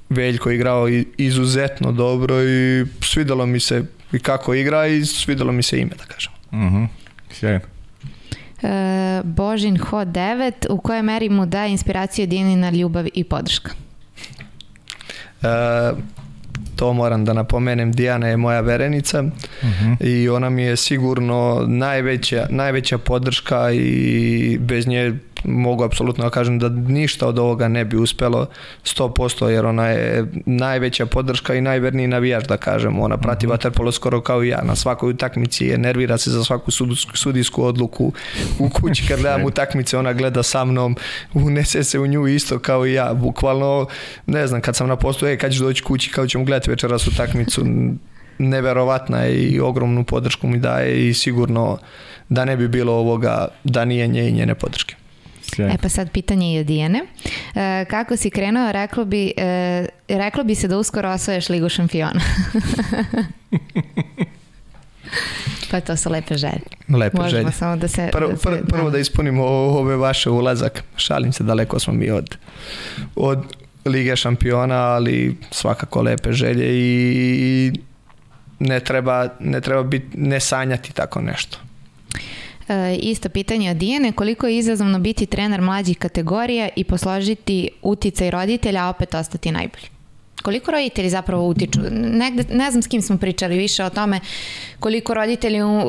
Veljko 0.10 0.52
igrao 0.52 0.88
izuzetno 1.18 1.92
dobro 1.92 2.44
i 2.44 2.86
svidelo 3.02 3.46
mi 3.46 3.60
se 3.60 3.84
i 4.14 4.20
kako 4.20 4.54
igra 4.54 4.88
i 4.88 5.06
svidelo 5.06 5.52
mi 5.52 5.64
se 5.64 5.80
ime, 5.80 5.92
da 5.98 6.04
kažem. 6.04 6.32
Uh 6.52 6.58
mhm. 6.58 6.76
-huh. 6.76 6.88
Sjajno. 7.32 7.60
E, 8.64 9.22
Božin 9.24 9.78
Ho 9.78 9.98
9, 9.98 10.52
u 10.70 10.78
kojoj 10.78 11.02
meri 11.02 11.30
mu 11.30 11.46
daje 11.46 11.72
inspiraciju 11.72 12.28
Dinina 12.28 12.70
ljubav 12.70 13.06
i 13.14 13.24
podrška? 13.24 13.72
E, 15.42 15.48
to 16.76 16.94
moram 16.94 17.26
da 17.26 17.34
napomenem, 17.34 17.92
Dijana 17.92 18.28
je 18.28 18.38
moja 18.38 18.62
verenica 18.62 19.20
uh 19.22 19.26
mhm. 19.64 19.92
-huh. 19.92 20.08
i 20.08 20.30
ona 20.30 20.50
mi 20.50 20.64
je 20.64 20.76
sigurno 20.76 21.66
najveća, 21.68 22.48
najveća 22.50 22.98
podrška 22.98 23.72
i 23.72 24.58
bez 24.62 24.88
nje 24.88 25.14
mogu 25.48 25.84
apsolutno 25.84 26.24
da 26.24 26.30
kažem 26.30 26.60
da 26.60 26.70
ništa 26.70 27.28
od 27.28 27.40
ovoga 27.40 27.68
ne 27.68 27.86
bi 27.86 27.98
uspelo 27.98 28.48
100% 28.84 29.48
jer 29.48 29.66
ona 29.66 29.88
je 29.88 30.26
najveća 30.46 31.06
podrška 31.06 31.56
i 31.56 31.62
najverniji 31.62 32.08
navijač 32.08 32.46
da 32.48 32.58
kažem. 32.58 33.00
Ona 33.00 33.18
prati 33.18 33.46
uh 33.46 33.48
mhm. 33.48 33.52
vaterpolo 33.52 33.92
skoro 33.92 34.22
kao 34.22 34.44
i 34.44 34.48
ja. 34.48 34.62
Na 34.64 34.76
svakoj 34.76 35.10
utakmici 35.10 35.66
je, 35.66 35.78
nervira 35.78 36.18
se 36.18 36.30
za 36.30 36.44
svaku 36.44 36.72
sudijsku 37.14 37.64
odluku. 37.64 38.14
U 38.60 38.70
kući 38.70 39.08
kad 39.08 39.20
gledam 39.20 39.46
utakmice 39.46 39.98
ona 39.98 40.14
gleda 40.14 40.44
sa 40.44 40.66
mnom, 40.66 40.96
unese 41.34 41.84
se 41.84 42.00
u 42.00 42.08
nju 42.08 42.28
isto 42.28 42.60
kao 42.60 42.86
i 42.86 42.94
ja. 42.94 43.14
Bukvalno, 43.14 43.88
ne 44.26 44.48
znam, 44.48 44.62
kad 44.62 44.76
sam 44.76 44.88
na 44.88 44.96
postu, 44.96 45.28
e, 45.28 45.38
kad 45.38 45.52
ćeš 45.52 45.60
doći 45.60 45.84
kući, 45.84 46.12
kao 46.12 46.28
ćemo 46.28 46.44
gledati 46.44 46.70
večeras 46.70 47.08
utakmicu, 47.08 47.66
neverovatna 48.38 49.22
je 49.22 49.36
i 49.36 49.60
ogromnu 49.60 50.04
podršku 50.04 50.48
mi 50.48 50.58
daje 50.58 51.10
i 51.10 51.14
sigurno 51.14 51.78
da 52.30 52.46
ne 52.46 52.58
bi 52.58 52.68
bilo 52.68 52.94
ovoga 52.94 53.48
da 53.64 53.86
nije 53.86 54.08
nje 54.08 54.30
i 54.30 54.32
njene 54.32 54.56
podrške. 54.56 54.96
Sjaj. 55.54 55.74
E 55.74 55.78
pa 55.82 55.90
sad 55.90 56.12
pitanje 56.12 56.56
je 56.56 56.64
Dijene. 56.64 57.02
E, 57.56 57.86
kako 57.90 58.18
si 58.18 58.30
krenuo, 58.30 58.72
reklo 58.72 59.06
bi, 59.06 59.34
e, 59.38 59.86
reklo 60.08 60.44
bi 60.44 60.56
se 60.56 60.68
da 60.68 60.78
uskoro 60.78 61.10
osvoješ 61.10 61.50
Ligu 61.50 61.70
šampiona. 61.70 62.22
pa 65.72 65.82
to 65.82 65.98
su 65.98 66.10
lepe 66.10 66.38
želje. 66.38 66.62
Lepe 66.90 67.18
Možemo 67.18 67.42
želje. 67.42 67.52
samo 67.52 67.76
da 67.76 67.88
se... 67.88 68.10
Prvo, 68.12 68.32
da, 68.32 68.38
se, 68.38 68.64
prvo 68.68 68.90
da 68.90 68.98
ispunimo 68.98 69.46
ove 69.46 69.96
vaše 69.96 70.30
ulazak. 70.30 70.84
Šalim 70.96 71.34
se, 71.34 71.44
daleko 71.44 71.80
smo 71.80 71.94
mi 71.94 72.10
od, 72.10 72.38
od 73.16 73.40
Lige 73.86 74.16
šampiona, 74.16 74.76
ali 74.76 75.38
svakako 75.52 76.02
lepe 76.02 76.32
želje 76.32 76.66
i 76.70 77.72
ne 78.60 78.80
treba, 78.80 79.28
ne 79.40 79.62
treba 79.62 79.84
biti, 79.84 80.18
ne 80.18 80.40
sanjati 80.40 80.94
tako 80.94 81.22
nešto. 81.22 81.58
E, 82.68 82.96
isto 82.96 83.30
pitanje 83.30 83.72
od 83.72 83.78
Dijene, 83.78 84.12
koliko 84.12 84.48
je 84.48 84.58
izazovno 84.58 85.00
biti 85.00 85.26
trener 85.26 85.62
mlađih 85.62 85.98
kategorija 85.98 86.70
i 86.76 86.84
posložiti 86.84 87.70
uticaj 87.82 88.32
roditelja, 88.32 88.86
a 88.86 88.90
opet 88.90 89.14
ostati 89.14 89.52
najbolji? 89.52 89.86
Koliko 90.44 90.72
roditelji 90.72 91.10
zapravo 91.10 91.48
utiču? 91.48 91.80
Negde, 91.92 92.44
ne 92.56 92.72
znam 92.72 92.84
s 92.84 92.88
kim 92.88 93.02
smo 93.02 93.18
pričali 93.18 93.58
više 93.58 93.84
o 93.84 93.90
tome 93.90 94.20
koliko 94.80 95.14
roditelji 95.14 95.62
uh, 95.64 95.82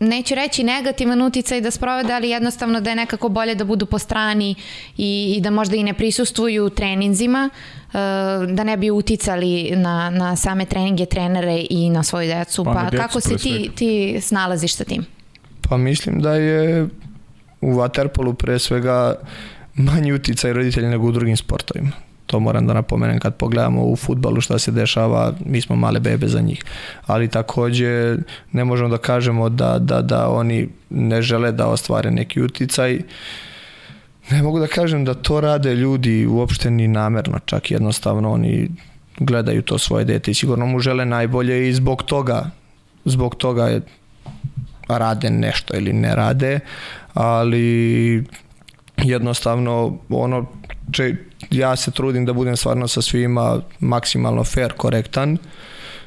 neću 0.00 0.34
reći 0.34 0.64
negativan 0.64 1.22
uticaj 1.22 1.60
da 1.60 1.70
sprovede, 1.70 2.12
ali 2.12 2.30
jednostavno 2.30 2.80
da 2.80 2.90
je 2.90 2.96
nekako 2.96 3.28
bolje 3.28 3.54
da 3.54 3.64
budu 3.64 3.86
po 3.86 3.98
strani 3.98 4.54
i, 4.96 5.34
i 5.36 5.40
da 5.40 5.50
možda 5.50 5.76
i 5.76 5.82
ne 5.82 5.94
prisustvuju 5.94 6.70
treninzima, 6.70 7.50
uh, 7.52 7.92
da 8.52 8.64
ne 8.64 8.76
bi 8.76 8.90
uticali 8.90 9.72
na, 9.76 10.10
na 10.10 10.36
same 10.36 10.64
treninge 10.64 11.06
trenere 11.06 11.64
i 11.70 11.90
na 11.90 12.02
svoju 12.02 12.28
decu. 12.28 12.64
Pa, 12.64 12.72
pa 12.72 12.96
kako 12.96 13.20
se 13.20 13.36
ti, 13.36 13.70
ti 13.76 14.20
snalaziš 14.20 14.74
sa 14.74 14.84
tim? 14.84 15.15
Pa 15.68 15.76
mislim 15.76 16.20
da 16.20 16.34
je 16.34 16.88
u 17.60 17.72
Waterpolu 17.72 18.34
pre 18.34 18.58
svega 18.58 19.14
manji 19.74 20.12
uticaj 20.12 20.52
roditelja 20.52 20.90
nego 20.90 21.06
u 21.06 21.12
drugim 21.12 21.36
sportovima. 21.36 21.90
To 22.26 22.40
moram 22.40 22.66
da 22.66 22.74
napomenem 22.74 23.18
kad 23.18 23.36
pogledamo 23.36 23.84
u 23.84 23.96
futbalu 23.96 24.40
šta 24.40 24.58
se 24.58 24.70
dešava, 24.70 25.32
mi 25.44 25.60
smo 25.60 25.76
male 25.76 26.00
bebe 26.00 26.28
za 26.28 26.40
njih. 26.40 26.64
Ali 27.06 27.28
takođe 27.28 28.16
ne 28.52 28.64
možemo 28.64 28.88
da 28.88 28.98
kažemo 28.98 29.48
da, 29.48 29.78
da, 29.78 30.02
da 30.02 30.28
oni 30.28 30.68
ne 30.90 31.22
žele 31.22 31.52
da 31.52 31.66
ostvare 31.66 32.10
neki 32.10 32.42
uticaj. 32.42 33.00
Ne 34.30 34.42
mogu 34.42 34.58
da 34.58 34.66
kažem 34.66 35.04
da 35.04 35.14
to 35.14 35.40
rade 35.40 35.74
ljudi 35.74 36.26
uopšte 36.26 36.70
ni 36.70 36.88
namerno, 36.88 37.38
čak 37.44 37.70
jednostavno 37.70 38.32
oni 38.32 38.70
gledaju 39.18 39.62
to 39.62 39.78
svoje 39.78 40.04
dete 40.04 40.30
i 40.30 40.34
sigurno 40.34 40.66
mu 40.66 40.80
žele 40.80 41.04
najbolje 41.04 41.68
i 41.68 41.72
zbog 41.72 42.02
toga 42.02 42.50
zbog 43.06 43.34
toga 43.34 43.80
rade 44.88 45.30
nešto 45.30 45.76
ili 45.76 45.92
ne 45.92 46.14
rade, 46.14 46.60
ali 47.14 48.24
jednostavno 48.96 49.98
ono 50.08 50.46
če, 50.92 51.14
ja 51.50 51.76
se 51.76 51.90
trudim 51.90 52.26
da 52.26 52.32
budem 52.32 52.56
stvarno 52.56 52.88
sa 52.88 53.02
svima 53.02 53.60
maksimalno 53.80 54.44
fair, 54.44 54.72
korektan, 54.72 55.38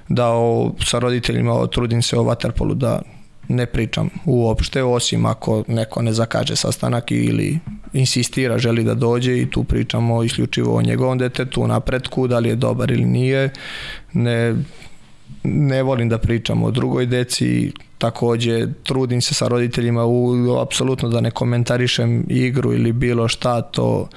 da 0.08 0.30
o, 0.30 0.74
sa 0.86 1.00
roditeljima 1.00 1.54
o, 1.54 1.68
trudim 1.68 2.02
se 2.02 2.18
o 2.18 2.24
Waterpolu 2.24 2.74
da 2.74 3.02
ne 3.48 3.66
pričam 3.66 4.10
uopšte, 4.26 4.84
osim 4.84 5.26
ako 5.26 5.64
neko 5.68 6.02
ne 6.02 6.14
zakaže 6.14 6.56
sastanak 6.56 7.12
ili 7.12 7.60
insistira, 7.94 8.58
želi 8.58 8.84
da 8.84 8.94
dođe 8.94 9.38
i 9.42 9.50
tu 9.50 9.64
pričamo 9.64 10.24
isključivo 10.24 10.78
o 10.78 10.82
njegovom 10.82 11.18
detetu, 11.18 11.68
napretku, 11.68 12.28
da 12.28 12.40
li 12.40 12.50
je 12.50 12.56
dobar 12.56 12.92
ili 12.92 13.06
nije. 13.06 13.50
Ne, 14.14 14.56
ne 15.44 15.84
volim 15.84 16.10
da 16.10 16.18
pričam 16.18 16.64
o 16.64 16.72
drugoj 16.72 17.06
deci, 17.06 17.72
takođe 17.98 18.68
trudim 18.84 19.22
se 19.22 19.34
sa 19.34 19.48
roditeljima 19.48 20.06
u, 20.06 20.36
apsolutno 20.62 21.10
da 21.10 21.22
ne 21.22 21.32
komentarišem 21.32 22.26
igru 22.30 22.74
ili 22.74 22.92
bilo 22.92 23.28
šta, 23.28 23.62
to 23.62 24.08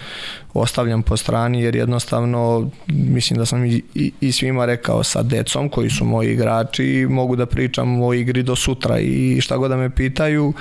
ostavljam 0.55 1.03
po 1.03 1.16
strani 1.16 1.62
jer 1.62 1.77
jednostavno 1.77 2.70
mislim 2.89 3.39
da 3.39 3.47
sam 3.47 3.65
i, 3.65 3.82
i, 3.94 4.12
i 4.20 4.32
svima 4.32 4.65
rekao 4.65 5.03
sa 5.03 5.23
decom 5.23 5.69
koji 5.69 5.90
su 5.90 6.05
moji 6.05 6.32
igrači 6.32 7.07
mogu 7.11 7.36
da 7.36 7.47
pričam 7.47 8.03
o 8.03 8.15
igri 8.15 8.43
do 8.43 8.57
sutra 8.57 8.99
i 8.99 9.40
šta 9.40 9.57
god 9.57 9.70
da 9.70 9.77
me 9.77 9.90
pitaju 9.90 10.53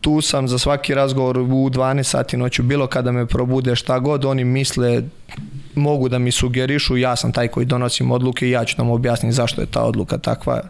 tu 0.00 0.20
sam 0.20 0.48
za 0.48 0.58
svaki 0.58 0.94
razgovor 0.94 1.38
u 1.38 1.44
12 1.44 2.02
sati 2.02 2.36
noću, 2.36 2.62
bilo 2.62 2.86
kada 2.86 3.12
me 3.12 3.26
probude 3.26 3.76
šta 3.76 3.98
god, 3.98 4.24
oni 4.24 4.44
misle 4.44 5.02
mogu 5.74 6.08
da 6.08 6.18
mi 6.18 6.30
sugerišu, 6.30 6.96
ja 6.96 7.16
sam 7.16 7.32
taj 7.32 7.48
koji 7.48 7.66
donosim 7.66 8.10
odluke 8.10 8.46
i 8.46 8.50
ja 8.50 8.64
ću 8.64 8.74
nam 8.78 8.90
objasniti 8.90 9.32
zašto 9.32 9.60
je 9.60 9.66
ta 9.66 9.82
odluka 9.82 10.18
takva 10.18 10.60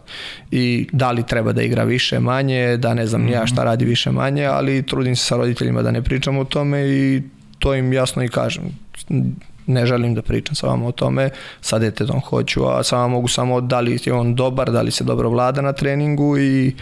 i 0.51 0.87
da 0.91 1.11
li 1.11 1.23
treba 1.23 1.53
da 1.53 1.61
igra 1.61 1.83
više 1.83 2.19
manje, 2.19 2.77
da 2.77 2.93
ne 2.93 3.07
znam 3.07 3.21
mm 3.21 3.27
-hmm. 3.27 3.33
ja 3.33 3.47
šta 3.47 3.63
radi 3.63 3.85
više 3.85 4.11
manje, 4.11 4.45
ali 4.45 4.85
trudim 4.85 5.15
se 5.15 5.25
sa 5.25 5.37
roditeljima 5.37 5.81
da 5.81 5.91
ne 5.91 6.01
pričam 6.01 6.37
o 6.37 6.43
tome 6.43 6.87
i 6.87 7.21
to 7.59 7.75
im 7.75 7.93
jasno 7.93 8.23
i 8.23 8.27
kažem. 8.27 8.63
Ne 9.67 9.85
želim 9.85 10.15
da 10.15 10.21
pričam 10.21 10.55
sa 10.55 10.67
vama 10.67 10.87
o 10.87 10.91
tome, 10.91 11.29
sa 11.61 11.79
detetom 11.79 12.21
hoću, 12.21 12.65
a 12.65 12.83
sa 12.83 12.95
vama 12.95 13.07
mogu 13.07 13.27
samo 13.27 13.61
da 13.61 13.79
li 13.79 13.99
je 14.05 14.13
on 14.13 14.35
dobar, 14.35 14.71
da 14.71 14.81
li 14.81 14.91
se 14.91 15.03
dobro 15.03 15.29
vlada 15.29 15.61
na 15.61 15.73
treningu 15.73 16.37
i 16.37 16.73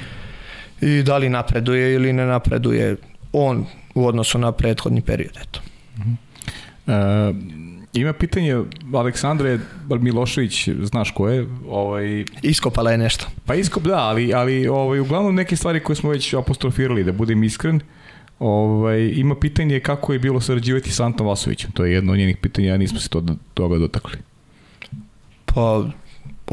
i 0.81 1.03
da 1.03 1.17
li 1.17 1.29
napreduje 1.29 1.93
ili 1.93 2.13
ne 2.13 2.25
napreduje 2.25 2.95
on 3.33 3.65
u 3.95 4.07
odnosu 4.07 4.37
na 4.37 4.51
prethodni 4.51 5.01
period. 5.01 5.37
Eto. 5.41 5.59
Uh 5.97 6.03
-huh. 6.05 7.33
e, 7.33 7.57
ima 7.93 8.13
pitanje 8.13 8.63
Aleksandre 8.93 9.59
Milošević, 9.89 10.69
znaš 10.83 11.11
ko 11.11 11.29
je? 11.29 11.47
Ovaj... 11.69 12.25
Iskopala 12.41 12.91
je 12.91 12.97
nešto. 12.97 13.27
Pa 13.45 13.55
iskop 13.55 13.83
da, 13.83 13.97
ali, 13.97 14.33
ali 14.33 14.67
ovaj, 14.67 14.99
uglavnom 14.99 15.35
neke 15.35 15.55
stvari 15.55 15.79
koje 15.79 15.95
smo 15.95 16.09
već 16.09 16.33
apostrofirali, 16.33 17.03
da 17.03 17.11
budem 17.11 17.43
iskren, 17.43 17.79
ovaj, 18.39 19.11
ima 19.15 19.35
pitanje 19.35 19.79
kako 19.79 20.13
je 20.13 20.19
bilo 20.19 20.41
sarađivati 20.41 20.91
sa 20.91 21.05
Antom 21.05 21.27
Vasovićem. 21.27 21.71
To 21.71 21.85
je 21.85 21.93
jedno 21.93 22.11
od 22.11 22.17
njenih 22.17 22.37
pitanja, 22.37 22.77
nismo 22.77 22.99
se 22.99 23.09
to, 23.09 23.23
toga 23.53 23.77
dotakli. 23.77 24.17
Pa 25.45 25.85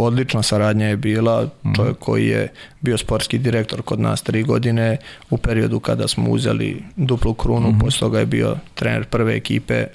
odlična 0.03 0.43
saradnja 0.43 0.87
je 0.87 0.97
bila, 0.97 1.49
mhm. 1.65 1.75
čovjek 1.75 1.99
koji 1.99 2.27
je 2.27 2.49
bio 2.81 2.99
sportski 2.99 3.39
direktor 3.39 3.83
kod 3.83 4.01
nas 4.01 4.23
tri 4.23 4.43
godine 4.43 4.97
u 5.31 5.39
periodu 5.39 5.81
kada 5.81 6.09
smo 6.09 6.31
uzeli 6.31 6.83
duplu 6.97 7.35
krunu, 7.35 7.69
mm 7.69 7.75
-hmm. 7.75 7.81
posle 7.81 8.01
toga 8.01 8.19
je 8.19 8.27
bio 8.27 8.57
trener 8.75 9.05
prve 9.05 9.37
ekipe. 9.37 9.87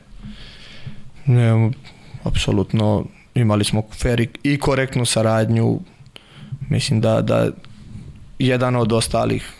Ne, 1.25 1.71
apsolutno 2.23 3.05
imali 3.35 3.63
smo 3.63 3.83
fair 4.01 4.27
i 4.43 4.57
korektnu 4.59 5.05
saradnju. 5.05 5.79
Mislim 6.69 7.01
da, 7.01 7.21
da 7.21 7.47
jedan 8.39 8.75
od 8.75 8.93
ostalih 8.93 9.53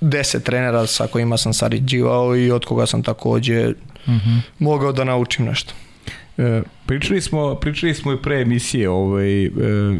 deset 0.00 0.44
trenera 0.44 0.86
sa 0.86 1.06
kojima 1.06 1.36
sam 1.36 1.54
sarađivao 1.54 2.36
i 2.36 2.50
od 2.50 2.64
koga 2.64 2.86
sam 2.86 3.02
takođe 3.02 3.68
mm 3.68 4.12
-hmm. 4.12 4.40
mogao 4.58 4.92
da 4.92 5.04
naučim 5.04 5.44
nešto. 5.44 5.74
E, 6.38 6.62
pričali 6.86 7.20
smo, 7.20 7.54
pričali 7.54 7.94
smo 7.94 8.12
i 8.12 8.22
pre 8.22 8.40
emisije, 8.40 8.88
ovaj, 8.88 9.44
e, 9.44 9.50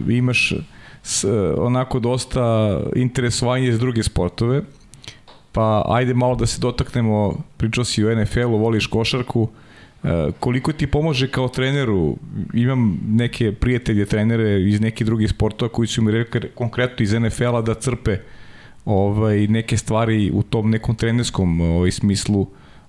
imaš 0.09 0.55
s, 1.03 1.25
onako 1.59 2.01
dosta 2.01 2.81
interesovanje 2.97 3.69
iz 3.69 3.79
druge 3.79 4.03
sportove, 4.03 4.63
pa 5.53 5.83
ajde 5.87 6.15
malo 6.15 6.35
da 6.35 6.47
se 6.47 6.61
dotaknemo, 6.61 7.45
pričao 7.57 7.85
si 7.85 8.05
o 8.05 8.15
NFL-u, 8.15 8.59
voliš 8.59 8.87
košarku, 8.87 9.49
e, 10.05 10.09
koliko 10.41 10.73
ti 10.73 10.87
pomože 10.87 11.31
kao 11.31 11.49
treneru, 11.49 12.17
imam 12.55 13.01
neke 13.07 13.53
prijatelje 13.53 14.07
trenere 14.07 14.63
iz 14.63 14.81
nekih 14.81 15.07
drugih 15.07 15.31
sportova 15.31 15.73
koji 15.73 15.89
su 15.89 16.03
mi 16.03 16.13
rekli 16.13 16.51
konkretno 16.55 17.03
iz 17.03 17.13
NFL-a 17.13 17.61
da 17.63 17.75
crpe 17.75 18.19
ovaj, 18.85 19.47
neke 19.47 19.77
stvari 19.77 20.31
u 20.35 20.43
tom 20.43 20.71
nekom 20.71 20.95
trenerskom 20.95 21.61
ovaj, 21.61 21.91
smislu, 21.91 22.47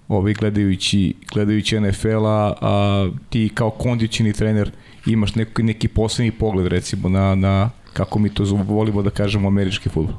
ovaj, 0.08 0.34
gledajući, 0.34 1.14
gledajući 1.34 1.80
NFL-a, 1.80 2.54
a 2.62 3.08
ti 3.30 3.50
kao 3.54 3.70
kondicioni 3.70 4.34
trener 4.34 4.72
imaš 5.06 5.36
neki, 5.36 5.64
neki 5.64 5.88
posebni 5.88 6.32
pogled 6.32 6.68
recimo 6.68 7.10
na, 7.10 7.36
na 7.36 7.70
kako 7.94 8.20
mi 8.20 8.30
to 8.30 8.44
volimo 8.44 9.02
da 9.02 9.10
kažemo 9.10 9.48
američki 9.48 9.90
futbol? 9.90 10.16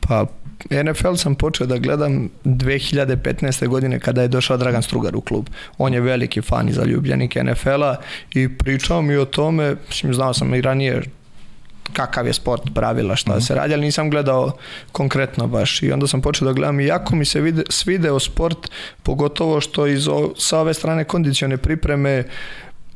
Pa 0.00 0.26
NFL 0.70 1.14
sam 1.14 1.34
počeo 1.34 1.66
da 1.66 1.78
gledam 1.78 2.30
2015. 2.44 3.68
godine 3.68 4.00
kada 4.00 4.22
je 4.22 4.28
došao 4.28 4.56
Dragan 4.56 4.82
Strugar 4.82 5.16
u 5.16 5.20
klub. 5.20 5.46
On 5.78 5.94
je 5.94 6.00
veliki 6.00 6.42
fan 6.42 6.68
i 6.68 6.72
zaljubljenik 6.72 7.34
NFL-a 7.34 7.96
i 8.34 8.48
pričao 8.48 9.02
mi 9.02 9.16
o 9.16 9.24
tome, 9.24 9.76
mislim, 9.88 10.14
znao 10.14 10.34
sam 10.34 10.54
i 10.54 10.60
ranije 10.60 11.02
kakav 11.94 12.26
je 12.26 12.32
sport, 12.32 12.62
pravila, 12.74 13.16
šta 13.16 13.32
mm 13.32 13.38
-hmm. 13.38 13.46
se 13.46 13.54
radi, 13.54 13.74
ali 13.74 13.84
nisam 13.84 14.10
gledao 14.10 14.52
konkretno 14.92 15.46
baš 15.46 15.82
i 15.82 15.92
onda 15.92 16.06
sam 16.06 16.20
počeo 16.20 16.46
da 16.46 16.52
gledam 16.52 16.80
i 16.80 16.86
jako 16.86 17.16
mi 17.16 17.24
se 17.24 17.40
vide, 17.40 17.62
svideo 17.70 18.20
sport, 18.20 18.70
pogotovo 19.02 19.60
što 19.60 19.86
iz 19.86 20.08
o, 20.08 20.32
sa 20.38 20.58
ove 20.58 20.74
strane 20.74 21.04
kondicione 21.04 21.56
pripreme 21.56 22.24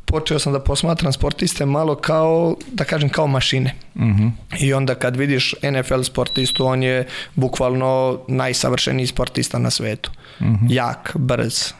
počeo 0.09 0.39
sam 0.39 0.53
da 0.53 0.61
posmatram 0.61 1.13
sportiste 1.13 1.67
malo 1.67 1.95
kao, 1.95 2.57
da 2.73 2.85
kažem, 2.85 3.09
kao 3.09 3.27
mašine. 3.27 3.75
Mm 3.95 4.03
-hmm. 4.03 4.31
I 4.59 4.73
onda 4.75 4.95
kad 4.95 5.17
vidiš 5.17 5.55
NFL 5.63 6.03
sportistu, 6.03 6.67
on 6.67 6.83
je 6.83 7.07
bukvalno 7.35 8.21
najsavršeniji 8.29 9.07
sportista 9.07 9.59
na 9.59 9.71
svetu. 9.71 10.11
Mm 10.41 10.47
-hmm. 10.47 10.67
Jak, 10.71 11.13
brz, 11.15 11.73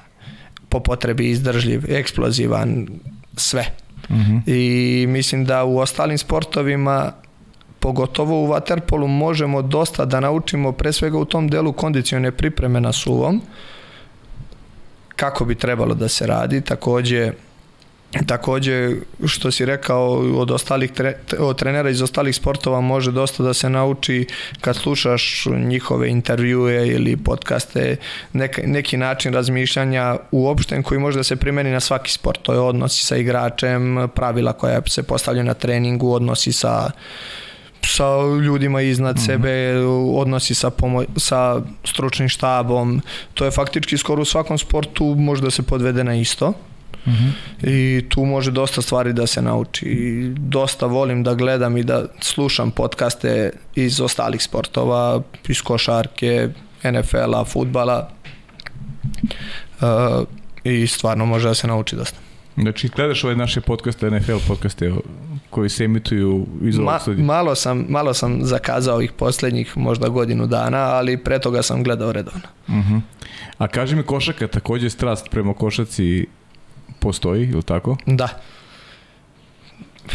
po 0.69 0.81
potrebi 0.81 1.31
izdržljiv, 1.31 1.93
eksplozivan, 1.93 2.89
sve. 3.37 3.65
-hmm. 4.11 4.43
I 4.47 5.07
mislim 5.09 5.45
da 5.45 5.65
u 5.65 5.79
ostalim 5.79 6.19
sportovima 6.19 7.13
pogotovo 7.81 8.45
u 8.45 8.49
waterpolu 8.49 9.07
možemo 9.07 9.63
dosta 9.63 10.05
da 10.05 10.21
naučimo 10.21 10.73
pre 10.73 10.93
svega 10.93 11.19
u 11.19 11.25
tom 11.25 11.49
delu 11.49 11.73
kondicione 11.73 12.31
pripreme 12.31 12.81
na 12.81 12.93
suvom 12.93 13.43
kako 15.17 15.45
bi 15.45 15.55
trebalo 15.55 15.95
da 15.95 16.09
se 16.09 16.27
radi 16.27 16.61
takođe 16.61 17.33
Takođe, 18.27 18.91
što 19.27 19.51
si 19.51 19.65
rekao, 19.65 20.09
od 20.41 20.51
ostalih 20.51 20.93
tre, 20.93 21.15
od 21.39 21.59
trenera 21.59 21.91
iz 21.91 22.03
ostalih 22.03 22.37
sportova 22.37 22.81
može 22.81 23.13
dosta 23.13 23.43
da 23.43 23.55
se 23.55 23.71
nauči 23.71 24.27
kad 24.61 24.77
slušaš 24.77 25.47
njihove 25.47 26.09
intervjue 26.11 26.89
ili 26.89 27.17
podcaste, 27.17 27.97
nek, 28.33 28.61
neki 28.65 28.97
način 28.97 29.35
razmišljanja 29.35 30.17
uopšten 30.31 30.83
koji 30.83 31.01
može 31.01 31.19
da 31.19 31.23
se 31.23 31.37
primeni 31.37 31.71
na 31.71 31.81
svaki 31.81 32.13
sport. 32.13 32.43
To 32.43 32.53
je 32.53 32.61
odnosi 32.61 33.07
sa 33.07 33.17
igračem, 33.17 34.09
pravila 34.15 34.53
koja 34.53 34.81
se 34.87 35.03
postavljaju 35.03 35.45
na 35.45 35.55
treningu, 35.55 36.13
odnosi 36.13 36.53
sa 36.53 36.91
sa 37.83 38.05
ljudima 38.43 38.81
iznad 38.81 39.17
mm 39.17 39.19
-hmm. 39.19 39.27
sebe, 39.27 39.77
odnosi 40.15 40.55
sa, 40.55 40.71
pomo 40.71 41.05
sa 41.17 41.61
stručnim 41.85 42.29
štabom. 42.29 43.03
To 43.35 43.45
je 43.45 43.51
faktički 43.51 43.99
skoro 43.99 44.23
u 44.23 44.25
svakom 44.25 44.59
sportu 44.59 45.05
može 45.05 45.43
da 45.43 45.51
se 45.51 45.63
podvede 45.63 46.05
na 46.05 46.15
isto. 46.15 46.53
Mm 47.07 47.11
-hmm. 47.11 47.33
I 47.63 48.09
tu 48.09 48.25
može 48.25 48.51
dosta 48.51 48.83
stvari 48.83 49.13
da 49.13 49.27
se 49.27 49.43
nauči. 49.43 49.87
I 49.87 50.29
dosta 50.29 50.87
volim 50.87 51.23
da 51.23 51.35
gledam 51.35 51.77
i 51.77 51.85
da 51.85 52.05
slušam 52.21 52.71
podcaste 52.71 53.51
iz 53.75 54.01
ostalih 54.01 54.43
sportova, 54.43 55.23
iz 55.49 55.63
košarke, 55.63 56.49
NFL-a, 56.85 57.45
futbala. 57.45 58.11
Uh, 59.81 59.87
I 60.65 60.87
stvarno 60.87 61.27
može 61.27 61.49
da 61.49 61.55
se 61.55 61.67
nauči 61.67 61.97
dosta. 61.97 62.19
Znači, 62.57 62.89
gledaš 62.97 63.25
ove 63.25 63.37
naše 63.37 63.61
podcaste, 63.61 64.11
NFL 64.11 64.37
podcaste 64.49 64.93
koji 65.51 65.69
se 65.69 65.85
emituju 65.85 66.47
iz 66.63 66.79
ovog 66.79 66.93
Ma, 66.93 66.99
studija? 66.99 67.25
Malo 67.27 67.55
sam, 67.55 67.87
malo 67.89 68.15
sam 68.15 68.39
zakazao 68.43 69.03
ih 69.03 69.13
poslednjih 69.13 69.77
možda 69.77 70.09
godinu 70.09 70.47
dana, 70.47 70.79
ali 70.79 71.17
pre 71.17 71.39
toga 71.39 71.63
sam 71.63 71.83
gledao 71.83 72.13
redovno. 72.13 72.41
Uh 72.69 72.75
mhm. 72.75 72.95
-huh. 72.95 73.01
A 73.59 73.69
kaži 73.69 73.97
mi 73.97 74.03
košaka, 74.03 74.49
takođe 74.49 74.91
strast 74.91 75.29
prema 75.31 75.55
košaci 75.55 76.27
postoji, 76.99 77.49
ili 77.49 77.63
tako? 77.63 77.97
Da. 78.07 78.29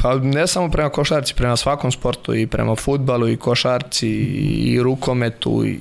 Pa 0.02 0.16
ne 0.16 0.48
samo 0.48 0.72
prema 0.72 0.90
košarci, 0.90 1.34
prema 1.36 1.56
svakom 1.56 1.92
sportu 1.92 2.36
i 2.36 2.48
prema 2.48 2.76
futbalu 2.76 3.30
i 3.30 3.38
košarci 3.38 4.10
i 4.10 4.80
rukometu 4.84 5.66
i 5.66 5.80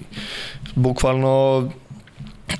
bukvalno 0.74 1.68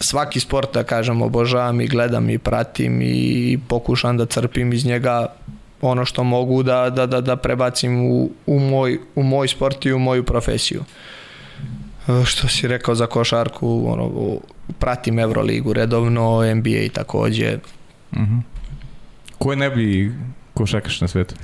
svaki 0.00 0.40
sport 0.40 0.74
da 0.74 0.84
kažem 0.84 1.22
obožavam 1.22 1.80
i 1.80 1.86
gledam 1.86 2.30
i 2.30 2.38
pratim 2.38 3.02
i 3.02 3.58
pokušam 3.68 4.16
da 4.16 4.26
crpim 4.26 4.72
iz 4.72 4.86
njega 4.86 5.26
ono 5.80 6.04
što 6.04 6.24
mogu 6.24 6.62
da, 6.62 6.90
da, 6.90 7.06
da, 7.06 7.20
da 7.20 7.36
prebacim 7.36 8.10
u, 8.10 8.30
u, 8.46 8.58
moj, 8.58 8.98
u 9.14 9.22
moj 9.22 9.48
sport 9.48 9.86
i 9.86 9.92
u 9.92 9.98
moju 9.98 10.24
profesiju. 10.24 10.84
E, 12.08 12.24
što 12.24 12.48
si 12.48 12.68
rekao 12.68 12.94
za 12.94 13.06
košarku, 13.06 13.84
ono, 13.86 14.38
pratim 14.78 15.18
Euroligu 15.18 15.72
redovno, 15.72 16.54
NBA 16.54 16.88
takođe. 16.92 17.58
Uh 18.12 18.18
mhm. 18.18 18.34
-huh. 18.34 18.42
Ko 19.38 19.52
je 19.52 19.56
najbolji 19.56 20.12
košarkaš 20.54 21.00
na 21.00 21.08
svetu? 21.08 21.34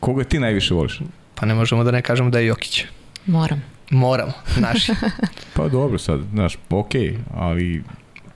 Koga 0.00 0.24
ti 0.24 0.38
najviše 0.38 0.74
voliš? 0.74 1.00
Pa 1.34 1.46
ne 1.46 1.54
možemo 1.54 1.84
da 1.84 1.90
ne 1.90 2.02
kažemo 2.02 2.30
da 2.30 2.38
je 2.38 2.46
Jokić. 2.46 2.84
Moram. 3.26 3.62
Moramo, 3.90 4.32
naši. 4.56 4.92
pa 5.56 5.68
dobro 5.68 5.98
sad, 5.98 6.20
znaš, 6.32 6.58
okej, 6.70 7.02
okay, 7.02 7.16
ali... 7.34 7.82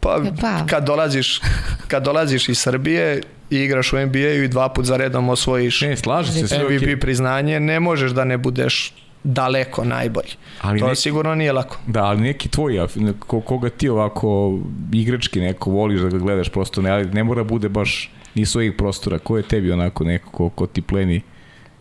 Pa, 0.01 0.23
pa, 0.41 0.67
kad 0.67 0.85
dolaziš, 0.87 1.41
kad 1.89 2.05
dolaziš 2.05 2.49
iz 2.49 2.59
Srbije 2.59 3.23
i 3.51 3.57
igraš 3.57 3.93
u 3.93 3.97
NBA-u 4.07 4.43
i 4.43 4.49
dva 4.49 4.69
put 4.69 4.85
za 4.85 4.97
redom 4.97 5.29
osvojiš 5.29 5.81
ne, 5.81 5.97
slaži 5.97 6.33
se, 6.33 6.59
MVP 6.59 6.83
okay. 6.83 7.01
priznanje, 7.01 7.61
ne 7.61 7.81
možeš 7.81 8.13
da 8.13 8.25
ne 8.25 8.39
budeš 8.39 8.95
daleko 9.25 9.85
najbolji. 9.85 10.37
Ali 10.61 10.81
to 10.81 10.87
neki, 10.87 11.01
sigurno 11.01 11.35
nije 11.35 11.53
lako. 11.53 11.77
Da, 11.87 12.05
ali 12.05 12.21
neki 12.21 12.49
tvoj, 12.49 12.81
koga 13.29 13.71
ti 13.71 13.89
ovako 13.89 14.59
igrački 14.93 15.41
neko 15.41 15.71
voliš 15.71 16.01
da 16.01 16.09
ga 16.09 16.19
gledaš 16.19 16.49
prosto, 16.49 16.83
ne, 16.83 17.05
ne 17.05 17.25
mora 17.25 17.45
bude 17.45 17.69
baš 17.69 18.11
ni 18.35 18.47
svojih 18.47 18.73
prostora. 18.79 19.19
Ko 19.19 19.37
je 19.37 19.43
tebi 19.43 19.73
onako 19.73 20.05
neko 20.05 20.31
ko, 20.31 20.49
ko 20.49 20.67
ti 20.67 20.83
pleni 20.83 21.23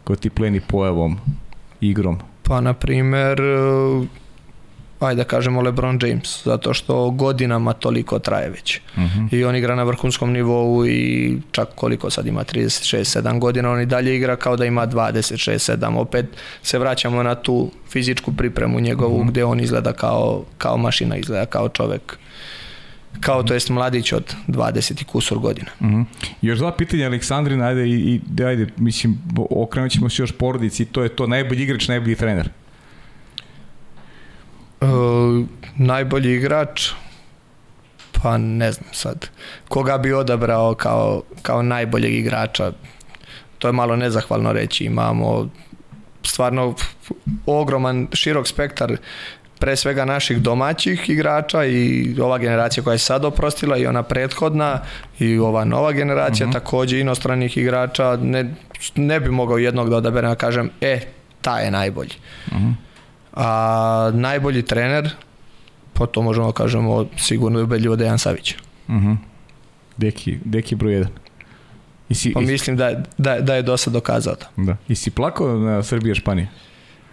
ko 0.03 0.15
ti 0.15 0.30
pleni 0.30 0.61
pojavom, 0.61 1.18
igrom? 1.82 2.20
Pa, 2.44 2.61
na 2.61 2.74
primer, 2.74 3.40
ajde 5.05 5.17
da 5.17 5.23
kažemo 5.23 5.61
LeBron 5.61 5.99
James, 6.01 6.41
zato 6.45 6.73
što 6.73 7.09
godinama 7.09 7.73
toliko 7.73 8.19
traje 8.19 8.49
već. 8.49 8.80
Uh 8.97 9.03
mhm. 9.03 9.19
-huh. 9.19 9.35
I 9.35 9.43
on 9.43 9.55
igra 9.55 9.75
na 9.75 9.84
vrhunskom 9.84 10.31
nivou 10.31 10.88
i 10.88 11.38
čak 11.51 11.67
koliko 11.75 12.09
sad 12.09 12.27
ima, 12.27 12.43
36-7 12.43 13.39
godina, 13.39 13.71
on 13.71 13.81
i 13.81 13.85
dalje 13.85 14.15
igra 14.15 14.35
kao 14.35 14.55
da 14.55 14.65
ima 14.65 14.88
26-7. 14.88 15.97
Opet 15.97 16.25
se 16.61 16.80
vraćamo 16.80 17.23
na 17.23 17.35
tu 17.35 17.71
fizičku 17.89 18.34
pripremu 18.34 18.80
njegovu 18.80 19.15
uh 19.15 19.19
mhm. 19.19 19.27
-huh. 19.27 19.31
gde 19.31 19.45
on 19.45 19.59
izgleda 19.59 19.93
kao, 19.93 20.43
kao 20.57 20.77
mašina, 20.77 21.17
izgleda 21.17 21.45
kao 21.45 21.69
čovek 21.69 22.17
kao 23.19 23.43
to 23.43 23.53
jest 23.53 23.69
mladić 23.69 24.13
od 24.13 24.35
20 24.47 25.01
i 25.01 25.05
kusur 25.05 25.39
godina. 25.39 25.71
Mhm. 25.81 25.95
-huh. 25.95 26.05
Još 26.41 26.59
dva 26.59 26.71
pitanja 26.71 27.05
Aleksandrina, 27.05 27.65
ajde, 27.65 27.88
i, 27.88 28.21
i 28.38 28.43
ajde, 28.43 28.67
mislim, 28.77 29.17
okrenut 29.49 29.91
ćemo 29.91 30.09
se 30.09 30.21
još 30.21 30.31
porodici, 30.31 30.85
to 30.85 31.03
je 31.03 31.09
to 31.09 31.27
najbolji 31.27 31.63
igrač, 31.63 31.88
najbolji 31.88 32.15
trener. 32.15 32.49
Uh, 34.84 35.45
najbolji 35.77 36.35
igrač, 36.35 36.89
pa 38.22 38.38
ne 38.38 38.72
znam 38.72 38.89
sad, 38.91 39.30
koga 39.69 39.97
bi 39.97 40.14
odabrao 40.14 40.76
kao, 40.76 41.22
kao 41.41 41.61
najboljeg 41.61 42.14
igrača, 42.14 42.72
to 43.60 43.68
je 43.68 43.72
malo 43.72 43.95
nezahvalno 43.95 44.53
reći, 44.53 44.85
imamo 44.85 45.49
stvarno 46.23 46.76
ogroman, 47.45 48.07
širok 48.14 48.47
spektar 48.47 48.97
pre 49.60 49.76
svega 49.76 50.05
naših 50.05 50.41
domaćih 50.41 51.10
igrača 51.10 51.65
i 51.65 52.15
ova 52.22 52.38
generacija 52.38 52.84
koja 52.84 52.93
je 52.93 52.97
sad 52.97 53.26
oprostila 53.26 53.77
i 53.77 53.85
ona 53.85 54.03
prethodna 54.03 54.80
i 55.19 55.39
ova 55.39 55.65
nova 55.65 55.91
generacija 55.91 56.47
mhm. 56.47 56.51
-huh. 56.55 56.60
takođe 56.60 56.99
inostranih 56.99 57.57
igrača 57.57 58.18
ne, 58.22 58.55
ne 58.95 59.19
bi 59.19 59.30
mogao 59.30 59.57
jednog 59.57 59.89
da 59.89 59.97
odaberem 59.97 60.30
da 60.30 60.35
kažem 60.35 60.69
e, 60.81 60.99
ta 61.41 61.60
je 61.60 61.72
najbolji. 61.72 62.11
Uh 62.47 62.57
mhm. 62.57 62.72
A 63.34 64.11
najbolji 64.14 64.61
trener 64.61 65.10
po 65.93 66.05
to 66.05 66.22
možemo 66.22 66.47
da 66.47 66.53
kažemo 66.53 67.05
sigurno 67.18 67.60
je 67.60 67.64
ubedljivo 67.64 67.95
Dejan 67.95 68.19
Savić. 68.19 68.55
Uh 68.88 68.95
mhm. 68.95 69.07
-huh. 69.07 69.18
Deki, 69.97 70.38
deki 70.45 70.76
broj 70.76 70.93
1. 70.93 71.07
I 72.10 72.15
si, 72.15 72.34
pa 72.34 72.41
mislim 72.41 72.77
da, 72.77 73.03
da, 73.18 73.39
da 73.39 73.55
je 73.55 73.61
dosta 73.61 73.89
dokazao 73.89 74.35
to. 74.35 74.45
Da. 74.57 74.77
I 74.88 74.95
si 74.95 75.11
plakao 75.11 75.57
na 75.57 75.84
Srbije 75.84 76.15
Španije? 76.15 76.47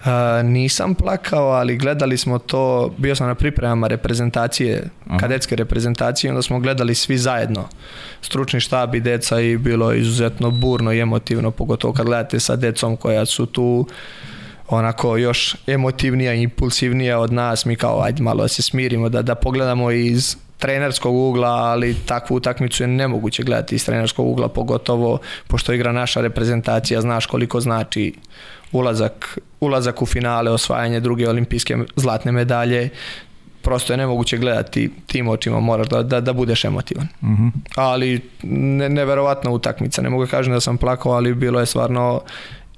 Uh, 0.01 0.06
nisam 0.44 0.94
plakao, 0.94 1.48
ali 1.48 1.76
gledali 1.76 2.16
smo 2.16 2.38
to, 2.38 2.94
bio 2.98 3.14
sam 3.14 3.26
na 3.26 3.34
pripremama 3.34 3.86
reprezentacije, 3.86 4.88
Aha. 5.09 5.18
kadetske 5.18 5.56
reprezentacije, 5.56 6.30
onda 6.30 6.42
smo 6.42 6.60
gledali 6.60 6.94
svi 6.94 7.18
zajedno, 7.18 7.68
stručni 8.20 8.60
štab 8.60 8.94
i 8.94 9.01
deca 9.01 9.40
i 9.40 9.56
bilo 9.56 9.92
izuzetno 9.92 10.51
burno 10.51 10.92
i 10.92 11.01
emotivno, 11.01 11.51
pogotovo 11.51 11.92
kad 11.92 12.06
gledate 12.06 12.40
sa 12.40 12.56
decom 12.56 12.97
koja 12.97 13.26
su 13.26 13.47
tu 13.47 13.86
onako 14.70 15.16
još 15.16 15.56
emotivnija 15.66 16.34
i 16.34 16.42
impulsivnija 16.42 17.18
od 17.18 17.32
nas, 17.32 17.64
mi 17.64 17.76
kao 17.76 18.02
ajde 18.02 18.22
malo 18.22 18.42
da 18.42 18.48
se 18.48 18.62
smirimo, 18.62 19.09
da, 19.09 19.22
da 19.22 19.34
pogledamo 19.34 19.90
iz 19.90 20.36
trenerskog 20.59 21.16
ugla, 21.16 21.48
ali 21.48 21.94
takvu 22.06 22.34
utakmicu 22.34 22.82
je 22.82 22.86
nemoguće 22.86 23.42
gledati 23.42 23.74
iz 23.74 23.86
trenerskog 23.86 24.26
ugla, 24.26 24.48
pogotovo 24.48 25.18
pošto 25.47 25.72
igra 25.72 25.92
naša 25.92 26.20
reprezentacija, 26.20 27.01
znaš 27.01 27.26
koliko 27.26 27.60
znači 27.60 28.14
ulazak, 28.72 29.38
ulazak 29.60 30.02
u 30.02 30.06
finale, 30.06 30.51
osvajanje 30.51 31.01
druge 31.01 31.28
olimpijske 31.28 31.78
zlatne 31.97 32.32
medalje, 32.32 32.88
prosto 33.62 33.92
je 33.92 33.97
nemoguće 33.97 34.38
gledati 34.38 34.90
tim 35.06 35.28
očima, 35.28 35.60
moraš 35.60 35.88
da, 35.88 36.02
da, 36.02 36.20
da 36.20 36.32
budeš 36.32 36.64
emotivan. 36.64 37.09
Mhm. 37.22 37.32
-huh. 37.32 37.51
Ali 37.76 38.20
ne, 38.42 38.88
neverovatna 38.88 39.51
utakmica, 39.51 40.02
ne 40.02 40.10
mogu 40.10 40.24
da 40.24 40.30
kažem 40.30 40.52
da 40.52 40.60
sam 40.60 40.76
plakao, 40.76 41.12
ali 41.12 41.34
bilo 41.34 41.60
je 41.60 41.66
stvarno 41.66 42.20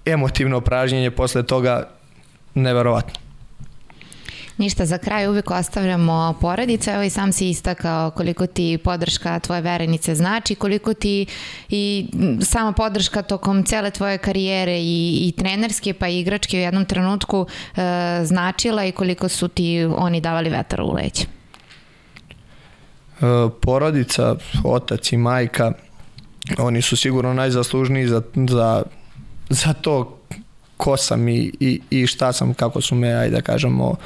emotivno 0.05 0.61
pražnjenje 0.61 1.11
posle 1.11 1.43
toga 1.43 1.89
neverovatno. 2.55 3.23
Ništa, 4.59 4.87
za 4.87 4.99
kraj 4.99 5.29
uvijek 5.29 5.51
ostavljamo 5.51 6.35
porodice, 6.41 6.91
evo 6.91 7.03
i 7.03 7.11
sam 7.11 7.33
si 7.33 7.49
istakao 7.49 8.11
koliko 8.11 8.47
ti 8.47 8.79
podrška 8.85 9.39
tvoje 9.39 9.61
verenice 9.61 10.15
znači, 10.15 10.55
koliko 10.55 10.95
ti 10.95 11.27
i 11.69 12.07
sama 12.41 12.73
podrška 12.73 13.23
tokom 13.23 13.65
cele 13.65 13.91
tvoje 13.91 14.19
karijere 14.19 14.79
i, 14.79 15.29
i 15.29 15.33
trenerske 15.39 15.95
pa 15.95 16.09
i 16.09 16.21
igračke 16.21 16.57
u 16.57 16.61
jednom 16.61 16.85
trenutku 16.85 17.47
e, 17.47 17.81
značila 18.25 18.85
i 18.85 18.93
koliko 18.93 19.29
su 19.29 19.49
ti 19.49 19.85
oni 19.97 20.21
davali 20.21 20.51
vetar 20.51 20.81
u 20.81 20.93
leđe. 20.93 21.23
E, 21.23 21.27
porodica, 23.61 24.37
otac 24.65 25.13
i 25.13 25.17
majka, 25.17 25.73
oni 26.59 26.83
su 26.83 26.97
sigurno 26.97 27.35
najzaslužniji 27.35 28.07
za, 28.07 28.23
za, 28.49 28.83
za 29.53 29.73
to 29.73 30.19
ko 30.77 30.97
sam 30.97 31.29
i, 31.29 31.53
i, 31.61 31.81
i 31.91 32.07
šta 32.07 32.33
sam, 32.33 32.55
kako 32.55 32.81
su 32.81 32.95
me, 32.95 33.13
ajde 33.13 33.37
da 33.37 33.43
kažemo, 33.43 33.97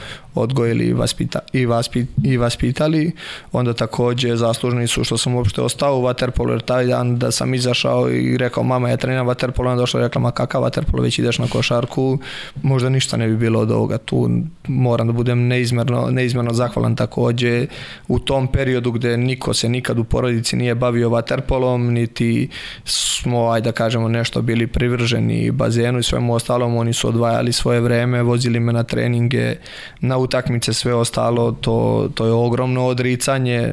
odgojili 0.41 0.85
i, 0.85 0.93
vaspita, 0.93 1.39
i, 1.53 1.67
vaspit, 1.67 2.09
i 2.25 2.37
vaspitali. 2.37 3.13
Onda 3.53 3.75
takođe 3.75 4.37
zaslužni 4.37 4.87
su 4.87 5.05
što 5.05 5.19
sam 5.19 5.35
uopšte 5.35 5.63
ostao 5.63 5.99
u 5.99 6.03
Waterpolu, 6.03 6.51
jer 6.51 6.61
taj 6.61 6.87
dan 6.87 7.19
da 7.19 7.31
sam 7.31 7.55
izašao 7.55 8.11
i 8.11 8.37
rekao 8.37 8.63
mama 8.63 8.91
ja 8.91 8.97
treniram 8.97 9.27
Waterpolo, 9.27 9.71
onda 9.71 9.81
došla 9.81 10.01
i 10.01 10.03
rekla 10.03 10.21
ma 10.21 10.31
kakav 10.31 10.63
Waterpolo, 10.63 11.03
već 11.03 11.19
ideš 11.19 11.39
na 11.39 11.47
košarku, 11.49 12.19
možda 12.63 12.89
ništa 12.89 13.17
ne 13.17 13.29
bi 13.29 13.37
bilo 13.37 13.61
od 13.61 13.71
ovoga. 13.71 13.99
Tu 13.99 14.31
moram 14.69 15.07
da 15.07 15.13
budem 15.13 15.47
neizmerno, 15.47 16.11
neizmerno 16.11 16.53
zahvalan 16.53 16.97
takođe 16.97 17.67
u 18.09 18.19
tom 18.19 18.49
periodu 18.49 18.93
gde 18.93 19.17
niko 19.17 19.55
se 19.55 19.69
nikad 19.69 19.99
u 19.99 20.05
porodici 20.05 20.57
nije 20.57 20.75
bavio 20.75 21.11
Waterpolom, 21.11 21.91
niti 21.91 22.49
smo, 22.85 23.51
ajde 23.51 23.65
da 23.65 23.73
kažemo, 23.73 24.09
nešto 24.09 24.43
bili 24.43 24.67
privrženi 24.67 25.51
bazenu 25.51 25.99
i 25.99 26.03
svemu 26.03 26.35
ostalom, 26.35 26.77
oni 26.77 26.93
su 26.93 27.09
odvajali 27.09 27.53
svoje 27.53 27.81
vreme, 27.81 28.23
vozili 28.23 28.61
me 28.61 28.73
na 28.73 28.83
treninge, 28.83 29.57
na 30.01 30.19
utakmice, 30.27 30.73
sve 30.73 30.95
ostalo, 30.95 31.53
to, 31.53 32.09
to 32.15 32.27
je 32.27 32.33
ogromno 32.33 32.87
odricanje 32.87 33.73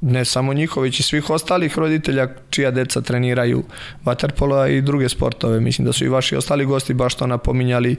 ne 0.00 0.24
samo 0.24 0.54
njihov, 0.54 0.82
već 0.82 1.00
i 1.00 1.02
svih 1.02 1.30
ostalih 1.30 1.78
roditelja 1.78 2.28
čija 2.50 2.70
deca 2.70 3.00
treniraju 3.00 3.62
vaterpola 4.04 4.68
i 4.68 4.80
druge 4.82 5.08
sportove. 5.08 5.60
Mislim 5.60 5.86
da 5.86 5.92
su 5.92 6.04
i 6.04 6.08
vaši 6.08 6.36
ostali 6.36 6.64
gosti 6.64 6.94
baš 6.94 7.14
to 7.14 7.26
napominjali, 7.26 7.96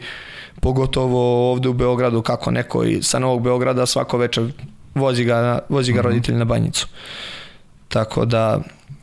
pogotovo 0.59 1.51
ovde 1.51 1.69
u 1.69 1.73
Beogradu, 1.73 2.21
kako 2.21 2.51
neko 2.51 2.83
i 2.83 3.03
sa 3.03 3.19
Novog 3.19 3.43
Beograda 3.43 3.85
svako 3.85 4.17
večer 4.17 4.51
vozi 4.95 5.23
ga, 5.23 5.59
vozi 5.69 5.93
ga 5.93 5.99
mhm. 5.99 6.07
roditelj 6.07 6.35
na 6.35 6.45
banjicu. 6.45 6.87
Tako 7.87 8.25
da 8.25 8.61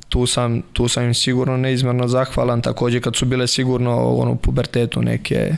tu 0.09 0.27
sam, 0.27 0.62
tu 0.73 0.89
sam 0.89 1.05
im 1.05 1.15
sigurno 1.15 1.57
neizmerno 1.57 2.09
zahvalan, 2.09 2.62
takođe 2.62 3.01
kad 3.01 3.16
su 3.16 3.27
bile 3.27 3.47
sigurno 3.47 4.15
ono, 4.15 4.33
u 4.33 4.37
pubertetu 4.37 5.03
neke 5.03 5.57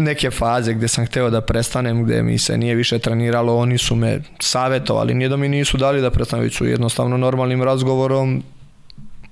neke 0.00 0.30
faze 0.30 0.74
gde 0.74 0.88
sam 0.88 1.06
hteo 1.06 1.30
da 1.30 1.40
prestanem, 1.40 2.04
gde 2.04 2.22
mi 2.22 2.38
se 2.38 2.58
nije 2.58 2.74
više 2.74 2.98
treniralo, 2.98 3.56
oni 3.56 3.78
su 3.78 3.96
me 3.96 4.22
savetovali, 4.40 5.14
nije 5.14 5.28
da 5.28 5.36
mi 5.36 5.48
nisu 5.48 5.76
dali 5.76 6.00
da 6.00 6.10
prestanem, 6.10 6.44
već 6.44 6.56
su 6.56 6.66
jednostavno 6.66 7.16
normalnim 7.16 7.62
razgovorom 7.62 8.42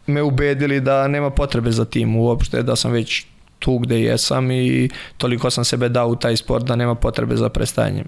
me 0.06 0.22
ubedili 0.22 0.80
da 0.80 1.08
nema 1.08 1.30
potrebe 1.30 1.70
za 1.72 1.84
tim 1.84 2.16
uopšte, 2.16 2.62
da 2.62 2.76
sam 2.76 2.92
već 2.92 3.26
tu 3.58 3.78
gde 3.78 4.00
jesam 4.00 4.50
i 4.50 4.88
toliko 5.16 5.50
sam 5.50 5.64
sebe 5.64 5.88
dao 5.88 6.08
u 6.08 6.16
taj 6.16 6.36
sport 6.36 6.64
da 6.64 6.76
nema 6.76 6.94
potrebe 6.94 7.36
za 7.36 7.48
prestajanjem. 7.48 8.06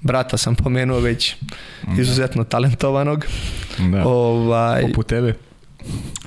Brata 0.00 0.36
sam 0.36 0.54
pomenuo 0.54 1.00
već 1.00 1.36
da. 1.82 2.02
izuzetno 2.02 2.44
talentovanog. 2.44 3.26
Da. 3.92 4.04
Ovaj, 4.04 4.82
Poput 4.82 5.06
tebe. 5.06 5.34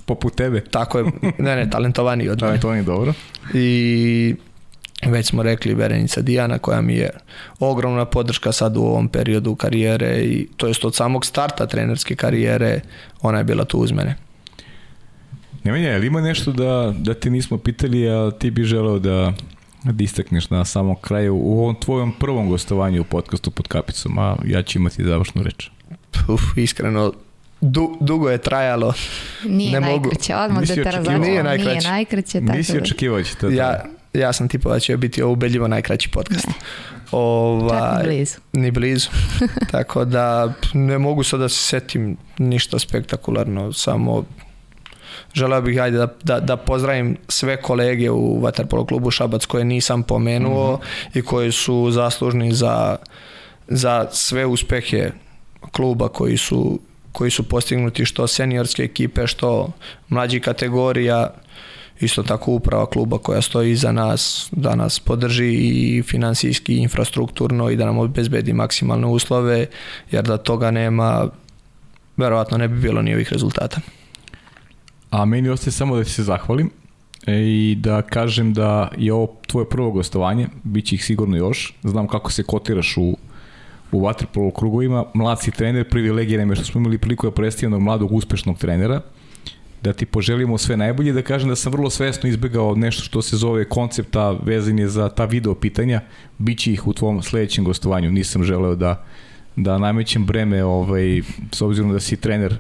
Poput 0.06 0.35
tebe. 0.35 0.61
Tako 0.61 0.99
je, 0.99 1.06
ne 1.38 1.56
ne, 1.56 1.69
talentovani 1.69 2.30
od 2.30 2.41
mene. 2.41 2.48
Talentovani, 2.48 2.84
dobro. 2.84 3.14
I 3.53 4.35
već 5.06 5.28
smo 5.28 5.44
rekli 5.44 5.74
Verenica 5.74 6.22
Dijana 6.22 6.60
koja 6.60 6.82
mi 6.82 6.94
je 6.94 7.10
ogromna 7.60 8.06
podrška 8.06 8.52
sad 8.52 8.78
u 8.78 8.82
ovom 8.82 9.10
periodu 9.10 9.56
karijere 9.56 10.19
i 10.19 10.48
to 10.57 10.68
jest 10.68 10.86
od 10.86 10.95
samog 10.95 11.26
starta 11.26 11.68
trenerske 11.68 12.15
karijere 12.15 12.80
ona 13.22 13.38
je 13.38 13.44
bila 13.44 13.65
tu 13.65 13.78
uz 13.78 13.91
mene. 13.91 14.15
Nemanja, 15.64 15.94
ali 15.95 16.07
ima 16.07 16.22
nešto 16.22 16.52
da, 16.52 16.94
da 16.98 17.14
te 17.14 17.30
nismo 17.30 17.57
pitali, 17.57 18.10
a 18.10 18.32
ti 18.32 18.52
bi 18.52 18.64
želeo 18.64 18.99
da, 18.99 19.34
da 19.84 20.03
istakneš 20.03 20.49
na 20.49 20.65
samom 20.65 20.95
kraju 21.02 21.36
u 21.36 21.60
ovom 21.61 21.76
tvojom 21.76 22.14
prvom 22.19 22.49
gostovanju 22.49 23.02
u 23.02 23.06
podcastu 23.06 23.52
pod 23.52 23.68
kapicom, 23.68 24.19
a 24.19 24.36
ja 24.45 24.64
ću 24.64 24.80
imati 24.80 25.03
završnu 25.03 25.44
reč. 25.44 25.69
Uf, 26.28 26.41
iskreno, 26.57 27.14
du, 27.61 27.98
dugo 28.02 28.30
je 28.30 28.38
trajalo. 28.38 28.94
Nije 29.45 29.72
ne 29.72 29.80
najkraće, 29.80 30.34
mogu. 30.34 30.44
odmah 30.45 30.61
Nisi 30.61 30.76
da 30.76 30.84
te 30.84 30.91
razložim. 30.91 31.22
Nije 31.22 31.44
najkraće. 31.44 31.80
Nije 31.80 31.91
najkraće. 31.91 32.40
Tako 32.41 32.57
Nisi 32.57 32.74
da- 32.74 32.82
očekivao 32.82 33.24
će 33.24 33.36
to. 33.36 33.49
Ja, 33.49 33.84
ja 34.19 34.34
sam 34.34 34.48
tipao 34.48 34.73
da 34.73 34.80
će 34.80 34.98
biti 34.98 35.23
ubedljivo 35.23 35.68
najkraći 35.68 36.10
podcast. 36.10 36.48
Ne. 36.48 36.53
Ova, 37.11 37.98
Čak 37.98 38.07
ni 38.07 38.07
blizu. 38.07 38.35
Ni 38.53 38.72
blizu. 38.72 39.10
Tako 39.72 40.06
da 40.06 40.53
ne 40.73 40.98
mogu 40.98 41.23
sad 41.23 41.39
da 41.39 41.49
se 41.49 41.56
setim 41.56 42.18
ništa 42.38 42.80
spektakularno, 42.80 43.73
samo 43.73 44.23
želeo 45.34 45.61
bih 45.61 45.81
ajde 45.81 45.98
da, 45.98 46.07
da, 46.23 46.39
da 46.39 46.57
pozdravim 46.57 47.18
sve 47.27 47.61
kolege 47.61 48.11
u 48.11 48.39
Vaterpolo 48.39 48.85
klubu 48.85 49.11
Šabac 49.11 49.45
koje 49.45 49.65
nisam 49.65 50.03
pomenuo 50.03 50.76
mm 50.76 50.80
-hmm. 50.80 51.19
i 51.19 51.22
koji 51.22 51.52
su 51.52 51.91
zaslužni 51.91 52.53
za, 52.53 52.95
za 53.68 54.07
sve 54.11 54.45
uspehe 54.45 55.11
kluba 55.72 56.10
koji 56.10 56.38
su, 56.38 56.80
koji 57.11 57.31
su 57.31 57.44
postignuti 57.44 58.06
što 58.06 58.27
seniorske 58.27 58.84
ekipe, 58.84 59.27
što 59.27 59.69
mlađi 60.10 60.39
kategorija, 60.39 61.30
isto 61.99 62.24
tako 62.24 62.52
uprava 62.52 62.86
kluba 62.86 63.18
koja 63.18 63.41
stoji 63.41 63.72
iza 63.72 63.91
nas, 63.91 64.49
da 64.52 64.76
nas 64.76 64.99
podrži 64.99 65.53
i 65.53 66.03
finansijski 66.03 66.74
i 66.74 66.82
infrastrukturno 66.82 67.69
i 67.69 67.76
da 67.76 67.86
nam 67.86 67.98
obezbedi 67.98 68.53
maksimalne 68.53 69.07
uslove, 69.07 69.65
jer 70.11 70.24
da 70.24 70.38
toga 70.38 70.72
nema, 70.72 71.28
verovatno 72.18 72.57
ne 72.57 72.68
bi 72.68 72.80
bilo 72.80 73.02
ni 73.02 73.14
ovih 73.14 73.34
rezultata. 73.34 73.82
A 75.10 75.26
meni 75.26 75.49
ostaje 75.49 75.72
samo 75.72 75.95
da 75.95 76.03
se 76.03 76.24
zahvalim 76.24 76.69
e, 77.28 77.34
i 77.41 77.78
da 77.80 78.02
kažem 78.02 78.53
da 78.53 78.91
je 78.98 79.14
ovo 79.14 79.36
tvoje 79.48 79.69
prvo 79.69 79.91
gostovanje, 79.91 80.48
bit 80.64 80.86
će 80.86 80.95
ih 80.95 81.06
sigurno 81.06 81.38
još. 81.38 81.74
Znam 81.84 82.07
kako 82.07 82.32
se 82.32 82.44
kotiraš 82.44 82.98
u, 82.98 83.18
u 83.91 84.02
vaterpolo 84.02 84.52
krugovima. 84.52 85.06
Mlad 85.14 85.41
si 85.41 85.52
trener, 85.52 85.90
privilegija 85.90 86.40
nam 86.40 86.49
je 86.49 86.56
što 86.56 86.65
smo 86.65 86.82
imali 86.82 86.98
priliku 86.98 87.28
da 87.28 87.32
predstavimo 87.32 87.80
mladog 87.80 88.11
uspešnog 88.11 88.57
trenera 88.57 89.02
da 89.83 89.93
ti 89.93 90.05
poželimo 90.05 90.57
sve 90.57 90.77
najbolje, 90.77 91.13
da 91.13 91.21
kažem 91.21 91.49
da 91.49 91.55
sam 91.55 91.71
vrlo 91.71 91.89
svesno 91.89 92.29
izbegao 92.29 92.75
nešto 92.75 93.03
što 93.03 93.21
se 93.21 93.37
zove 93.37 93.65
koncepta 93.69 94.31
vezanje 94.31 94.87
za 94.87 95.09
ta 95.09 95.25
video 95.25 95.55
pitanja, 95.55 96.01
biće 96.37 96.73
ih 96.73 96.87
u 96.87 96.93
tvom 96.93 97.21
sledećem 97.23 97.63
gostovanju, 97.63 98.11
nisam 98.11 98.43
želeo 98.43 98.75
da, 98.75 99.05
da 99.55 99.77
namećem 99.77 100.25
breme, 100.25 100.63
ovaj, 100.63 101.21
s 101.51 101.61
obzirom 101.61 101.91
da 101.91 101.99
si 101.99 102.17
trener 102.17 102.57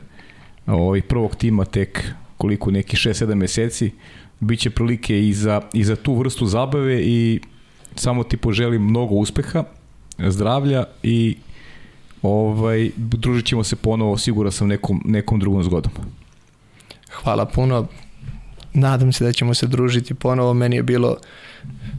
ovaj, 0.67 1.01
prvog 1.01 1.35
tima 1.35 1.65
tek 1.65 2.03
koliko 2.37 2.71
neki 2.71 2.97
6-7 2.97 3.35
meseci, 3.35 3.91
biće 4.39 4.69
prilike 4.69 5.27
i 5.27 5.33
za, 5.33 5.61
i 5.73 5.83
za 5.83 5.95
tu 5.95 6.15
vrstu 6.15 6.45
zabave 6.45 7.01
i 7.01 7.39
samo 7.95 8.23
ti 8.23 8.37
poželim 8.37 8.83
mnogo 8.83 9.15
uspeha, 9.15 9.63
zdravlja 10.17 10.83
i 11.03 11.35
ovaj, 12.21 12.91
družit 12.97 13.45
ćemo 13.45 13.63
se 13.63 13.75
ponovo, 13.75 14.17
siguran 14.17 14.51
sam, 14.51 14.67
nekom, 14.67 15.01
nekom 15.05 15.39
drugom 15.39 15.63
zgodom. 15.63 15.91
Hvala 17.23 17.45
puno. 17.45 17.87
Nadam 18.73 19.13
se 19.13 19.23
da 19.23 19.33
ćemo 19.33 19.53
se 19.53 19.67
družiti 19.67 20.13
ponovo. 20.13 20.53
Meni 20.53 20.75
je 20.75 20.83
bilo, 20.83 21.17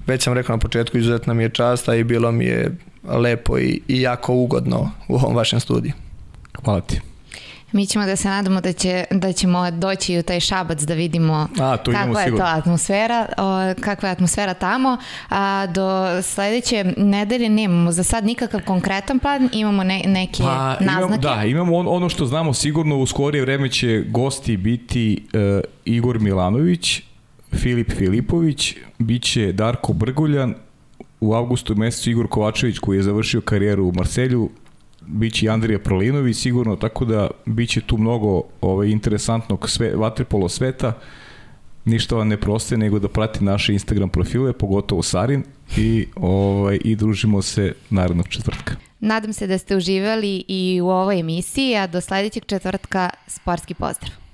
već 0.06 0.22
sam 0.22 0.32
rekao 0.32 0.56
na 0.56 0.60
početku, 0.60 0.98
izuzetna 0.98 1.34
mi 1.34 1.42
je 1.42 1.48
časta 1.48 1.94
i 1.94 2.04
bilo 2.04 2.32
mi 2.32 2.44
je 2.44 2.76
lepo 3.04 3.58
i, 3.58 3.80
i 3.88 4.00
jako 4.00 4.34
ugodno 4.34 4.90
u 5.08 5.14
ovom 5.14 5.36
vašem 5.36 5.60
studiju. 5.60 5.92
Hvala 6.64 6.80
ti. 6.80 7.00
Mi 7.72 7.86
ćemo 7.86 8.06
da 8.06 8.16
se 8.16 8.28
nadamo 8.28 8.60
da, 8.60 8.72
će, 8.72 9.04
da 9.10 9.32
ćemo 9.32 9.70
doći 9.70 10.18
u 10.18 10.22
taj 10.22 10.40
šabac 10.40 10.82
da 10.82 10.94
vidimo 10.94 11.48
A, 11.60 11.76
kakva 11.76 12.20
je 12.20 12.24
sigurno. 12.24 12.44
to 12.44 12.50
atmosfera, 12.50 13.26
o, 13.36 13.74
kakva 13.80 14.08
je 14.08 14.12
atmosfera 14.12 14.54
tamo. 14.54 14.96
A, 15.28 15.66
do 15.66 16.22
sledeće 16.22 16.84
nedelje 16.96 17.48
nemamo 17.48 17.92
za 17.92 18.02
sad 18.02 18.24
nikakav 18.24 18.60
konkretan 18.64 19.18
plan, 19.18 19.48
imamo 19.52 19.84
ne, 19.84 20.02
neke 20.06 20.42
pa, 20.42 20.76
naznake. 20.80 20.98
Imamo, 20.98 21.16
da, 21.16 21.44
imamo 21.44 21.76
on, 21.76 21.86
ono 21.88 22.08
što 22.08 22.26
znamo 22.26 22.54
sigurno 22.54 22.96
u 22.98 23.06
skorije 23.06 23.42
vreme 23.42 23.70
će 23.70 24.04
gosti 24.08 24.56
biti 24.56 25.24
uh, 25.32 25.60
Igor 25.84 26.20
Milanović, 26.20 27.02
Filip 27.52 27.92
Filipović, 27.92 28.74
bit 28.98 29.22
će 29.22 29.52
Darko 29.52 29.92
Brguljan, 29.92 30.54
u 31.20 31.34
avgustu 31.34 31.74
mesecu 31.74 32.10
Igor 32.10 32.28
Kovačević 32.28 32.78
koji 32.78 32.96
je 32.96 33.02
završio 33.02 33.40
karijeru 33.40 33.88
u 33.88 33.92
Marselju, 33.92 34.50
biće 35.08 35.46
i 35.46 35.48
Andrija 35.48 35.78
Prolinović 35.78 36.36
sigurno, 36.36 36.76
tako 36.76 37.04
da 37.04 37.30
biće 37.46 37.80
tu 37.80 37.96
mnogo 37.96 38.42
ovaj, 38.60 38.88
interesantnog 38.88 39.70
sve, 39.70 39.96
vaterpolo 39.96 40.48
sveta. 40.48 40.92
Ništa 41.84 42.16
vam 42.16 42.28
ne 42.28 42.36
proste 42.36 42.76
nego 42.76 42.98
da 42.98 43.08
prati 43.08 43.44
naše 43.44 43.72
Instagram 43.72 44.08
profile, 44.08 44.52
pogotovo 44.52 45.02
Sarin 45.02 45.44
i, 45.76 46.06
ovaj, 46.16 46.78
i 46.84 46.96
družimo 46.96 47.42
se 47.42 47.72
narednog 47.90 48.28
četvrtka. 48.28 48.74
Nadam 49.00 49.32
se 49.32 49.46
da 49.46 49.58
ste 49.58 49.76
uživali 49.76 50.44
i 50.48 50.80
u 50.82 50.88
ovoj 50.88 51.20
emisiji, 51.20 51.76
a 51.76 51.86
do 51.86 52.00
sledećeg 52.00 52.44
četvrtka 52.44 53.10
sportski 53.26 53.74
pozdrav. 53.74 54.27